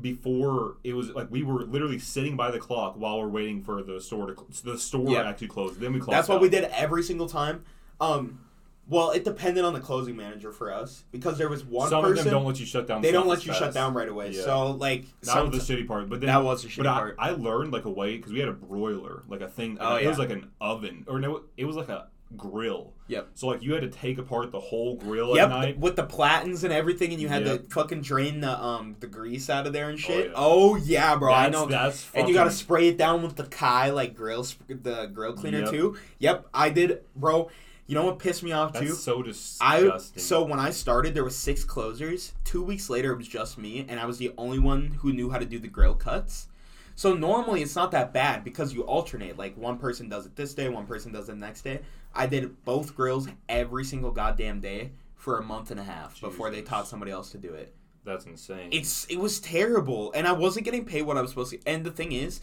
before 0.00 0.76
it 0.82 0.94
was 0.94 1.10
like 1.10 1.30
we 1.30 1.42
were 1.42 1.64
literally 1.64 1.98
sitting 1.98 2.36
by 2.36 2.50
the 2.50 2.58
clock 2.58 2.94
while 2.96 3.18
we're 3.20 3.28
waiting 3.28 3.62
for 3.62 3.82
the 3.82 4.00
store 4.00 4.26
to 4.34 4.36
the 4.64 4.76
store 4.78 5.08
Yeah. 5.10 5.22
actually 5.28 5.48
close. 5.48 5.76
Then 5.78 5.92
we 5.92 6.00
clocked. 6.00 6.12
That's 6.16 6.28
what 6.28 6.36
out. 6.36 6.42
we 6.42 6.48
did 6.48 6.64
every 6.64 7.02
single 7.02 7.28
time. 7.28 7.62
Um, 8.00 8.40
well, 8.86 9.10
it 9.12 9.24
depended 9.24 9.64
on 9.64 9.72
the 9.72 9.80
closing 9.80 10.16
manager 10.16 10.52
for 10.52 10.72
us 10.72 11.04
because 11.10 11.38
there 11.38 11.48
was 11.48 11.64
one 11.64 11.88
Some 11.88 12.02
person 12.02 12.18
of 12.18 12.24
them 12.24 12.32
don't 12.34 12.44
let 12.46 12.60
you 12.60 12.66
shut 12.66 12.86
down. 12.86 13.00
they 13.02 13.12
don't 13.12 13.26
let 13.26 13.44
you 13.46 13.52
fast. 13.52 13.64
shut 13.64 13.74
down 13.74 13.94
right 13.94 14.08
away. 14.08 14.30
Yeah. 14.30 14.42
So 14.42 14.70
like 14.72 15.04
That 15.22 15.48
was 15.50 15.66
the 15.66 15.74
shitty 15.76 15.86
part, 15.88 16.08
but 16.10 16.20
then 16.20 16.28
that 16.28 16.44
was 16.44 16.62
the 16.62 16.68
shitty 16.68 16.78
but 16.78 16.86
I, 16.88 16.94
part. 16.94 17.16
I 17.18 17.30
learned 17.30 17.72
like 17.72 17.84
a 17.86 17.90
way 17.90 18.16
because 18.16 18.32
we 18.32 18.40
had 18.40 18.48
a 18.48 18.52
broiler, 18.52 19.22
like 19.28 19.40
a 19.40 19.48
thing. 19.48 19.78
Oh, 19.80 19.96
it 19.96 20.02
yeah. 20.02 20.08
was 20.10 20.18
like 20.18 20.30
an 20.30 20.50
oven, 20.60 21.04
or 21.08 21.18
no, 21.18 21.42
it 21.56 21.64
was 21.64 21.76
like 21.76 21.88
a 21.88 22.08
grill. 22.36 22.92
Yep. 23.06 23.28
So 23.34 23.46
like 23.48 23.62
you 23.62 23.74
had 23.74 23.82
to 23.82 23.88
take 23.90 24.18
apart 24.18 24.50
the 24.50 24.58
whole 24.60 24.96
grill 24.96 25.36
Yep, 25.36 25.44
at 25.44 25.48
night. 25.50 25.78
with 25.78 25.94
the 25.96 26.02
platens 26.04 26.64
and 26.64 26.72
everything, 26.72 27.12
and 27.12 27.20
you 27.20 27.28
had 27.28 27.46
Yep. 27.46 27.62
to 27.64 27.68
fucking 27.70 28.00
drain 28.02 28.40
the 28.40 28.62
um 28.62 28.96
the 29.00 29.06
grease 29.06 29.48
out 29.48 29.66
of 29.66 29.72
there 29.72 29.88
and 29.90 29.98
shit. 29.98 30.26
yeah. 30.28 30.32
Oh 30.34 30.74
yeah, 30.76 31.14
bro, 31.16 31.32
I 31.32 31.48
know. 31.48 31.66
That's 31.66 32.10
and 32.14 32.28
you 32.28 32.34
gotta 32.34 32.50
spray 32.50 32.88
it 32.88 32.96
down 32.98 33.22
with 33.22 33.36
the 33.36 33.44
Kai 33.44 33.90
like 33.90 34.14
grill 34.16 34.42
sp- 34.44 34.66
the 34.82 35.06
grill 35.06 35.34
cleaner 35.34 35.60
Yep. 35.60 35.70
too. 35.70 35.96
Yep, 36.18 36.46
I 36.52 36.70
did, 36.70 37.00
bro. 37.14 37.50
You 37.86 37.94
know 37.94 38.06
what 38.06 38.18
pissed 38.18 38.42
me 38.42 38.52
off 38.52 38.72
too? 38.72 38.86
That's 38.86 38.98
so 39.00 39.20
I 39.60 39.80
disgusting. 39.80 40.22
so 40.22 40.42
when 40.44 40.58
I 40.58 40.70
started, 40.70 41.14
there 41.14 41.24
was 41.24 41.36
six 41.36 41.64
closers. 41.64 42.32
Two 42.44 42.62
weeks 42.62 42.88
later, 42.88 43.12
it 43.12 43.18
was 43.18 43.28
just 43.28 43.58
me, 43.58 43.84
and 43.88 44.00
I 44.00 44.06
was 44.06 44.18
the 44.18 44.32
only 44.38 44.58
one 44.58 44.98
who 45.00 45.12
knew 45.12 45.30
how 45.30 45.38
to 45.38 45.44
do 45.44 45.58
the 45.58 45.68
grill 45.68 45.94
cuts. 45.94 46.48
So 46.96 47.12
normally 47.12 47.60
it's 47.60 47.74
not 47.76 47.90
that 47.90 48.12
bad 48.12 48.44
because 48.44 48.72
you 48.72 48.82
alternate. 48.82 49.36
Like 49.36 49.56
one 49.56 49.78
person 49.78 50.08
does 50.08 50.26
it 50.26 50.36
this 50.36 50.54
day, 50.54 50.68
one 50.68 50.86
person 50.86 51.12
does 51.12 51.28
it 51.28 51.32
the 51.32 51.38
next 51.38 51.62
day. 51.62 51.80
I 52.14 52.26
did 52.26 52.64
both 52.64 52.94
grills 52.94 53.28
every 53.48 53.84
single 53.84 54.12
goddamn 54.12 54.60
day 54.60 54.92
for 55.16 55.38
a 55.38 55.42
month 55.42 55.70
and 55.70 55.80
a 55.80 55.84
half 55.84 56.20
before 56.20 56.50
they 56.50 56.62
taught 56.62 56.86
somebody 56.86 57.10
else 57.10 57.30
to 57.32 57.38
do 57.38 57.52
it. 57.52 57.74
that's 58.04 58.24
insane. 58.26 58.68
It's 58.70 59.04
it 59.06 59.18
was 59.18 59.40
terrible, 59.40 60.12
and 60.12 60.26
I 60.26 60.32
wasn't 60.32 60.64
getting 60.64 60.84
paid 60.84 61.02
what 61.02 61.16
I 61.18 61.20
was 61.20 61.30
supposed 61.30 61.50
to. 61.50 61.60
And 61.66 61.84
the 61.84 61.90
thing 61.90 62.12
is, 62.12 62.40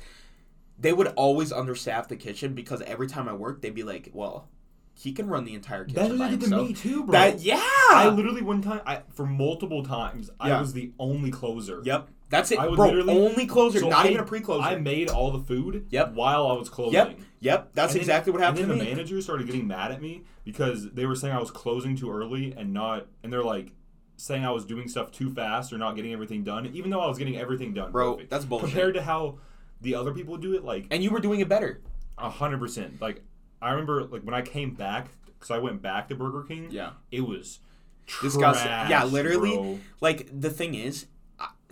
they 0.78 0.92
would 0.94 1.08
always 1.08 1.52
understaff 1.52 2.08
the 2.10 2.16
kitchen 2.16 2.54
because 2.54 2.82
every 2.82 3.08
time 3.08 3.30
I 3.30 3.34
worked, 3.34 3.62
they'd 3.62 3.74
be 3.74 3.84
like, 3.84 4.10
"Well, 4.14 4.50
he 4.94 5.12
can 5.12 5.28
run 5.28 5.46
the 5.46 5.54
entire 5.54 5.86
kitchen 5.86 6.10
That 6.10 6.18
by 6.18 6.26
to 6.26 6.38
himself." 6.38 6.68
me 6.68 6.74
too, 6.74 7.04
bro. 7.04 7.12
That 7.14 7.40
yeah. 7.42 7.60
I 7.90 8.10
literally 8.14 8.42
one 8.42 8.62
time, 8.62 8.82
I 8.86 9.02
for 9.14 9.26
multiple 9.26 9.84
times, 9.84 10.30
I 10.40 10.60
was 10.60 10.74
the 10.74 10.92
only 11.00 11.32
closer. 11.32 11.82
Yep. 11.84 12.10
That's 12.30 12.50
it, 12.52 12.60
I 12.60 12.68
was 12.68 12.78
bro. 12.78 12.88
Only 13.10 13.46
closer, 13.46 13.80
So 13.80 13.90
not 13.90 14.06
I- 14.06 14.10
even 14.10 14.22
a 14.22 14.26
pre-closer. 14.26 14.64
I 14.64 14.76
made 14.78 15.10
all 15.10 15.32
the 15.32 15.42
food. 15.44 15.88
Yep. 15.90 16.14
While 16.14 16.48
I 16.48 16.54
was 16.54 16.70
closing. 16.70 16.94
Yep. 16.94 17.20
Yep. 17.42 17.72
That's 17.74 17.92
And 17.92 17.96
then- 17.98 18.02
exactly 18.02 18.32
what 18.32 18.42
happened 18.42 18.60
and 18.62 18.72
then 18.72 18.78
me. 18.80 18.86
the 18.86 18.90
manager 18.92 19.22
started 19.22 19.48
getting 19.48 19.68
mad 19.68 19.92
at 19.92 20.02
me 20.02 20.24
because 20.46 20.92
they 20.92 21.06
were 21.06 21.16
saying 21.16 21.36
I 21.36 21.40
was 21.40 21.52
closing 21.52 21.98
too 21.98 22.10
early 22.10 22.54
and 22.56 22.72
not, 22.72 23.08
and 23.24 23.34
they're 23.34 23.44
like 23.44 23.74
saying 24.16 24.46
I 24.46 24.52
was 24.52 24.64
doing 24.66 24.88
stuff 24.88 25.12
too 25.12 25.30
fast 25.30 25.74
or 25.74 25.78
not 25.78 25.96
getting 25.98 26.14
everything 26.14 26.44
done, 26.46 26.68
even 26.68 26.90
though 26.90 27.02
I 27.02 27.08
was 27.08 27.18
getting 27.18 27.38
everything 27.38 27.74
done. 27.74 27.92
Bro, 27.92 28.14
perfect. 28.14 28.30
that's 28.30 28.46
bullshit. 28.46 28.70
Compared 28.70 28.94
to 28.94 29.02
how 29.02 29.40
the 29.82 29.96
other 29.96 30.14
people 30.14 30.38
do 30.38 30.54
it, 30.54 30.64
like 30.64 30.86
and 30.92 31.04
you 31.04 31.10
were 31.10 31.20
doing 31.20 31.40
it 31.42 31.50
better. 31.50 31.82
a 32.18 32.30
hundred 32.30 32.60
percent. 32.60 33.02
Like 33.02 33.24
I 33.62 33.72
remember, 33.72 34.04
like 34.06 34.22
when 34.24 34.34
I 34.34 34.42
came 34.42 34.74
back 34.74 35.08
because 35.26 35.52
I 35.52 35.58
went 35.60 35.82
back 35.82 36.08
to 36.10 36.16
Burger 36.16 36.44
King. 36.44 36.68
Yeah. 36.72 36.92
It 37.12 37.22
was 37.22 37.60
Disgusting. 38.22 38.68
trash, 38.68 38.90
Yeah, 38.90 39.04
literally. 39.06 39.56
bro. 39.56 39.80
Like 40.02 40.28
the 40.38 40.50
thing 40.50 40.76
is, 40.76 41.06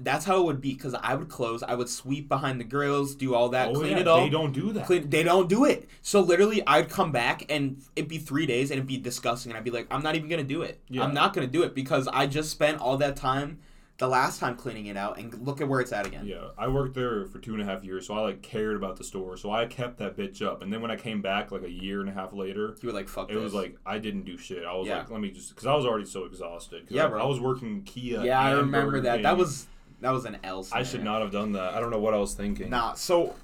that's 0.01 0.23
how 0.25 0.39
it 0.39 0.45
would 0.45 0.61
be 0.61 0.73
because 0.73 0.93
I 0.95 1.13
would 1.15 1.27
close, 1.29 1.61
I 1.61 1.75
would 1.75 1.89
sweep 1.89 2.29
behind 2.29 2.59
the 2.59 2.63
grills, 2.63 3.15
do 3.15 3.35
all 3.35 3.49
that, 3.49 3.69
Oh, 3.69 3.73
clean 3.73 3.91
yeah, 3.91 3.99
it 3.99 4.07
all. 4.07 4.21
They 4.23 4.29
don't 4.29 4.53
do 4.53 4.71
that. 4.73 4.85
Clean, 4.85 5.09
they 5.09 5.23
don't 5.23 5.49
do 5.49 5.65
it. 5.65 5.89
So 6.01 6.21
literally, 6.21 6.63
I'd 6.65 6.89
come 6.89 7.11
back 7.11 7.43
and 7.51 7.81
it'd 7.95 8.07
be 8.09 8.17
three 8.17 8.45
days 8.45 8.71
and 8.71 8.77
it'd 8.77 8.87
be 8.87 8.97
disgusting, 8.97 9.51
and 9.51 9.57
I'd 9.57 9.63
be 9.65 9.71
like, 9.71 9.87
I'm 9.91 10.01
not 10.01 10.15
even 10.15 10.29
gonna 10.29 10.43
do 10.43 10.61
it. 10.61 10.79
Yeah. 10.89 11.03
I'm 11.03 11.13
not 11.13 11.33
gonna 11.33 11.47
do 11.47 11.63
it 11.63 11.75
because 11.75 12.07
I 12.07 12.27
just 12.27 12.49
spent 12.49 12.79
all 12.79 12.95
that 12.97 13.15
time, 13.17 13.59
the 13.99 14.07
last 14.07 14.39
time 14.39 14.55
cleaning 14.55 14.87
it 14.87 14.97
out, 14.97 15.19
and 15.19 15.33
look 15.45 15.61
at 15.61 15.67
where 15.67 15.81
it's 15.81 15.91
at 15.91 16.07
again. 16.07 16.25
Yeah, 16.25 16.47
I 16.57 16.67
worked 16.69 16.95
there 16.95 17.25
for 17.25 17.37
two 17.39 17.53
and 17.53 17.61
a 17.61 17.65
half 17.65 17.83
years, 17.83 18.07
so 18.07 18.13
I 18.15 18.21
like 18.21 18.41
cared 18.41 18.75
about 18.75 18.95
the 18.95 19.03
store, 19.03 19.37
so 19.37 19.51
I 19.51 19.65
kept 19.65 19.97
that 19.99 20.17
bitch 20.17 20.41
up. 20.41 20.61
And 20.63 20.71
then 20.73 20.81
when 20.81 20.89
I 20.89 20.95
came 20.95 21.21
back 21.21 21.51
like 21.51 21.63
a 21.63 21.69
year 21.69 21.99
and 21.99 22.09
a 22.09 22.13
half 22.13 22.33
later, 22.33 22.75
You 22.81 22.87
were 22.87 22.93
like, 22.93 23.07
fuck 23.09 23.29
it 23.29 23.33
this. 23.35 23.43
was 23.43 23.53
like 23.53 23.77
I 23.85 23.99
didn't 23.99 24.23
do 24.23 24.37
shit. 24.37 24.63
I 24.65 24.73
was 24.75 24.87
Yeah. 24.87 24.99
like, 24.99 25.11
let 25.11 25.21
me 25.21 25.29
just 25.31 25.49
because 25.49 25.67
I 25.67 25.75
was 25.75 25.85
already 25.85 26.05
so 26.05 26.23
exhausted. 26.25 26.87
Yeah, 26.89 27.05
I, 27.05 27.07
bro. 27.09 27.21
I 27.21 27.25
was 27.27 27.39
working 27.39 27.83
Kia. 27.83 28.23
yeah, 28.23 28.39
I 28.39 28.51
remember 28.51 29.01
that. 29.01 29.21
That 29.23 29.37
was 29.37 29.67
that 30.01 30.11
was 30.11 30.23
an 30.25 30.37
L. 30.45 30.65
I 30.71 30.83
should 30.83 31.03
not 31.03 31.21
have 31.21 31.31
done 31.31 31.51
that. 31.51 31.73
I 31.73 31.79
don't 31.81 31.91
know 31.91 31.99
what 31.99 32.13
I 32.13 32.17
was 32.17 32.33
thinking. 32.33 32.69
Nah, 32.69 32.93
so 32.93 33.35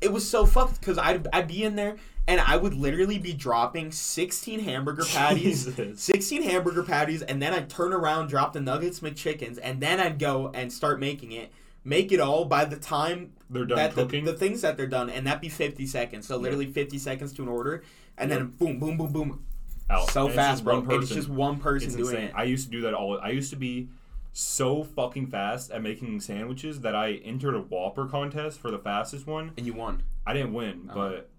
it 0.00 0.12
was 0.12 0.28
so 0.28 0.46
fucked 0.46 0.80
because 0.80 0.98
I'd, 0.98 1.26
I'd 1.32 1.48
be 1.48 1.64
in 1.64 1.76
there 1.76 1.96
and 2.28 2.40
I 2.40 2.56
would 2.56 2.74
literally 2.74 3.18
be 3.18 3.32
dropping 3.32 3.92
16 3.92 4.60
hamburger 4.60 5.04
patties, 5.04 5.66
Jesus. 5.66 6.02
16 6.02 6.42
hamburger 6.42 6.82
patties, 6.82 7.22
and 7.22 7.40
then 7.40 7.54
I'd 7.54 7.70
turn 7.70 7.92
around, 7.92 8.28
drop 8.28 8.52
the 8.52 8.60
nuggets, 8.60 8.98
McChickens, 9.00 9.58
and 9.62 9.80
then 9.80 10.00
I'd 10.00 10.18
go 10.18 10.50
and 10.52 10.72
start 10.72 10.98
making 10.98 11.30
it. 11.32 11.52
Make 11.84 12.10
it 12.10 12.18
all 12.18 12.44
by 12.44 12.64
the 12.64 12.74
time 12.76 13.32
They're 13.48 13.64
done 13.64 13.76
that 13.76 13.94
the, 13.94 14.02
cooking. 14.02 14.24
the 14.24 14.32
things 14.32 14.60
that 14.62 14.76
they're 14.76 14.88
done, 14.88 15.08
and 15.08 15.24
that'd 15.24 15.40
be 15.40 15.48
50 15.48 15.86
seconds. 15.86 16.26
So 16.26 16.36
literally 16.36 16.66
50 16.66 16.98
seconds 16.98 17.32
to 17.34 17.42
an 17.42 17.48
order, 17.48 17.84
and 18.18 18.28
then 18.28 18.46
boom, 18.58 18.80
boom, 18.80 18.96
boom, 18.96 19.12
boom, 19.12 19.44
out. 19.88 20.10
so 20.10 20.22
And 20.22 20.30
it's 20.30 20.34
fast, 20.36 20.52
just 20.54 20.64
bro. 20.64 20.80
one 20.80 20.90
It's 20.90 21.00
person. 21.02 21.16
just 21.16 21.28
one 21.28 21.58
person 21.60 21.92
doing 21.92 22.06
insane. 22.16 22.24
it. 22.30 22.32
I 22.34 22.42
used 22.42 22.64
to 22.64 22.70
do 22.72 22.80
that 22.82 22.94
all. 22.94 23.20
I 23.20 23.28
used 23.30 23.50
to 23.50 23.56
be 23.56 23.88
so 24.38 24.84
fucking 24.84 25.26
fast 25.28 25.70
at 25.70 25.82
making 25.82 26.20
sandwiches 26.20 26.80
that 26.82 26.94
I 26.94 27.12
entered 27.12 27.54
a 27.54 27.60
Whopper 27.60 28.04
contest 28.06 28.60
for 28.60 28.70
the 28.70 28.78
fastest 28.78 29.26
one. 29.26 29.52
and 29.56 29.64
you 29.64 29.72
won. 29.72 30.02
I 30.26 30.34
didn't 30.34 30.52
win, 30.52 30.90
Oh. 30.90 30.94
but 30.94 31.30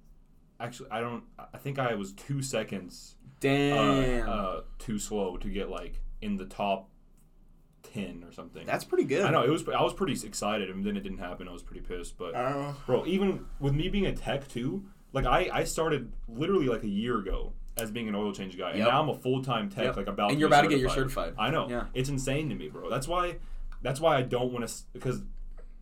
actually, 0.59 0.89
I 0.89 1.01
don't. 1.01 1.23
I 1.53 1.57
think 1.59 1.77
I 1.77 1.93
was 1.93 2.13
two 2.13 2.41
seconds 2.41 3.15
uh, 3.23 3.27
Damn, 3.41 4.27
uh, 4.29 4.61
too 4.79 4.97
slow 4.97 5.37
to 5.37 5.47
get 5.47 5.69
like 5.69 6.01
in 6.21 6.37
the 6.37 6.45
top 6.45 6.89
ten 7.83 8.23
or 8.27 8.31
something. 8.31 8.65
that's 8.65 8.83
pretty 8.83 9.03
good. 9.03 9.23
I 9.25 9.29
know 9.29 9.43
it 9.43 9.49
was. 9.51 9.67
I 9.69 9.83
was 9.83 9.93
pretty 9.93 10.13
excited, 10.25 10.69
and 10.71 10.83
then 10.83 10.97
it 10.97 11.01
didn't 11.01 11.19
happen. 11.19 11.47
I 11.47 11.51
was 11.51 11.61
pretty 11.61 11.81
pissed. 11.81 12.17
But 12.17 12.33
Uh, 12.33 12.73
bro, 12.87 13.05
even 13.05 13.45
with 13.59 13.75
me 13.75 13.89
being 13.89 14.07
a 14.07 14.13
tech 14.15 14.47
too, 14.47 14.85
like 15.13 15.25
I 15.25 15.49
I 15.53 15.63
started 15.65 16.11
literally 16.27 16.67
like 16.67 16.81
a 16.83 16.87
year 16.89 17.19
ago 17.19 17.53
as 17.79 17.91
being 17.91 18.07
an 18.07 18.15
oil 18.15 18.31
change 18.33 18.57
guy, 18.57 18.69
and 18.71 18.79
Yep. 18.79 18.87
now 18.87 19.01
I'm 19.01 19.09
a 19.09 19.15
full 19.15 19.43
time 19.43 19.69
tech. 19.69 19.85
Yep. 19.85 19.97
Like 19.97 20.07
about 20.07 20.31
and 20.31 20.39
you're 20.39 20.47
about 20.47 20.61
to 20.61 20.67
get 20.67 20.79
your 20.79 20.89
certified. 20.89 21.29
certified. 21.35 21.47
I 21.47 21.51
know. 21.51 21.69
Yeah. 21.69 21.85
It's 21.93 22.09
insane 22.09 22.49
to 22.49 22.55
me, 22.55 22.69
bro. 22.69 22.89
That's 22.89 23.07
why. 23.07 23.35
That's 23.81 23.99
why 24.01 24.17
I 24.17 24.21
don't 24.23 24.51
want 24.51 24.67
to 24.67 24.73
because 24.93 25.21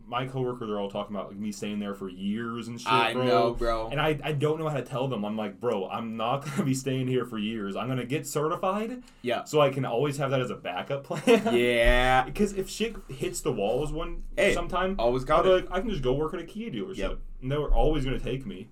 my 0.08 0.24
coworkers 0.24 0.70
are 0.70 0.78
all 0.78 0.88
talking 0.88 1.16
about 1.16 1.28
like 1.30 1.36
me 1.36 1.50
staying 1.50 1.80
there 1.80 1.92
for 1.94 2.08
years 2.08 2.68
and 2.68 2.80
shit. 2.80 2.92
I 2.92 3.12
bro. 3.12 3.24
know, 3.26 3.54
bro. 3.54 3.88
And 3.88 4.00
I, 4.00 4.16
I 4.22 4.30
don't 4.32 4.60
know 4.60 4.68
how 4.68 4.76
to 4.76 4.82
tell 4.84 5.08
them. 5.08 5.24
I'm 5.24 5.36
like, 5.36 5.58
bro, 5.60 5.88
I'm 5.88 6.16
not 6.16 6.44
gonna 6.46 6.62
be 6.62 6.74
staying 6.74 7.08
here 7.08 7.24
for 7.24 7.38
years. 7.38 7.74
I'm 7.74 7.88
gonna 7.88 8.04
get 8.04 8.24
certified 8.24 9.02
Yeah. 9.22 9.42
so 9.44 9.60
I 9.60 9.70
can 9.70 9.84
always 9.84 10.18
have 10.18 10.30
that 10.30 10.40
as 10.40 10.50
a 10.50 10.54
backup 10.54 11.02
plan. 11.08 11.52
Yeah. 11.56 12.22
Because 12.26 12.52
if 12.52 12.68
shit 12.70 12.94
hits 13.08 13.40
the 13.40 13.50
walls 13.52 13.90
one 13.90 14.22
Hey, 14.36 14.54
sometime, 14.54 14.94
always 15.00 15.22
I'll 15.24 15.26
got 15.38 15.42
be 15.44 15.48
it. 15.50 15.52
like, 15.54 15.66
I 15.72 15.80
can 15.80 15.90
just 15.90 16.02
go 16.02 16.12
work 16.12 16.34
at 16.34 16.40
a 16.40 16.44
Kia 16.44 16.70
dealership. 16.70 16.96
Yep. 16.98 17.18
And 17.42 17.50
they're 17.50 17.72
always 17.74 18.04
gonna 18.04 18.20
take 18.20 18.46
me. 18.46 18.68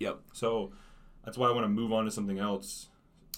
Yep. 0.00 0.18
So 0.32 0.72
that's 1.24 1.36
why 1.38 1.48
I 1.48 1.52
want 1.52 1.64
to 1.64 1.68
move 1.68 1.92
on 1.92 2.04
to 2.04 2.10
something 2.10 2.38
else. 2.38 2.88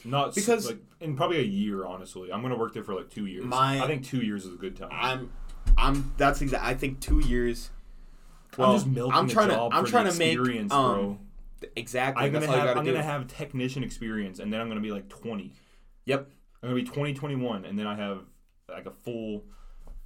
Not 0.05 0.35
Because- 0.35 0.66
like 0.66 0.78
in 1.01 1.16
probably 1.16 1.39
a 1.39 1.43
year. 1.43 1.85
Honestly, 1.87 2.30
I'm 2.32 2.43
gonna 2.43 2.59
work 2.59 2.74
there 2.74 2.85
for 2.85 2.95
like 2.95 3.11
two 3.11 3.26
years. 3.26 3.45
My- 3.45 3.82
I 3.82 3.87
think 3.87 4.05
two 4.05 4.20
years 4.20 4.45
is 4.45 4.55
a 4.55 4.59
good 4.59 4.76
time. 4.76 4.91
I'm, 4.93 5.32
I'm. 5.78 6.12
That's 6.18 6.43
exact. 6.43 6.64
I 6.64 6.74
think 6.74 7.01
two 7.01 7.20
years. 7.20 7.70
Well, 8.59 8.70
I'm 8.70 8.76
just 8.76 8.87
milking 8.87 9.14
I'm 9.14 9.28
trying 9.28 9.51
a 9.51 9.55
to. 9.55 9.61
I'm 9.72 9.85
for 9.85 9.91
trying 9.91 10.05
the 10.05 10.12
to 10.12 10.18
make. 10.18 10.32
experience, 10.39 10.72
Um, 10.72 10.95
bro. 10.95 11.18
exactly. 11.74 12.24
I'm 12.24 12.32
gonna 12.32 12.47
have 12.47 12.76
I'm 12.76 12.85
gonna 12.85 13.03
have 13.03 13.26
technician 13.28 13.82
experience, 13.82 14.39
and 14.41 14.53
then 14.53 14.61
I'm 14.61 14.68
gonna 14.68 14.80
be 14.80 14.93
like 14.93 15.09
20. 15.09 15.53
Yep. 16.05 16.30
I'm 16.62 16.68
gonna 16.70 16.80
be 16.82 16.87
20, 16.87 17.14
21, 17.14 17.64
and 17.64 17.78
then 17.78 17.87
I 17.87 17.95
have 17.97 18.20
like 18.68 18.87
a 18.87 18.91
full 18.91 19.45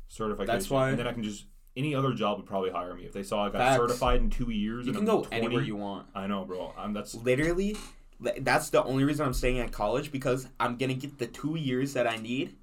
certification. 0.09 0.47
That's 0.47 0.70
why- 0.70 0.91
And 0.91 0.99
then 0.99 1.07
I 1.09 1.12
can 1.12 1.22
just 1.24 1.47
any 1.79 1.95
other 1.95 2.12
job 2.12 2.37
would 2.39 2.47
probably 2.47 2.70
hire 2.70 2.93
me 2.95 3.05
if 3.05 3.12
they 3.14 3.22
saw 3.22 3.47
I 3.47 3.51
got 3.51 3.59
Facts. 3.59 3.76
certified 3.76 4.20
in 4.20 4.29
two 4.31 4.51
years. 4.51 4.85
You 4.87 4.93
and 4.93 5.01
can 5.01 5.09
I'm 5.09 5.16
go 5.16 5.22
20. 5.24 5.47
anywhere 5.47 5.62
you 5.62 5.76
want. 5.76 6.07
I 6.14 6.26
know, 6.26 6.45
bro. 6.45 6.74
I'm 6.76 6.93
that's 6.93 7.14
Literally, 7.14 7.76
that's 8.41 8.68
the 8.70 8.83
only 8.85 9.05
reason 9.05 9.24
I'm 9.24 9.33
staying 9.33 9.61
at 9.61 9.72
college 9.72 10.11
because 10.12 10.49
I'm 10.61 10.76
gonna 10.76 10.95
get 10.95 11.18
the 11.18 11.26
two 11.26 11.57
years 11.57 11.93
that 11.95 12.07
I 12.07 12.16
need, 12.16 12.57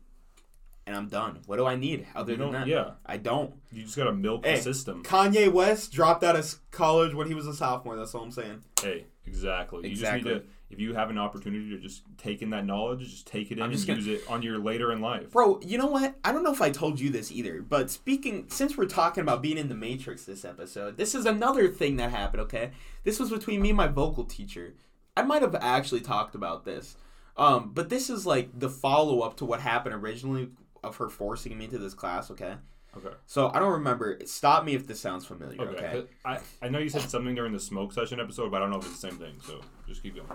and 0.85 0.95
I'm 0.95 1.07
done. 1.07 1.39
What 1.47 1.55
do 1.57 1.65
I 1.65 1.75
need 1.75 2.05
other 2.15 2.35
than 2.35 2.51
that? 2.51 2.67
Yeah, 2.67 2.91
I 3.05 3.17
don't. 3.17 3.53
you 3.71 3.83
just 3.83 3.95
gotta 3.97 4.13
milk 4.13 4.45
Hey. 4.45 4.57
the 4.57 4.61
system. 4.61 5.03
Kanye 5.03 5.51
West 5.51 5.91
dropped 5.93 6.23
out 6.23 6.35
of 6.35 6.53
college 6.71 7.13
when 7.13 7.27
he 7.27 7.33
was 7.33 7.47
a 7.47 7.53
sophomore. 7.53 7.95
That's 7.95 8.13
all 8.13 8.21
I'm 8.23 8.31
saying. 8.31 8.63
Hey, 8.81 9.05
exactly. 9.25 9.83
You 9.83 9.91
Exactly. 9.91 10.31
just 10.31 10.43
need 10.43 10.47
to. 10.49 10.55
If 10.71 10.79
you 10.79 10.95
have 10.95 11.09
an 11.11 11.17
opportunity 11.19 11.69
to 11.69 11.77
just 11.77 12.01
take 12.17 12.41
in 12.41 12.49
that 12.49 12.65
knowledge, 12.65 13.01
just 13.01 13.27
take 13.27 13.51
it 13.51 13.57
in 13.57 13.59
I'm 13.59 13.65
and 13.69 13.73
just 13.73 13.85
gonna- 13.87 13.99
use 13.99 14.07
it 14.07 14.29
on 14.29 14.41
your 14.41 14.57
later 14.57 14.91
in 14.91 14.99
life. 14.99 15.31
Bro, 15.31 15.59
you 15.63 15.77
know 15.77 15.85
what? 15.85 16.15
I 16.25 16.31
don't 16.31 16.43
know 16.43 16.51
if 16.51 16.61
I 16.61 16.71
told 16.71 16.99
you 16.99 17.11
this 17.11 17.31
either, 17.31 17.61
but 17.61 17.91
speaking, 17.91 18.45
since 18.49 18.75
we're 18.75 18.85
talking 18.87 19.21
about 19.21 19.43
being 19.43 19.57
in 19.59 19.69
the 19.69 19.75
Matrix 19.75 20.25
this 20.25 20.43
episode, 20.43 20.97
this 20.97 21.13
is 21.13 21.25
another 21.27 21.67
thing 21.69 21.97
that 21.97 22.09
happened, 22.09 22.41
okay? 22.41 22.71
This 23.03 23.19
was 23.19 23.29
between 23.29 23.61
me 23.61 23.69
and 23.69 23.77
my 23.77 23.87
vocal 23.87 24.23
teacher. 24.25 24.73
I 25.15 25.21
might 25.21 25.43
have 25.43 25.55
actually 25.55 26.01
talked 26.01 26.33
about 26.35 26.65
this. 26.65 26.97
Um, 27.37 27.71
but 27.73 27.89
this 27.89 28.09
is 28.09 28.25
like 28.25 28.49
the 28.57 28.69
follow 28.69 29.19
up 29.21 29.37
to 29.37 29.45
what 29.45 29.59
happened 29.59 29.93
originally 29.93 30.49
of 30.83 30.97
her 30.97 31.09
forcing 31.09 31.57
me 31.57 31.65
into 31.65 31.77
this 31.77 31.93
class, 31.93 32.31
okay? 32.31 32.55
Okay. 32.97 33.13
So 33.25 33.51
I 33.53 33.59
don't 33.59 33.73
remember. 33.73 34.19
Stop 34.25 34.63
me 34.63 34.73
if 34.75 34.87
this 34.87 34.99
sounds 34.99 35.25
familiar, 35.25 35.61
Okay. 35.61 35.85
okay? 35.85 36.07
I, 36.23 36.39
I 36.61 36.69
know 36.69 36.79
you 36.79 36.89
said 36.89 37.01
something 37.09 37.35
during 37.35 37.51
the 37.51 37.59
smoke 37.59 37.91
session 37.93 38.19
episode, 38.19 38.51
but 38.51 38.57
I 38.57 38.59
don't 38.61 38.69
know 38.71 38.77
if 38.79 38.85
it's 38.85 38.99
the 39.01 39.09
same 39.09 39.17
thing. 39.19 39.35
So 39.45 39.61
just 39.87 40.01
keep 40.01 40.15
going. 40.15 40.27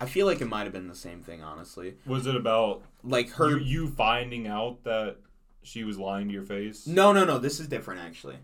I 0.00 0.06
feel 0.06 0.26
like 0.26 0.40
it 0.40 0.46
might 0.46 0.64
have 0.64 0.72
been 0.72 0.88
the 0.88 0.94
same 0.94 1.20
thing, 1.22 1.42
honestly. 1.42 1.94
Was 2.06 2.26
it 2.26 2.36
about 2.36 2.82
Like 3.02 3.30
her. 3.30 3.50
you, 3.50 3.58
you 3.58 3.88
finding 3.88 4.46
out 4.46 4.84
that 4.84 5.16
she 5.62 5.82
was 5.84 5.98
lying 5.98 6.28
to 6.28 6.34
your 6.34 6.44
face? 6.44 6.86
No, 6.86 7.12
no, 7.12 7.24
no. 7.24 7.38
This 7.38 7.58
is 7.60 7.66
different, 7.66 8.00
actually. 8.00 8.36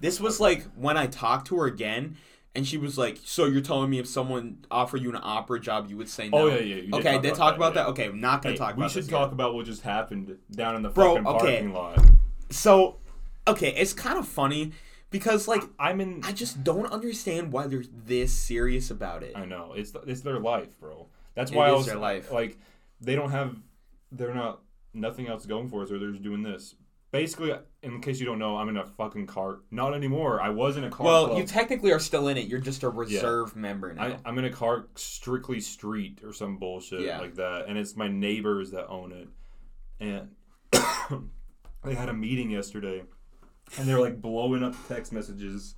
This 0.00 0.18
was 0.20 0.40
like 0.40 0.64
when 0.74 0.96
I 0.96 1.06
talked 1.06 1.46
to 1.48 1.56
her 1.58 1.66
again, 1.66 2.16
and 2.54 2.66
she 2.66 2.78
was 2.78 2.96
like, 2.98 3.18
"So 3.24 3.46
you're 3.46 3.60
telling 3.60 3.90
me 3.90 3.98
if 3.98 4.06
someone 4.06 4.64
offered 4.70 5.02
you 5.02 5.10
an 5.10 5.18
opera 5.22 5.58
job, 5.60 5.88
you 5.90 5.96
would 5.96 6.08
say 6.08 6.28
no?" 6.28 6.38
Oh 6.38 6.46
yeah, 6.48 6.60
yeah. 6.82 6.96
Okay, 6.96 7.12
talk 7.14 7.22
did 7.22 7.32
about 7.32 7.36
talk 7.38 7.56
about 7.56 7.74
yeah. 7.74 7.82
that? 7.82 7.88
Okay, 7.90 8.04
I'm 8.06 8.20
not 8.20 8.42
gonna 8.42 8.54
Hey, 8.54 8.58
talk 8.58 8.76
we 8.76 8.82
about 8.82 8.90
should 8.92 9.08
talk 9.08 9.28
yet. 9.28 9.32
about 9.32 9.54
what 9.54 9.66
just 9.66 9.82
happened 9.82 10.36
down 10.52 10.76
in 10.76 10.82
the 10.82 10.88
Bro, 10.90 11.16
fucking 11.16 11.26
okay. 11.26 11.38
parking 11.52 11.72
lot. 11.72 11.98
So, 12.54 12.96
okay, 13.48 13.70
it's 13.70 13.92
kind 13.92 14.18
of 14.18 14.26
funny 14.28 14.72
because 15.10 15.48
like 15.48 15.62
I'm 15.78 16.00
in. 16.00 16.20
I 16.24 16.32
just 16.32 16.62
don't 16.64 16.86
understand 16.92 17.52
why 17.52 17.66
they're 17.66 17.84
this 18.06 18.32
serious 18.32 18.90
about 18.90 19.22
it. 19.22 19.32
I 19.36 19.44
know 19.44 19.72
it's 19.76 19.92
it's 20.06 20.20
their 20.22 20.38
life, 20.40 20.78
bro. 20.78 21.06
That's 21.34 21.50
It 21.50 21.56
why 21.56 21.68
I 21.68 21.72
was 21.72 21.86
their 21.86 21.96
life. 21.98 22.30
like, 22.30 22.58
they 23.00 23.16
don't 23.16 23.32
have, 23.32 23.56
they're 24.12 24.32
not 24.34 24.60
nothing 24.92 25.26
else 25.26 25.46
going 25.46 25.68
for 25.68 25.82
us, 25.82 25.90
or 25.90 25.98
they're 25.98 26.12
just 26.12 26.22
doing 26.22 26.44
this. 26.44 26.76
Basically, 27.10 27.52
in 27.82 28.00
case 28.00 28.18
you 28.20 28.26
don't 28.26 28.38
know, 28.38 28.56
I'm 28.56 28.68
in 28.68 28.76
a 28.76 28.84
fucking 28.86 29.26
car. 29.26 29.58
Not 29.70 29.94
anymore. 29.94 30.40
I 30.40 30.50
was 30.50 30.76
in 30.76 30.84
a 30.84 30.90
car. 30.90 31.04
Well, 31.06 31.26
club. 31.26 31.38
you 31.38 31.44
technically 31.44 31.92
are 31.92 31.98
still 32.00 32.28
in 32.28 32.36
it. 32.36 32.46
You're 32.48 32.60
just 32.60 32.82
a 32.84 32.88
reserve 32.88 33.54
member 33.56 33.92
now. 33.92 34.02
I, 34.04 34.16
I'm 34.24 34.38
in 34.38 34.44
a 34.44 34.50
car 34.50 34.86
strictly 34.94 35.60
street 35.60 36.20
or 36.24 36.32
some 36.32 36.58
bullshit 36.58 37.00
Yeah. 37.02 37.20
like 37.20 37.34
that, 37.34 37.66
and 37.68 37.76
it's 37.78 37.96
my 37.96 38.08
neighbors 38.08 38.70
that 38.72 38.86
own 38.88 39.12
it, 39.12 39.28
and 40.00 40.28
they 41.84 41.94
had 41.94 42.08
a 42.08 42.14
meeting 42.14 42.50
yesterday, 42.50 43.02
and 43.78 43.86
they 43.88 43.94
were 43.94 44.00
like 44.00 44.20
blowing 44.20 44.62
up 44.62 44.74
text 44.88 45.12
messages, 45.12 45.74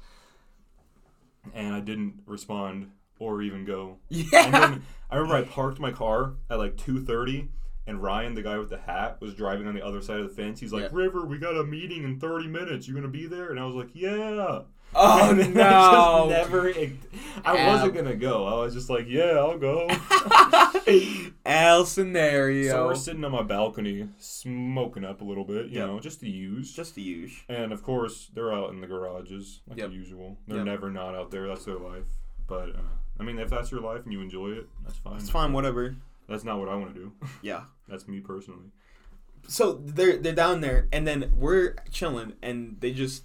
and 1.54 1.74
I 1.74 1.80
didn't 1.80 2.22
respond 2.26 2.90
or 3.18 3.42
even 3.42 3.64
go. 3.64 3.98
Yeah. 4.08 4.78
I 5.10 5.16
remember 5.16 5.36
I 5.36 5.42
parked 5.42 5.78
my 5.78 5.92
car 5.92 6.34
at 6.50 6.58
like 6.58 6.76
two 6.76 7.04
thirty. 7.04 7.48
And 7.88 8.02
Ryan, 8.02 8.34
the 8.34 8.42
guy 8.42 8.58
with 8.58 8.68
the 8.68 8.78
hat, 8.78 9.18
was 9.20 9.32
driving 9.34 9.68
on 9.68 9.74
the 9.76 9.86
other 9.86 10.02
side 10.02 10.18
of 10.18 10.28
the 10.28 10.34
fence. 10.34 10.58
He's 10.58 10.72
like, 10.72 10.82
Yeah. 10.82 10.88
"River, 10.90 11.24
we 11.24 11.38
got 11.38 11.56
a 11.56 11.62
meeting 11.62 12.02
in 12.02 12.18
thirty 12.18 12.48
minutes. 12.48 12.88
You 12.88 12.94
gonna 12.94 13.06
be 13.06 13.28
there?" 13.28 13.50
And 13.50 13.60
I 13.60 13.64
was 13.64 13.76
like, 13.76 13.90
"Yeah." 13.94 14.62
Oh 14.98 15.32
no! 15.32 16.28
Never. 16.30 16.72
I 17.44 17.66
wasn't 17.68 17.94
gonna 17.94 18.14
go. 18.16 18.46
I 18.46 18.54
was 18.64 18.72
just 18.72 18.88
like, 18.88 19.06
yeah, 19.06 19.32
I'll 19.32 19.58
go. 19.58 19.88
L 21.44 21.84
scenario. 21.84 22.70
so 22.70 22.86
we're 22.86 22.94
sitting 22.94 23.24
on 23.24 23.32
my 23.32 23.42
balcony, 23.42 24.08
smoking 24.18 25.04
up 25.04 25.20
a 25.20 25.24
little 25.24 25.44
bit, 25.44 25.66
you 25.66 25.78
Yep. 25.80 25.86
know, 25.86 26.00
just 26.00 26.20
to 26.20 26.30
use. 26.30 26.72
just 26.72 26.94
the 26.94 27.02
use. 27.02 27.32
and 27.48 27.72
of 27.72 27.82
course, 27.82 28.30
they're 28.34 28.52
out 28.54 28.70
in 28.70 28.80
the 28.80 28.86
garages 28.86 29.60
like 29.68 29.78
Yep. 29.78 29.90
usual. 29.92 30.38
They're 30.48 30.58
Yep. 30.58 30.66
never 30.66 30.90
not 30.90 31.14
out 31.14 31.30
there. 31.30 31.46
That's 31.46 31.64
their 31.64 31.78
life. 31.78 32.06
But 32.46 32.70
uh, 32.76 32.80
I 33.20 33.22
mean, 33.22 33.38
if 33.38 33.50
that's 33.50 33.70
your 33.70 33.80
life 33.80 34.04
and 34.04 34.12
you 34.12 34.20
enjoy 34.22 34.50
it, 34.52 34.68
that's 34.84 34.96
fine. 34.98 35.16
It's 35.16 35.28
fine, 35.30 35.52
whatever. 35.52 35.96
That's 36.28 36.44
not 36.44 36.58
what 36.58 36.68
I 36.68 36.74
want 36.76 36.94
to 36.94 37.00
do. 37.00 37.12
Yeah. 37.42 37.64
that's 37.88 38.08
me 38.08 38.20
personally. 38.20 38.70
so 39.48 39.74
they're 39.74 40.16
they're 40.16 40.32
down 40.34 40.60
there 40.60 40.88
and 40.90 41.06
then 41.06 41.30
we're 41.36 41.76
chilling 41.92 42.32
and 42.42 42.76
they 42.80 42.92
just 42.92 43.24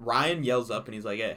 Ryan 0.00 0.42
yells 0.42 0.70
up 0.70 0.86
and 0.86 0.94
he's 0.94 1.04
like, 1.04 1.18
"Hey, 1.20 1.36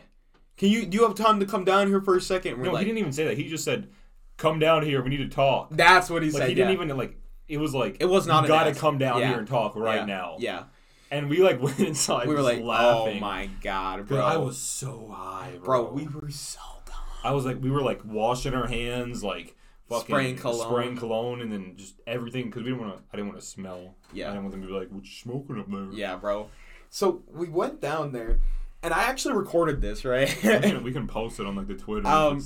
can 0.57 0.70
you 0.70 0.86
do 0.86 0.97
you 0.97 1.03
have 1.03 1.16
time 1.16 1.39
to 1.41 1.45
come 1.45 1.64
down 1.66 1.88
here 1.88 2.01
for 2.01 2.16
a 2.18 2.22
second? 2.22 2.57
We're 2.57 2.66
No, 2.66 2.72
like, 2.72 2.80
he 2.80 2.86
didn't 2.86 2.99
even 2.99 3.14
say 3.14 3.26
that. 3.26 3.38
He 3.38 3.47
just 3.47 3.64
said, 3.64 3.89
"Come 4.38 4.57
down 4.59 4.84
here. 4.84 5.03
We 5.03 5.09
need 5.09 5.18
to 5.18 5.28
talk." 5.30 5.70
"That's 5.72 6.09
what 6.09 6.24
he 6.24 6.32
Like 6.32 6.39
said." 6.41 6.49
he 6.49 6.55
didn't 6.55 6.70
yeah. 6.70 6.82
even 6.84 6.97
like. 6.97 7.18
It 7.47 7.57
was 7.57 7.76
like 7.76 7.97
It 7.99 8.05
was 8.05 8.26
not 8.26 8.43
You 8.43 8.47
gotta 8.47 8.74
come 8.74 8.97
down 8.97 9.20
Yeah. 9.20 9.28
here 9.30 9.39
and 9.39 9.47
talk 9.47 9.76
right 9.76 9.97
yeah. 9.97 10.05
now. 10.05 10.36
Yeah, 10.39 10.64
And 11.11 11.30
we 11.30 11.38
like 11.38 11.61
went 11.61 11.80
inside. 11.80 12.28
we 12.28 12.34
were 12.34 12.41
like, 12.41 12.59
oh 12.59 12.64
laughing. 12.66 13.18
"Oh 13.18 13.20
my 13.20 13.49
god, 13.61 14.07
bro!" 14.07 14.20
I 14.22 14.38
was 14.38 14.57
so 14.57 15.09
high, 15.14 15.51
bro, 15.64 15.84
bro. 15.84 15.93
we 15.93 16.07
were 16.07 16.30
so 16.32 16.59
gone. 16.86 16.95
I 17.24 17.32
was 17.32 17.45
like, 17.45 17.61
we 17.61 17.70
were 17.70 17.82
like 17.82 18.01
washing 18.05 18.53
our 18.53 18.68
hands, 18.68 19.24
like 19.24 19.55
fucking 19.89 20.05
Spraying 20.05 20.36
cologne. 20.38 20.70
spraying 20.70 20.95
cologne, 20.97 21.41
and 21.41 21.51
then 21.51 21.74
just 21.76 21.95
everything 22.07 22.45
because 22.45 22.64
we 22.64 22.70
didn't 22.70 22.80
want 22.88 22.95
to. 22.97 23.03
I 23.11 23.18
didn't 23.18 23.28
want 23.28 23.41
to 23.41 23.45
smell. 23.45 23.95
Yeah. 24.14 24.28
I 24.28 24.30
didn't 24.30 24.43
want 24.45 24.51
them 24.53 24.61
to 24.61 24.68
be 24.68 24.74
like, 24.74 24.89
"What 24.89 25.03
you 25.03 25.11
smoking 25.11 25.59
up 25.59 25.70
there?" 25.70 25.88
Yeah, 25.91 26.16
bro. 26.16 26.49
So 26.94 27.24
we 27.28 27.50
went 27.50 27.82
down 27.82 28.12
there, 28.12 28.39
and 28.84 28.94
I 28.94 29.06
actually 29.06 29.34
recorded 29.34 29.82
this, 29.82 30.06
right? 30.06 30.30
we, 30.44 30.50
can, 30.60 30.84
we 30.84 30.91
can 30.94 31.08
post 31.08 31.39
it 31.39 31.48
on 31.48 31.56
like 31.56 31.66
the 31.66 31.74
Twitter. 31.74 32.08
Um, 32.08 32.39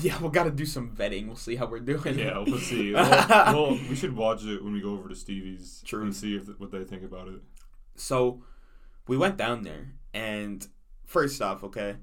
yeah, 0.00 0.18
we 0.22 0.30
got 0.30 0.44
to 0.44 0.50
do 0.50 0.64
some 0.64 0.96
vetting. 0.96 1.26
We'll 1.26 1.36
see 1.36 1.54
how 1.54 1.66
we're 1.66 1.80
doing. 1.80 2.18
yeah, 2.18 2.38
we'll 2.38 2.58
see. 2.58 2.92
Well, 2.94 3.26
well, 3.28 3.70
we 3.72 3.94
should 3.94 4.16
watch 4.16 4.42
it 4.44 4.64
when 4.64 4.72
we 4.72 4.80
go 4.80 4.92
over 4.94 5.06
to 5.10 5.14
Stevie's 5.14 5.82
True. 5.84 6.00
and 6.04 6.16
see 6.16 6.34
if 6.34 6.48
what 6.58 6.70
they 6.70 6.82
think 6.82 7.02
about 7.02 7.28
it. 7.28 7.42
So 7.94 8.42
we 9.06 9.18
went 9.18 9.36
down 9.36 9.64
there, 9.64 9.92
and 10.14 10.66
first 11.04 11.42
off, 11.42 11.62
okay, 11.62 11.96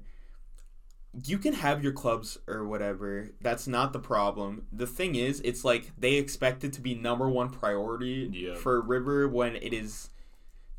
you 1.26 1.38
can 1.38 1.54
have 1.54 1.82
your 1.82 1.94
clubs 1.94 2.38
or 2.46 2.64
whatever. 2.64 3.30
That's 3.40 3.66
not 3.66 3.92
the 3.92 3.98
problem. 3.98 4.66
The 4.72 4.86
thing 4.86 5.16
is, 5.16 5.40
it's 5.40 5.64
like 5.64 5.90
they 5.98 6.14
expect 6.14 6.62
it 6.62 6.72
to 6.74 6.80
be 6.80 6.94
number 6.94 7.28
one 7.28 7.50
priority 7.50 8.30
Yeah. 8.32 8.54
for 8.54 8.80
River 8.80 9.26
when 9.26 9.56
it 9.56 9.72
is 9.72 10.10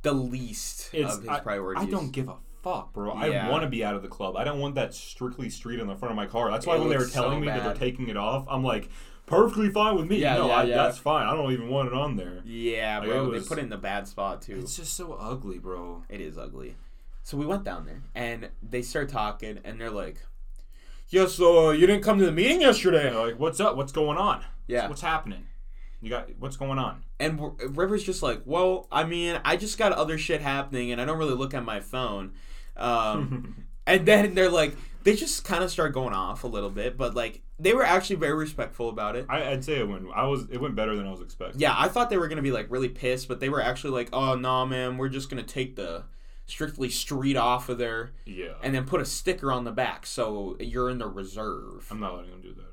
the 0.02 0.14
least 0.14 0.90
It's 0.94 1.16
of 1.16 1.22
his 1.22 1.30
I, 1.30 1.40
priorities. 1.40 1.84
I 1.84 1.90
don't 1.90 2.12
give 2.12 2.30
a 2.30 2.36
fuck, 2.64 2.94
bro. 2.94 3.14
Yeah. 3.26 3.48
I 3.48 3.52
want 3.52 3.64
to 3.64 3.70
be 3.70 3.84
out 3.84 3.96
of 3.96 4.02
the 4.02 4.08
club. 4.08 4.36
I 4.36 4.44
don't 4.44 4.60
want 4.60 4.76
that 4.76 4.94
strictly 4.94 5.50
street 5.50 5.80
on 5.80 5.88
the 5.88 5.96
front 5.96 6.12
of 6.12 6.16
my 6.16 6.26
car. 6.26 6.52
That's 6.52 6.66
why 6.66 6.76
It 6.76 6.80
when 6.80 6.90
they 6.90 6.96
were 6.96 7.02
looks 7.02 7.14
so 7.14 7.22
telling 7.24 7.42
me 7.42 7.48
that 7.48 7.64
they're 7.64 7.74
taking 7.74 8.10
it 8.10 8.18
off, 8.18 8.46
I'm 8.50 8.64
like, 8.64 8.90
perfectly 9.26 9.70
fine 9.70 9.96
with 9.96 10.08
me. 10.08 10.18
Yeah, 10.18 10.38
no, 10.38 10.48
yeah, 10.48 10.54
I, 10.54 10.64
yeah. 10.64 10.78
that's 10.78 10.98
fine. 10.98 11.28
I 11.28 11.36
don't 11.36 11.52
even 11.52 11.70
want 11.70 11.88
it 11.88 11.94
on 11.94 12.16
there. 12.16 12.42
Yeah, 12.46 13.00
Like, 13.00 13.08
bro. 13.10 13.32
it 13.32 13.40
They 13.40 13.48
put 13.48 13.58
it 13.60 13.62
in 13.62 13.70
the 13.70 13.78
bad 13.78 14.08
spot 14.08 14.42
too. 14.42 14.58
It's 14.60 14.76
just 14.76 14.94
so 14.96 15.14
ugly, 15.14 15.60
bro. 15.60 16.04
It 16.10 16.22
is 16.22 16.38
ugly. 16.38 16.76
So 17.24 17.38
we 17.38 17.46
went 17.46 17.64
down 17.64 17.86
there 17.86 18.02
and 18.16 18.50
they 18.64 18.82
start 18.82 19.10
talking 19.10 19.60
and 19.64 19.80
they're 19.80 19.92
like, 19.92 20.18
"Yeah, 21.10 21.28
so 21.28 21.68
uh, 21.68 21.72
you 21.72 21.86
didn't 21.86 22.02
come 22.04 22.18
to 22.18 22.26
the 22.26 22.32
meeting 22.32 22.62
yesterday?" 22.62 23.12
Like, 23.14 23.40
what's 23.40 23.60
up? 23.60 23.76
What's 23.76 23.92
going 23.92 24.18
on? 24.18 24.44
Yeah. 24.68 24.88
What's 24.88 25.02
happening? 25.02 25.46
You 26.02 26.10
got 26.10 26.30
what's 26.40 26.58
going 26.58 26.80
on? 26.80 27.04
And 27.20 27.40
River's 27.78 28.04
just 28.04 28.24
like, 28.24 28.42
"Well, 28.46 28.88
I 28.92 29.04
mean, 29.04 29.40
I 29.44 29.58
just 29.58 29.78
got 29.78 29.92
other 29.92 30.18
shit 30.18 30.42
happening 30.42 30.92
and 30.92 31.02
I 31.02 31.06
don't 31.06 31.18
really 31.18 31.36
look 31.36 31.54
at 31.54 31.66
my 31.66 31.80
phone." 31.82 32.32
Um, 32.78 33.66
and 33.88 34.06
then 34.06 34.36
they're 34.36 34.50
like, 34.50 34.76
they 35.04 35.16
just 35.16 35.44
kind 35.44 35.64
of 35.64 35.72
start 35.72 35.94
going 35.94 36.14
off 36.14 36.44
a 36.44 36.48
little 36.48 36.70
bit, 36.70 36.98
but 36.98 37.16
like 37.16 37.42
they 37.60 37.74
were 37.74 37.84
actually 37.84 38.16
very 38.18 38.36
respectful 38.36 38.90
about 38.90 39.16
it. 39.18 39.26
I, 39.28 39.52
I'd 39.52 39.64
say 39.66 39.80
it 39.80 39.88
went. 39.88 40.06
I 40.16 40.26
was. 40.28 40.48
It 40.50 40.60
went 40.62 40.76
better 40.76 40.96
than 40.96 41.06
I 41.08 41.12
was 41.12 41.22
expecting. 41.22 41.60
Yeah, 41.60 41.76
I 41.78 41.88
thought 41.90 42.10
they 42.10 42.18
were 42.18 42.28
gonna 42.28 42.42
be 42.42 42.52
like 42.52 42.68
really 42.72 42.90
pissed, 42.90 43.28
but 43.28 43.40
they 43.40 43.50
were 43.50 43.62
actually 43.62 43.92
like, 43.92 44.10
"Oh 44.14 44.36
no, 44.36 44.66
man, 44.66 44.98
we're 44.98 45.10
just 45.10 45.30
gonna 45.30 45.44
take 45.44 45.76
the 45.76 46.04
strictly 46.46 46.90
street 46.90 47.36
off 47.38 47.70
of 47.70 47.78
there 47.78 48.12
Yeah. 48.26 48.54
and 48.64 48.74
then 48.74 48.86
put 48.86 49.00
a 49.02 49.06
sticker 49.06 49.52
on 49.52 49.66
the 49.66 49.72
back 49.72 50.06
so 50.06 50.58
you're 50.60 50.90
in 50.90 50.98
the 51.00 51.08
reserve." 51.08 51.88
I'm 51.92 52.00
not 52.00 52.16
letting 52.16 52.32
them 52.32 52.42
do 52.42 52.54
that. 52.56 52.69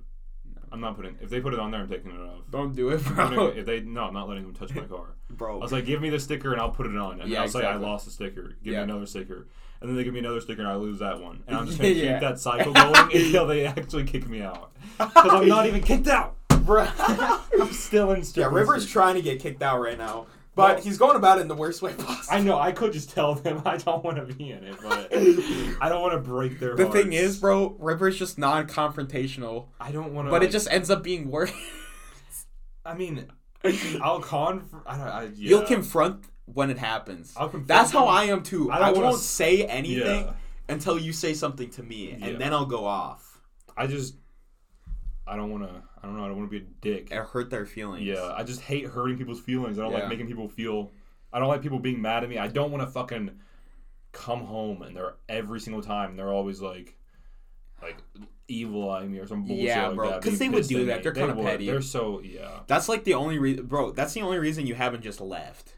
I'm 0.72 0.80
not 0.80 0.96
putting. 0.96 1.16
If 1.20 1.30
they 1.30 1.40
put 1.40 1.54
it 1.54 1.60
on 1.60 1.70
there, 1.70 1.80
I'm 1.80 1.88
taking 1.88 2.10
it 2.10 2.20
off. 2.20 2.40
Don't 2.50 2.74
do 2.74 2.90
it, 2.90 3.04
bro. 3.04 3.46
if 3.48 3.66
they 3.66 3.80
no, 3.80 4.04
I'm 4.04 4.14
not 4.14 4.28
letting 4.28 4.44
them 4.44 4.54
touch 4.54 4.74
my 4.74 4.82
car. 4.84 5.14
bro. 5.30 5.56
I 5.58 5.62
was 5.62 5.72
like, 5.72 5.86
give 5.86 6.00
me 6.00 6.10
the 6.10 6.18
sticker 6.20 6.52
and 6.52 6.60
I'll 6.60 6.70
put 6.70 6.86
it 6.86 6.96
on. 6.96 7.20
And 7.20 7.30
Yeah, 7.30 7.42
I'll 7.42 7.48
say 7.48 7.64
I 7.64 7.76
lost 7.76 8.04
the 8.06 8.10
sticker. 8.10 8.56
Give 8.62 8.72
Yeah. 8.74 8.78
me 8.84 8.84
another 8.92 9.06
sticker. 9.06 9.46
And 9.80 9.90
then 9.90 9.96
they 9.96 10.04
give 10.04 10.12
me 10.14 10.20
another 10.20 10.40
sticker 10.40 10.60
and 10.62 10.70
I 10.70 10.74
lose 10.76 10.98
that 11.00 11.20
one. 11.20 11.42
And 11.46 11.56
I'm 11.56 11.66
just 11.66 11.78
gonna 11.78 11.90
Yeah. 11.90 12.12
keep 12.14 12.20
that 12.20 12.38
cycle 12.40 12.72
going 12.72 12.94
until 13.14 13.46
they 13.46 13.66
actually 13.66 14.04
kick 14.04 14.28
me 14.28 14.40
out. 14.42 14.72
Because 14.98 15.32
I'm 15.32 15.48
not 15.48 15.66
even 15.66 15.82
kicked 15.82 16.08
out. 16.08 16.36
bro. 16.64 16.86
I'm 16.98 17.72
still 17.72 18.12
in 18.12 18.22
yeah, 18.34 18.46
River's 18.50 18.86
trying 18.86 19.14
to 19.16 19.22
get 19.22 19.40
kicked 19.40 19.62
out 19.62 19.80
right 19.80 19.98
now, 19.98 20.26
but 20.56 20.76
Well- 20.76 20.82
he's 20.84 20.98
going 20.98 21.14
about 21.16 21.38
it 21.38 21.42
in 21.42 21.48
the 21.48 21.54
worst 21.54 21.82
way 21.82 21.92
possible. 21.94 22.36
I 22.36 22.40
know. 22.40 22.58
I 22.58 22.72
could 22.72 22.92
just 22.92 23.10
tell 23.10 23.34
them 23.36 23.62
I 23.66 23.76
don't 23.76 24.02
want 24.02 24.16
to 24.16 24.24
be 24.34 24.50
in 24.50 24.64
it, 24.64 24.74
but 24.82 25.12
I 25.80 25.88
don't 25.88 26.02
want 26.02 26.14
to 26.14 26.18
break 26.28 26.58
their. 26.58 26.74
The 26.74 26.86
hearts. 26.88 27.00
thing 27.00 27.12
is, 27.12 27.38
bro, 27.38 27.76
River's 27.78 28.18
just 28.18 28.36
non-confrontational, 28.38 29.68
I 29.80 29.92
don't 29.92 30.12
want 30.14 30.26
to. 30.26 30.30
but 30.30 30.42
it 30.42 30.50
just 30.50 30.66
ends 30.70 30.90
up 30.90 31.04
being 31.04 31.30
worse. 31.30 31.52
I 32.84 32.94
mean, 32.94 33.26
I'll 34.02 34.20
con. 34.20 34.68
I 34.86 34.96
don't. 34.96 35.06
I, 35.08 35.22
yeah. 35.24 35.30
You'll 35.36 35.62
confront 35.66 36.24
when 36.46 36.70
it 36.70 36.78
happens. 36.78 37.32
I'll 37.36 37.48
confront 37.48 37.68
That's 37.68 37.90
how. 37.90 38.06
I 38.06 38.24
am 38.24 38.42
too. 38.42 38.70
I 38.70 38.76
I, 38.76 38.78
don't 38.78 38.94
wanna 38.94 39.06
won't 39.08 39.20
say 39.20 39.64
anything 39.64 40.26
Yeah. 40.26 40.32
until 40.68 40.98
you 40.98 41.12
say 41.12 41.34
something 41.34 41.68
to 41.70 41.82
me, 41.82 42.16
Yeah. 42.18 42.26
and 42.26 42.40
then 42.40 42.52
I'll 42.52 42.66
go 42.66 42.84
off 42.86 43.40
I 43.76 43.86
just. 43.88 44.14
I 45.26 45.34
don't 45.36 45.50
want 45.50 45.64
to. 45.64 45.82
I 46.02 46.06
don't 46.06 46.16
know. 46.16 46.24
I 46.24 46.28
don't 46.28 46.36
want 46.38 46.50
to 46.50 46.58
be 46.60 46.64
a 46.64 46.68
dick. 46.80 47.08
and 47.10 47.26
hurt 47.26 47.50
their 47.50 47.66
feelings. 47.66 48.04
Yeah, 48.04 48.32
I 48.36 48.42
just 48.44 48.60
hate 48.60 48.86
hurting 48.86 49.16
people's 49.18 49.40
feelings. 49.40 49.78
I 49.78 49.82
don't 49.82 49.92
Yeah. 49.92 50.00
like 50.00 50.08
making 50.08 50.26
people 50.26 50.48
feel. 50.48 50.92
I 51.32 51.38
don't 51.38 51.48
like 51.48 51.62
people 51.62 51.78
being 51.78 52.00
mad 52.00 52.22
at 52.22 52.28
me. 52.30 52.38
I 52.38 52.48
don't 52.48 52.70
want 52.70 52.82
to 52.84 52.90
fucking 52.90 53.30
come 54.12 54.40
home 54.40 54.82
and 54.82 54.96
they're 54.96 55.14
every 55.28 55.60
single 55.60 55.82
time 55.82 56.16
they're 56.16 56.32
always 56.32 56.60
like, 56.62 56.96
like 57.82 57.96
evil 58.48 58.88
eyeing 58.90 59.12
me 59.12 59.18
or 59.18 59.26
some 59.26 59.44
bullshit 59.44 59.64
Yeah, 59.66 59.88
like 59.88 59.96
bro, 59.96 60.10
that. 60.10 60.22
'cause 60.22 60.38
being 60.38 60.50
they 60.52 60.56
would 60.58 60.66
do 60.68 60.84
that. 60.86 60.96
me. 60.98 61.02
They're 61.02 61.12
kinda 61.12 61.34
would. 61.34 61.44
petty. 61.44 61.66
They're 61.66 61.82
so 61.82 62.20
yeah. 62.20 62.60
That's 62.66 62.88
like 62.88 63.04
the 63.04 63.14
only 63.14 63.38
reason, 63.38 63.66
bro. 63.66 63.90
That's 63.92 64.14
the 64.14 64.22
only 64.22 64.38
reason 64.38 64.66
you 64.66 64.74
haven't 64.74 65.02
just 65.02 65.20
left, 65.20 65.74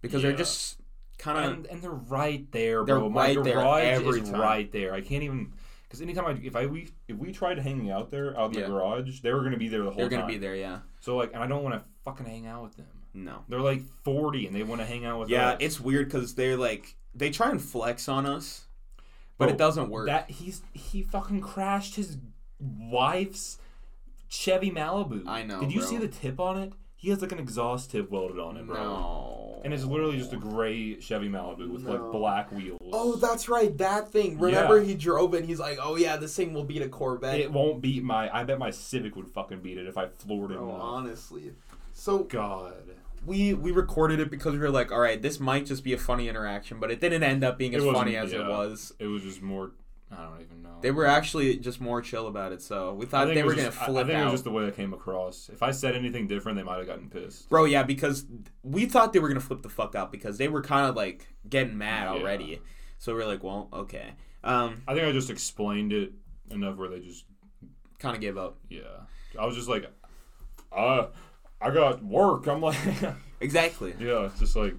because 0.00 0.22
they're 0.22 0.32
just 0.32 0.78
kind 1.18 1.38
of. 1.38 1.52
and, 1.52 1.66
and 1.66 1.82
they're 1.82 1.90
right 1.90 2.50
there, 2.52 2.84
They're 2.84 2.98
bro. 3.00 3.10
My 3.10 3.34
right 3.34 3.44
there 3.44 3.54
garage 3.56 3.84
every 3.84 4.20
is 4.20 4.30
time. 4.30 4.40
right 4.40 4.72
there. 4.72 4.94
I 4.94 5.00
can't 5.02 5.22
even 5.24 5.52
because 5.88 6.02
anytime 6.02 6.26
I 6.26 6.38
if 6.42 6.54
I 6.54 6.66
we 6.66 6.88
if 7.08 7.16
we 7.16 7.32
tried 7.32 7.58
hanging 7.58 7.90
out 7.90 8.10
there 8.10 8.38
out 8.38 8.52
in 8.52 8.58
Yeah. 8.60 8.66
the 8.66 8.72
garage, 8.72 9.20
they 9.20 9.32
were 9.32 9.42
gonna 9.42 9.56
be 9.56 9.68
there 9.68 9.80
the 9.82 9.90
whole 9.90 9.94
time. 10.02 10.08
They're 10.10 10.18
gonna 10.20 10.30
be 10.32 10.38
there, 10.38 10.54
yeah. 10.56 10.80
So 11.00 11.16
like, 11.16 11.32
and 11.34 11.42
I 11.42 11.46
don't 11.46 11.62
want 11.62 11.82
to 11.82 11.88
fucking 12.04 12.26
hang 12.26 12.46
out 12.46 12.62
with 12.62 12.76
them. 12.76 12.86
No. 13.14 13.44
They're 13.48 13.60
like 13.60 13.82
forty 14.04 14.46
and 14.46 14.54
they 14.54 14.62
want 14.62 14.80
to 14.80 14.86
hang 14.86 15.04
out 15.06 15.20
with 15.20 15.30
Yeah, 15.30 15.50
us. 15.52 15.56
it's 15.60 15.80
weird 15.80 16.06
because 16.06 16.34
they're 16.34 16.56
like 16.56 16.96
they 17.14 17.30
try 17.30 17.50
and 17.50 17.60
flex 17.60 18.08
on 18.08 18.26
us, 18.26 18.66
but 19.38 19.46
Bro, 19.46 19.54
it 19.54 19.58
doesn't 19.58 19.88
work. 19.90 20.06
That 20.06 20.30
he's 20.30 20.62
he 20.74 21.02
fucking 21.02 21.40
crashed 21.40 21.94
his 21.96 22.18
wife's 22.60 23.58
Chevy 24.28 24.70
Malibu. 24.70 25.26
I 25.26 25.42
know, 25.42 25.60
Did 25.60 25.72
you 25.72 25.80
bro. 25.80 25.88
see 25.88 25.96
the 25.96 26.08
tip 26.08 26.38
on 26.38 26.58
it? 26.58 26.72
He 27.00 27.10
has 27.10 27.22
like 27.22 27.30
an 27.30 27.38
exhaust 27.38 27.92
tip 27.92 28.10
welded 28.10 28.40
on 28.40 28.56
it, 28.56 28.66
bro. 28.66 28.74
no. 28.76 29.60
And 29.64 29.72
it's 29.72 29.84
literally 29.84 30.18
just 30.18 30.32
a 30.32 30.36
gray 30.36 30.98
Chevy 31.00 31.28
Malibu 31.28 31.70
with 31.70 31.82
No. 31.84 31.92
like 31.92 32.12
black 32.12 32.52
wheels. 32.52 32.78
Oh, 32.92 33.14
that's 33.16 33.48
right, 33.48 33.76
that 33.78 34.10
thing. 34.10 34.38
Remember, 34.38 34.80
he 34.80 34.94
drove 34.94 35.32
it. 35.34 35.38
and 35.38 35.46
He's 35.46 35.60
like, 35.60 35.78
"Oh 35.80 35.94
yeah, 35.96 36.16
this 36.16 36.34
thing 36.34 36.52
will 36.54 36.64
beat 36.64 36.82
a 36.82 36.88
Corvette." 36.88 37.38
it 37.40 37.52
won't 37.52 37.80
beat 37.80 38.02
my. 38.02 38.28
I 38.36 38.42
bet 38.44 38.58
my 38.58 38.70
Civic 38.70 39.14
would 39.16 39.28
fucking 39.28 39.60
beat 39.60 39.78
it 39.78 39.86
if 39.86 39.96
I 39.96 40.08
floored 40.08 40.50
it. 40.50 40.54
Enough. 40.58 40.80
honestly. 40.80 41.52
So 41.92 42.24
God. 42.24 42.74
we 43.24 43.54
we 43.54 43.70
recorded 43.72 44.18
it 44.20 44.30
because 44.30 44.52
we 44.54 44.58
were 44.60 44.70
like, 44.70 44.90
all 44.92 45.00
right, 45.00 45.20
this 45.22 45.38
might 45.40 45.66
just 45.66 45.84
be 45.84 45.92
a 45.92 45.98
funny 45.98 46.28
interaction, 46.28 46.80
but 46.80 46.90
it 46.90 47.00
didn't 47.00 47.22
end 47.22 47.44
up 47.44 47.58
being 47.58 47.74
as 47.76 47.84
funny 47.84 48.16
as 48.16 48.32
it 48.32 48.40
was. 48.44 48.92
It 48.98 49.06
was 49.06 49.22
just 49.22 49.40
more. 49.42 49.70
I 50.10 50.22
don't 50.24 50.40
even 50.40 50.62
know. 50.62 50.78
They 50.80 50.90
were 50.90 51.04
actually 51.06 51.56
just 51.58 51.80
more 51.80 52.00
chill 52.00 52.28
about 52.28 52.52
it, 52.52 52.62
so 52.62 52.94
we 52.94 53.04
thought 53.06 53.26
they 53.26 53.42
were 53.42 53.48
was 53.48 53.56
gonna 53.56 53.68
just- 53.68 53.82
I- 53.82 53.86
flip 53.86 54.04
I 54.04 54.08
think 54.08 54.20
it 54.20 54.24
was 54.24 54.32
just 54.32 54.44
the 54.44 54.50
way 54.50 54.66
I 54.66 54.70
came 54.70 54.94
across. 54.94 55.48
If 55.52 55.62
I 55.62 55.70
said 55.70 55.94
anything 55.94 56.26
different, 56.26 56.56
they 56.56 56.62
might 56.64 56.78
have 56.78 56.86
gotten 56.86 57.10
pissed. 57.10 57.48
Bro, 57.50 57.66
yeah, 57.66 57.82
because 57.82 58.24
we 58.62 58.86
thought 58.86 59.12
they 59.12 59.18
were 59.18 59.28
gonna 59.28 59.40
flip 59.40 59.62
the 59.62 59.68
fuck 59.68 59.94
out 59.94 60.10
because 60.10 60.38
they 60.38 60.48
were 60.48 60.62
kind 60.62 60.86
of 60.88 60.96
like 60.96 61.28
getting 61.48 61.76
mad 61.76 62.04
Yeah. 62.04 62.20
already. 62.20 62.62
So 62.98 63.14
we 63.14 63.22
are 63.22 63.26
like, 63.26 63.42
well, 63.44 63.68
okay. 63.72 64.14
Um, 64.44 64.82
I 64.88 64.94
think 64.94 65.06
I 65.06 65.12
just 65.12 65.30
explained 65.30 65.92
it 65.92 66.12
enough 66.50 66.76
where 66.76 66.88
they 66.88 67.00
just 67.00 67.24
kind 67.98 68.14
of 68.14 68.20
gave 68.20 68.38
up. 68.38 68.58
Yeah. 68.70 68.80
I 69.38 69.44
was 69.44 69.56
just 69.56 69.68
like, 69.68 69.90
uh, 70.72 71.06
I 71.60 71.70
got 71.70 72.02
work. 72.04 72.46
I'm 72.46 72.60
like, 72.62 72.76
Exactly. 73.40 73.94
yeah, 74.00 74.26
it's 74.26 74.38
just 74.40 74.56
like, 74.56 74.74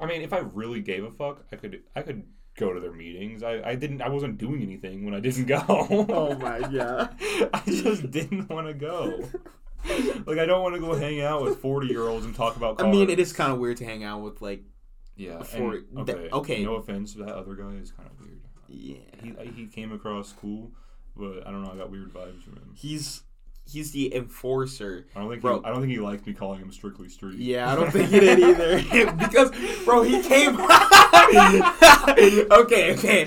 I 0.00 0.06
mean, 0.06 0.22
if 0.22 0.32
I 0.32 0.38
really 0.38 0.80
gave 0.80 1.04
a 1.04 1.10
fuck, 1.10 1.44
I 1.52 1.56
could, 1.56 1.82
I 1.96 2.02
could 2.02 2.24
go 2.56 2.72
to 2.72 2.80
their 2.80 2.92
meetings. 2.92 3.42
I, 3.42 3.62
I 3.62 3.74
didn't, 3.74 4.02
I 4.02 4.08
wasn't 4.08 4.38
doing 4.38 4.62
anything 4.62 5.04
when 5.04 5.14
I 5.14 5.20
didn't 5.20 5.44
go. 5.46 5.62
Oh 5.68 6.34
my 6.36 6.60
god. 6.60 7.16
I 7.54 7.62
just 7.66 8.10
didn't 8.10 8.48
want 8.48 8.66
to 8.68 8.74
go. 8.74 9.28
Like, 10.26 10.38
I 10.38 10.46
don't 10.46 10.62
want 10.62 10.76
to 10.76 10.80
go 10.80 10.94
hang 10.94 11.20
out 11.22 11.42
with 11.42 11.58
40 11.58 11.88
year 11.88 12.02
olds 12.06 12.24
and 12.24 12.32
talk 12.32 12.54
about 12.56 12.80
I 12.80 12.88
mean, 12.88 13.10
it 13.10 13.18
is 13.18 13.32
kind 13.32 13.50
of 13.52 13.58
weird 13.58 13.78
to 13.78 13.84
hang 13.84 14.04
out 14.04 14.22
with 14.22 14.40
like, 14.40 14.62
Yeah. 15.16 15.42
for- 15.42 15.74
and- 15.74 16.08
okay. 16.08 16.28
okay. 16.32 16.62
No 16.64 16.76
offense, 16.76 17.14
to 17.14 17.18
that 17.24 17.34
other 17.34 17.56
guy 17.56 17.72
is 17.82 17.90
kind 17.90 18.08
of 18.08 18.20
weird. 18.24 18.40
yeah, 18.68 19.42
He, 19.44 19.50
he 19.62 19.66
came 19.66 19.90
across 19.90 20.32
cool, 20.32 20.70
but 21.16 21.44
I 21.44 21.50
don't 21.50 21.64
know. 21.64 21.72
I 21.72 21.76
got 21.76 21.90
weird 21.90 22.14
vibes 22.14 22.44
from 22.44 22.52
him. 22.54 22.70
he's 22.76 23.22
he's 23.72 23.90
the 23.92 24.14
enforcer. 24.14 25.06
I 25.16 25.20
don't 25.20 25.30
think 25.30 25.42
Bro. 25.42 25.60
he, 25.60 25.64
I 25.64 25.68
don't 25.70 25.80
think 25.80 25.92
he 25.92 25.98
liked 25.98 26.26
me 26.26 26.32
calling 26.32 26.60
him 26.60 26.70
strictly 26.72 27.08
street. 27.08 27.38
Yeah, 27.38 27.70
I 27.72 27.74
don't 27.74 27.90
think 27.90 28.10
he 28.10 28.20
did 28.20 28.38
either. 28.38 28.76
because, 29.16 29.50
bro, 29.84 30.02
he 30.02 30.22
came. 30.22 30.56
okay, 32.50 32.92
okay. 32.94 33.24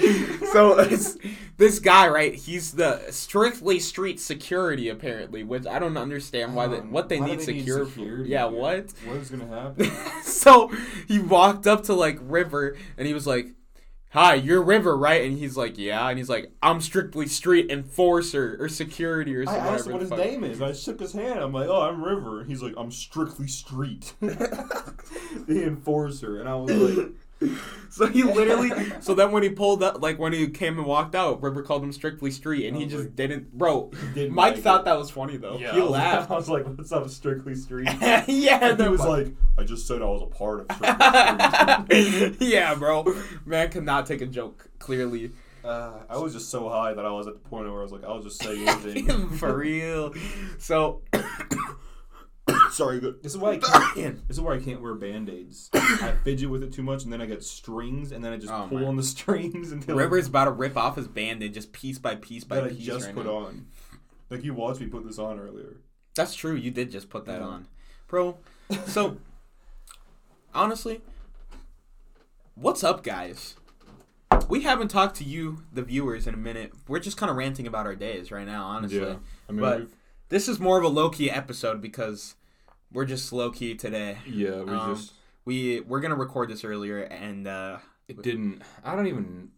So 0.52 0.80
it's, 0.80 1.18
this 1.58 1.80
guy, 1.80 2.08
right? 2.08 2.34
He's 2.36 2.74
the 2.74 3.02
strictly 3.12 3.80
street 3.80 4.20
security, 4.20 4.90
apparently. 4.90 5.44
Which 5.44 5.66
I 5.66 5.80
don't 5.80 5.98
understand 5.98 6.56
why 6.56 6.68
they, 6.68 6.78
um, 6.80 6.92
what 6.92 7.10
they 7.10 7.20
Why 7.20 7.28
need 7.28 7.42
secure. 7.42 7.86
for. 7.86 7.92
security, 7.92 8.30
Yeah, 8.30 8.48
dude? 8.50 8.58
what? 8.60 8.94
What 9.06 9.18
is 9.18 9.30
gonna 9.30 9.48
happen? 9.48 9.92
so 10.24 10.72
he 11.08 11.20
walked 11.20 11.68
up 11.68 11.84
to 11.84 11.94
like 11.94 12.18
River, 12.22 12.78
and 12.98 13.08
he 13.08 13.14
was 13.14 13.26
like. 13.28 13.48
Hi, 14.16 14.36
you're 14.36 14.64
River, 14.64 14.96
right? 14.96 15.26
And 15.26 15.38
he's 15.38 15.58
like, 15.58 15.78
yeah. 15.78 16.08
And 16.08 16.18
he's 16.18 16.30
like, 16.30 16.50
I'm 16.64 16.80
strictly 16.80 17.28
street 17.28 17.70
enforcer 17.70 18.56
or 18.62 18.70
security 18.70 19.36
or 19.36 19.42
I 19.42 19.46
something. 19.46 19.64
asked 19.66 19.92
what 19.92 20.00
his 20.00 20.10
name 20.10 20.46
is. 20.46 20.62
and 20.62 20.70
I 20.70 20.72
shook 20.72 21.02
his 21.02 21.12
hand. 21.12 21.40
I'm 21.40 21.52
like, 21.52 21.68
oh, 21.68 21.82
I'm 21.82 22.02
River. 22.02 22.40
And 22.40 22.50
he's 22.50 22.62
like, 22.62 22.76
I'm 22.78 22.92
strictly 22.92 23.48
street, 23.48 24.14
the 24.22 25.64
enforcer. 25.68 26.40
And 26.40 26.48
I 26.48 26.56
was 26.56 26.72
like, 26.72 27.08
So 27.96 28.08
he 28.08 28.24
literally. 28.24 28.72
so 29.00 29.16
then 29.16 29.32
when 29.32 29.42
he 29.42 29.48
pulled 29.48 29.82
up, 29.82 30.02
like 30.02 30.20
when 30.20 30.34
he 30.34 30.50
came 30.50 30.78
and 30.78 30.86
walked 30.86 31.16
out, 31.16 31.42
River 31.42 31.62
called 31.64 31.82
him 31.82 31.94
strictly 31.94 32.30
street, 32.30 32.68
and 32.68 32.76
he 32.76 32.88
just 32.88 33.16
didn't. 33.16 33.54
Bro, 33.58 33.92
didn't 34.14 34.34
Mike 34.36 34.56
like 34.56 34.64
thought 34.64 34.82
it. 34.82 34.86
that 34.86 34.98
was 34.98 35.10
funny 35.10 35.38
though. 35.38 35.58
yeah. 35.58 35.72
he 35.72 35.80
I 35.80 35.82
was, 35.84 35.92
laughed. 35.92 36.32
I 36.32 36.36
was 36.36 36.50
like, 36.50 36.66
what's 36.68 36.92
up, 36.92 37.08
strictly 37.10 37.56
street? 37.56 37.88
yeah, 38.28 38.68
And 38.72 38.82
he 38.82 38.90
was 38.90 39.00
like, 39.00 39.28
I 39.58 39.64
just 39.64 39.88
said 39.88 40.02
I 40.02 40.06
was 40.08 40.24
a 40.24 40.26
part 40.26 40.66
of 40.70 40.76
strictly 40.76 42.12
street. 42.12 42.50
yeah, 42.50 42.76
bro. 42.76 43.06
Man 43.46 43.70
cannot 43.72 44.06
take 44.08 44.20
a 44.20 44.26
joke. 44.26 44.68
Clearly, 44.80 45.32
Uh, 45.64 45.94
I 46.10 46.18
was 46.18 46.34
just 46.34 46.50
so 46.50 46.68
high 46.68 46.94
that 46.94 47.06
I 47.06 47.12
was 47.12 47.28
at 47.28 47.34
the 47.42 47.50
point 47.50 47.70
where 47.70 47.80
I 47.80 47.84
was 47.84 47.94
like, 47.94 48.04
I'll 48.04 48.22
just 48.22 48.44
say 48.44 48.58
anything. 48.68 49.30
for 49.30 49.56
real. 49.58 50.14
So, 50.58 51.02
Sorry, 52.72 53.00
good. 53.00 53.24
This 53.24 53.32
is 53.34 53.38
why 53.38 53.52
I 53.54 53.92
can't. 53.96 54.28
This 54.28 54.38
is 54.38 54.42
why 54.42 54.56
I 54.56 54.60
can't 54.60 54.82
wear 54.82 54.94
band 54.96 55.30
aids. 55.30 55.70
I 55.74 56.14
fidget 56.24 56.50
with 56.50 56.62
it 56.64 56.74
too 56.74 56.84
much, 56.84 57.04
and 57.04 57.12
then 57.14 57.22
I 57.22 57.26
get 57.26 57.44
strings, 57.44 58.12
and 58.12 58.24
then 58.24 58.34
I 58.34 58.38
just 58.38 58.52
Oh, 58.52 58.68
pull 58.70 58.80
my. 58.80 58.86
on 58.86 58.96
the 58.98 59.04
strings 59.16 59.72
until 59.72 59.96
River's 59.96 60.28
about 60.28 60.46
to 60.46 60.52
rip 60.52 60.76
off 60.78 60.96
his 60.98 61.08
bandage 61.08 61.54
just 61.54 61.72
piece 61.72 61.98
by 61.98 62.16
piece 62.16 62.44
by 62.44 62.58
that 62.58 62.66
I 62.66 62.70
piece. 62.70 62.86
just 62.86 63.06
right 63.08 63.16
put 63.16 63.26
now. 63.26 63.36
on. 63.38 63.68
Like 64.30 64.44
you 64.44 64.54
watched 64.54 64.82
me 64.82 64.88
put 64.88 65.06
this 65.06 65.18
on 65.20 65.40
earlier. 65.40 65.78
That's 66.16 66.36
true. 66.36 66.56
You 66.56 66.72
did 66.72 66.92
just 66.92 67.10
put 67.10 67.26
that 67.26 67.40
Yeah. 67.40 67.48
on, 67.48 67.68
bro. 68.08 68.38
So, 68.88 69.18
honestly, 70.54 71.02
what's 72.56 72.84
up, 72.84 73.04
guys? 73.04 73.56
We 74.50 74.62
haven't 74.62 74.90
talked 74.90 75.16
to 75.18 75.24
you, 75.24 75.64
the 75.72 75.82
viewers, 75.82 76.28
in 76.28 76.34
a 76.34 76.38
minute. 76.38 76.74
We're 76.88 77.00
just 77.00 77.18
kind 77.18 77.30
of 77.30 77.36
ranting 77.38 77.68
about 77.68 77.86
our 77.86 77.96
days 77.96 78.32
right 78.32 78.46
now, 78.46 78.66
honestly. 78.66 79.00
Yeah, 79.00 79.16
I 79.50 79.52
mean, 79.52 79.62
But- 79.62 79.80
we've- 79.80 79.92
This 80.30 80.48
is 80.48 80.60
more 80.60 80.78
of 80.78 80.84
a 80.84 80.88
low 80.88 81.10
key 81.10 81.30
episode 81.30 81.82
because 81.82 82.36
we're 82.92 83.06
just 83.06 83.32
low 83.32 83.52
key 83.52 83.76
today. 83.76 84.18
yeah, 84.28 84.62
we 84.64 84.72
Um, 84.72 84.96
just 84.96 85.14
We 85.46 85.82
we're 85.82 86.00
gonna 86.00 86.16
record 86.16 86.50
this 86.50 86.64
earlier, 86.64 87.00
and 87.02 87.48
uh, 87.48 87.78
it 88.08 88.22
didn't. 88.24 88.62
I 88.84 88.96
don't 88.96 89.08
even. 89.08 89.52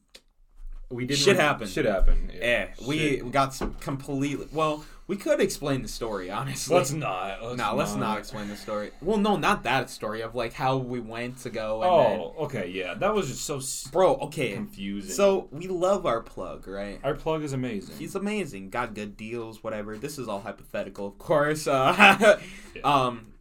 We 0.89 1.05
didn't. 1.05 1.19
Shit 1.19 1.35
happened. 1.35 1.69
Shit 1.69 1.85
happened. 1.85 2.31
eh, 2.39 2.67
we 2.87 2.97
Shit. 2.99 3.25
we 3.25 3.31
got 3.31 3.53
some 3.53 3.73
completely. 3.75 4.47
Well, 4.53 4.85
we 5.07 5.17
could 5.17 5.41
explain 5.41 5.81
the 5.81 5.87
story, 5.87 6.29
honestly. 6.29 6.75
Let's 6.75 6.91
not. 6.91 7.43
Let's 7.43 7.57
no, 7.57 7.75
let's 7.75 7.95
not 7.95 8.17
explain 8.19 8.47
the 8.47 8.55
story. 8.55 8.91
Well, 9.01 9.17
no, 9.17 9.35
not 9.35 9.63
that 9.63 9.89
story 9.89 10.21
of 10.21 10.33
like 10.35 10.53
how 10.53 10.77
we 10.77 10.99
went 11.01 11.39
to 11.39 11.49
go. 11.49 11.81
And 11.81 11.91
then, 11.91 12.19
Oh, 12.19 12.35
okay, 12.45 12.69
yeah. 12.69 12.93
That 12.93 13.13
was 13.13 13.27
just 13.27 13.43
so 13.43 13.89
bro. 13.91 14.15
Okay, 14.15 14.53
confusing. 14.53 15.11
so 15.13 15.49
we 15.51 15.67
love 15.67 16.05
our 16.05 16.21
plug, 16.21 16.67
right? 16.67 16.99
our 17.03 17.15
plug 17.15 17.43
is 17.43 17.51
amazing. 17.53 17.95
He's 17.97 18.15
amazing. 18.15 18.69
Got 18.69 18.93
good 18.93 19.17
deals, 19.17 19.63
whatever. 19.63 19.97
This 19.97 20.17
is 20.17 20.27
all 20.29 20.39
hypothetical, 20.41 21.07
of 21.07 21.17
course. 21.17 21.67
Uh, 21.67 22.39
Yeah. 22.75 22.81
Um, 22.83 23.33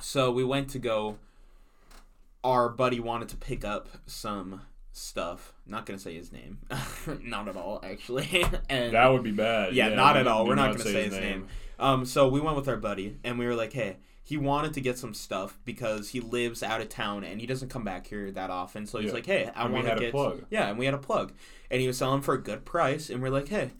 so 0.00 0.30
we 0.30 0.44
went 0.44 0.70
to 0.70 0.78
go. 0.78 1.18
Our 2.44 2.68
buddy 2.68 3.00
wanted 3.00 3.28
to 3.30 3.36
pick 3.36 3.64
up 3.64 3.88
some 4.06 4.60
stuff. 4.94 5.52
Not 5.66 5.84
gonna 5.84 5.98
say 5.98 6.14
his 6.14 6.32
name. 6.32 6.58
not 7.22 7.48
at 7.48 7.56
all, 7.56 7.80
actually. 7.82 8.44
and 8.70 8.94
that 8.94 9.08
would 9.08 9.22
be 9.22 9.32
bad. 9.32 9.74
yeah, 9.74 9.90
not 9.90 10.16
at 10.16 10.26
all. 10.26 10.46
We're 10.46 10.54
not, 10.54 10.72
gonna 10.72 10.84
say 10.84 11.04
his 11.04 11.12
name. 11.12 11.48
Um, 11.78 12.06
so 12.06 12.28
we 12.28 12.40
went 12.40 12.56
with 12.56 12.68
our 12.68 12.76
buddy, 12.76 13.18
and 13.24 13.38
we 13.38 13.46
were 13.46 13.54
like, 13.54 13.72
hey. 13.74 13.98
He 14.26 14.38
wanted 14.38 14.72
to 14.72 14.80
get 14.80 14.96
some 14.96 15.12
stuff 15.12 15.58
because 15.66 16.08
he 16.08 16.20
lives 16.20 16.62
out 16.62 16.80
of 16.80 16.88
town 16.88 17.24
and 17.24 17.42
he 17.42 17.46
doesn't 17.46 17.68
come 17.68 17.84
back 17.84 18.06
here 18.06 18.30
that 18.30 18.48
often. 18.48 18.86
So 18.86 18.96
he's 18.98 19.08
Yeah. 19.08 19.12
like, 19.16 19.26
"Hey, 19.26 19.50
I 19.54 19.68
want 19.68 19.86
to 19.86 19.96
get 19.96 20.12
plug. 20.12 20.46
yeah." 20.48 20.70
And 20.70 20.78
we 20.78 20.86
had 20.86 20.94
a 20.94 20.98
plug, 20.98 21.34
and 21.70 21.78
he 21.78 21.86
was 21.86 21.98
selling 21.98 22.22
for 22.22 22.32
a 22.32 22.38
good 22.42 22.64
price, 22.64 23.10
and 23.10 23.20
we're 23.22 23.28
like, 23.28 23.48
"Hey, 23.48 23.72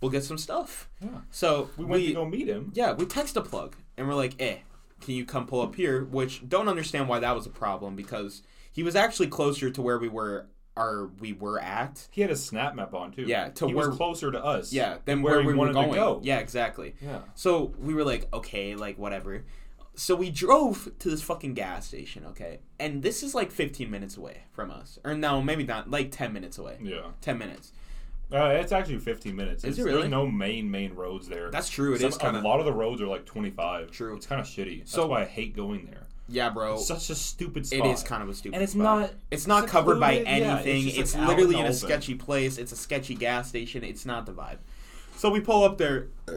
we'll 0.00 0.10
get 0.10 0.24
some 0.24 0.38
stuff. 0.38 0.88
Yeah. 0.98 1.08
So 1.30 1.68
We 1.76 1.84
went 1.84 2.04
to 2.06 2.12
go 2.14 2.24
meet 2.24 2.48
him. 2.48 2.72
yeah, 2.74 2.92
we 2.92 3.04
text 3.04 3.36
a 3.36 3.42
plug 3.42 3.76
and 3.98 4.08
we're 4.08 4.14
like, 4.14 4.34
eh, 4.40 4.60
can 5.02 5.12
you 5.14 5.26
come 5.26 5.46
pull 5.46 5.60
up 5.60 5.74
here? 5.74 6.04
Which 6.04 6.48
don't 6.48 6.68
understand 6.68 7.06
why 7.08 7.18
that 7.18 7.34
was 7.34 7.44
a 7.44 7.50
problem 7.50 7.94
because 7.94 8.40
he 8.72 8.82
was 8.82 8.96
actually 8.96 9.28
closer 9.28 9.70
to 9.70 9.82
where 9.82 9.98
we 9.98 10.08
were 10.08 10.46
or 10.74 11.10
we 11.20 11.34
were 11.34 11.60
at. 11.60 12.08
He 12.10 12.22
had 12.22 12.30
a 12.30 12.36
snap 12.36 12.74
map 12.74 12.94
on 12.94 13.12
too. 13.12 13.22
Yeah, 13.24 13.48
to 13.50 13.66
he 13.68 13.74
where- 13.74 13.88
was 13.88 13.96
closer 13.96 14.32
to 14.32 14.42
us. 14.42 14.72
Yeah, 14.72 14.98
than 15.04 15.20
where 15.22 15.34
where, 15.34 15.40
he 15.42 15.46
we 15.48 15.52
were 15.52 15.58
wanted 15.58 15.72
to 15.74 15.80
going. 15.80 15.92
go. 15.94 16.20
Yeah, 16.22 16.38
exactly. 16.38 16.94
Yeah. 17.02 17.18
So 17.34 17.74
we 17.78 17.92
were 17.94 18.04
like, 18.04 18.26
okay, 18.32 18.74
like 18.74 18.98
whatever. 18.98 19.44
So 19.94 20.14
we 20.16 20.30
drove 20.30 20.90
to 21.00 21.10
this 21.10 21.20
fucking 21.20 21.52
gas 21.52 21.86
station, 21.86 22.24
okay? 22.28 22.60
And 22.80 23.02
this 23.02 23.22
is 23.22 23.34
like 23.34 23.50
15 23.50 23.90
minutes 23.90 24.16
away 24.16 24.38
from 24.52 24.70
us. 24.70 24.98
Or 25.04 25.14
no, 25.14 25.42
maybe 25.42 25.64
not, 25.64 25.90
like 25.90 26.10
10 26.10 26.32
minutes 26.32 26.56
away. 26.56 26.78
Yeah. 26.82 27.08
10 27.20 27.36
minutes. 27.36 27.72
Uh, 28.32 28.46
it's 28.58 28.72
actually 28.72 28.96
15 29.00 29.36
minutes. 29.36 29.64
Is 29.64 29.72
It's, 29.72 29.78
it 29.80 29.82
really? 29.84 29.98
There's 29.98 30.10
no 30.10 30.26
main 30.26 30.70
main 30.70 30.94
roads 30.94 31.28
there. 31.28 31.50
That's 31.50 31.68
true. 31.68 31.92
It 31.92 32.00
Some- 32.00 32.08
is 32.08 32.16
kind 32.16 32.34
a 32.34 32.40
lot 32.40 32.58
of 32.60 32.64
the 32.64 32.72
roads 32.72 33.02
are 33.02 33.06
like 33.06 33.26
25. 33.26 33.90
True. 33.90 34.16
It's 34.16 34.24
kind 34.24 34.40
of 34.40 34.46
shitty. 34.46 34.78
That's 34.78 34.92
So- 34.92 35.08
why 35.08 35.20
I 35.20 35.24
hate 35.26 35.54
going 35.54 35.84
there. 35.84 36.06
Yeah, 36.32 36.48
bro. 36.50 36.74
It's 36.74 36.86
such 36.88 37.10
a 37.10 37.14
stupid 37.14 37.64
It 37.64 37.66
spot. 37.66 37.86
is 37.86 38.02
kind 38.02 38.22
of 38.22 38.28
a 38.28 38.34
stupid 38.34 38.54
and 38.54 38.62
it's 38.62 38.72
spot. 38.72 39.00
not. 39.00 39.10
It's 39.30 39.46
not 39.46 39.68
covered 39.68 40.00
by 40.00 40.16
secluded, 40.18 40.38
yeah, 40.42 40.56
it's 40.58 40.66
anything. 40.66 41.00
it's 41.00 41.14
like, 41.14 41.28
literally 41.28 41.54
in 41.56 41.66
in 41.66 41.70
a 41.70 41.74
sketchy 41.74 42.14
place. 42.14 42.58
It's 42.58 42.72
a 42.72 42.76
sketchy 42.76 43.14
gas 43.14 43.48
station. 43.50 43.84
It's 43.84 44.06
not 44.06 44.26
the 44.26 44.32
vibe. 44.32 44.58
So 45.16 45.30
we 45.30 45.40
pull 45.40 45.62
up 45.62 45.76
there, 45.78 46.08
uh, 46.26 46.32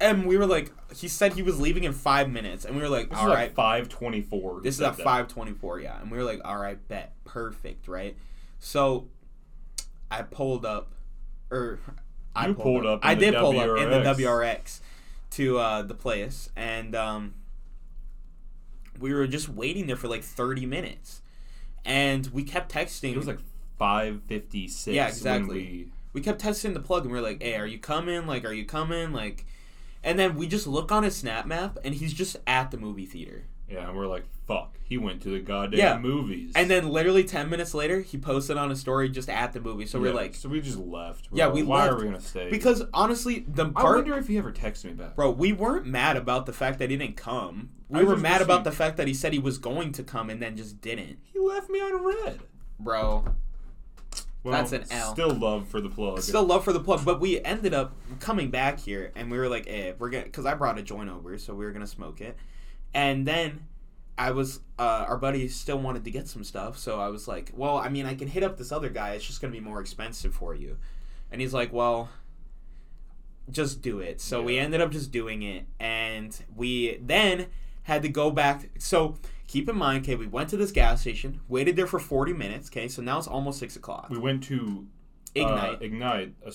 and 0.00 0.26
we 0.26 0.36
were 0.38 0.46
like, 0.46 0.72
he 0.94 1.06
said 1.06 1.34
he 1.34 1.42
was 1.42 1.60
leaving 1.60 1.84
in 1.84 1.92
five 1.92 2.30
minutes, 2.30 2.64
and 2.64 2.74
we 2.74 2.82
were 2.82 2.88
like, 2.88 3.10
this 3.10 3.18
all 3.18 3.28
is 3.28 3.34
right. 3.34 3.54
524. 3.54 4.60
This 4.62 4.76
is 4.76 4.80
at 4.80 4.96
five 4.96 5.28
twenty 5.28 5.52
four, 5.52 5.78
yeah. 5.80 6.00
And 6.00 6.10
we 6.10 6.16
were 6.16 6.24
like, 6.24 6.40
all 6.44 6.56
right, 6.56 6.78
bet, 6.88 7.12
perfect, 7.24 7.86
right? 7.88 8.16
So 8.58 9.08
I 10.10 10.22
pulled 10.22 10.64
up, 10.64 10.92
or 11.50 11.78
I 12.34 12.48
You 12.48 12.54
pulled 12.54 12.86
up 12.86 13.04
in 13.04 13.10
I 13.10 13.14
the 13.14 13.20
did 13.20 13.34
pull 13.34 13.58
up 13.60 13.78
in 13.78 13.90
the 13.90 13.98
WRX. 13.98 14.16
WRX 14.18 14.80
to 15.32 15.58
uh, 15.58 15.82
the 15.82 15.94
place, 15.94 16.48
and 16.56 16.94
um, 16.96 17.34
we 19.00 19.12
were 19.14 19.26
just 19.26 19.48
waiting 19.48 19.86
there 19.86 19.96
for 19.96 20.08
like 20.08 20.22
thirty 20.22 20.66
minutes, 20.66 21.22
and 21.84 22.26
we 22.28 22.42
kept 22.42 22.72
texting. 22.72 23.12
It 23.12 23.16
was 23.16 23.26
like 23.26 23.40
556. 23.78 24.94
Yeah, 24.94 25.08
exactly. 25.08 25.54
we- 25.54 25.86
we 26.12 26.22
kept 26.22 26.40
testing 26.40 26.72
the 26.72 26.80
plug 26.80 27.02
and 27.02 27.12
we 27.12 27.18
were 27.18 27.22
like, 27.26 27.42
"Hey, 27.42 27.56
are 27.56 27.66
you 27.66 27.78
coming? 27.78 28.26
Like, 28.26 28.46
are 28.46 28.52
you 28.52 28.64
coming? 28.64 29.12
Like," 29.12 29.44
and 30.02 30.18
then 30.18 30.34
we 30.36 30.46
just 30.46 30.66
look 30.66 30.90
on 30.90 31.02
his 31.02 31.14
snap 31.14 31.44
map 31.46 31.76
and 31.84 31.94
he's 31.94 32.14
just 32.14 32.36
at 32.46 32.70
the 32.70 32.78
movie 32.78 33.04
theater. 33.04 33.44
yeah, 33.70 33.86
and 33.88 33.96
we're 33.96 34.06
like, 34.06 34.24
fuck. 34.46 34.74
He 34.82 34.96
went 34.98 35.20
to 35.22 35.30
the 35.30 35.40
goddamn 35.40 35.78
Yeah. 35.80 35.98
movies. 35.98 36.52
And 36.54 36.70
then 36.70 36.88
literally 36.88 37.24
ten 37.24 37.50
minutes 37.50 37.74
later, 37.74 38.00
he 38.00 38.16
posted 38.18 38.56
on 38.56 38.70
a 38.70 38.76
story 38.76 39.08
just 39.08 39.28
at 39.28 39.52
the 39.52 39.60
movie. 39.60 39.84
So 39.86 39.98
Yeah, 39.98 40.02
we're 40.10 40.14
like, 40.14 40.34
so 40.36 40.48
we 40.48 40.60
just 40.60 40.78
left. 40.78 41.28
We're 41.32 41.38
Yeah, 41.38 41.46
like, 41.46 41.54
we 41.56 41.62
Why 41.64 41.80
left. 41.82 41.92
are 41.92 41.96
we 41.98 42.04
gonna 42.04 42.20
stay? 42.20 42.48
because 42.50 42.84
honestly, 42.94 43.44
the 43.48 43.68
part. 43.70 43.86
I 43.86 43.96
wonder 43.96 44.16
if 44.18 44.28
he 44.28 44.38
ever 44.38 44.52
texted 44.52 44.84
me 44.84 44.92
back. 44.92 45.16
bro, 45.16 45.30
we 45.32 45.52
weren't 45.52 45.86
mad 45.86 46.16
about 46.16 46.46
the 46.46 46.52
fact 46.52 46.78
that 46.78 46.90
he 46.90 46.96
didn't 46.96 47.16
come. 47.16 47.70
We 47.88 48.00
I 48.00 48.02
were 48.04 48.16
mad 48.16 48.40
about 48.42 48.58
he- 48.58 48.64
the 48.64 48.72
fact 48.72 48.96
that 48.98 49.08
he 49.08 49.14
said 49.14 49.32
he 49.32 49.38
was 49.40 49.58
going 49.58 49.90
to 49.92 50.02
come 50.04 50.30
and 50.30 50.40
then 50.40 50.56
just 50.56 50.80
didn't, 50.80 51.18
He 51.32 51.38
left 51.40 51.68
me 51.68 51.80
on 51.80 52.04
red. 52.04 52.40
bro. 52.78 53.24
Well, 54.44 54.52
That's 54.52 54.70
an 54.70 54.84
L. 54.92 55.12
Still 55.12 55.30
love 55.34 55.66
for 55.66 55.80
the 55.80 55.88
plug. 55.88 56.20
Still 56.20 56.44
love 56.44 56.62
for 56.62 56.72
the 56.72 56.78
plug, 56.78 57.04
but 57.04 57.18
we 57.20 57.40
ended 57.42 57.74
up 57.74 57.96
coming 58.20 58.48
back 58.50 58.78
here, 58.78 59.10
and 59.16 59.28
we 59.28 59.38
were 59.38 59.48
like, 59.48 59.66
"Eh, 59.66 59.94
we're 59.98 60.08
gonna," 60.08 60.22
because 60.22 60.46
I 60.46 60.54
brought 60.54 60.78
a 60.78 60.82
joint 60.82 61.10
over, 61.10 61.36
so 61.36 61.52
we 61.52 61.64
were 61.64 61.72
gonna 61.72 61.84
smoke 61.84 62.20
it, 62.20 62.36
and 62.94 63.26
then 63.26 63.66
I 64.18 64.30
was, 64.30 64.60
uh, 64.78 65.04
our 65.08 65.18
buddy 65.18 65.46
still 65.48 65.78
wanted 65.78 66.04
to 66.04 66.10
get 66.10 66.26
some 66.28 66.42
stuff, 66.44 66.78
so 66.78 66.98
I 66.98 67.08
was 67.08 67.28
like, 67.28 67.52
"Well, 67.54 67.76
I 67.76 67.88
mean, 67.90 68.06
I 68.06 68.14
can 68.14 68.28
hit 68.28 68.42
up 68.42 68.56
this 68.56 68.72
other 68.72 68.88
guy. 68.88 69.10
It's 69.10 69.26
just 69.26 69.40
gonna 69.40 69.52
be 69.52 69.60
more 69.60 69.80
expensive 69.80 70.34
for 70.34 70.54
you," 70.54 70.78
and 71.30 71.40
he's 71.40 71.54
like, 71.54 71.72
"Well." 71.72 72.08
Just 73.48 73.80
do 73.80 74.00
it. 74.00 74.20
So 74.20 74.42
we 74.42 74.58
ended 74.58 74.80
up 74.80 74.90
just 74.90 75.12
doing 75.12 75.42
it, 75.42 75.66
and 75.78 76.36
we 76.56 76.96
then 77.00 77.46
had 77.84 78.02
to 78.02 78.08
go 78.08 78.32
back. 78.32 78.70
So 78.78 79.18
keep 79.46 79.68
in 79.68 79.76
mind, 79.76 80.02
okay, 80.04 80.16
we 80.16 80.26
went 80.26 80.50
to 80.50 80.56
this 80.56 80.72
gas 80.72 81.02
station, 81.02 81.38
waited 81.46 81.76
there 81.76 81.86
for 81.86 82.00
forty 82.00 82.32
minutes. 82.32 82.68
Okay, 82.68 82.88
so 82.88 83.02
now 83.02 83.18
it's 83.18 83.28
almost 83.28 83.60
six 83.60 83.76
o'clock. 83.76 84.10
we 84.10 84.18
went 84.18 84.42
to 84.44 84.88
Ignite, 85.36 85.74
Uh, 85.74 85.78
Ignite. 85.80 86.34
A 86.44 86.52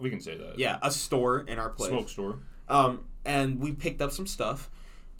we 0.00 0.10
can 0.10 0.20
say 0.20 0.36
that. 0.36 0.58
yeah, 0.58 0.78
a 0.82 0.90
store 0.90 1.40
in 1.48 1.58
our 1.58 1.70
place. 1.70 1.88
Smoke 1.88 2.10
store. 2.10 2.38
Um, 2.68 3.04
and 3.24 3.58
we 3.58 3.72
picked 3.72 4.02
up 4.02 4.12
some 4.12 4.26
stuff, 4.26 4.70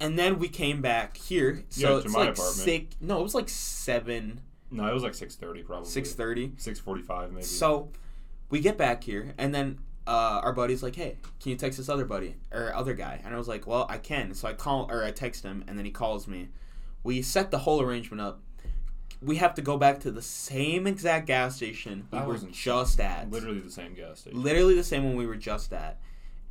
and 0.00 0.18
then 0.18 0.38
we 0.38 0.48
came 0.48 0.80
back 0.82 1.16
here. 1.16 1.64
So 1.70 1.80
Yeah, 1.80 1.88
to 1.88 1.96
it's 2.04 2.12
my 2.12 2.20
like 2.20 2.28
apartment. 2.30 2.54
six. 2.56 2.96
No, 3.00 3.20
it 3.20 3.22
was 3.22 3.34
like 3.34 3.48
seven, 3.48 4.40
No, 4.70 4.86
it 4.86 4.94
was 4.94 5.02
like 5.02 5.14
six 5.14 5.34
thirty 5.36 5.62
probably. 5.62 5.88
six 5.88 6.12
thirty. 6.12 6.52
Six 6.56 6.78
forty-five 6.80 7.30
maybe. 7.32 7.44
So 7.44 7.90
we 8.50 8.60
get 8.60 8.76
back 8.76 9.04
here, 9.04 9.34
and 9.38 9.54
then 9.54 9.78
uh, 10.06 10.40
our 10.44 10.52
buddy's 10.52 10.82
like, 10.82 10.96
"Hey, 10.96 11.16
can 11.40 11.50
you 11.50 11.56
text 11.56 11.78
this 11.78 11.88
other 11.88 12.04
buddy 12.04 12.36
or 12.52 12.74
other 12.74 12.94
guy?" 12.94 13.20
And 13.24 13.34
I 13.34 13.38
was 13.38 13.48
like, 13.48 13.66
"Well, 13.66 13.86
I 13.88 13.98
can." 13.98 14.34
So 14.34 14.48
I 14.48 14.52
call 14.52 14.90
or 14.90 15.02
I 15.04 15.10
text 15.12 15.44
him, 15.44 15.64
and 15.66 15.78
then 15.78 15.84
he 15.84 15.90
calls 15.90 16.28
me. 16.28 16.48
We 17.02 17.22
set 17.22 17.50
the 17.50 17.58
whole 17.58 17.80
arrangement 17.80 18.20
up. 18.20 18.40
We 19.22 19.36
have 19.36 19.54
to 19.54 19.62
go 19.62 19.78
back 19.78 20.00
to 20.00 20.10
the 20.10 20.20
same 20.20 20.86
exact 20.86 21.26
gas 21.26 21.56
station 21.56 22.06
we 22.12 22.18
were 22.20 22.38
just 22.52 23.00
at. 23.00 23.30
literally 23.30 23.60
the 23.60 23.70
same 23.70 23.94
gas 23.94 24.20
station. 24.20 24.42
literally 24.42 24.74
the 24.74 24.84
same 24.84 25.04
one 25.04 25.16
we 25.16 25.26
were 25.26 25.36
just 25.36 25.72
at 25.72 25.98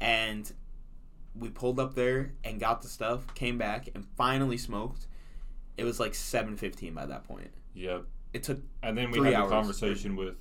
and 0.01 0.51
we 1.35 1.49
pulled 1.49 1.79
up 1.79 1.95
there 1.95 2.33
and 2.43 2.59
got 2.59 2.81
the 2.81 2.87
stuff 2.87 3.33
came 3.33 3.57
back 3.57 3.89
and 3.95 4.05
finally 4.17 4.57
smoked 4.57 5.07
it 5.77 5.83
was 5.83 5.99
like 5.99 6.11
7.15 6.13 6.93
by 6.93 7.05
that 7.05 7.23
point 7.23 7.49
Yep. 7.73 8.03
it 8.33 8.43
took 8.43 8.59
And 8.83 8.97
then 8.97 9.09
we 9.11 9.19
had 9.31 9.43
the 9.45 9.49
conversation 9.49 10.15
with 10.15 10.35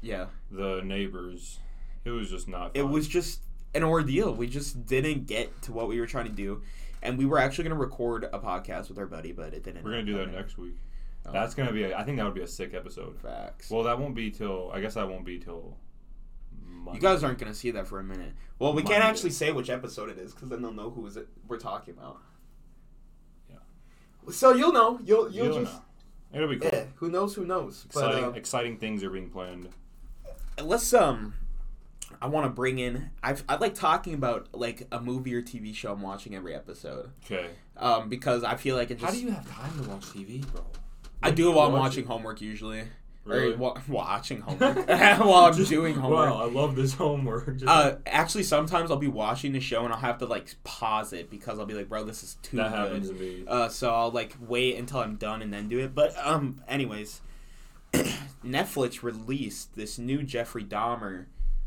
yeah 0.00 0.26
the 0.50 0.80
neighbors. 0.84 1.58
It 2.04 2.10
was 2.10 2.28
just 2.30 2.48
not. 2.48 2.72
it 2.74 2.82
was 2.82 3.06
just 3.08 3.40
an 3.74 3.82
ordeal 3.82 4.34
we 4.34 4.46
just 4.46 4.86
didn't 4.86 5.26
get 5.26 5.60
to 5.62 5.72
what 5.72 5.88
we 5.88 5.98
were 6.00 6.06
trying 6.06 6.26
to 6.26 6.32
do 6.32 6.62
and 7.02 7.18
we 7.18 7.26
were 7.26 7.38
actually 7.38 7.64
going 7.64 7.76
to 7.76 7.80
record 7.80 8.24
a 8.32 8.38
podcast 8.38 8.88
with 8.88 8.98
our 8.98 9.06
buddy 9.06 9.32
but 9.32 9.52
it 9.52 9.62
didn't 9.62 9.84
We're 9.84 9.90
gonna 9.90 10.04
do 10.04 10.16
that 10.18 10.32
next 10.32 10.56
week. 10.56 10.76
Oh. 11.26 11.32
That's 11.32 11.54
gonna 11.54 11.72
be. 11.72 11.84
A, 11.84 11.96
I 11.96 12.02
think 12.04 12.18
that 12.18 12.24
would 12.24 12.34
be 12.34 12.42
a 12.42 12.46
sick 12.46 12.74
episode. 12.74 13.18
facts 13.18 13.70
Well, 13.70 13.82
that 13.84 13.98
won't 13.98 14.14
be 14.14 14.30
till. 14.30 14.70
I 14.74 14.80
guess 14.80 14.92
that 14.94 15.08
won't 15.08 15.24
be 15.24 15.38
till. 15.38 15.76
Monday. 16.74 16.98
you 16.98 17.00
guys 17.00 17.22
aren't 17.24 17.38
going 17.38 17.50
to 17.52 17.58
see 17.58 17.70
that 17.72 17.86
for 17.86 17.98
a 18.00 18.04
minute 18.04 18.32
well 18.58 18.72
we 18.72 18.82
can't 18.82 19.04
actually 19.04 19.30
say 19.30 19.52
which 19.52 19.70
episode 19.70 20.08
it 20.10 20.18
is 20.18 20.32
because 20.34 20.48
then 20.48 20.62
they'll 20.62 20.72
know 20.72 20.90
who 20.90 21.06
is 21.06 21.16
it 21.16 21.28
we're 21.48 21.58
talking 21.58 21.94
about 21.94 22.18
Yeah. 23.50 23.56
so 24.30 24.52
you'll 24.54 24.72
know 24.72 24.98
you'll 25.04 25.30
you'll, 25.30 25.46
You'll 25.46 25.60
just 25.64 25.74
know. 25.74 25.80
It'll 26.32 26.48
be 26.48 26.56
cool. 26.56 26.70
Yeah, 26.72 26.84
who 26.96 27.10
knows? 27.10 27.34
Who 27.36 27.44
knows? 27.44 27.84
Exciting, 27.84 28.22
But 28.22 28.28
uh, 28.30 28.32
exciting 28.32 28.78
things 28.78 29.04
are 29.04 29.10
being 29.10 29.30
planned. 29.30 29.68
let's 30.60 30.92
um, 30.92 31.34
I 32.20 32.26
want 32.26 32.44
to 32.46 32.50
bring 32.50 32.80
in. 32.80 33.10
I've, 33.22 33.44
I 33.48 33.54
like 33.56 33.74
talking 33.74 34.14
about 34.14 34.48
like 34.52 34.88
a 34.90 35.00
movie 35.00 35.32
or 35.34 35.42
TV 35.42 35.72
show 35.74 35.92
I'm 35.92 36.02
watching 36.02 36.34
every 36.34 36.52
episode. 36.54 37.10
Okay. 37.24 37.50
Um, 37.76 38.08
because 38.08 38.42
I 38.42 38.56
feel 38.56 38.74
like 38.76 38.90
it 38.90 38.98
just. 38.98 39.04
How 39.04 39.10
do 39.12 39.20
you 39.24 39.30
have 39.30 39.48
time 39.48 39.80
to 39.82 39.88
watch 39.88 40.02
TV, 40.06 40.44
bro? 40.50 40.64
I 41.22 41.30
do 41.30 41.50
it 41.50 41.54
while 41.54 41.68
I'm 41.68 41.72
watching 41.72 42.02
it? 42.04 42.08
homework 42.08 42.40
usually. 42.40 42.82
Really? 43.24 43.54
Or 43.54 43.56
wa- 43.56 43.78
watching 43.88 44.40
homework 44.42 44.86
while 44.88 45.46
I'm 45.46 45.54
Just- 45.54 45.70
doing 45.70 45.94
homework. 45.94 46.30
Wow, 46.30 46.42
I 46.42 46.46
love 46.50 46.76
this 46.76 46.92
homework. 46.94 47.46
Just- 47.56 47.66
Uh, 47.66 47.96
actually, 48.06 48.42
sometimes 48.42 48.90
I'll 48.90 48.96
be 48.98 49.08
watching 49.08 49.52
the 49.52 49.60
show 49.60 49.84
and 49.84 49.92
I'll 49.94 50.00
have 50.00 50.18
to 50.18 50.26
like 50.26 50.54
pause 50.64 51.12
it 51.12 51.30
because 51.30 51.58
I'll 51.58 51.64
be 51.66 51.74
like, 51.74 51.88
"Bro, 51.88 52.04
this 52.04 52.22
is 52.22 52.36
too 52.42 52.58
that 52.58 52.70
good." 52.70 52.78
happens 52.78 53.08
to 53.08 53.14
me. 53.14 53.44
Uh, 53.48 53.68
so 53.68 53.94
I'll 53.94 54.10
like 54.10 54.36
wait 54.40 54.76
until 54.76 54.98
I'm 55.00 55.16
done 55.16 55.40
and 55.42 55.52
then 55.52 55.68
do 55.68 55.78
it. 55.80 55.94
But 55.94 56.14
um, 56.22 56.60
anyways, 56.68 57.22
Netflix 58.44 59.02
released 59.02 59.74
this 59.74 59.98
new 59.98 60.22
Jeffrey 60.22 60.64
Dahmer, 60.64 61.26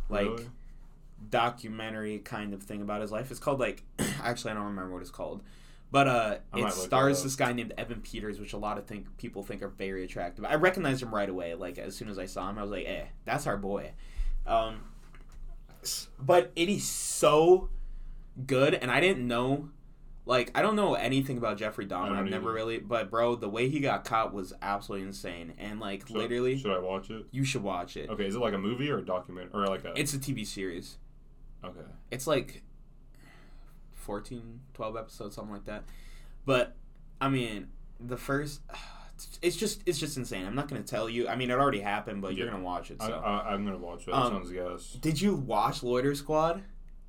like 0.10 0.28
Really? 0.28 0.50
documentary 1.30 2.20
kind 2.20 2.54
of 2.54 2.62
thing 2.64 2.82
about 2.82 3.02
his 3.02 3.12
life. 3.12 3.32
It's 3.32 3.40
called 3.40 3.60
like 3.60 3.84
actually 4.22 4.52
I 4.52 4.54
don't 4.54 4.66
remember 4.66 4.94
what 4.94 5.02
it's 5.02 5.12
called, 5.12 5.42
but 5.92 6.08
uh, 6.08 6.38
it 6.56 6.72
stars 6.74 7.24
this 7.24 7.36
guy 7.36 7.54
named 7.54 7.74
Evan 7.78 8.02
Peters, 8.02 8.40
which 8.40 8.54
a 8.54 8.58
lot 8.58 8.78
of 8.78 8.86
think 8.86 9.18
people 9.18 9.44
think 9.44 9.62
are 9.62 9.70
very 9.70 10.04
attractive. 10.04 10.44
I 10.46 10.56
recognized 10.56 11.02
him 11.02 11.14
right 11.14 11.30
away. 11.30 11.56
Like 11.56 11.78
as 11.78 11.96
soon 11.96 12.10
as 12.10 12.20
I 12.20 12.26
saw 12.26 12.50
him, 12.50 12.58
I 12.58 12.62
was 12.62 12.72
like, 12.72 12.86
"Eh, 12.86 13.06
that's 13.26 13.48
our 13.48 13.58
boy." 13.58 13.92
Um, 14.46 14.82
but 16.20 16.52
it 16.56 16.70
is 16.70 16.84
so 16.88 17.70
good, 18.46 18.74
and 18.74 18.92
I 18.92 19.00
didn't 19.00 19.28
know. 19.28 19.70
Like 20.26 20.52
I 20.56 20.62
don't 20.62 20.76
know 20.76 20.96
anything 20.96 21.38
about 21.38 21.58
Jeffrey 21.58 21.86
Dahmer. 21.86 22.12
I've 22.12 22.26
never 22.26 22.50
either. 22.50 22.54
really, 22.54 22.80
but 22.80 23.10
bro, 23.10 23.36
the 23.38 23.48
way 23.48 23.70
he 23.70 23.80
got 23.80 24.04
caught 24.04 24.34
was 24.34 24.52
absolutely 24.62 25.08
insane. 25.08 25.54
And 25.58 25.80
like 25.80 26.06
Should- 26.06 26.18
literally, 26.18 26.58
Should 26.58 26.72
I 26.76 26.80
watch 26.80 27.10
it? 27.10 27.28
you 27.32 27.46
should 27.46 27.64
watch 27.64 27.96
it. 27.96 28.10
Okay, 28.10 28.26
is 28.28 28.36
it 28.36 28.40
like 28.40 28.54
a 28.54 28.58
movie 28.58 28.90
or 28.92 28.98
a 28.98 29.06
document 29.06 29.52
or 29.54 29.66
like 29.68 29.86
a? 29.86 29.98
It's 29.98 30.14
a 30.14 30.20
TV 30.20 30.46
series. 30.46 30.98
okay. 31.64 31.80
It's 32.12 32.28
like 32.28 32.62
14, 34.12 34.62
12 34.74 34.98
episodes, 34.98 35.36
something 35.36 35.54
like 35.54 35.66
that. 35.66 35.84
But 36.46 36.76
I 37.22 37.28
mean, 37.30 37.68
the 38.00 38.16
first, 38.18 38.62
it's 39.42 39.58
just 39.58 39.84
it's 39.86 40.00
just 40.00 40.16
insane. 40.18 40.46
I'm 40.48 40.56
not 40.56 40.70
gonna 40.70 40.82
tell 40.82 41.10
you. 41.10 41.28
I 41.28 41.36
mean, 41.36 41.52
it 41.52 41.54
already 41.60 41.82
happened, 41.82 42.22
but 42.22 42.36
you're 42.36 42.50
gonna 42.50 42.64
watch 42.64 42.90
it. 42.90 43.02
So. 43.02 43.12
I, 43.14 43.54
I'm 43.54 43.66
gonna 43.66 43.78
watch 43.78 44.02
it. 44.08 44.08
That 44.08 44.16
Um, 44.16 44.32
sounds 44.34 44.52
gas. 44.52 44.98
Did 45.02 45.20
you 45.22 45.36
watch 45.36 45.84
Loiter 45.84 46.16
Squad? 46.16 46.64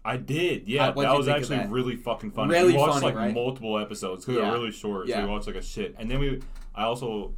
I 0.05 0.17
did. 0.17 0.69
Yeah, 0.69 0.87
How- 0.87 1.01
that 1.03 1.17
was 1.17 1.29
actually 1.29 1.59
that? 1.59 1.71
really 1.71 1.95
fucking 1.97 2.33
funny. 2.33 2.51
Really 2.51 2.73
we 2.73 2.79
watched 2.79 2.95
funny, 2.95 3.07
like 3.07 3.15
right? 3.15 3.35
multiple 3.35 3.79
episodes 3.79 4.25
because 4.25 4.39
Yeah. 4.41 4.51
they're 4.51 4.59
really 4.59 4.73
short. 4.73 5.07
Yeah. 5.07 5.17
So 5.21 5.27
we 5.27 5.31
watched 5.31 5.47
like 5.47 5.57
a 5.57 5.63
shit, 5.63 5.95
and 5.99 6.11
then 6.11 6.19
we. 6.19 6.43
I 6.75 6.85
also 6.85 7.35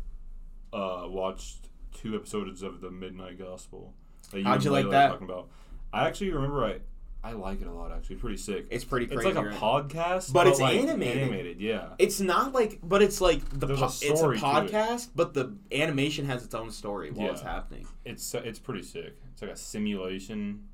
uh, 0.72 1.04
watched 1.06 1.68
two 1.92 2.14
episodes 2.16 2.62
of 2.62 2.80
the 2.80 2.90
Midnight 2.90 3.38
Gospel. 3.38 3.92
That 4.32 4.44
How'd 4.44 4.64
you 4.64 4.70
like 4.70 4.88
that? 4.90 5.08
Talking 5.08 5.28
about. 5.28 5.48
I 5.92 6.06
actually 6.06 6.30
remember 6.30 6.64
I 6.64 6.78
I 7.22 7.32
like 7.32 7.60
it 7.60 7.66
a 7.66 7.72
lot 7.72 7.92
actually. 7.92 8.16
Pretty 8.16 8.38
sick. 8.38 8.66
It's 8.70 8.84
pretty 8.84 9.06
It's 9.06 9.24
like 9.24 9.34
a 9.34 9.42
right? 9.44 9.54
podcast, 9.58 10.32
But 10.32 10.46
it's 10.46 10.58
like 10.60 10.78
animated. 10.78 11.18
Animated, 11.22 11.60
yeah. 11.60 11.88
It's 11.98 12.18
not 12.20 12.52
like, 12.54 12.78
but 12.82 13.02
it's 13.02 13.20
like 13.20 13.42
the 13.50 13.66
po- 13.66 13.74
a 13.84 13.86
it's 13.86 14.02
a 14.02 14.14
to 14.14 14.30
it. 14.30 14.38
podcast, 14.40 15.08
but 15.14 15.34
the 15.34 15.54
animation 15.70 16.24
has 16.26 16.44
its 16.44 16.54
own 16.54 16.70
story 16.70 17.10
while 17.10 17.30
it's 17.30 17.42
happening. 17.42 17.86
It's 18.06 18.22
so- 18.24 18.38
it's 18.38 18.58
pretty 18.58 18.82
sick. 18.82 19.16
It's 19.32 19.42
like 19.42 19.50
a 19.50 19.56
simulation. 19.56 20.64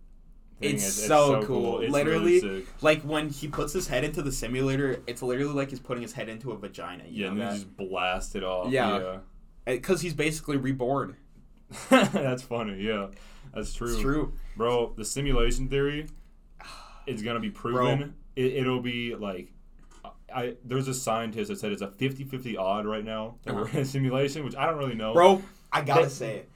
thing. 0.61 0.77
It's 0.77 0.87
so 0.91 1.43
cool. 1.43 1.81
It's 1.81 1.93
Literally, 1.93 2.41
really 2.41 2.61
sick. 2.63 2.67
Like 2.81 3.03
when 3.03 3.29
he 3.29 3.49
puts 3.49 3.73
his 3.73 3.89
head 3.89 4.05
into 4.05 4.23
the 4.23 4.33
simulator, 4.33 5.03
it's 5.07 5.23
literally 5.23 5.53
like 5.53 5.71
he's 5.71 5.81
putting 5.81 6.03
his 6.03 6.13
head 6.13 6.29
into 6.29 6.53
a 6.53 6.57
vagina. 6.57 7.05
You 7.09 7.25
Yeah, 7.25 7.31
and 7.33 7.41
then 7.41 7.53
just 7.55 7.77
blast 7.77 8.37
it 8.37 8.45
off. 8.45 8.71
Yeah. 8.71 9.19
because 9.67 9.99
uh, 10.01 10.03
he's 10.03 10.15
basically 10.15 10.57
reborn. 10.57 11.17
That's 11.91 12.43
funny. 12.43 12.81
Yeah, 12.81 13.09
that's 13.53 13.75
true. 13.75 13.93
It's 13.93 14.01
true. 14.01 14.33
bro. 14.57 14.93
The 14.97 15.05
simulation 15.05 15.69
theory 15.69 16.07
is 17.07 17.23
gonna 17.23 17.41
be 17.41 17.51
proven. 17.51 18.15
It, 18.35 18.55
it'll 18.55 18.81
be 18.81 19.15
like. 19.15 19.53
I, 20.35 20.57
there's 20.65 20.89
a 20.89 20.93
scientist 20.93 21.49
that 21.49 21.61
said 21.61 21.71
it's 21.71 21.83
a 21.83 21.87
50-50 21.87 22.59
odd 22.59 22.85
right 22.85 23.05
now 23.05 23.37
that 23.45 23.55
we're 23.55 23.63
uh-huh. 23.63 23.79
in 23.79 23.83
a 23.85 23.87
simulation, 23.87 24.45
which 24.45 24.57
I 24.57 24.67
don't 24.67 24.77
really 24.77 24.97
know. 24.97 25.15
Bro, 25.15 25.43
I 25.73 25.83
gotta 25.83 26.11
say 26.11 26.39
it. 26.39 26.51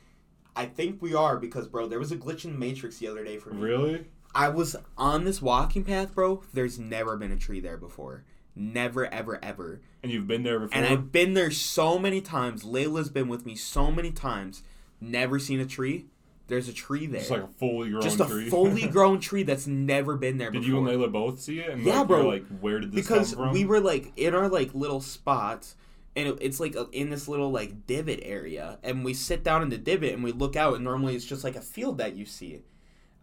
I 0.57 0.67
think 0.67 1.01
we 1.01 1.15
are 1.15 1.37
because, 1.37 1.69
bro, 1.69 1.87
there 1.87 1.99
was 1.99 2.13
a 2.13 2.17
glitch 2.17 2.45
in 2.45 2.53
the 2.53 2.59
Matrix 2.59 2.99
the 2.99 3.09
other 3.09 3.25
day 3.25 3.39
for 3.39 3.51
me. 3.51 3.63
Really? 3.63 4.07
I 4.35 4.49
was 4.49 4.77
on 4.99 5.25
this 5.25 5.41
walking 5.41 5.85
path, 5.85 6.15
bro. 6.15 6.43
There's 6.53 6.79
never 6.79 7.17
been 7.17 7.33
a 7.33 7.37
tree 7.37 7.61
there 7.61 7.77
before. 7.77 8.25
Never, 8.55 9.07
ever, 9.07 9.39
ever. 9.43 9.81
And 10.03 10.13
you've 10.13 10.27
been 10.27 10.43
there 10.43 10.61
before? 10.61 10.77
And 10.77 10.87
I've 10.87 11.13
been 11.13 11.35
there 11.35 11.51
so 11.51 11.99
many 11.99 12.21
times. 12.21 12.65
Layla's 12.65 13.09
been 13.09 13.29
with 13.29 13.47
me 13.47 13.55
so 13.55 13.91
many 13.91 14.11
times. 14.11 14.63
Never 15.01 15.39
seen 15.39 15.61
a 15.61 15.67
tree. 15.67 16.07
There's 16.51 16.69
a 16.69 16.73
tree 16.73 17.07
there. 17.07 17.21
Just 17.21 17.31
like 17.31 17.45
a 17.45 17.47
fully 17.47 17.89
grown 17.91 18.03
Just 18.03 18.21
a 18.21 18.27
tree. 18.27 18.51
fully 18.51 18.87
grown 18.89 19.21
tree 19.21 19.45
that's 19.45 19.67
never 19.67 20.17
been 20.17 20.37
there 20.37 20.51
Did 20.51 20.63
before. 20.63 20.81
you 20.83 20.89
and 20.89 21.01
Layla 21.01 21.11
both 21.11 21.41
see 21.41 21.61
it? 21.61 21.71
And 21.71 21.83
Yeah, 21.83 22.01
like, 22.01 22.09
bro. 22.09 22.27
Like, 22.29 22.45
where 22.61 22.81
did 22.81 22.93
this 22.93 23.07
because 23.07 23.35
come 23.35 23.45
from? 23.45 23.53
Because 23.53 23.55
we 23.55 23.65
were 23.65 23.81
like 23.81 24.13
in 24.17 24.35
our 24.35 24.49
like 24.49 24.75
little 24.75 25.01
spot 25.01 25.75
and 26.17 26.29
it, 26.29 26.39
it's 26.41 26.61
like 26.61 26.75
a, 26.75 26.89
in 26.93 27.09
this 27.11 27.29
little 27.29 27.51
like 27.51 27.87
divot 27.87 28.21
area 28.23 28.79
and 28.83 29.05
we 29.05 29.15
sit 29.15 29.45
down 29.45 29.63
in 29.63 29.69
the 29.71 29.79
divot 29.79 30.13
and 30.13 30.25
we 30.25 30.33
look 30.33 30.57
out 30.57 30.75
and 30.75 30.85
normally 30.85 31.15
it's 31.15 31.25
just 31.25 31.45
like 31.45 31.57
a 31.57 31.61
field 31.61 31.99
that 31.99 32.17
you 32.17 32.27
see 32.27 32.63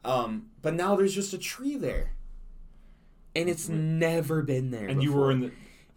um 0.06 0.48
but 0.62 0.74
now 0.74 0.96
there's 0.96 1.14
just 1.14 1.34
a 1.34 1.38
tree 1.38 1.76
there 1.76 2.14
and 3.36 3.50
it's 3.50 3.68
never 3.68 4.42
been 4.42 4.72
there 4.72 4.88
and 4.88 5.04
you 5.04 5.12
were 5.12 5.32
in 5.32 5.42
the 5.42 5.52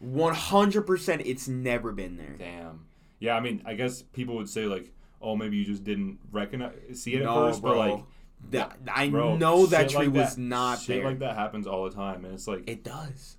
100% 0.04 1.22
it's 1.24 1.46
never 1.48 1.92
been 1.92 2.16
there 2.16 2.34
damn. 2.38 2.86
Yeah, 3.20 3.36
I 3.36 3.40
mean, 3.40 3.62
I 3.66 3.74
guess 3.74 4.00
people 4.02 4.34
would 4.36 4.48
say 4.48 4.64
like, 4.64 4.90
oh, 5.20 5.36
maybe 5.36 5.56
you 5.56 5.64
just 5.64 5.84
didn't 5.84 6.18
recognize 6.32 6.74
see 6.94 7.14
it 7.14 7.22
at 7.22 7.34
first, 7.34 7.60
bro. 7.62 7.70
but 7.72 7.78
like, 7.78 8.04
That- 8.52 8.78
i 8.94 9.08
bro, 9.10 9.36
know 9.36 9.66
that 9.66 9.90
tree 9.90 10.06
like 10.06 10.14
was 10.14 10.36
that- 10.36 10.40
not 10.40 10.78
shit 10.80 10.96
there 10.96 11.04
like 11.04 11.18
that 11.18 11.36
happens 11.36 11.66
all 11.66 11.84
the 11.84 11.94
time, 11.94 12.24
and 12.24 12.32
it's 12.34 12.48
like, 12.48 12.68
it 12.68 12.82
does 12.84 13.36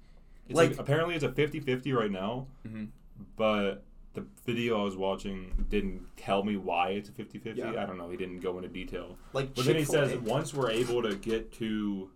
it's 0.48 0.56
like, 0.58 0.72
like- 0.72 0.80
apparently 0.80 1.16
it's 1.16 1.24
a 1.24 1.30
50-50 1.32 1.92
right 1.94 2.12
now, 2.12 2.48
Mhm. 2.68 2.90
but 3.36 3.84
the 4.14 4.26
video 4.46 4.82
I 4.82 4.84
was 4.84 4.98
watching 4.98 5.66
didn't 5.70 6.06
tell 6.18 6.44
me 6.44 6.58
why 6.58 6.90
it's 6.90 7.08
a 7.10 7.14
50-50. 7.14 7.60
Yeah. 7.60 7.82
I 7.82 7.86
don't 7.86 7.98
know. 7.98 8.10
He 8.10 8.18
didn't 8.18 8.42
go 8.42 8.58
into 8.58 8.68
detail. 8.68 9.18
like 9.32 9.56
But 9.56 9.64
then 9.66 9.78
he 9.78 9.86
says 9.86 10.18
once 10.18 10.54
we're 10.54 10.70
able 10.70 11.02
to 11.04 11.16
get 11.16 11.52
to 11.54 12.10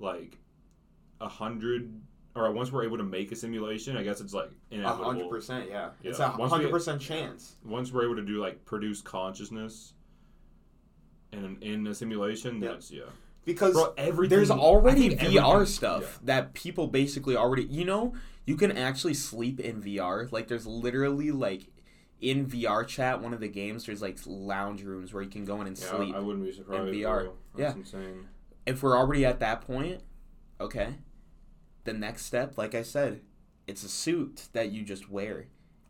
like 0.00 0.38
a 1.20 1.28
hundred, 1.28 2.00
or 2.36 2.50
once 2.52 2.70
we're 2.70 2.84
able 2.84 2.96
to 2.98 3.02
make 3.04 3.32
a 3.32 3.36
simulation, 3.36 3.96
I 3.96 4.02
guess 4.02 4.20
it's 4.20 4.32
like 4.34 4.50
a 4.70 4.74
inevitable. 4.74 5.04
hundred 5.04 5.28
percent 5.30 5.68
yeah 5.68 5.90
it's 6.02 6.18
Yeah. 6.18 6.34
a 6.38 6.48
hundred 6.48 6.70
percent 6.70 7.00
chance 7.02 7.56
Once 7.64 7.92
we're 7.92 8.04
able 8.04 8.16
to 8.16 8.22
do 8.24 8.40
like 8.40 8.64
produce 8.64 9.00
consciousness 9.02 9.94
in 11.32 11.58
in 11.60 11.86
a 11.86 11.94
simulation, 11.94 12.60
Yeah. 12.60 12.68
that's 12.72 12.90
yeah. 12.90 13.02
because 13.44 13.74
Bro. 13.74 14.26
There's 14.26 14.50
already 14.50 15.10
VR 15.16 15.66
stuff 15.66 16.20
that 16.24 16.54
people 16.54 16.86
basically 16.88 17.36
already. 17.36 17.64
You 17.64 17.84
know, 17.84 18.14
you 18.46 18.56
can 18.56 18.72
actually 18.72 19.14
sleep 19.14 19.60
in 19.60 19.80
VR. 19.82 20.30
Like, 20.32 20.48
there's 20.48 20.66
literally 20.66 21.30
like 21.30 21.62
in 22.20 22.46
VR 22.46 22.86
chat, 22.86 23.22
one 23.22 23.32
of 23.32 23.40
the 23.40 23.48
games. 23.48 23.86
There's 23.86 24.02
like 24.02 24.18
lounge 24.26 24.82
rooms 24.82 25.12
where 25.14 25.22
you 25.22 25.30
can 25.30 25.44
go 25.44 25.60
in 25.60 25.66
and 25.68 25.78
Yeah, 25.78 25.86
sleep. 25.96 26.14
I 26.14 26.18
wouldn't 26.20 26.44
be 26.44 26.52
surprised. 26.52 26.92
VR. 26.92 27.30
That's 27.56 27.74
Yeah. 27.74 27.80
insane. 27.80 28.28
if 28.66 28.82
we're 28.82 28.96
already 28.96 29.24
at 29.24 29.40
that 29.40 29.62
point, 29.62 30.00
okay. 30.60 30.94
The 31.84 31.92
next 31.92 32.26
step, 32.26 32.58
like 32.58 32.74
I 32.74 32.82
said, 32.82 33.20
it's 33.66 33.82
a 33.84 33.88
suit 33.88 34.48
that 34.52 34.70
you 34.72 34.82
just 34.84 35.10
wear, 35.10 35.46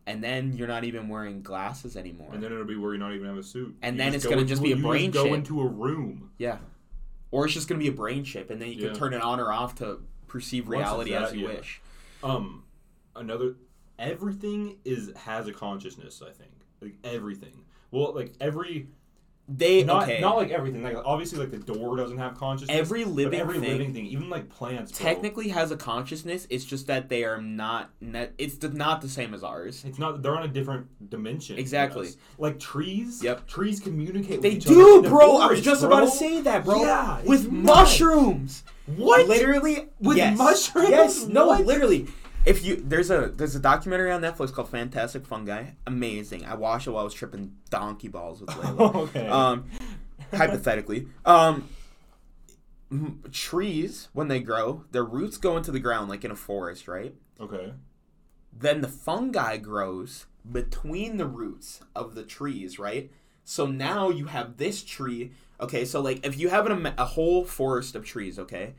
and 0.07 0.23
then 0.23 0.53
you're 0.53 0.67
not 0.67 0.83
even 0.83 1.09
wearing 1.09 1.41
glasses 1.41 1.97
anymore. 1.97 2.29
And 2.33 2.41
then 2.41 2.51
it'll 2.51 2.65
be 2.65 2.75
where 2.77 2.93
you 2.93 2.99
not 2.99 3.13
even 3.13 3.27
have 3.27 3.37
a 3.37 3.43
suit. 3.43 3.75
And 3.81 3.95
You 3.97 4.03
then 4.03 4.13
it's 4.15 4.23
go 4.23 4.31
gonna 4.31 4.45
just 4.45 4.63
be 4.63 4.71
a 4.71 4.75
you 4.77 4.81
brain 4.83 5.11
Go 5.11 5.25
chip. 5.25 5.33
into 5.33 5.61
a 5.61 5.67
room. 5.67 6.31
yeah, 6.37 6.59
or 7.31 7.45
it's 7.45 7.53
just 7.53 7.67
gonna 7.67 7.79
be 7.79 7.87
a 7.89 7.91
brain 7.93 8.23
chip, 8.23 8.49
and 8.49 8.61
then 8.61 8.69
you 8.69 8.75
Yeah. 8.75 8.87
can 8.89 8.95
turn 8.97 9.13
it 9.13 9.21
on 9.21 9.39
or 9.39 9.51
off 9.51 9.75
to 9.75 10.01
perceive 10.27 10.67
Once 10.67 10.79
it's 10.81 10.87
reality 10.89 11.11
that, 11.11 11.23
as 11.23 11.33
you 11.33 11.41
yeah. 11.47 11.55
wish. 11.55 11.81
Um, 12.23 12.63
another 13.15 13.55
everything 13.99 14.77
is 14.85 15.11
has 15.15 15.47
a 15.47 15.51
consciousness. 15.53 16.21
I 16.25 16.31
think 16.31 16.51
like 16.81 16.95
everything. 17.03 17.65
Well, 17.91 18.13
like 18.13 18.33
every 18.39 18.87
They 19.53 19.83
not 19.83 20.03
okay. 20.03 20.21
not 20.21 20.37
like 20.37 20.51
everything. 20.51 20.83
Like 20.83 20.97
obviously, 21.03 21.39
like 21.39 21.51
the 21.51 21.57
door 21.57 21.97
doesn't 21.97 22.17
have 22.17 22.35
consciousness. 22.35 22.77
Every 22.77 23.03
living 23.03 23.39
every 23.39 23.59
thing 23.59 23.69
living 23.69 23.93
thing, 23.93 24.05
even 24.05 24.29
like 24.29 24.49
plants. 24.49 24.97
bro. 24.97 25.05
technically 25.05 25.49
has 25.49 25.71
a 25.71 25.77
consciousness. 25.77 26.47
It's 26.49 26.63
just 26.63 26.87
that 26.87 27.09
they 27.09 27.23
are 27.23 27.41
not. 27.41 27.89
Net, 27.99 28.33
it's 28.37 28.61
not 28.61 29.01
the 29.01 29.09
same 29.09 29.33
as 29.33 29.43
ours. 29.43 29.83
it's 29.85 29.99
not. 29.99 30.21
They're 30.21 30.37
on 30.37 30.43
a 30.43 30.47
different 30.47 31.09
dimension. 31.09 31.57
Exactly. 31.57 32.09
Like 32.37 32.59
trees. 32.59 33.23
Yep. 33.23 33.47
Trees 33.47 33.79
communicate. 33.79 34.41
They 34.41 34.55
with 34.55 34.57
each 34.57 34.67
other 34.67 34.75
do, 34.75 35.01
bro. 35.03 35.37
I 35.37 35.47
was 35.47 35.61
just 35.61 35.81
bro. 35.81 35.89
about 35.89 36.05
to 36.05 36.11
say 36.11 36.41
that, 36.41 36.63
bro. 36.63 36.81
Yeah, 36.81 37.21
with 37.23 37.51
nuts. 37.51 37.65
mushrooms. 37.65 38.63
What? 38.85 39.27
Literally 39.27 39.89
With 39.99 40.17
yes. 40.17 40.37
mushrooms? 40.37 40.89
Yes. 40.89 41.25
No. 41.27 41.47
What? 41.47 41.65
Literally. 41.65 42.07
If 42.45 42.65
you 42.65 42.77
there's 42.77 43.11
a 43.11 43.31
there's 43.35 43.55
a 43.55 43.59
documentary 43.59 44.11
on 44.11 44.21
Netflix 44.21 44.51
called 44.51 44.69
Fantastic 44.69 45.25
Fungi. 45.25 45.65
Amazing. 45.85 46.45
I 46.45 46.55
watched 46.55 46.87
it 46.87 46.91
while 46.91 47.01
I 47.01 47.03
was 47.03 47.13
tripping 47.13 47.55
donkey 47.69 48.07
balls 48.07 48.41
with 48.41 48.49
Layla. 48.49 48.95
okay. 48.95 49.27
um, 49.27 49.65
hypothetically, 50.33 51.07
um, 51.25 51.69
m- 52.91 53.21
trees 53.31 54.09
when 54.13 54.27
they 54.27 54.39
grow, 54.39 54.85
their 54.91 55.03
roots 55.03 55.37
go 55.37 55.55
into 55.55 55.71
the 55.71 55.79
ground 55.79 56.09
like 56.09 56.25
in 56.25 56.31
a 56.31 56.35
forest, 56.35 56.87
right? 56.87 57.13
okay. 57.39 57.73
then 58.53 58.81
the 58.81 58.87
fungi 58.87 59.57
grows 59.57 60.25
between 60.51 61.17
the 61.17 61.25
roots 61.25 61.81
of 61.95 62.15
the 62.15 62.23
trees, 62.23 62.77
right? 62.79 63.11
So 63.43 63.65
now 63.65 64.09
you 64.09 64.25
have 64.25 64.57
this 64.57 64.83
tree. 64.83 65.31
Okay, 65.59 65.85
so 65.85 66.01
like 66.01 66.25
if 66.25 66.37
you 66.37 66.49
have 66.49 66.65
an, 66.67 66.93
a 66.97 67.05
whole 67.05 67.45
forest 67.45 67.95
of 67.95 68.05
trees, 68.05 68.37
okay, 68.39 68.73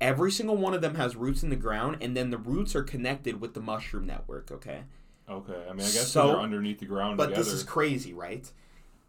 every 0.00 0.30
single 0.30 0.56
one 0.56 0.74
of 0.74 0.80
them 0.80 0.94
has 0.94 1.16
roots 1.16 1.42
in 1.42 1.50
the 1.50 1.56
ground, 1.56 1.98
and 2.00 2.16
then 2.16 2.30
the 2.30 2.38
roots 2.38 2.74
are 2.76 2.82
connected 2.82 3.40
with 3.40 3.54
the 3.54 3.60
mushroom 3.60 4.06
network, 4.06 4.50
okay? 4.50 4.82
Okay. 5.28 5.62
I 5.68 5.72
mean, 5.72 5.80
I 5.80 5.90
guess 5.90 6.08
So- 6.10 6.28
they're 6.28 6.40
underneath 6.40 6.78
the 6.80 6.86
ground 6.86 7.16
But 7.16 7.26
together. 7.26 7.44
this 7.44 7.52
is 7.52 7.62
crazy, 7.62 8.12
right? 8.14 8.50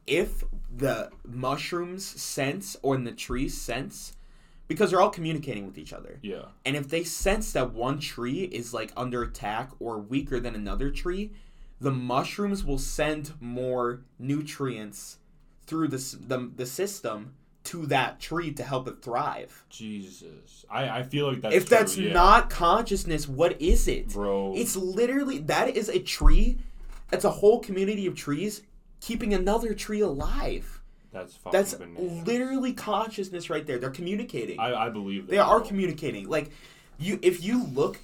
If 0.08 0.44
the 0.76 1.12
mushrooms 1.26 2.04
sense 2.06 2.76
or 2.82 2.98
the 2.98 3.12
trees 3.12 3.60
sense, 3.60 4.16
because 4.68 4.90
they're 4.92 5.02
all 5.02 5.10
communicating 5.10 5.66
with 5.66 5.78
each 5.78 5.94
other. 5.94 6.20
yeah. 6.22 6.46
And 6.66 6.76
if 6.76 6.90
they 6.90 7.04
sense 7.04 7.52
that 7.54 7.74
one 7.74 8.00
tree 8.00 8.44
is 8.44 8.74
like 8.74 8.92
under 8.98 9.24
attack 9.24 9.72
or 9.80 9.98
weaker 10.00 10.40
than 10.40 10.56
another 10.56 10.92
tree, 10.92 11.32
the 11.80 11.92
mushrooms 11.92 12.64
will 12.66 12.78
send 12.78 13.34
more 13.40 14.02
nutrients 14.20 15.18
through 15.66 15.88
the, 15.88 15.98
the, 16.20 16.52
the 16.56 16.66
system 16.66 17.34
to 17.66 17.86
that 17.88 18.20
tree 18.20 18.52
to 18.54 18.64
help 18.64 18.88
it 18.88 19.02
thrive. 19.02 19.66
Jesus. 19.70 20.66
I 20.70 20.90
I 21.00 21.04
feel 21.04 21.30
like 21.32 21.42
that's 21.42 21.56
if 21.56 21.70
that's 21.70 21.98
yeah. 21.98 22.14
not 22.14 22.50
consciousness, 22.50 23.28
what 23.28 23.62
is 23.62 23.88
it? 23.88 24.10
bro. 24.10 24.54
It's 24.56 24.76
literally 24.76 25.40
that 25.40 25.76
is 25.76 25.90
a 25.90 26.00
tree. 26.00 26.58
It's 27.12 27.26
a 27.26 27.32
whole 27.32 27.60
community 27.60 28.06
of 28.08 28.16
trees 28.16 28.62
keeping 29.02 29.34
another 29.34 29.74
tree 29.74 30.02
alive. 30.02 30.82
that's 31.12 31.36
fucking 31.36 31.58
That's 31.58 31.74
bananas. 31.74 32.28
literally 32.28 32.74
consciousness 32.74 33.50
right 33.50 33.66
there. 33.66 33.78
They're 33.80 33.90
communicating. 33.90 34.60
I, 34.60 34.88
I 34.88 34.90
believe 34.90 35.26
that. 35.28 35.32
They 35.32 35.38
are 35.40 35.60
bro. 35.60 35.68
communicating. 35.68 36.30
Like 36.30 36.52
you 36.98 37.20
if 37.22 37.44
you 37.44 37.66
look 37.66 38.00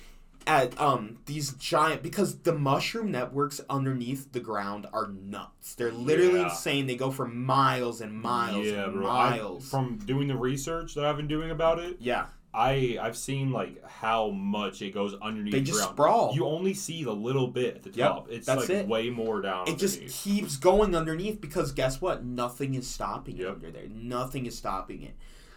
at 0.47 0.79
um 0.79 1.17
these 1.25 1.53
giant 1.53 2.03
because 2.03 2.39
the 2.39 2.53
mushroom 2.53 3.11
networks 3.11 3.61
underneath 3.69 4.31
the 4.31 4.39
ground 4.39 4.85
are 4.93 5.07
nuts. 5.07 5.75
They're 5.75 5.91
literally 5.91 6.39
Yeah. 6.39 6.49
insane. 6.49 6.87
They 6.87 6.95
go 6.95 7.11
for 7.11 7.27
miles 7.27 8.01
and 8.01 8.13
miles 8.19 8.65
yeah, 8.65 8.85
and 8.85 8.93
bro. 8.93 9.07
I- 9.09 9.29
miles. 9.37 9.69
from 9.69 9.97
doing 9.97 10.27
the 10.27 10.35
research 10.37 10.93
that 10.95 11.05
I've 11.05 11.17
been 11.17 11.27
doing 11.27 11.51
about 11.51 11.79
it, 11.79 11.97
yeah. 11.99 12.27
I 12.53 12.97
I've 13.01 13.17
seen 13.17 13.51
like 13.51 13.83
how 13.85 14.29
much 14.29 14.81
it 14.81 14.93
goes 14.93 15.13
underneath. 15.21 15.51
They 15.51 15.61
just 15.61 15.79
ground. 15.79 15.93
sprawl. 15.95 16.31
You 16.35 16.45
only 16.45 16.73
see 16.73 17.03
the 17.03 17.11
little 17.13 17.47
bit 17.47 17.75
at 17.75 17.83
the 17.83 17.89
Yep, 17.91 18.07
top. 18.09 18.27
It's 18.31 18.47
like 18.47 18.69
it. 18.69 18.87
way 18.87 19.09
more 19.09 19.41
down. 19.41 19.67
It 19.67 19.77
just 19.77 19.99
keeps 20.07 20.55
going 20.55 20.95
underneath 20.95 21.41
because 21.41 21.73
guess 21.73 21.99
what? 21.99 22.23
Nothing 22.23 22.73
is 22.75 22.87
stopping 22.87 23.39
it 23.39 23.47
under 23.47 23.71
there. 23.71 23.87
Nothing 23.89 24.45
is 24.45 24.57
stopping 24.57 25.01
it. 25.01 25.15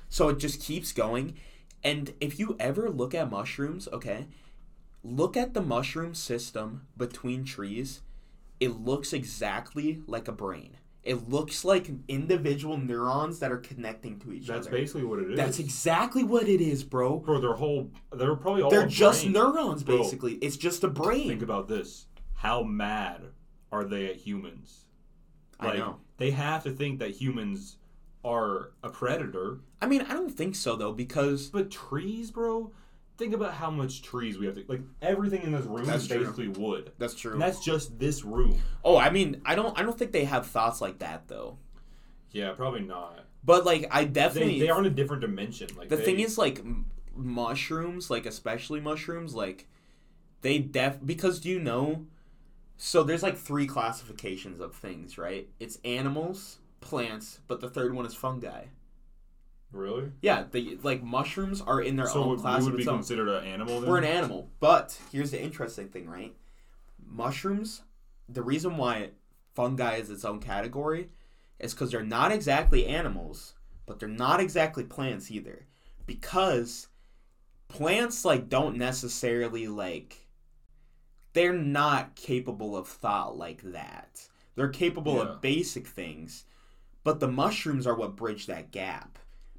So 0.08 0.28
it 0.28 0.38
just 0.40 0.60
keeps 0.60 0.90
going. 0.90 1.34
And 1.84 2.14
if 2.20 2.40
you 2.40 2.56
ever 2.58 2.90
look 2.90 3.14
at 3.14 3.30
mushrooms, 3.30 3.86
okay, 3.92 4.26
look 5.02 5.36
at 5.36 5.54
the 5.54 5.60
mushroom 5.62 6.14
system 6.14 6.86
between 6.96 7.44
trees. 7.44 8.02
It 8.60 8.80
looks 8.80 9.12
exactly 9.12 10.02
like 10.06 10.28
a 10.28 10.32
brain. 10.32 10.76
It 11.04 11.28
looks 11.28 11.64
like 11.64 11.88
individual 12.08 12.76
neurons 12.76 13.38
that 13.38 13.50
are 13.52 13.58
connecting 13.58 14.18
to 14.20 14.32
each 14.32 14.48
That's 14.48 14.66
other. 14.66 14.76
That's 14.76 14.82
basically 14.92 15.04
what 15.04 15.20
it 15.20 15.30
is. 15.30 15.36
That's 15.36 15.58
exactly 15.58 16.24
what 16.24 16.48
it 16.48 16.60
is, 16.60 16.84
bro. 16.84 17.18
Bro, 17.20 17.40
their 17.40 17.54
whole 17.54 17.90
they're 18.12 18.34
probably 18.34 18.62
all 18.62 18.70
They're 18.70 18.86
just 18.86 19.22
brain. 19.22 19.32
neurons, 19.32 19.82
Bro. 19.84 19.98
basically. 19.98 20.34
It's 20.34 20.56
just 20.56 20.84
a 20.84 20.88
brain. 20.88 21.28
Think 21.28 21.42
about 21.42 21.68
this. 21.68 22.06
How 22.34 22.62
mad 22.62 23.22
are 23.72 23.84
they 23.84 24.06
at 24.06 24.16
humans? 24.16 24.86
I 25.60 25.66
Like, 25.68 25.78
know. 25.78 25.96
They 26.18 26.32
have 26.32 26.64
to 26.64 26.72
think 26.72 26.98
that 26.98 27.12
humans 27.12 27.76
are 28.24 28.72
a 28.82 28.90
predator. 28.90 29.60
I 29.80 29.86
mean, 29.86 30.02
I 30.02 30.12
don't 30.12 30.30
think 30.36 30.56
so 30.56 30.76
though, 30.76 30.92
because 30.92 31.48
But 31.48 31.70
trees, 31.70 32.30
bro. 32.32 32.72
Think 33.18 33.34
about 33.34 33.52
how 33.52 33.70
much 33.70 34.02
trees 34.02 34.38
we 34.38 34.46
have 34.46 34.54
to 34.54 34.64
like. 34.68 34.80
Everything 35.02 35.42
in 35.42 35.50
this 35.52 35.66
room 35.66 35.84
That's 35.84 36.02
is 36.04 36.08
true. 36.08 36.18
basically 36.20 36.48
wood, 36.48 36.92
that's 36.98 37.14
true. 37.14 37.32
and 37.32 37.42
that's 37.42 37.58
just 37.62 37.98
this 37.98 38.24
room. 38.24 38.58
oh, 38.84 38.96
I 38.96 39.10
mean, 39.10 39.42
I 39.44 39.54
don't, 39.56 39.76
I 39.78 39.82
don't 39.82 39.98
think 39.98 40.12
they 40.12 40.24
have 40.24 40.46
thoughts 40.46 40.80
like 40.80 41.00
that 41.00 41.26
though. 41.28 41.58
Yeah, 42.30 42.52
probably 42.52 42.80
not. 42.82 43.24
But 43.44 43.64
like, 43.66 43.88
I 43.90 44.04
They, 44.04 44.10
definitely. 44.10 44.60
they 44.60 44.68
are 44.70 44.78
in 44.78 44.86
a 44.86 44.90
different 44.90 45.20
dimension. 45.22 45.68
Like 45.76 45.88
the 45.88 45.96
they, 45.96 46.04
thing 46.04 46.20
is, 46.20 46.38
like, 46.38 46.60
m- 46.60 46.86
mushrooms, 47.16 48.08
like 48.10 48.24
especially 48.26 48.80
mushrooms, 48.80 49.34
like 49.34 49.66
they 50.42 50.58
def 50.58 50.98
because 51.04 51.40
do 51.40 51.48
you 51.48 51.58
know? 51.58 52.06
So 52.76 53.02
there's 53.02 53.24
like 53.24 53.36
three 53.36 53.66
classifications 53.66 54.60
of 54.60 54.74
things, 54.76 55.18
right? 55.18 55.48
It's 55.58 55.78
animals, 55.84 56.58
plants, 56.80 57.40
but 57.48 57.60
the 57.60 57.68
third 57.68 57.92
one 57.94 58.06
is 58.06 58.14
fungi. 58.14 58.66
Really. 59.72 60.12
Yeah, 60.22 60.44
the 60.50 60.78
like 60.82 61.02
mushrooms 61.02 61.60
are 61.60 61.80
in 61.80 61.96
their 61.96 62.06
So 62.06 62.22
own 62.22 62.28
would, 62.30 62.40
class 62.40 62.60
we 62.62 62.66
of 62.68 62.72
would 62.74 62.78
be 62.78 62.88
own. 62.88 62.96
considered 62.96 63.28
an 63.28 63.44
animal. 63.44 63.80
Then? 63.80 63.90
We're 63.90 63.98
an 63.98 64.04
animal. 64.04 64.48
But 64.60 64.98
here's 65.12 65.30
the 65.30 65.40
interesting 65.42 65.88
thing, 65.88 66.08
right? 66.08 66.34
Mushrooms, 67.04 67.82
the 68.28 68.42
reason 68.42 68.76
why 68.76 69.10
fungi 69.54 69.96
is 69.96 70.10
its 70.10 70.24
own 70.24 70.40
category 70.40 71.08
is 71.58 71.74
because 71.74 71.90
they're 71.90 72.02
not 72.04 72.30
exactly 72.32 72.86
animals, 72.86 73.54
but 73.86 73.98
they're 73.98 74.08
not 74.08 74.40
exactly 74.40 74.84
plants 74.84 75.30
either. 75.30 75.66
Because 76.06 76.88
plants 77.68 78.24
like 78.24 78.48
don't 78.48 78.76
necessarily 78.76 79.66
like 79.68 80.26
they're 81.34 81.52
not 81.52 82.14
capable 82.14 82.76
of 82.76 82.88
thought 82.88 83.36
like 83.36 83.60
that. 83.62 84.26
They're 84.54 84.68
capable 84.68 85.16
Yeah. 85.16 85.22
of 85.22 85.40
basic 85.40 85.86
things, 85.86 86.44
but 87.04 87.20
the 87.20 87.28
mushrooms 87.28 87.86
are 87.86 87.94
what 87.94 88.16
bridge 88.16 88.46
that 88.46 88.70
gap. 88.70 89.18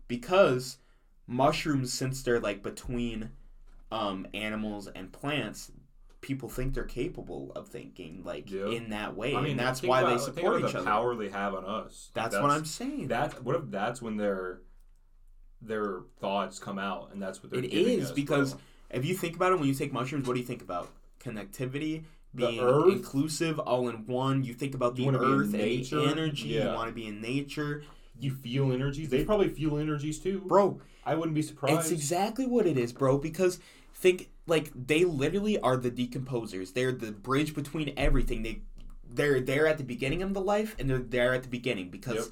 Because 0.10 0.78
mushrooms 1.28 1.94
since 1.94 2.22
they're 2.24 2.40
like 2.42 2.62
between 2.62 3.30
um, 3.92 4.28
animals 4.34 4.88
and 4.94 5.12
plants, 5.14 5.72
people 6.22 6.50
think 6.50 6.74
they're 6.74 6.84
capable 6.84 7.54
of 7.56 7.70
thinking 7.70 8.24
like 8.26 8.52
Yeah. 8.52 8.68
in 8.68 8.90
that 8.90 9.16
way, 9.16 9.34
I 9.36 9.42
mean, 9.42 9.52
and 9.52 9.60
that's 9.60 9.82
why 9.82 10.02
about, 10.02 10.18
they 10.20 10.24
support 10.26 10.58
about 10.58 10.68
each 10.68 10.74
the 10.74 10.80
other. 10.80 10.90
power 10.90 11.16
they 11.16 11.30
have 11.30 11.56
on 11.56 11.64
us. 11.64 12.10
That's, 12.14 12.36
what 12.36 12.52
I'm 12.52 12.66
saying. 12.66 13.08
That 13.08 13.42
what 13.44 13.56
if 13.56 13.62
that's 13.72 14.02
when 14.02 14.18
their 14.18 14.60
their 15.62 16.02
thoughts 16.20 16.58
come 16.60 16.80
out 16.80 17.12
and 17.12 17.22
that's 17.22 17.42
what 17.44 17.52
they're 17.52 17.60
It 17.64 17.74
is 17.74 18.06
us, 18.08 18.12
because 18.12 18.54
bro. 18.54 18.62
if 18.92 19.06
you 19.06 19.14
think 19.16 19.36
about 19.36 19.52
it, 19.52 19.60
when 19.60 19.68
you 19.68 19.74
take 19.74 19.92
mushrooms, 19.94 20.28
what 20.28 20.34
do 20.34 20.40
you 20.40 20.46
think 20.46 20.62
about? 20.62 20.90
Connectivity, 21.20 22.04
being 22.34 22.60
inclusive, 22.60 23.60
all 23.60 23.90
in 23.90 24.06
one. 24.06 24.44
You 24.44 24.54
think 24.54 24.74
about 24.74 24.96
the 24.96 25.08
in 25.08 25.16
earth 25.16 25.54
and 25.54 25.86
the 25.86 26.06
energy. 26.10 26.50
You 26.50 26.66
want 26.68 26.90
to 26.90 26.96
be 26.96 27.08
in 27.08 27.22
nature, 27.22 27.84
you 28.20 28.32
feel 28.32 28.72
energies. 28.72 29.10
They 29.10 29.24
probably 29.24 29.50
feel 29.50 29.78
energies 29.78 30.20
too. 30.20 30.42
bro. 30.46 30.80
I 31.06 31.16
wouldn't 31.16 31.36
be 31.36 31.42
surprised. 31.42 31.80
It's 31.80 31.92
exactly 31.92 32.46
what 32.46 32.66
it 32.68 32.78
is, 32.78 32.94
bro. 32.94 33.18
Because 33.18 33.60
think 33.94 34.30
like 34.48 34.72
they 34.76 35.04
literally 35.06 35.60
are 35.60 35.78
the 35.78 35.92
decomposers. 35.92 36.74
They're 36.74 36.92
the 36.92 37.12
bridge 37.12 37.54
between 37.56 37.94
everything. 37.98 38.44
They 38.44 38.62
they're 39.12 39.40
there 39.42 39.66
at 39.68 39.78
the 39.80 39.84
beginning 39.84 40.22
of 40.22 40.34
the 40.34 40.42
life, 40.42 40.76
and 40.78 40.90
they're 40.90 41.00
there 41.00 41.34
at 41.34 41.42
the 41.44 41.50
beginning 41.50 41.90
because 41.90 42.16
Yep. 42.16 42.26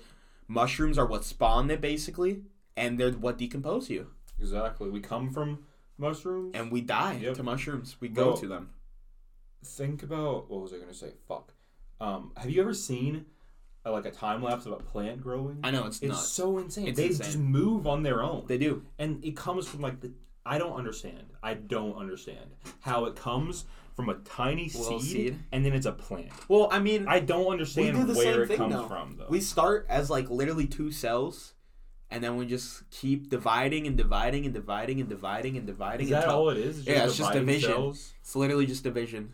mushrooms 0.47 0.97
are 0.97 1.05
what 1.07 1.25
spawn 1.25 1.69
it 1.71 1.81
basically, 1.81 2.43
and 2.75 2.99
they're 2.99 3.11
what 3.11 3.38
decompose 3.38 3.89
you. 3.89 4.07
exactly. 4.39 4.88
We 4.89 4.99
come 4.99 5.31
from 5.31 5.63
mushrooms. 5.97 6.51
And 6.53 6.71
we 6.71 6.81
die 6.81 7.17
Yep. 7.23 7.35
to 7.38 7.43
mushrooms. 7.43 7.95
We 7.99 8.09
go 8.09 8.25
Bro. 8.25 8.35
to 8.41 8.47
them. 8.47 8.69
Think 9.65 10.03
about 10.03 10.49
what 10.51 10.61
was 10.61 10.71
I 10.73 10.77
gonna 10.77 10.93
say? 10.93 11.13
Fuck. 11.27 11.53
Um, 11.99 12.31
have 12.38 12.51
you 12.51 12.61
ever 12.61 12.75
seen 12.75 13.25
like 13.91 14.05
a 14.05 14.11
time 14.11 14.43
lapse 14.43 14.65
of 14.65 14.73
a 14.73 14.77
plant 14.77 15.21
growing? 15.21 15.59
I 15.63 15.71
know 15.71 15.85
it's, 15.85 16.01
not. 16.01 16.07
It's 16.09 16.17
nuts. 16.17 16.29
so 16.29 16.57
insane. 16.57 16.88
It's 16.88 16.97
they 16.97 17.07
insane. 17.07 17.25
just 17.25 17.38
move 17.38 17.88
on 17.88 18.03
their 18.03 18.21
own. 18.21 18.45
They 18.47 18.57
do. 18.57 18.83
and 18.99 19.23
it 19.23 19.35
comes 19.35 19.67
from 19.67 19.81
like 19.81 20.01
the 20.01 20.11
I 20.47 20.57
don't 20.57 20.77
understand. 20.77 21.33
I 21.43 21.55
don't 21.55 21.95
understand 21.97 22.51
how 22.79 23.05
it 23.05 23.15
comes 23.15 23.65
from 23.95 24.09
a 24.09 24.13
tiny 24.15 24.69
seed, 24.69 25.01
seed. 25.01 25.39
and 25.51 25.65
then 25.65 25.73
it's 25.73 25.85
a 25.85 25.91
plant. 25.91 26.29
Well, 26.47 26.69
I 26.71 26.79
mean, 26.79 27.05
I 27.07 27.19
don't 27.19 27.47
understand 27.47 28.15
where 28.15 28.43
it 28.43 28.55
comes 28.55 28.73
though. 28.73 28.88
from 28.88 29.17
though. 29.17 29.25
We 29.27 29.41
start 29.41 29.85
as 29.89 30.09
like 30.09 30.29
literally 30.29 30.65
two 30.65 30.91
cells, 30.91 31.53
and 32.09 32.23
then 32.23 32.38
we 32.38 32.45
just 32.45 32.89
keep 32.91 33.29
dividing 33.29 33.88
and 33.88 33.97
dividing 33.97 34.45
and 34.45 34.53
dividing 34.53 35.01
and 35.01 35.09
dividing 35.09 35.57
and 35.57 35.67
dividing. 35.67 36.05
is 36.05 36.11
that 36.11 36.23
until- 36.23 36.38
all 36.38 36.49
it 36.49 36.57
is? 36.57 36.85
Yeah, 36.88 37.05
it's 37.05 37.17
just 37.17 37.33
division. 37.33 37.69
cells? 37.69 38.13
It's 38.21 38.35
literally 38.35 38.67
just 38.67 38.83
division. 38.83 39.33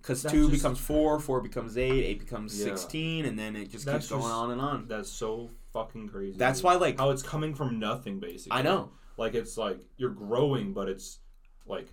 Because 0.00 0.22
two 0.22 0.48
just- 0.48 0.62
becomes 0.62 0.78
four, 0.78 1.20
four 1.20 1.40
becomes 1.40 1.76
eight, 1.76 2.04
eight 2.04 2.20
becomes 2.20 2.58
Yeah. 2.58 2.64
sixteen, 2.66 3.24
and 3.26 3.38
then 3.38 3.54
it 3.56 3.70
just 3.70 3.84
That's 3.84 4.04
keeps 4.06 4.10
going 4.10 4.22
just- 4.22 4.32
on 4.32 4.50
and 4.52 4.60
on. 4.60 4.86
That's 4.88 5.10
so 5.10 5.50
fucking 5.72 6.08
crazy. 6.08 6.38
That's 6.38 6.60
dude. 6.60 6.64
why, 6.64 6.74
like, 6.76 6.98
how 6.98 7.10
it's 7.10 7.22
coming 7.22 7.54
from 7.54 7.78
nothing, 7.78 8.18
basically. 8.18 8.58
I 8.58 8.62
know. 8.62 8.90
Like 9.16 9.34
it's 9.34 9.58
like 9.58 9.80
you're 9.98 10.10
growing, 10.10 10.72
but 10.72 10.88
it's 10.88 11.18
like, 11.66 11.92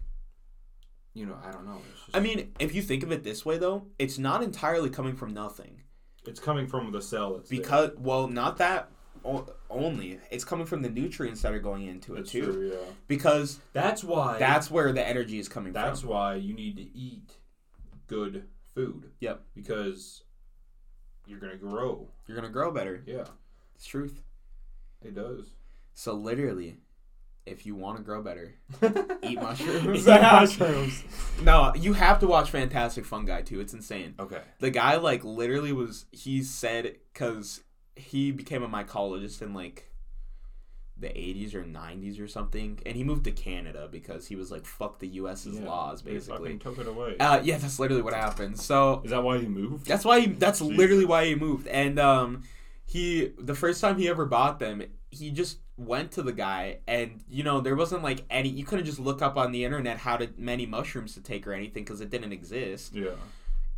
you 1.13 1.25
know, 1.25 1.37
I 1.43 1.51
don't 1.51 1.65
know. 1.65 1.81
Just, 2.05 2.15
I 2.15 2.19
mean, 2.21 2.53
if 2.59 2.73
you 2.73 2.81
think 2.81 3.03
of 3.03 3.11
it 3.11 3.23
this 3.23 3.45
way, 3.45 3.57
though, 3.57 3.87
it's 3.99 4.17
not 4.17 4.41
entirely 4.43 4.89
coming 4.89 5.15
from 5.15 5.33
nothing. 5.33 5.81
it's 6.25 6.39
coming 6.41 6.67
from 6.67 6.91
the 6.91 7.01
cell. 7.01 7.35
That's 7.37 7.49
there. 7.49 7.59
Because, 7.59 7.91
well, 7.97 8.27
not 8.27 8.57
that 8.57 8.89
only. 9.69 10.19
It's 10.29 10.43
coming 10.43 10.65
from 10.65 10.81
the 10.81 10.89
nutrients 10.89 11.41
that 11.41 11.53
are 11.53 11.59
going 11.59 11.87
into 11.87 12.13
it 12.15 12.17
That's 12.17 12.31
too. 12.31 12.43
true. 12.43 12.69
Yeah. 12.71 12.91
Because 13.07 13.59
That's 13.73 14.03
why. 14.03 14.37
that's 14.37 14.69
where 14.69 14.91
the 14.91 15.05
energy 15.05 15.39
is 15.39 15.47
coming 15.49 15.71
That's 15.73 16.01
from. 16.01 16.09
That's 16.09 16.13
why 16.13 16.35
you 16.35 16.53
need 16.53 16.75
to 16.77 16.83
eat 16.97 17.36
good 18.07 18.45
food. 18.73 19.11
Yep. 19.19 19.41
Because 19.55 20.23
you're 21.25 21.39
gonna 21.39 21.57
grow. 21.57 22.07
You're 22.27 22.35
gonna 22.37 22.49
grow 22.49 22.71
better. 22.71 23.03
Yeah, 23.05 23.25
It's 23.75 23.85
truth. 23.85 24.21
it 25.03 25.15
does. 25.15 25.51
So 25.93 26.13
literally, 26.13 26.77
if 27.45 27.65
you 27.65 27.75
want 27.75 27.97
to 27.97 28.03
grow 28.03 28.21
better, 28.21 28.53
eat 29.23 29.41
mushrooms. 29.41 30.07
Eat 30.07 30.21
mushrooms. 30.21 31.03
no, 31.43 31.73
you 31.75 31.93
have 31.93 32.19
to 32.19 32.27
watch 32.27 32.51
Fantastic 32.51 33.05
Fungi 33.05 33.41
too. 33.41 33.59
It's 33.59 33.73
insane. 33.73 34.13
Okay. 34.19 34.41
The 34.59 34.69
guy 34.69 34.97
like 34.97 35.23
literally 35.23 35.71
was 35.73 36.05
he 36.11 36.43
said 36.43 36.97
because 37.13 37.61
he 37.95 38.31
became 38.31 38.63
a 38.63 38.69
mycologist 38.69 39.41
in 39.41 39.53
like 39.53 39.89
the 40.99 41.07
80s 41.07 41.53
or 41.53 41.63
90s 41.63 42.19
or 42.19 42.27
something 42.27 42.79
and 42.85 42.95
he 42.95 43.03
moved 43.03 43.23
to 43.25 43.31
canada 43.31 43.87
because 43.91 44.27
he 44.27 44.35
was 44.35 44.49
like 44.51 44.65
fuck 44.65 44.99
the 44.99 45.07
us's 45.07 45.59
Yeah, 45.59 45.65
laws 45.67 46.01
they 46.01 46.13
basically 46.13 46.37
fucking 46.53 46.59
took 46.59 46.79
it 46.79 46.87
away. 46.87 47.17
uh, 47.19 47.39
yeah 47.43 47.57
that's 47.57 47.79
literally 47.79 48.01
what 48.01 48.13
happened 48.13 48.59
so 48.59 49.01
Is 49.03 49.11
that 49.11 49.23
why 49.23 49.37
he 49.39 49.47
moved? 49.47 49.85
that's 49.85 50.03
why 50.05 50.21
he, 50.21 50.27
that's 50.27 50.59
Jesus. 50.59 50.75
literally 50.77 51.05
why 51.05 51.25
he 51.25 51.35
moved 51.35 51.67
and 51.67 51.99
um 51.99 52.43
he 52.85 53.33
the 53.37 53.53
first 53.55 53.81
time 53.81 53.97
he 53.97 54.07
ever 54.09 54.25
bought 54.25 54.59
them 54.59 54.81
he 55.11 55.29
just 55.31 55.59
went 55.77 56.11
to 56.13 56.23
the 56.23 56.33
guy 56.33 56.79
and 56.87 57.23
you 57.29 57.43
know 57.43 57.61
there 57.61 57.75
wasn't 57.75 58.01
like 58.01 58.25
any 58.31 58.49
you 58.49 58.63
couldn't 58.65 58.85
just 58.85 58.97
look 58.99 59.21
up 59.21 59.37
on 59.37 59.51
the 59.51 59.63
internet 59.63 59.97
how 59.99 60.17
to 60.17 60.27
many 60.37 60.65
mushrooms 60.65 61.13
to 61.13 61.21
take 61.21 61.45
or 61.45 61.53
anything 61.53 61.83
because 61.83 62.01
it 62.01 62.09
didn't 62.09 62.33
exist 62.33 62.95
Yeah. 62.95 63.11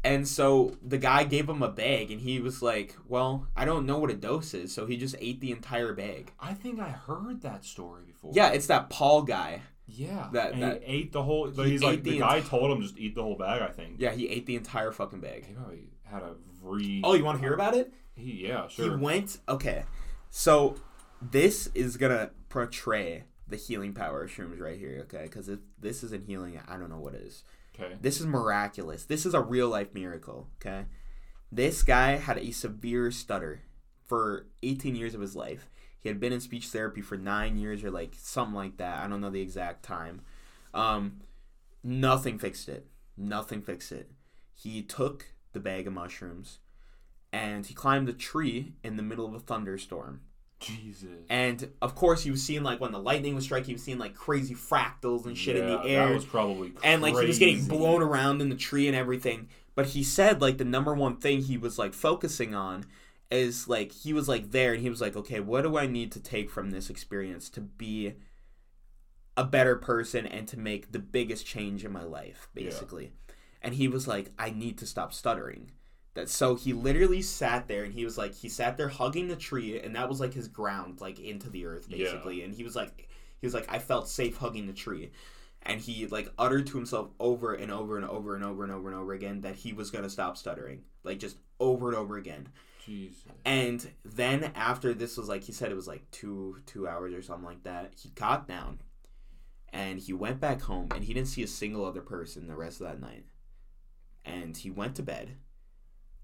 And 0.03 0.27
so 0.27 0.77
the 0.81 0.97
guy 0.97 1.23
gave 1.23 1.49
him 1.49 1.61
a 1.61 1.69
bag, 1.69 2.11
and 2.11 2.21
he 2.21 2.39
was 2.39 2.61
like, 2.61 2.95
"Well, 3.07 3.47
I 3.55 3.65
don't 3.65 3.85
know 3.85 3.97
what 3.97 4.09
a 4.09 4.15
dose 4.15 4.53
is," 4.53 4.73
so 4.73 4.85
he 4.85 4.97
just 4.97 5.15
ate 5.19 5.39
the 5.41 5.51
entire 5.51 5.93
bag. 5.93 6.31
I 6.39 6.53
think 6.53 6.79
I 6.79 6.89
heard 6.89 7.41
that 7.41 7.65
story 7.65 8.03
before. 8.07 8.31
Yeah, 8.33 8.49
it's 8.49 8.67
that 8.67 8.89
Paul 8.89 9.23
guy. 9.23 9.61
Yeah. 9.87 10.29
That- 10.33 10.53
and 10.53 10.61
that- 10.63 10.83
he 10.83 10.93
ate 10.99 11.11
the 11.11 11.23
whole. 11.23 11.49
He 11.49 11.63
he's 11.71 11.83
like 11.83 12.03
the, 12.03 12.11
the 12.11 12.19
guy 12.19 12.41
told 12.41 12.71
him 12.71 12.81
just 12.81 12.97
eat 12.97 13.15
the 13.15 13.23
whole 13.23 13.35
bag. 13.35 13.61
I 13.61 13.69
think. 13.69 13.95
Yeah, 13.97 14.11
he 14.11 14.29
ate 14.29 14.45
the 14.45 14.55
entire 14.55 14.91
fucking 14.91 15.19
bag. 15.19 15.45
He 15.45 15.53
probably 15.53 15.89
had 16.03 16.21
a 16.23 16.35
re. 16.61 17.01
Oh, 17.03 17.13
you 17.13 17.23
want 17.25 17.37
to 17.39 17.43
hear 17.43 17.53
about 17.53 17.75
it? 17.75 17.91
He 18.15 18.47
yeah 18.47 18.67
sure. 18.67 18.97
He 18.97 19.03
went. 19.03 19.39
Okay, 19.47 19.83
so 20.29 20.75
this 21.21 21.67
is 21.73 21.97
gonna 21.97 22.31
portray 22.49 23.23
the 23.47 23.55
healing 23.55 23.93
power 23.93 24.23
of 24.23 24.29
shrooms 24.31 24.59
right 24.59 24.77
here. 24.77 24.99
Okay, 25.03 25.23
because 25.23 25.49
if 25.49 25.59
this 25.79 26.03
isn't 26.03 26.25
healing, 26.25 26.59
I 26.67 26.77
don't 26.77 26.89
know 26.89 26.99
what 26.99 27.15
is. 27.15 27.43
Okay. 27.79 27.95
This 28.01 28.19
is 28.19 28.25
miraculous. 28.25 29.05
This 29.05 29.25
is 29.25 29.33
a 29.33 29.41
real 29.41 29.69
life 29.69 29.93
miracle, 29.93 30.49
okay? 30.57 30.85
This 31.51 31.83
guy 31.83 32.17
had 32.17 32.37
a 32.37 32.51
severe 32.51 33.11
stutter 33.11 33.61
for 34.05 34.47
18 34.63 34.95
years 34.95 35.15
of 35.15 35.21
his 35.21 35.35
life. 35.35 35.69
He 35.99 36.09
had 36.09 36.19
been 36.19 36.33
in 36.33 36.39
speech 36.39 36.67
therapy 36.67 37.01
for 37.01 37.17
9 37.17 37.57
years 37.57 37.83
or 37.83 37.91
like 37.91 38.15
something 38.17 38.55
like 38.55 38.77
that. 38.77 39.03
I 39.03 39.07
don't 39.07 39.21
know 39.21 39.29
the 39.29 39.41
exact 39.41 39.83
time. 39.83 40.21
Um 40.73 41.21
nothing 41.83 42.37
fixed 42.37 42.69
it. 42.69 42.87
Nothing 43.17 43.61
fixed 43.61 43.91
it. 43.91 44.11
He 44.53 44.81
took 44.81 45.33
the 45.53 45.59
bag 45.59 45.87
of 45.87 45.93
mushrooms 45.93 46.59
and 47.31 47.65
he 47.65 47.73
climbed 47.73 48.09
a 48.09 48.13
tree 48.13 48.73
in 48.83 48.97
the 48.97 49.03
middle 49.03 49.25
of 49.25 49.33
a 49.33 49.39
thunderstorm. 49.39 50.21
Jesus. 50.59 51.09
And 51.29 51.71
of 51.81 51.95
course, 51.95 52.23
he 52.23 52.31
was 52.31 52.43
seeing 52.43 52.63
like 52.63 52.79
when 52.79 52.91
the 52.91 52.99
lightning 52.99 53.35
was 53.35 53.45
striking, 53.45 53.67
he 53.67 53.73
was 53.73 53.83
seeing 53.83 53.97
like 53.97 54.15
crazy 54.15 54.55
fractals 54.55 55.25
and 55.25 55.37
shit 55.37 55.55
in 55.55 55.65
the 55.67 55.81
air 55.85 56.07
That 56.07 56.15
was 56.15 56.25
probably 56.25 56.73
and 56.83 57.01
like 57.01 57.15
he 57.17 57.25
was 57.25 57.39
getting 57.39 57.65
blown 57.65 58.01
around 58.01 58.41
in 58.41 58.49
the 58.49 58.55
tree 58.55 58.87
and 58.87 58.95
everything 58.95 59.47
but 59.79 59.87
he 59.87 60.03
said 60.03 60.41
like 60.41 60.57
the 60.57 60.65
number 60.65 60.93
one 60.93 61.15
thing 61.15 61.41
he 61.41 61.57
was 61.57 61.79
like 61.79 61.93
focusing 61.93 62.53
on 62.53 62.85
is 63.31 63.67
like 63.67 63.91
he 63.91 64.11
was 64.11 64.27
like 64.27 64.51
there 64.51 64.73
and 64.73 64.81
he 64.81 64.89
was 64.89 65.01
like, 65.01 65.15
okay, 65.15 65.39
what 65.39 65.61
do 65.61 65.77
I 65.77 65.85
need 65.85 66.11
to 66.13 66.19
take 66.19 66.49
from 66.49 66.71
this 66.71 66.89
experience 66.89 67.49
to 67.51 67.61
be 67.61 68.15
a 69.37 69.43
better 69.43 69.75
person 69.75 70.25
and 70.25 70.47
to 70.49 70.59
make 70.59 70.91
the 70.91 70.99
biggest 70.99 71.45
change 71.45 71.85
in 71.85 71.93
my 71.93 72.03
life, 72.03 72.49
basically. 72.53 73.13
And 73.61 73.75
he 73.75 73.87
was 73.87 74.07
like, 74.07 74.31
I 74.37 74.49
need 74.49 74.77
to 74.79 74.85
stop 74.85 75.13
stuttering. 75.13 75.71
That 76.19 76.29
so 76.29 76.55
he 76.55 76.73
literally 76.73 77.21
sat 77.21 77.67
there 77.67 77.83
and 77.83 77.93
he 77.93 78.03
was 78.05 78.17
like 78.17 78.33
he 78.33 78.49
sat 78.49 78.77
there 78.77 78.89
hugging 78.89 79.27
the 79.27 79.35
tree 79.35 79.79
and 79.79 79.95
that 79.95 80.07
was 80.09 80.19
like 80.19 80.33
his 80.33 80.47
ground 80.47 81.01
like 81.01 81.19
into 81.19 81.49
the 81.49 81.65
earth 81.65 81.85
Yeah. 81.89 81.97
basically 81.97 82.43
and 82.43 82.53
he 82.53 82.63
was 82.63 82.75
like 82.75 83.09
he 83.39 83.45
was 83.47 83.53
like 83.53 83.65
I 83.71 83.79
felt 83.79 84.07
safe 84.09 84.37
hugging 84.37 84.67
the 84.67 84.73
tree 84.73 85.11
and 85.63 85.79
he 85.81 86.07
like 86.07 86.31
uttered 86.37 86.67
to 86.67 86.77
himself 86.77 87.09
over 87.19 87.53
and 87.53 87.71
over 87.71 87.97
and 87.97 88.05
over 88.05 88.35
and 88.35 88.43
over 88.43 88.63
and 88.63 88.71
over 88.71 88.89
and 88.89 88.97
over 88.97 89.13
again 89.13 89.41
that 89.41 89.55
he 89.55 89.73
was 89.73 89.91
going 89.91 90.03
to 90.03 90.09
stop 90.09 90.37
stuttering 90.37 90.83
like 91.03 91.19
just 91.19 91.37
over 91.59 91.89
and 91.89 91.97
over 91.97 92.17
again 92.17 92.47
Jesus. 92.85 93.19
and 93.45 93.91
then 94.03 94.51
after 94.55 94.93
this 94.93 95.17
was 95.17 95.27
like 95.29 95.43
he 95.43 95.51
said 95.51 95.71
it 95.71 95.75
was 95.75 95.87
like 95.87 96.09
two 96.11 96.57
two 96.65 96.87
hours 96.87 97.13
or 97.13 97.21
something 97.21 97.45
like 97.45 97.63
that. 97.63 97.93
He 98.01 98.09
got 98.09 98.47
down 98.47 98.79
and 99.71 99.99
he 99.99 100.13
went 100.13 100.39
back 100.39 100.61
home 100.61 100.87
and 100.95 101.03
he 101.03 101.13
didn't 101.13 101.27
see 101.27 101.43
a 101.43 101.47
single 101.47 101.85
other 101.85 102.01
person 102.01 102.47
the 102.47 102.55
rest 102.55 102.81
of 102.81 102.87
that 102.87 102.99
night. 102.99 103.25
And 104.25 104.55
he 104.57 104.69
went 104.71 104.95
to 104.95 105.03
bed. 105.03 105.37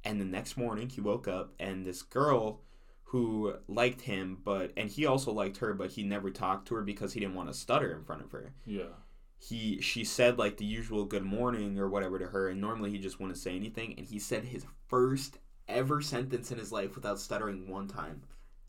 And 0.05 0.21
the 0.21 0.25
next 0.25 0.55
morning 0.55 0.87
he 0.89 1.01
woke 1.01 1.27
up 1.27 1.53
and 1.59 1.85
this 1.85 2.01
girl 2.03 2.61
who 3.09 3.55
liked 3.67 4.01
him 4.01 4.37
but 4.43 4.71
and 4.77 4.89
he 4.89 5.05
also 5.05 5.31
liked 5.31 5.57
her 5.57 5.73
but 5.73 5.91
he 5.91 6.03
never 6.03 6.29
talked 6.29 6.67
to 6.67 6.75
her 6.75 6.81
because 6.83 7.13
he 7.13 7.19
didn't 7.19 7.35
want 7.35 7.49
to 7.49 7.53
stutter 7.57 7.91
in 7.95 8.03
front 8.03 8.21
of 8.23 8.31
her 8.31 8.53
Yeah. 8.65 8.93
he 9.37 9.79
she 9.81 10.03
said 10.03 10.37
like 10.37 10.57
the 10.57 10.65
usual 10.65 11.05
good 11.05 11.23
morning 11.23 11.77
or 11.79 11.87
whatever 11.89 12.19
to 12.19 12.27
her 12.27 12.49
and 12.49 12.59
normally 12.61 12.91
he 12.91 12.97
just 12.99 13.19
wouldn't 13.19 13.37
say 13.37 13.55
anything 13.55 13.93
and 13.97 14.05
he 14.07 14.19
said 14.19 14.43
his 14.45 14.65
first 14.87 15.37
ever 15.67 16.01
sentence 16.01 16.51
in 16.51 16.57
his 16.57 16.71
life 16.71 16.95
without 16.95 17.19
stuttering 17.19 17.67
one 17.69 17.87
time 17.87 18.21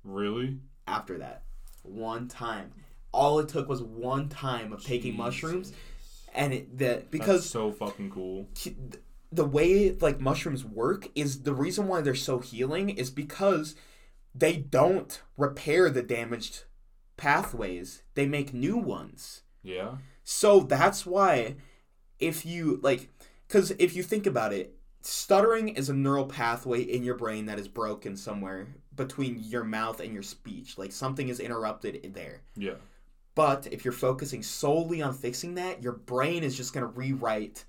Really? 0.05 0.59
after 0.87 1.19
that 1.19 1.43
one 1.83 2.29
time 2.29 2.73
all 3.13 3.39
it 3.41 3.49
took 3.49 3.69
was 3.69 3.83
one 3.83 4.29
time 4.29 4.73
of 4.73 4.85
taking 4.85 5.17
mushrooms 5.17 5.73
and 6.35 6.53
it 6.53 6.77
the 6.79 6.85
That's 6.85 7.05
because 7.09 7.49
so 7.49 7.73
fucking 7.73 8.11
cool. 8.11 8.49
he- 8.57 8.77
the 9.33 9.45
way 9.45 9.91
like 9.93 10.21
mushrooms 10.21 10.65
work 10.65 11.09
is 11.15 11.43
the 11.43 11.55
reason 11.55 11.89
why 11.89 12.01
they're 12.01 12.15
so 12.15 12.39
healing 12.39 12.91
is 12.91 13.11
because 13.11 13.75
they 14.35 14.57
don't 14.57 15.23
repair 15.37 15.91
the 15.91 16.03
damaged 16.03 16.65
pathways 17.17 18.03
they 18.15 18.27
make 18.27 18.53
new 18.53 18.77
ones 18.77 19.43
Yeah. 19.63 19.97
so 20.23 20.61
that's 20.61 21.07
why 21.07 21.57
if 22.19 22.45
you 22.47 22.79
like 22.83 23.09
cuz 23.49 23.73
if 23.79 23.97
you 23.97 24.03
think 24.03 24.27
about 24.27 24.53
it 24.53 24.75
stuttering 25.01 25.69
is 25.71 25.89
a 25.89 25.95
neural 25.95 26.27
pathway 26.27 26.83
in 26.83 27.03
your 27.05 27.15
brain 27.15 27.47
that 27.47 27.59
is 27.59 27.69
broken 27.69 28.17
somewhere 28.17 28.67
between 28.95 29.39
your 29.39 29.65
mouth 29.65 30.01
and 30.01 30.13
your 30.13 30.23
speech 30.23 30.77
like 30.79 30.93
something 30.93 31.29
is 31.29 31.41
interrupted 31.41 32.13
there 32.15 32.43
Yeah. 32.55 32.75
but 33.35 33.67
if 33.71 33.85
you're 33.85 33.93
focusing 33.93 34.43
solely 34.43 35.01
on 35.01 35.15
fixing 35.15 35.55
that 35.55 35.83
your 35.83 35.93
brain 35.93 36.45
is 36.45 36.57
just 36.57 36.73
going 36.75 36.85
to 36.87 36.93
rewrite 36.93 37.65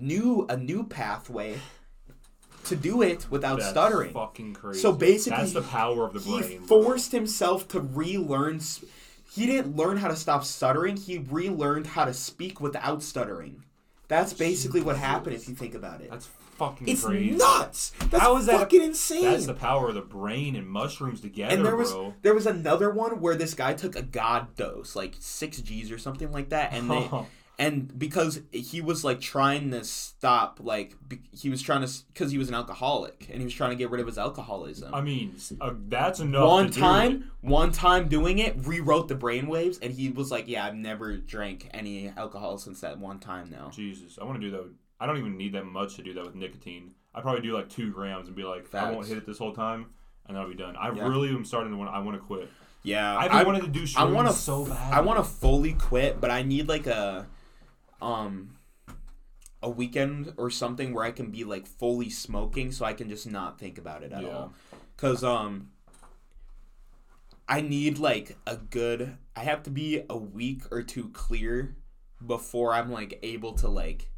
new 0.00 0.46
a 0.48 0.56
new 0.56 0.84
pathway 0.84 1.58
to 2.64 2.76
do 2.76 3.02
it 3.02 3.26
without 3.30 3.58
That's 3.58 3.70
stuttering 3.70 4.12
Fucking 4.12 4.54
crazy. 4.54 4.80
So 4.80 4.92
basically, 4.92 5.38
that's 5.38 5.52
the 5.52 5.62
power 5.62 6.04
of 6.06 6.14
the 6.14 6.20
he 6.20 6.40
brain. 6.40 6.58
bro. 6.66 6.82
forced 6.82 7.12
himself 7.12 7.68
to 7.68 7.80
relearn. 7.80 8.60
He 9.30 9.46
didn't 9.46 9.76
learn 9.76 9.98
how 9.98 10.08
to 10.08 10.16
stop 10.16 10.44
stuttering. 10.44 10.96
He 10.96 11.18
relearned 11.18 11.88
how 11.88 12.04
to 12.06 12.14
speak 12.14 12.60
without 12.60 13.02
stuttering. 13.02 13.64
That's 14.08 14.32
basically 14.32 14.80
what 14.80 14.96
happened 14.96 15.34
if 15.36 15.48
you 15.48 15.54
think 15.54 15.74
about 15.74 16.00
it. 16.00 16.10
That's 16.10 16.26
fucking 16.58 16.88
It's 16.88 17.04
crazy. 17.04 17.32
nuts. 17.36 17.92
That's 18.10 18.22
How 18.22 18.36
is 18.36 18.46
that- 18.46 18.60
fucking 18.60 18.82
insane. 18.82 19.24
That's 19.24 19.46
the 19.46 19.54
power 19.54 19.88
of 19.88 19.94
the 19.94 20.02
brain 20.02 20.54
and 20.56 20.66
mushrooms 20.68 21.20
together, 21.20 21.54
and 21.54 21.64
there 21.64 21.74
was 21.76 21.92
bro. 21.92 22.14
there 22.22 22.34
was 22.34 22.46
another 22.46 22.90
one 22.90 23.20
where 23.20 23.34
this 23.34 23.54
guy 23.54 23.74
took 23.74 23.96
a 23.96 24.02
god 24.02 24.54
dose, 24.56 24.94
like 24.94 25.14
six 25.18 25.60
G's 25.60 25.90
or 25.90 25.98
something 25.98 26.30
like 26.32 26.50
that, 26.50 26.72
and 26.72 26.88
they 26.90 27.10
and 27.58 27.96
because 27.98 28.40
he 28.50 28.80
was 28.80 29.04
like 29.04 29.20
trying 29.20 29.70
to 29.70 29.84
stop, 29.84 30.58
like 30.62 30.96
be, 31.08 31.20
he 31.32 31.50
was 31.50 31.62
trying 31.62 31.86
to 31.86 31.92
because 32.12 32.32
he 32.32 32.38
was 32.38 32.48
an 32.48 32.54
alcoholic 32.54 33.28
and 33.30 33.38
he 33.38 33.44
was 33.44 33.54
trying 33.54 33.70
to 33.70 33.76
get 33.76 33.90
rid 33.90 34.00
of 34.00 34.06
his 34.06 34.18
alcoholism. 34.18 34.92
I 34.94 35.00
mean, 35.00 35.36
uh, 35.60 35.72
that's 35.88 36.20
enough. 36.20 36.48
one 36.48 36.70
time, 36.70 37.30
one 37.40 37.70
time 37.72 38.08
doing 38.08 38.38
it, 38.38 38.54
rewrote 38.66 39.08
the 39.08 39.14
brainwaves, 39.14 39.78
and 39.82 39.92
he 39.92 40.10
was 40.10 40.30
like, 40.30 40.48
"Yeah, 40.48 40.66
I've 40.66 40.74
never 40.74 41.16
drank 41.16 41.68
any 41.72 42.08
alcohol 42.16 42.58
since 42.58 42.80
that 42.80 42.98
one 42.98 43.18
time 43.18 43.50
now." 43.50 43.70
Jesus, 43.70 44.18
I 44.20 44.24
want 44.24 44.40
to 44.40 44.46
do 44.46 44.50
that. 44.52 44.62
With, 44.64 44.72
I 45.00 45.06
don't 45.06 45.18
even 45.18 45.36
need 45.36 45.52
that 45.54 45.64
much 45.64 45.96
to 45.96 46.02
do 46.02 46.14
that 46.14 46.24
with 46.24 46.34
nicotine. 46.34 46.92
I 47.14 47.20
probably 47.20 47.42
do 47.42 47.52
like 47.54 47.68
two 47.68 47.92
grams 47.92 48.26
and 48.26 48.36
be 48.36 48.42
like, 48.42 48.74
I 48.74 48.90
won't 48.90 49.06
hit 49.06 49.16
it 49.18 49.26
this 49.26 49.38
whole 49.38 49.52
time, 49.52 49.86
and 50.26 50.36
that'll 50.36 50.48
be 50.50 50.56
done. 50.56 50.76
I 50.76 50.92
Yeah. 50.92 51.06
really 51.06 51.28
am 51.28 51.44
starting 51.44 51.70
to 51.70 51.78
want. 51.78 51.90
I 51.90 52.00
want 52.00 52.16
to 52.16 52.22
quit. 52.24 52.48
Yeah, 52.82 53.16
I've 53.16 53.30
I, 53.30 53.42
wanting 53.44 53.62
to 53.62 53.68
do 53.68 53.86
I 53.96 54.04
want 54.04 54.28
to 54.28 54.34
so 54.34 54.66
bad. 54.66 54.92
I 54.92 55.00
want 55.00 55.18
to 55.18 55.24
fully 55.24 55.72
quit, 55.72 56.20
but 56.20 56.30
I 56.30 56.42
need 56.42 56.68
like 56.68 56.86
a, 56.86 57.26
um, 58.00 58.56
a 59.62 59.70
weekend 59.70 60.32
or 60.36 60.50
something 60.50 60.92
where 60.92 61.04
I 61.04 61.10
can 61.10 61.30
be 61.30 61.44
like 61.44 61.66
fully 61.66 62.10
smoking, 62.10 62.70
so 62.72 62.84
I 62.84 62.92
can 62.92 63.08
just 63.08 63.26
not 63.26 63.58
think 63.58 63.78
about 63.78 64.02
it 64.02 64.12
at 64.12 64.24
Yeah. 64.24 64.28
all. 64.28 64.54
Cause 64.96 65.24
um, 65.24 65.70
I 67.48 67.60
need 67.60 67.98
like 67.98 68.38
a 68.46 68.56
good. 68.56 69.18
I 69.36 69.40
have 69.44 69.62
to 69.64 69.70
be 69.70 70.02
a 70.08 70.16
week 70.16 70.62
or 70.70 70.82
two 70.82 71.10
clear 71.10 71.76
before 72.24 72.72
I'm 72.72 72.90
like 72.90 73.18
able 73.22 73.52
to 73.54 73.68
like 73.68 74.10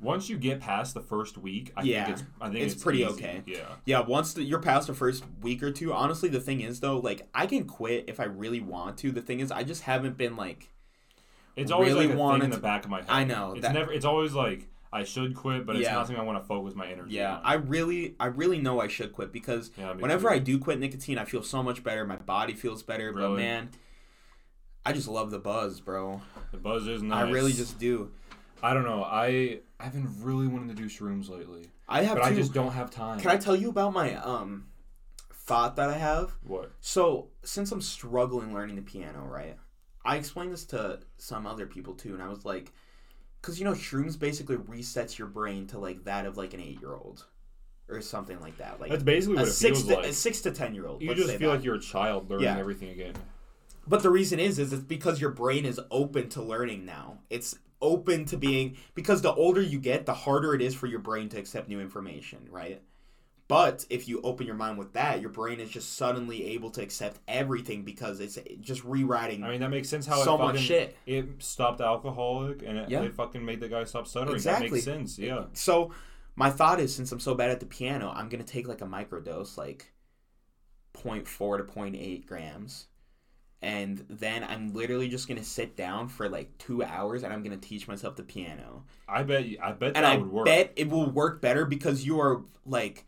Once 0.00 0.28
you 0.28 0.38
get 0.38 0.60
past 0.60 0.94
the 0.94 1.00
first 1.02 1.36
week, 1.36 1.72
I 1.76 1.82
Yeah, 1.82 2.04
think 2.06 2.08
it's. 2.08 2.22
I 2.40 2.48
think 2.50 2.64
it's 2.64 2.74
it's, 2.74 2.82
pretty 2.82 3.04
easy. 3.04 3.04
okay. 3.04 3.42
Yeah. 3.46 3.76
Yeah, 3.84 4.00
once 4.00 4.32
the, 4.34 4.42
you're 4.42 4.60
past 4.60 4.86
the 4.86 4.94
first 4.94 5.24
week 5.42 5.62
or 5.62 5.70
two, 5.70 5.92
honestly, 5.92 6.28
the 6.30 6.40
thing 6.40 6.60
is 6.62 6.80
though, 6.80 6.98
like 6.98 7.28
I 7.34 7.46
can 7.46 7.64
quit 7.66 8.06
if 8.08 8.18
I 8.18 8.24
really 8.24 8.60
want 8.60 8.98
to. 8.98 9.12
The 9.12 9.20
thing 9.20 9.40
is, 9.40 9.50
I 9.52 9.62
just 9.64 9.82
haven't 9.82 10.16
been 10.16 10.36
like, 10.36 10.70
It's 11.56 11.70
always 11.70 11.92
Really 11.92 12.08
like 12.08 12.16
wanted 12.16 12.40
thing 12.40 12.44
in 12.46 12.50
the 12.50 12.58
back 12.62 12.84
of 12.84 12.90
my 12.90 12.98
head. 12.98 13.06
I 13.10 13.24
know, 13.24 13.52
It's 13.52 13.62
that- 13.62 13.74
never. 13.74 13.92
It's 13.92 14.04
always 14.04 14.32
like 14.32 14.68
I 14.92 15.04
should 15.04 15.34
quit, 15.34 15.64
but 15.66 15.76
it's 15.76 15.84
Yeah. 15.84 15.94
not 15.94 16.06
something 16.06 16.20
I 16.22 16.24
want 16.26 16.42
to 16.42 16.46
focus 16.46 16.74
my 16.74 16.86
energy. 16.86 17.14
yeah, 17.14 17.36
on. 17.36 17.40
I 17.44 17.54
really, 17.54 18.14
I 18.20 18.26
really 18.26 18.58
know 18.58 18.80
I 18.80 18.88
should 18.88 19.12
quit 19.12 19.32
because 19.32 19.70
Yeah, 19.78 19.92
whenever 19.94 20.28
too. 20.28 20.34
I 20.34 20.38
do 20.38 20.58
quit 20.58 20.78
nicotine, 20.78 21.16
I 21.18 21.24
feel 21.24 21.42
so 21.42 21.62
much 21.62 21.82
better. 21.82 22.06
My 22.06 22.16
body 22.16 22.52
feels 22.54 22.82
better, 22.82 23.12
but 23.12 23.30
man, 23.36 23.70
I 24.84 24.92
just 24.92 25.08
love 25.08 25.30
the 25.30 25.38
buzz, 25.38 25.80
bro. 25.80 26.20
the 26.50 26.58
buzz 26.58 26.86
is 26.86 27.02
nice. 27.02 27.26
I 27.26 27.30
really 27.30 27.52
just 27.52 27.78
do. 27.78 28.10
I 28.62 28.74
don't 28.74 28.84
know. 28.84 29.02
I 29.04 29.60
I've 29.80 29.92
been 29.92 30.08
really 30.22 30.46
wanting 30.46 30.68
to 30.68 30.74
do 30.74 30.84
shrooms 30.86 31.28
lately, 31.28 31.70
I 31.88 32.02
have 32.02 32.16
but 32.16 32.24
to. 32.24 32.28
I 32.28 32.34
just 32.34 32.52
don't 32.52 32.72
have 32.72 32.90
time. 32.90 33.18
Can 33.20 33.30
I 33.30 33.36
tell 33.36 33.56
you 33.56 33.68
about 33.70 33.92
my 33.92 34.14
um 34.16 34.66
thought 35.32 35.76
that 35.76 35.88
I 35.90 35.98
have? 35.98 36.32
What? 36.42 36.70
So, 36.80 37.28
since 37.42 37.72
I'm 37.72 37.80
struggling 37.80 38.52
learning 38.54 38.76
the 38.76 38.82
piano, 38.82 39.24
right? 39.24 39.56
I 40.04 40.16
explained 40.16 40.52
this 40.52 40.64
to 40.66 41.00
some 41.18 41.46
other 41.46 41.66
people 41.66 41.94
too, 41.94 42.14
and 42.14 42.22
I 42.22 42.28
was 42.28 42.44
like, 42.44 42.72
because 43.40 43.58
you 43.58 43.64
know, 43.64 43.72
shrooms 43.72 44.18
basically 44.18 44.56
resets 44.56 45.18
your 45.18 45.28
brain 45.28 45.66
to 45.68 45.78
like 45.78 46.04
that 46.04 46.26
of 46.26 46.36
like 46.36 46.54
an 46.54 46.60
eight 46.60 46.80
year 46.80 46.94
old 46.94 47.24
or 47.88 48.00
something 48.00 48.40
like 48.40 48.56
that. 48.58 48.80
Like 48.80 48.90
That's 48.90 49.02
basically 49.02 49.36
a 49.36 49.40
what 49.40 49.48
it 49.48 49.52
six 49.52 49.78
feels 49.78 49.88
to, 49.88 49.94
like. 49.96 50.06
a 50.06 50.12
six 50.12 50.40
to 50.42 50.50
ten 50.50 50.74
year 50.74 50.86
old. 50.86 51.02
you 51.02 51.14
just 51.14 51.28
feel 51.36 51.50
that. 51.50 51.56
like 51.56 51.64
you're 51.64 51.74
a 51.76 51.80
child 51.80 52.30
learning 52.30 52.44
Yeah. 52.46 52.58
everything 52.58 52.90
again. 52.90 53.14
But 53.86 54.02
the 54.02 54.10
reason 54.10 54.38
is, 54.38 54.58
is 54.60 54.72
it's 54.72 54.82
because 54.84 55.20
your 55.20 55.30
brain 55.30 55.64
is 55.66 55.80
open 55.90 56.28
to 56.30 56.42
learning 56.42 56.84
now. 56.86 57.18
It's 57.30 57.56
open 57.80 58.24
to 58.26 58.36
being 58.36 58.76
because 58.94 59.22
the 59.22 59.32
older 59.34 59.60
you 59.60 59.80
get, 59.80 60.06
the 60.06 60.14
harder 60.14 60.54
it 60.54 60.62
is 60.62 60.72
for 60.74 60.86
your 60.86 61.00
brain 61.00 61.28
to 61.30 61.38
accept 61.38 61.68
new 61.68 61.80
information, 61.80 62.46
right? 62.48 62.80
But 63.52 63.84
if 63.90 64.08
you 64.08 64.20
open 64.22 64.46
your 64.46 64.56
mind 64.56 64.78
with 64.78 64.94
that, 64.94 65.20
your 65.20 65.28
brain 65.28 65.60
is 65.60 65.68
just 65.68 65.94
suddenly 65.96 66.46
able 66.54 66.70
to 66.70 66.80
accept 66.82 67.18
everything 67.28 67.82
because 67.82 68.18
it's 68.18 68.38
just 68.60 68.82
rewriting 68.82 69.44
I 69.44 69.50
mean, 69.50 69.60
that 69.60 69.68
makes 69.68 69.90
sense. 69.90 70.06
How 70.06 70.22
so 70.22 70.36
it 70.36 70.38
much 70.38 70.58
shit. 70.60 70.96
It 71.04 71.26
stopped 71.40 71.82
alcoholic 71.82 72.62
and 72.62 72.78
it, 72.78 72.88
Yeah. 72.88 73.02
it 73.02 73.12
fucking 73.12 73.44
made 73.44 73.60
the 73.60 73.68
guy 73.68 73.84
stop 73.84 74.06
stuttering. 74.06 74.36
Exactly. 74.36 74.68
That 74.68 74.72
makes 74.72 74.84
sense. 74.84 75.18
Yeah. 75.18 75.44
So 75.52 75.92
my 76.34 76.48
thought 76.48 76.80
is, 76.80 76.94
since 76.94 77.12
I'm 77.12 77.20
so 77.20 77.34
bad 77.34 77.50
at 77.50 77.60
the 77.60 77.66
piano, 77.66 78.10
I'm 78.14 78.30
gonna 78.30 78.42
take 78.42 78.66
like 78.68 78.80
a 78.80 78.86
microdose, 78.86 79.58
like 79.58 79.92
0.4 80.94 81.58
to 81.58 81.64
0.8 81.64 82.26
grams, 82.26 82.86
and 83.60 84.04
then 84.08 84.44
I'm 84.44 84.72
literally 84.72 85.08
just 85.08 85.28
gonna 85.28 85.44
sit 85.44 85.76
down 85.76 86.08
for 86.08 86.28
like 86.28 86.56
two 86.56 86.82
hours, 86.82 87.22
and 87.22 87.32
I'm 87.32 87.42
gonna 87.42 87.58
teach 87.58 87.86
myself 87.86 88.16
the 88.16 88.22
piano. 88.22 88.84
I 89.06 89.22
bet. 89.24 89.44
I 89.62 89.72
bet 89.72 89.88
and 89.94 90.04
that 90.04 90.04
I 90.04 90.16
would 90.16 90.32
work. 90.32 90.46
bet 90.46 90.72
it 90.76 90.88
will 90.88 91.10
work 91.10 91.42
better 91.42 91.66
because 91.66 92.06
you 92.06 92.18
are 92.20 92.42
like, 92.64 93.04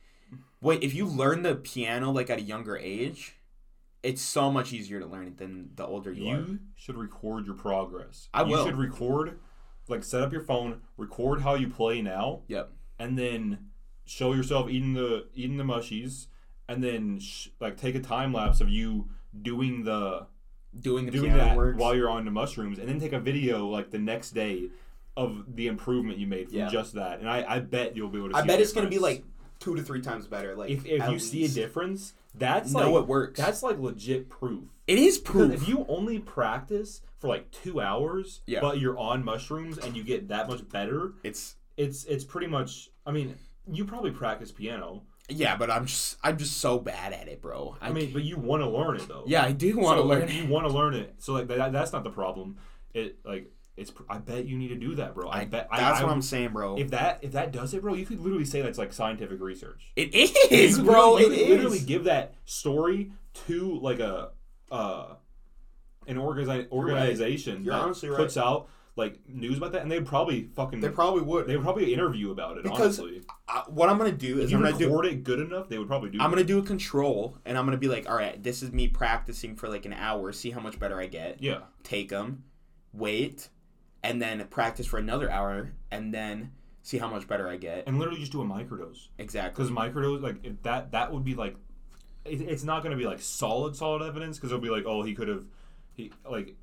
wait, 0.65 0.83
if 0.83 0.95
you 0.95 1.07
learn 1.07 1.43
the 1.43 1.55
piano 1.55 2.11
like 2.11 2.31
at 2.31 2.39
a 2.39 2.43
younger 2.43 2.77
age, 2.77 3.37
it's 4.03 4.21
so 4.23 4.51
much 4.51 4.73
easier 4.73 4.99
to 5.01 5.07
learn 5.07 5.27
it 5.29 5.37
than 5.39 5.71
the 5.77 5.87
older 5.87 6.13
you, 6.13 6.29
are. 6.31 6.39
you 6.41 6.59
should 6.75 6.97
record 6.97 7.47
your 7.47 7.55
progress. 7.55 8.29
I 8.35 8.43
You 8.43 8.51
will. 8.53 8.65
should 8.67 8.77
record, 8.77 9.39
like, 9.89 10.03
set 10.03 10.23
up 10.23 10.33
your 10.33 10.43
phone, 10.43 10.81
record 10.97 11.43
how 11.43 11.55
you 11.55 11.69
play 11.69 12.03
now, 12.03 12.41
Yep. 12.49 12.71
and 12.99 13.19
then 13.19 13.71
show 14.07 14.33
yourself 14.33 14.69
eating 14.69 14.95
the 14.95 15.27
eating 15.35 15.57
the 15.57 15.65
mushies, 15.65 16.27
and 16.69 16.83
then 16.83 17.19
sh- 17.21 17.49
like 17.61 17.77
take 17.77 17.95
a 17.95 18.01
time 18.01 18.33
lapse 18.33 18.61
of 18.61 18.69
you 18.69 19.09
doing 19.41 19.85
the 19.85 20.27
Doing 20.81 21.07
the 21.07 21.13
doing 21.13 21.31
piano 21.33 21.45
that 21.45 21.57
works. 21.57 21.79
while 21.79 21.95
you're 21.95 22.11
on 22.11 22.25
the 22.25 22.31
mushrooms, 22.31 22.79
and 22.79 22.89
then 22.89 22.99
take 23.01 23.13
a 23.13 23.21
video 23.21 23.67
like 23.69 23.91
the 23.91 23.99
next 23.99 24.33
day 24.33 24.69
of 25.17 25.55
the 25.57 25.69
improvement 25.69 26.19
you 26.19 26.27
made 26.27 26.49
from 26.49 26.59
Yeah. 26.59 26.69
just 26.69 26.95
that. 26.95 27.21
And 27.21 27.29
I, 27.31 27.45
I 27.49 27.59
bet 27.61 27.97
you'll 27.97 28.09
be 28.09 28.19
able 28.19 28.31
to. 28.31 28.37
I 28.37 28.41
see 28.43 28.47
bet 28.49 28.61
it's 28.61 28.73
gonna 28.73 28.89
be 28.89 28.99
like 28.99 29.25
two 29.65 29.75
to 29.75 29.83
three 29.83 30.01
times 30.01 30.27
better. 30.27 30.55
Like 30.55 30.71
if 30.71 30.87
if 30.87 31.09
you 31.11 31.19
see 31.19 31.45
a 31.45 31.49
difference, 31.49 32.13
that's 32.35 32.73
know 32.73 32.93
like 32.93 33.03
it 33.03 33.09
works. 33.09 33.39
That's 33.41 33.63
like 33.63 33.79
legit 33.79 34.29
proof. 34.29 34.65
it 34.87 34.99
is 34.99 35.19
proof. 35.19 35.53
if 35.55 35.69
you 35.69 35.85
only 35.89 36.19
practice 36.19 37.01
for 37.19 37.29
like 37.29 37.51
two 37.51 37.81
hours, 37.81 38.41
Yeah. 38.47 38.61
but 38.61 38.79
you're 38.79 38.99
on 38.99 39.25
mushrooms 39.25 39.79
and 39.79 39.97
you 39.97 40.05
get 40.05 40.29
that 40.29 40.49
much 40.49 40.69
better, 40.69 41.15
it's 41.23 41.57
it's 41.77 42.05
it's 42.05 42.25
pretty 42.25 42.47
much. 42.47 42.91
I 43.07 43.11
mean, 43.13 43.37
you 43.71 43.85
probably 43.85 44.11
practice 44.11 44.53
piano. 44.53 45.03
yeah, 45.29 45.57
but 45.57 45.71
I'm 45.71 45.87
just 45.87 46.17
I'm 46.23 46.37
just 46.37 46.59
so 46.59 46.79
bad 46.79 47.13
at 47.13 47.29
it, 47.29 47.41
bro. 47.41 47.77
I 47.81 47.91
mean, 47.93 48.13
but 48.13 48.23
you 48.25 48.37
want 48.37 48.63
to 48.63 48.69
learn 48.69 48.97
it 48.97 49.09
though. 49.09 49.25
yeah, 49.27 49.43
I 49.43 49.53
do 49.53 49.79
want 49.79 49.97
to 49.99 50.03
So, 50.03 50.07
learn 50.09 50.21
like, 50.21 50.31
it. 50.31 50.35
You 50.35 50.47
want 50.49 50.67
to 50.69 50.73
learn 50.73 50.95
it, 50.95 51.15
so 51.19 51.33
like 51.33 51.47
that, 51.49 51.73
that's 51.73 51.93
not 51.93 52.05
the 52.05 52.11
problem. 52.11 52.59
It 52.93 53.19
like 53.25 53.51
it's. 53.77 53.93
I 54.09 54.19
bet 54.19 54.47
you 54.47 54.57
need 54.57 54.69
to 54.69 54.77
do 54.77 54.95
that, 54.97 55.15
bro. 55.15 55.29
I, 55.29 55.41
I, 55.41 55.45
bet. 55.47 55.69
I- 55.71 55.81
that's 55.81 56.01
I, 56.01 56.05
what 56.05 56.13
I'm 56.13 56.23
saying, 56.23 56.51
bro. 56.53 56.77
If 56.79 56.91
that 56.91 57.21
if 57.23 57.33
that 57.33 57.53
does 57.53 57.75
it, 57.75 57.83
bro, 57.83 57.95
you 57.95 58.07
could 58.07 58.21
literally 58.21 58.45
say 58.45 58.63
that's 58.63 58.79
like 58.79 58.93
scientific 58.93 59.41
research. 59.41 59.93
it 59.97 60.15
is, 60.15 60.79
You 60.79 60.85
bro. 60.85 61.15
literally- 61.15 61.37
you 61.39 61.43
It 61.45 61.47
could 61.49 61.57
literally 61.57 61.81
give 61.81 62.05
that 62.05 62.35
story 62.45 63.13
to 63.47 63.79
like 63.81 63.99
a 64.01 64.31
uh 64.71 65.15
an 66.07 66.17
organi- 66.17 66.71
organization 66.71 67.65
You're 67.65 67.75
that 67.75 67.83
honestly 67.83 68.09
right. 68.11 68.19
puts 68.19 68.37
out 68.37 68.69
like 68.97 69.19
news 69.29 69.57
about 69.59 69.73
that, 69.73 69.83
and 69.83 69.91
they'd 69.91 70.07
probably 70.07 70.45
fucking 70.55 70.81
They 70.81 70.89
probably 70.89 71.23
would. 71.23 71.49
they 71.49 71.57
would 71.57 71.65
probably 71.65 71.93
interview 71.93 72.31
about 72.31 72.59
it. 72.59 72.63
Because 72.63 73.01
honestly, 73.01 73.23
Uh, 73.49 73.63
what 73.67 73.89
I'm 73.89 73.99
gonna 73.99 74.13
do 74.13 74.39
is 74.39 74.53
you 74.53 74.57
I'm 74.59 74.63
gonna 74.63 74.79
do. 74.79 75.01
it 75.03 75.25
good 75.25 75.41
enough, 75.41 75.69
they 75.69 75.79
would 75.79 75.89
probably 75.89 76.11
do. 76.11 76.19
I'm 76.21 76.31
that. 76.31 76.37
gonna 76.37 76.47
do 76.47 76.59
a 76.59 76.63
control, 76.63 77.37
and 77.45 77.59
I'm 77.59 77.65
gonna 77.65 77.77
be 77.77 77.89
like, 77.89 78.09
all 78.09 78.15
right, 78.15 78.41
this 78.41 78.63
is 78.63 78.71
me 78.71 78.87
practicing 78.87 79.57
for 79.57 79.69
like 79.69 79.85
an 79.85 79.95
hour, 79.95 80.31
see 80.31 80.51
how 80.51 80.61
much 80.61 80.79
better 80.79 81.01
I 81.01 81.07
get. 81.07 81.43
yeah. 81.43 81.61
Take 81.83 82.11
them, 82.11 82.45
wait, 82.93 83.49
and 84.05 84.23
then 84.23 84.47
practice 84.51 84.87
for 84.87 84.99
another 84.99 85.29
hour, 85.31 85.73
and 85.91 86.15
then 86.15 86.53
see 86.83 86.99
how 86.99 87.09
much 87.09 87.27
better 87.27 87.49
I 87.49 87.57
get. 87.57 87.85
and 87.89 87.99
literally 87.99 88.21
just 88.21 88.31
do 88.33 88.43
a 88.43 88.45
microdose 88.45 89.09
Exactly. 89.19 89.65
because 89.65 89.75
microdose 89.77 90.21
like 90.23 90.37
if 90.45 90.63
that 90.63 90.93
that 90.93 91.11
would 91.13 91.25
be 91.25 91.35
like 91.35 91.57
it, 92.27 92.41
it's 92.43 92.63
not 92.63 92.83
going 92.83 92.91
to 92.91 92.97
be 93.03 93.07
like 93.07 93.21
solid 93.21 93.75
solid 93.75 94.03
evidence 94.03 94.37
because 94.39 94.53
it'll 94.53 94.63
be 94.63 94.69
like 94.71 94.85
oh 94.87 95.03
he 95.03 95.15
could 95.15 95.29
have 95.29 95.45
he 95.95 96.13
like 96.31 96.55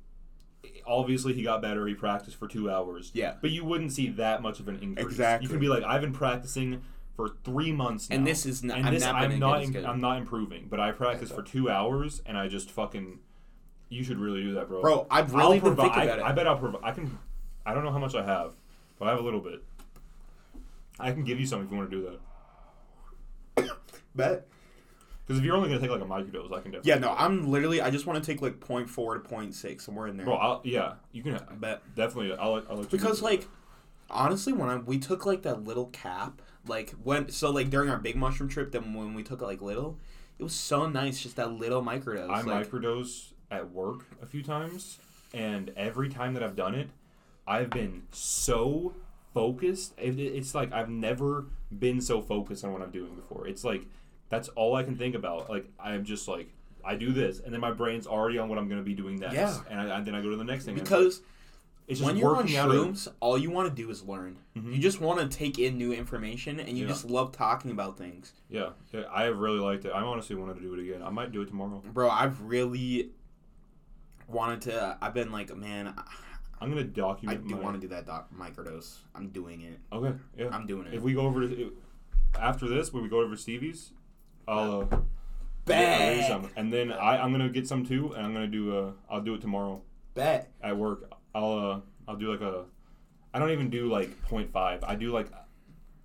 obviously 0.86 1.32
he 1.32 1.42
got 1.42 1.60
better 1.60 1.86
he 1.88 1.94
practiced 1.94 2.36
for 2.36 2.46
two 2.46 2.70
hours 2.70 3.10
Yeah. 3.14 3.34
but 3.40 3.50
you 3.50 3.64
wouldn't 3.64 3.92
see 3.92 4.10
that 4.10 4.42
much 4.42 4.60
of 4.60 4.68
an 4.68 4.78
increase 4.80 5.06
Exactly. 5.06 5.44
you 5.46 5.50
could 5.50 5.60
be 5.60 5.68
like 5.68 5.82
I've 5.82 6.00
been 6.00 6.12
practicing 6.12 6.82
for 7.16 7.30
three 7.44 7.72
months 7.72 8.08
now 8.08 8.16
And 8.16 8.26
this 8.26 8.46
is 8.46 8.62
not. 8.62 8.78
and 8.78 8.86
I'm 8.86 8.94
this 8.94 9.02
not 9.02 9.14
I'm 9.16 9.38
not 9.40 9.62
in-. 9.64 9.84
I'm 9.84 10.00
not 10.00 10.18
improving 10.18 10.66
but 10.70 10.78
I 10.78 10.92
practiced 10.92 11.34
for 11.34 11.42
two 11.42 11.68
hours 11.68 12.22
and 12.26 12.38
I 12.38 12.46
just 12.46 12.70
fucking 12.70 13.18
you 13.88 14.04
should 14.04 14.18
really 14.18 14.42
do 14.42 14.54
that 14.54 14.68
bro 14.68 14.80
Bro, 14.82 15.06
I've 15.10 15.34
I'll 15.34 15.48
really 15.48 15.58
been 15.60 15.74
provi- 15.74 15.82
thinking 15.94 16.00
I, 16.00 16.04
about 16.04 16.18
it. 16.20 16.24
I 16.26 16.32
bet 16.32 16.46
I'll 16.46 16.58
provide 16.58 16.80
I 16.84 16.92
can 16.92 17.18
I 17.64 17.74
don't 17.74 17.84
know 17.84 17.92
how 17.92 17.98
much 17.98 18.14
I 18.14 18.24
have 18.24 18.52
but 18.98 19.08
I 19.08 19.10
have 19.10 19.20
a 19.20 19.24
little 19.24 19.40
bit 19.40 19.62
I 21.00 21.12
can 21.12 21.24
give 21.24 21.40
you 21.40 21.46
some 21.46 21.62
if 21.62 21.70
you 21.70 21.76
want 21.76 21.90
to 21.90 21.96
do 21.96 22.02
that 22.02 22.18
Bet. 24.14 24.46
Because 25.26 25.38
if 25.38 25.44
you're 25.44 25.56
only 25.56 25.68
gonna 25.68 25.80
take 25.80 25.90
like 25.90 26.00
a 26.00 26.04
microdose, 26.04 26.52
I 26.52 26.60
can 26.60 26.72
definitely. 26.72 26.88
Yeah, 26.90 26.98
no, 26.98 27.14
I'm 27.16 27.50
literally. 27.50 27.80
I 27.80 27.90
just 27.90 28.06
want 28.06 28.22
to 28.22 28.32
take 28.32 28.42
like 28.42 28.58
0.4 28.58 29.22
to 29.22 29.28
0.6, 29.28 29.80
somewhere 29.80 30.08
in 30.08 30.16
there. 30.16 30.26
Bro, 30.26 30.34
I'll, 30.34 30.60
yeah, 30.64 30.94
you 31.12 31.22
can 31.22 31.36
I 31.36 31.54
bet. 31.54 31.82
definitely. 31.94 32.36
I'll, 32.36 32.62
I'll 32.68 32.76
let 32.76 32.92
you 32.92 32.98
Because 32.98 33.22
like, 33.22 33.46
honestly, 34.10 34.52
when 34.52 34.68
I 34.68 34.76
we 34.76 34.98
took 34.98 35.24
like 35.24 35.42
that 35.42 35.64
little 35.64 35.86
cap, 35.86 36.42
like 36.66 36.90
when 37.02 37.30
so 37.30 37.50
like 37.50 37.70
during 37.70 37.88
our 37.88 37.98
big 37.98 38.16
mushroom 38.16 38.48
trip, 38.48 38.72
then 38.72 38.94
when 38.94 39.14
we 39.14 39.22
took 39.22 39.40
it 39.40 39.46
like 39.46 39.62
little, 39.62 39.96
it 40.38 40.42
was 40.42 40.54
so 40.54 40.88
nice, 40.88 41.20
just 41.22 41.36
that 41.36 41.52
little 41.52 41.82
microdose. 41.82 42.28
I 42.28 42.42
like, 42.42 42.68
microdose 42.68 43.32
at 43.50 43.70
work 43.70 44.04
a 44.20 44.26
few 44.26 44.42
times, 44.42 44.98
and 45.32 45.72
every 45.76 46.08
time 46.08 46.34
that 46.34 46.42
I've 46.42 46.56
done 46.56 46.74
it, 46.74 46.90
I've 47.52 47.70
been 47.70 48.02
so 48.12 48.94
focused. 49.34 49.94
It, 49.98 50.18
it- 50.18 50.34
it's 50.38 50.54
like 50.54 50.72
I've 50.72 50.88
never 50.88 51.46
been 51.76 52.00
so 52.00 52.20
focused 52.20 52.64
on 52.64 52.72
what 52.72 52.82
I'm 52.82 52.90
doing 52.90 53.14
before. 53.14 53.46
It's 53.46 53.64
like 53.64 53.82
that's 54.28 54.48
all 54.50 54.74
I 54.76 54.82
can 54.82 54.96
think 54.96 55.14
about. 55.14 55.50
Like 55.50 55.66
I'm 55.78 56.04
just 56.04 56.28
like 56.28 56.48
I 56.84 56.96
do 56.96 57.12
this, 57.12 57.38
and 57.40 57.52
then 57.52 57.60
my 57.60 57.70
brain's 57.70 58.06
already 58.06 58.38
on 58.38 58.48
what 58.48 58.58
I'm 58.58 58.68
gonna 58.68 58.82
be 58.82 58.94
doing 58.94 59.16
next, 59.20 59.34
Yeah. 59.34 59.56
and, 59.70 59.80
I, 59.80 59.96
and 59.98 60.06
then 60.06 60.14
I 60.14 60.20
go 60.22 60.30
to 60.30 60.36
the 60.36 60.44
next 60.44 60.64
thing. 60.64 60.74
because 60.74 61.22
it's 61.88 61.98
just 62.00 62.06
when 62.08 62.16
you're 62.16 62.36
on 62.36 62.46
shrooms, 62.46 63.08
all 63.20 63.36
you 63.36 63.50
want 63.50 63.68
to 63.68 63.74
do 63.82 63.90
is 63.90 64.02
learn. 64.04 64.38
Mhm. 64.56 64.72
You 64.74 64.78
just 64.80 65.00
want 65.00 65.18
to 65.20 65.36
take 65.36 65.58
in 65.58 65.76
new 65.78 65.92
information, 65.92 66.58
and 66.60 66.76
you 66.78 66.84
Yeah. 66.84 66.88
just 66.92 67.04
love 67.10 67.30
talking 67.32 67.70
about 67.70 67.98
things. 67.98 68.32
Yeah, 68.48 68.70
yeah, 68.92 69.02
I 69.12 69.24
have 69.24 69.38
really 69.38 69.58
liked 69.60 69.84
it. 69.84 69.90
I 69.90 70.00
honestly 70.00 70.34
wanted 70.36 70.54
to 70.54 70.60
do 70.60 70.72
it 70.74 70.80
again. 70.80 71.02
I 71.02 71.10
might 71.10 71.30
do 71.32 71.42
it 71.42 71.46
tomorrow. 71.48 71.82
Bro, 71.92 72.08
I've 72.10 72.40
really 72.42 73.10
wanted 74.28 74.62
to. 74.62 74.96
I've 75.00 75.14
been 75.14 75.30
like, 75.32 75.54
man, 75.56 75.94
I'm 76.62 76.70
gonna 76.70 76.84
document. 76.84 77.40
I 77.44 77.48
do 77.48 77.56
my- 77.56 77.60
want 77.62 77.74
to 77.76 77.80
do 77.80 77.88
that 77.88 78.06
doc- 78.06 78.30
microdose. 78.34 78.98
I'm 79.14 79.28
doing 79.28 79.62
it. 79.62 79.78
Okay, 79.92 80.16
yeah. 80.36 80.48
I'm 80.52 80.66
doing 80.66 80.86
it. 80.86 80.94
If 80.94 81.02
we 81.02 81.14
go 81.14 81.22
over 81.22 81.46
to 81.48 81.72
after 82.38 82.68
this, 82.68 82.92
when 82.92 83.02
we 83.02 83.08
go 83.08 83.20
over 83.20 83.34
to 83.34 83.40
Stevie's, 83.40 83.92
I'll 84.48 84.88
uh, 85.70 86.28
some, 86.28 86.50
and 86.56 86.72
then 86.72 86.92
I 86.92 87.18
I'm 87.22 87.32
gonna 87.32 87.48
get 87.48 87.66
some 87.66 87.84
too, 87.84 88.12
and 88.14 88.24
I'm 88.26 88.32
gonna 88.32 88.46
do 88.46 88.76
uh 88.76 88.92
I'll 89.10 89.20
do 89.20 89.34
it 89.34 89.40
tomorrow 89.40 89.82
Bet. 90.14 90.50
at 90.62 90.76
work. 90.76 91.12
I'll 91.34 91.52
uh 91.52 91.80
I'll 92.08 92.16
do 92.16 92.30
like 92.30 92.40
a 92.40 92.64
I 93.34 93.38
don't 93.38 93.50
even 93.50 93.70
do 93.70 93.88
like 93.88 94.10
0.5. 94.28 94.84
I 94.86 94.94
do 94.94 95.10
like 95.10 95.28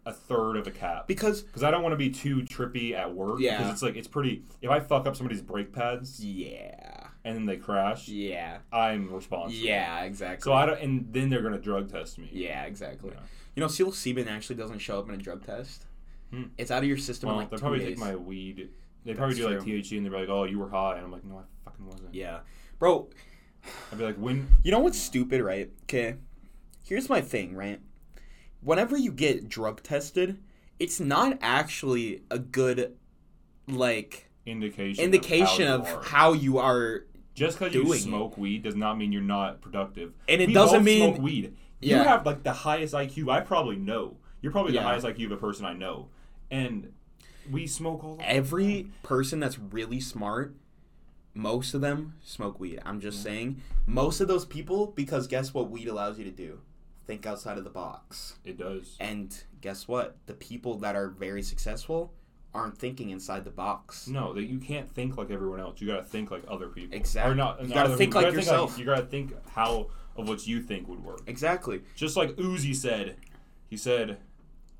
a 0.05 0.13
third 0.13 0.55
of 0.55 0.65
a 0.67 0.71
cap 0.71 1.05
Because 1.07 1.41
because 1.41 1.63
I 1.63 1.69
don't 1.71 1.83
want 1.83 1.91
to 1.91 1.97
be 1.97 2.09
too 2.09 2.37
trippy 2.43 2.93
at 2.93 3.13
work. 3.13 3.39
Yeah. 3.41 3.57
because 3.57 3.73
it's 3.73 3.81
like 3.81 3.95
it's 3.95 4.07
pretty. 4.07 4.43
If 4.61 4.69
I 4.69 4.79
fuck 4.79 5.05
up 5.05 5.15
somebody's 5.15 5.41
brake 5.41 5.73
pads 5.73 6.23
yeah, 6.23 6.96
and 7.27 7.35
then 7.35 7.45
they 7.45 7.57
crash, 7.57 8.07
yeah, 8.07 8.59
I'm 8.71 9.11
responsible. 9.13 9.53
yeah, 9.61 10.03
exactly. 10.03 10.43
So 10.43 10.53
I 10.53 10.65
don't, 10.65 10.79
and 10.79 11.07
then 11.11 11.29
they're 11.29 11.41
gonna 11.41 11.59
drug 11.59 11.91
test 11.91 12.17
me. 12.17 12.29
yeah, 12.31 12.63
exactly. 12.63 13.11
Yeah. 13.13 13.19
You 13.55 13.61
know, 13.61 13.67
seal 13.67 13.91
psilocybin 13.91 14.27
actually 14.27 14.55
doesn't 14.55 14.79
show 14.79 14.99
up 14.99 15.09
in 15.09 15.15
a 15.15 15.17
drug 15.17 15.45
test. 15.45 15.85
Hmm. 16.31 16.43
It's 16.57 16.71
out 16.71 16.83
of 16.83 16.89
your 16.89 16.97
system 16.97 17.27
Well, 17.27 17.37
in 17.37 17.41
like 17.43 17.49
they'll 17.49 17.59
probably 17.59 17.79
days. 17.79 17.89
take 17.89 17.97
my 17.97 18.15
weed. 18.15 18.69
They 19.03 19.13
probably 19.13 19.35
do 19.35 19.49
like 19.49 19.59
THC, 19.59 19.97
and 19.97 20.05
they're 20.05 20.19
like, 20.19 20.29
"Oh, 20.29 20.43
you 20.43 20.59
were 20.59 20.69
high," 20.69 20.95
and 20.97 21.05
I'm 21.05 21.11
like, 21.11 21.23
"No, 21.25 21.37
I 21.37 21.43
fucking 21.65 21.85
wasn't." 21.85 22.13
Yeah, 22.13 22.39
bro. 22.79 23.09
I'd 23.91 23.97
be 23.97 24.03
like, 24.03 24.17
"When?" 24.17 24.47
You 24.63 24.71
know 24.71 24.79
what's 24.79 24.99
stupid, 24.99 25.41
right? 25.41 25.69
Okay, 25.83 26.15
here's 26.83 27.09
my 27.09 27.21
thing, 27.21 27.55
right? 27.55 27.79
Whenever 28.61 28.97
you 28.97 29.11
get 29.11 29.47
drug 29.49 29.81
tested, 29.83 30.39
it's 30.79 30.99
not 30.99 31.37
actually 31.41 32.23
a 32.31 32.39
good 32.39 32.95
like 33.67 34.29
indication 34.45 35.03
indication 35.03 35.67
of, 35.67 35.81
of 35.81 35.87
how 35.87 35.93
you 35.97 35.97
are. 35.97 36.03
how 36.03 36.33
you 36.33 36.57
are 36.59 37.06
just 37.37 37.59
because 37.59 37.73
you 37.73 37.93
smoke 37.93 38.35
weed 38.37 38.63
does 38.63 38.75
not 38.75 38.97
mean 38.97 39.11
you're 39.11 39.21
not 39.21 39.61
productive. 39.61 40.13
And 40.27 40.41
it 40.41 40.47
We 40.47 40.53
doesn't 40.53 40.83
mean- 40.83 41.13
smoke 41.13 41.21
weed. 41.23 41.55
Yeah. 41.79 41.97
you 42.01 42.03
have 42.09 42.25
like 42.25 42.41
the 42.41 42.51
highest 42.51 42.95
iq 42.95 43.29
i 43.31 43.39
probably 43.41 43.75
know. 43.75 44.17
You're 44.41 44.51
probably 44.51 44.73
Yeah. 44.73 44.81
the 44.81 44.87
highest 44.87 45.05
iq 45.05 45.23
of 45.27 45.31
a 45.31 45.37
person 45.37 45.63
i 45.65 45.73
know. 45.73 46.09
And 46.49 46.91
we 47.51 47.67
smoke 47.67 48.03
all 48.03 48.15
the 48.15 48.23
time. 48.23 48.35
every 48.35 48.89
person 49.03 49.39
that's 49.39 49.59
really 49.59 49.99
smart 49.99 50.55
most 51.35 51.75
of 51.75 51.81
them 51.81 52.15
smoke 52.23 52.59
weed. 52.59 52.79
I'm 52.83 52.99
just 52.99 53.21
saying 53.21 53.61
most 53.85 54.19
of 54.19 54.27
those 54.27 54.43
people 54.43 54.87
because 54.87 55.27
guess 55.27 55.53
what 55.53 55.69
weed 55.69 55.87
allows 55.87 56.17
you 56.17 56.25
to 56.25 56.31
do? 56.31 56.61
Think 57.05 57.27
outside 57.27 57.59
of 57.59 57.63
the 57.63 57.69
box. 57.69 58.37
It 58.43 58.57
does. 58.57 58.97
And 58.99 59.43
guess 59.61 59.87
what? 59.87 60.17
The 60.25 60.33
people 60.33 60.77
that 60.79 60.95
are 60.95 61.09
very 61.09 61.43
successful 61.43 62.11
aren't 62.57 62.77
thinking 62.77 63.11
inside 63.11 63.43
the 63.45 63.51
box. 63.51 64.07
No 64.07 64.33
that 64.33 64.43
you 64.43 64.57
can't 64.59 64.89
think 64.89 65.17
like 65.17 65.29
everyone 65.31 65.59
else. 65.59 65.79
You 65.79 65.87
gotta 65.87 66.03
think 66.03 66.31
like 66.31 66.43
other 66.47 66.67
people. 66.67 66.97
Exactly. 66.97 67.31
or 67.31 67.35
not 67.35 67.61
You 67.63 67.73
gotta 67.73 67.95
think 67.95 68.11
people. 68.13 68.21
like 68.21 68.25
you 68.25 68.31
gotta 68.31 68.37
yourself. 68.37 68.69
think 68.71 68.79
you 68.79 68.85
gotta 68.85 69.05
think 69.05 69.33
how 69.49 69.87
of 70.17 70.27
what 70.27 70.47
you 70.47 70.61
think 70.61 70.87
would 70.87 71.03
work. 71.03 71.21
Exactly. 71.27 71.81
Just 71.95 72.17
like 72.17 72.31
Uzi 72.35 72.75
said 72.75 73.15
he 73.69 73.77
said 73.77 74.17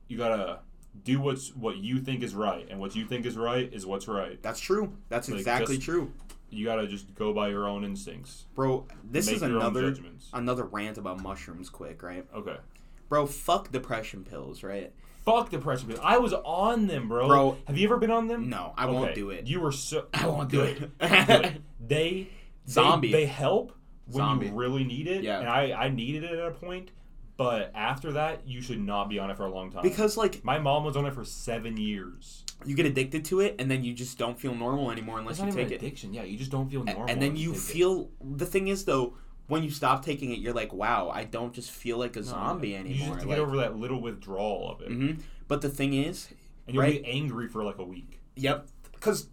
you 0.08 0.18
gotta 0.18 0.60
do 1.04 1.20
what's 1.22 1.56
what 1.56 1.78
you 1.78 2.00
think 2.00 2.24
is 2.24 2.34
right 2.34 2.66
and 2.70 2.80
what 2.80 2.96
you 2.96 3.06
think 3.06 3.26
is 3.26 3.38
right 3.38 3.72
is 3.72 3.86
what's 3.86 4.08
right. 4.08 4.42
That's 4.42 4.60
true. 4.60 4.94
That's 5.10 5.30
Like, 5.30 5.40
exactly 5.40 5.76
just- 5.76 5.86
true. 5.86 6.12
you 6.50 6.66
gotta 6.66 6.88
just 6.88 7.14
go 7.14 7.34
by 7.34 7.50
your 7.50 7.68
own 7.68 7.84
instincts. 7.84 8.46
Bro 8.56 8.88
this 9.04 9.30
is 9.30 9.42
another 9.44 9.94
another 10.34 10.64
rant 10.64 10.98
about 10.98 11.22
mushrooms 11.22 11.70
quick 11.70 12.02
right? 12.02 12.26
Okay. 12.34 12.58
Bro 13.10 13.28
fuck 13.28 13.72
depression 13.72 14.24
pills 14.24 14.64
right 14.64 14.92
Fuck 15.28 15.50
depression 15.50 15.90
pills. 15.90 16.00
I 16.02 16.20
was 16.20 16.32
on 16.32 16.88
them, 16.88 17.10
bro. 17.10 17.28
Bro. 17.28 17.58
have 17.68 17.78
you 17.78 17.86
ever 17.86 17.98
been 17.98 18.12
on 18.12 18.28
them? 18.28 18.50
no 18.50 18.74
i 18.78 18.86
won't 18.86 19.14
do 19.14 19.30
it 19.30 19.46
You 19.46 19.60
were 19.60 19.74
so. 19.74 20.06
I 20.14 20.26
won't 20.26 20.50
do 20.50 20.62
it. 20.62 20.90
They 21.86 22.30
Zombie. 22.68 23.12
They, 23.12 23.20
they 23.20 23.26
help 23.26 23.74
when 24.06 24.18
Zombie. 24.18 24.48
you 24.48 24.54
really 24.54 24.84
need 24.86 25.08
it. 25.08 25.24
Yeah. 25.24 25.40
And 25.40 25.50
I 25.50 25.72
I 25.74 25.90
needed 25.90 26.24
it 26.24 26.32
at 26.32 26.48
a 26.48 26.52
point, 26.52 26.92
but 27.36 27.72
after 27.76 28.14
that, 28.14 28.48
you 28.48 28.62
should 28.62 28.80
not 28.80 29.10
be 29.10 29.20
on 29.20 29.30
it 29.30 29.36
for 29.38 29.46
a 29.46 29.52
long 29.52 29.70
time. 29.70 29.84
because 29.84 30.16
like 30.18 30.44
my 30.46 30.60
mom 30.60 30.86
was 30.86 30.96
on 30.96 31.06
it 31.06 31.14
for 31.14 31.26
seven 31.26 31.76
years. 31.78 32.46
you 32.66 32.76
get 32.76 32.86
addicted 32.86 33.24
to 33.26 33.42
it 33.42 33.56
and 33.60 33.70
then 33.70 33.84
you 33.84 33.94
just 33.94 34.18
don't 34.18 34.40
feel 34.40 34.56
normal 34.56 34.92
anymore 34.92 35.20
unless 35.20 35.40
you 35.40 35.52
take 35.52 35.72
it 35.72 35.76
addiction. 35.76 36.14
Yeah, 36.14 36.24
you 36.24 36.38
just 36.38 36.52
don't 36.52 36.70
feel 36.70 36.84
normal. 36.86 37.06
and 37.10 37.22
then 37.22 37.36
you 37.36 37.52
take 37.52 37.60
it. 37.60 37.64
feel 37.74 38.10
the 38.22 38.46
thing 38.46 38.70
is 38.70 38.86
though 38.86 39.16
when 39.48 39.64
you 39.64 39.70
stop 39.70 40.04
taking 40.04 40.32
it 40.32 40.40
you're 40.40 40.54
like 40.54 40.74
wow 40.74 41.10
i 41.14 41.24
don't 41.24 41.54
just 41.54 41.72
feel 41.72 41.98
like 41.98 42.16
a 42.16 42.20
No, 42.20 42.26
zombie 42.26 42.70
You 42.70 42.76
anymore 42.76 42.98
just 42.98 43.10
have 43.10 43.20
to 43.22 43.28
like, 43.28 43.38
get 43.38 43.40
over 43.42 43.58
that 43.58 43.76
little 43.78 44.02
withdrawal 44.02 44.70
of 44.72 44.82
it, 44.82 44.90
Mhm. 44.90 45.20
but 45.48 45.62
the 45.62 45.70
thing 45.70 45.94
is 45.94 46.30
and 46.68 46.74
you'll 46.76 46.84
right. 46.84 47.02
be 47.04 47.10
angry 47.10 47.48
for 47.48 47.64
like 47.64 47.78
a 47.78 47.84
week. 47.84 48.20
yep 48.36 48.68
because 48.94 49.30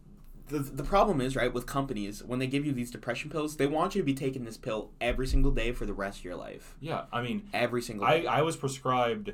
the, 0.48 0.58
the 0.58 0.84
problem 0.84 1.20
is 1.22 1.34
right 1.36 1.52
with 1.54 1.64
companies 1.66 2.22
when 2.22 2.38
they 2.38 2.46
give 2.46 2.66
you 2.66 2.72
these 2.72 2.90
depression 2.90 3.30
pills 3.30 3.56
they 3.56 3.66
want 3.66 3.94
you 3.94 4.02
to 4.02 4.04
be 4.06 4.12
taking 4.14 4.44
this 4.44 4.56
pill 4.58 4.90
every 5.00 5.26
single 5.26 5.50
day 5.50 5.72
for 5.72 5.86
the 5.86 5.94
rest 5.94 6.18
of 6.18 6.24
your 6.24 6.36
life 6.36 6.76
Yeah, 6.80 7.04
I 7.12 7.22
mean, 7.22 7.48
every 7.52 7.80
single 7.82 8.04
I, 8.06 8.20
day 8.20 8.26
I 8.26 8.42
was 8.42 8.56
prescribed 8.56 9.32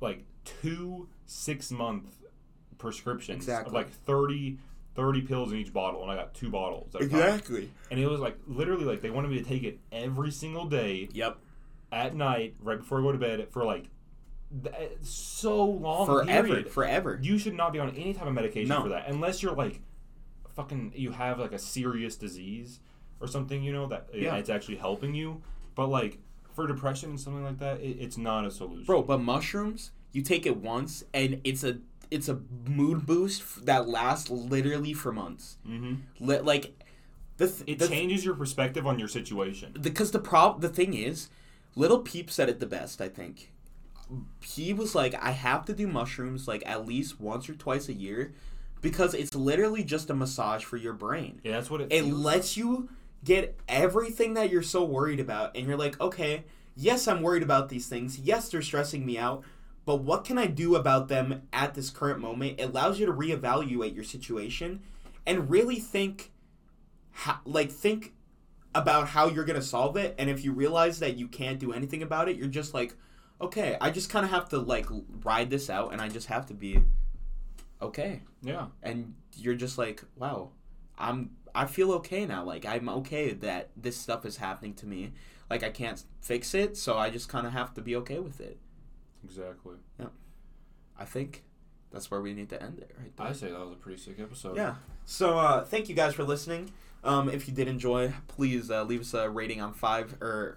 like 0.00 0.24
two 0.44 1.08
six 1.26 1.70
month 1.70 2.16
prescriptions 2.78 3.36
Exactly. 3.36 3.68
of 3.70 3.74
like 3.74 3.90
30, 3.90 4.58
30 4.98 5.22
pills 5.22 5.52
in 5.52 5.58
each 5.58 5.72
bottle, 5.72 6.02
and 6.02 6.10
I 6.10 6.16
got 6.16 6.34
two 6.34 6.50
bottles. 6.50 6.92
a 6.94 6.98
time. 6.98 7.06
Exactly. 7.06 7.70
And 7.92 8.00
it 8.00 8.06
was 8.08 8.18
like 8.18 8.36
literally 8.48 8.84
like 8.84 9.00
they 9.00 9.10
wanted 9.10 9.30
me 9.30 9.38
to 9.38 9.44
take 9.44 9.62
it 9.62 9.78
every 9.92 10.32
single 10.32 10.64
day 10.66 11.08
Yep. 11.12 11.38
at 11.92 12.16
night, 12.16 12.56
right 12.60 12.78
before 12.78 12.98
I 12.98 13.02
go 13.02 13.12
to 13.12 13.18
bed, 13.18 13.46
for 13.50 13.64
like 13.64 13.90
th- 14.64 14.74
eh, 14.76 14.88
so 15.00 15.64
long. 15.64 16.04
Forever. 16.04 16.48
period. 16.48 16.68
Forever. 16.70 17.16
You 17.22 17.38
should 17.38 17.54
not 17.54 17.72
be 17.72 17.78
on 17.78 17.90
any 17.90 18.12
type 18.12 18.26
of 18.26 18.34
medication 18.34 18.70
No. 18.70 18.82
for 18.82 18.88
that 18.88 19.08
unless 19.08 19.40
you're 19.40 19.54
like 19.54 19.80
fucking 20.56 20.92
you 20.96 21.12
have 21.12 21.38
like 21.38 21.52
a 21.52 21.58
serious 21.60 22.16
disease 22.16 22.80
or 23.20 23.28
something, 23.28 23.62
you 23.62 23.72
know, 23.72 23.86
that 23.86 24.08
eh, 24.12 24.18
Yeah. 24.22 24.34
it's 24.36 24.50
actually 24.50 24.78
helping 24.78 25.14
you. 25.14 25.42
But 25.76 25.86
like 25.90 26.18
for 26.54 26.66
depression 26.66 27.10
and 27.10 27.20
something 27.20 27.44
like 27.44 27.58
that, 27.60 27.80
it, 27.80 27.98
it's 28.00 28.18
not 28.18 28.44
a 28.46 28.50
solution. 28.50 28.84
Bro, 28.84 29.02
but 29.02 29.18
mushrooms, 29.20 29.92
you 30.10 30.22
take 30.22 30.44
it 30.44 30.56
once 30.56 31.04
and 31.14 31.40
it's 31.44 31.62
a 31.62 31.78
it's 32.10 32.28
a 32.28 32.40
mood 32.66 33.06
boost 33.06 33.66
that 33.66 33.88
lasts 33.88 34.30
literally 34.30 34.92
for 34.94 35.12
months. 35.12 35.56
hmm 35.66 35.94
Li- 36.20 36.40
like 36.40 36.74
the 37.36 37.46
th- 37.48 37.62
It 37.66 37.78
the, 37.78 37.88
changes 37.88 38.24
your 38.24 38.34
perspective 38.34 38.86
on 38.86 38.98
your 38.98 39.08
situation. 39.08 39.74
because 39.80 40.10
the 40.10 40.18
prob 40.18 40.60
the 40.60 40.68
thing 40.68 40.94
is, 40.94 41.28
Lil 41.76 42.00
Peep 42.00 42.30
said 42.30 42.48
it 42.48 42.60
the 42.60 42.66
best. 42.66 43.00
I 43.00 43.08
think 43.08 43.52
he 44.42 44.72
was 44.72 44.94
like, 44.94 45.14
I 45.22 45.32
have 45.32 45.64
to 45.66 45.74
do 45.74 45.86
mushrooms 45.86 46.48
like 46.48 46.62
at 46.66 46.86
least 46.86 47.20
once 47.20 47.48
or 47.48 47.54
twice 47.54 47.88
a 47.88 47.92
year 47.92 48.32
because 48.80 49.12
it's 49.14 49.34
literally 49.34 49.84
just 49.84 50.08
a 50.08 50.14
massage 50.14 50.64
for 50.64 50.76
your 50.76 50.94
brain. 50.94 51.40
Yeah, 51.44 51.52
that's 51.52 51.70
what 51.70 51.80
it. 51.82 51.92
It 51.92 52.04
lets 52.04 52.56
you 52.56 52.88
get 53.24 53.58
everything 53.68 54.34
that 54.34 54.50
you're 54.50 54.62
so 54.62 54.84
worried 54.84 55.20
about, 55.20 55.56
and 55.56 55.66
you're 55.66 55.76
like, 55.76 56.00
okay, 56.00 56.44
yes, 56.76 57.06
I'm 57.08 57.20
worried 57.20 57.42
about 57.42 57.68
these 57.68 57.86
things. 57.88 58.18
Yes, 58.20 58.48
they're 58.48 58.62
stressing 58.62 59.04
me 59.04 59.18
out, 59.18 59.42
but 59.88 60.02
what 60.02 60.22
can 60.22 60.36
I 60.36 60.44
do 60.44 60.76
about 60.76 61.08
them 61.08 61.48
at 61.50 61.72
this 61.72 61.88
current 61.88 62.20
moment? 62.20 62.60
It 62.60 62.64
allows 62.64 63.00
you 63.00 63.06
to 63.06 63.12
reevaluate 63.12 63.94
your 63.94 64.04
situation 64.04 64.82
and 65.24 65.48
really 65.48 65.76
think, 65.76 66.30
how, 67.10 67.38
like, 67.46 67.70
think 67.70 68.12
about 68.74 69.08
how 69.08 69.30
you're 69.30 69.46
gonna 69.46 69.62
solve 69.62 69.96
it. 69.96 70.14
And 70.18 70.28
if 70.28 70.44
you 70.44 70.52
realize 70.52 70.98
that 70.98 71.16
you 71.16 71.26
can't 71.26 71.58
do 71.58 71.72
anything 71.72 72.02
about 72.02 72.28
it, 72.28 72.36
you're 72.36 72.48
just 72.48 72.74
like, 72.74 72.96
okay, 73.40 73.78
I 73.80 73.88
just 73.88 74.10
kind 74.10 74.26
of 74.26 74.30
have 74.30 74.50
to 74.50 74.58
like 74.58 74.84
ride 75.24 75.48
this 75.48 75.70
out, 75.70 75.94
and 75.94 76.02
I 76.02 76.10
just 76.10 76.26
have 76.26 76.44
to 76.48 76.54
be 76.54 76.82
okay 77.80 78.20
Yeah, 78.42 78.66
and 78.82 79.14
you're 79.38 79.54
just 79.54 79.78
like, 79.78 80.04
wow, 80.16 80.50
I'm 80.98 81.30
I 81.54 81.64
feel 81.64 81.92
okay 81.92 82.26
now. 82.26 82.44
Like 82.44 82.66
I'm 82.66 82.90
okay 82.90 83.32
that 83.32 83.70
this 83.74 83.96
stuff 83.96 84.26
is 84.26 84.36
happening 84.36 84.74
to 84.74 84.86
me. 84.86 85.12
Like 85.48 85.62
I 85.62 85.70
can't 85.70 86.04
fix 86.20 86.52
it, 86.52 86.76
so 86.76 86.98
I 86.98 87.08
just 87.08 87.30
kind 87.30 87.46
of 87.46 87.54
have 87.54 87.72
to 87.72 87.80
be 87.80 87.96
okay 87.96 88.18
with 88.18 88.38
it. 88.38 88.58
Exactly. 89.24 89.74
Yeah. 89.98 90.06
I 90.98 91.04
think 91.04 91.44
that's 91.92 92.10
where 92.10 92.20
we 92.20 92.34
need 92.34 92.48
to 92.50 92.62
end 92.62 92.78
it 92.78 92.94
right 92.98 93.16
there. 93.16 93.26
I 93.26 93.32
say 93.32 93.50
that 93.50 93.58
was 93.60 93.72
a 93.72 93.76
pretty 93.76 94.00
sick 94.00 94.18
episode. 94.20 94.56
yeah. 94.56 94.74
So 95.06 95.38
uh, 95.38 95.64
thank 95.64 95.88
you 95.88 95.94
guys 95.94 96.14
for 96.14 96.24
listening. 96.24 96.70
Um, 97.04 97.28
if 97.28 97.46
you 97.48 97.54
did 97.54 97.68
enjoy, 97.68 98.12
please 98.26 98.70
uh, 98.70 98.82
leave 98.84 99.00
us 99.02 99.14
a 99.14 99.30
rating 99.30 99.60
on 99.60 99.72
five 99.72 100.14
or 100.20 100.56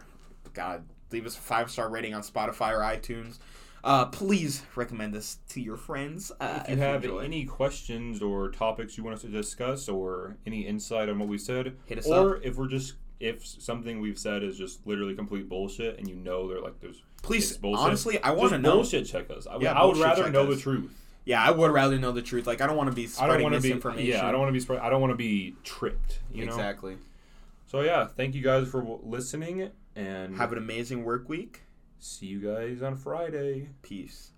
God, 0.54 0.84
leave 1.12 1.26
us 1.26 1.38
a 1.38 1.42
five 1.42 1.70
star 1.72 1.90
rating 1.90 2.14
on 2.14 2.22
Spotify 2.24 2.72
or 2.74 2.80
iTunes. 2.80 3.38
Uh, 3.84 4.06
please 4.06 4.64
recommend 4.76 5.14
this 5.14 5.38
to 5.50 5.60
your 5.62 5.78
friends. 5.78 6.32
Uh, 6.40 6.62
If 6.68 6.78
you 6.78 6.84
have 6.84 7.04
enjoy. 7.04 7.20
any 7.20 7.46
questions 7.46 8.22
or 8.22 8.52
topics 8.52 8.96
you 8.98 9.04
want 9.04 9.16
us 9.16 9.22
to 9.22 9.28
discuss, 9.28 9.90
or 9.90 10.38
any 10.46 10.62
insight 10.68 11.10
on 11.10 11.18
what 11.18 11.28
we 11.28 11.38
said, 11.40 11.76
Hit 11.86 11.98
us 12.00 12.10
up. 12.10 12.24
or 12.26 12.42
if 12.44 12.58
we're 12.58 12.68
just 12.68 12.94
if 13.20 13.46
something 13.46 14.00
we've 14.02 14.18
said 14.20 14.44
is 14.44 14.58
just 14.58 14.86
literally 14.86 15.16
complete 15.16 15.48
bullshit, 15.50 15.98
and 16.00 16.08
you 16.08 16.16
know 16.16 16.48
they're 16.48 16.62
like 16.62 16.80
there's 16.80 17.02
please, 17.22 17.58
honestly, 17.64 18.22
I 18.22 18.32
want 18.32 18.52
to 18.52 18.58
know. 18.60 18.74
bullshit 18.76 19.06
check 19.06 19.30
us. 19.30 19.48
I, 19.48 19.54
would- 19.56 19.64
Yeah, 19.64 19.74
I 19.74 19.86
would 19.86 19.98
rather 19.98 20.30
know 20.30 20.46
the 20.46 20.58
truth. 20.58 20.92
Yeah, 21.24 21.44
I 21.44 21.52
would 21.52 21.72
rather 21.72 22.00
know 22.00 22.12
the 22.12 22.22
truth. 22.24 22.48
Like 22.48 22.62
I 22.62 22.68
don't 22.68 22.76
want 22.78 22.90
to 22.90 22.96
be 22.96 23.04
I 23.04 23.08
spreading 23.08 23.34
don't 23.36 23.44
want 23.44 23.56
to 23.56 23.62
be 23.62 23.68
misinformation. 23.70 24.08
yeah. 24.12 24.28
I 24.28 24.32
don't 24.32 24.40
want 24.40 24.50
to 24.50 24.54
be 24.54 24.60
spread. 24.60 24.80
I 24.80 24.90
don't 24.90 25.02
want 25.02 25.12
to 25.12 25.18
be 25.18 25.56
tricked. 25.64 26.20
You 26.34 26.46
know. 26.46 26.52
exactly. 26.52 26.98
So 27.68 27.82
yeah, 27.82 28.08
thank 28.08 28.34
you 28.36 28.42
guys 28.42 28.68
for 28.68 28.84
listening, 29.04 29.70
and 29.96 30.36
Have 30.38 30.52
an 30.52 30.58
amazing 30.58 31.04
work 31.06 31.30
week. 31.30 31.62
see 32.00 32.26
you 32.26 32.40
guys 32.40 32.82
on 32.82 32.96
Friday. 32.96 33.70
Peace. 33.84 34.32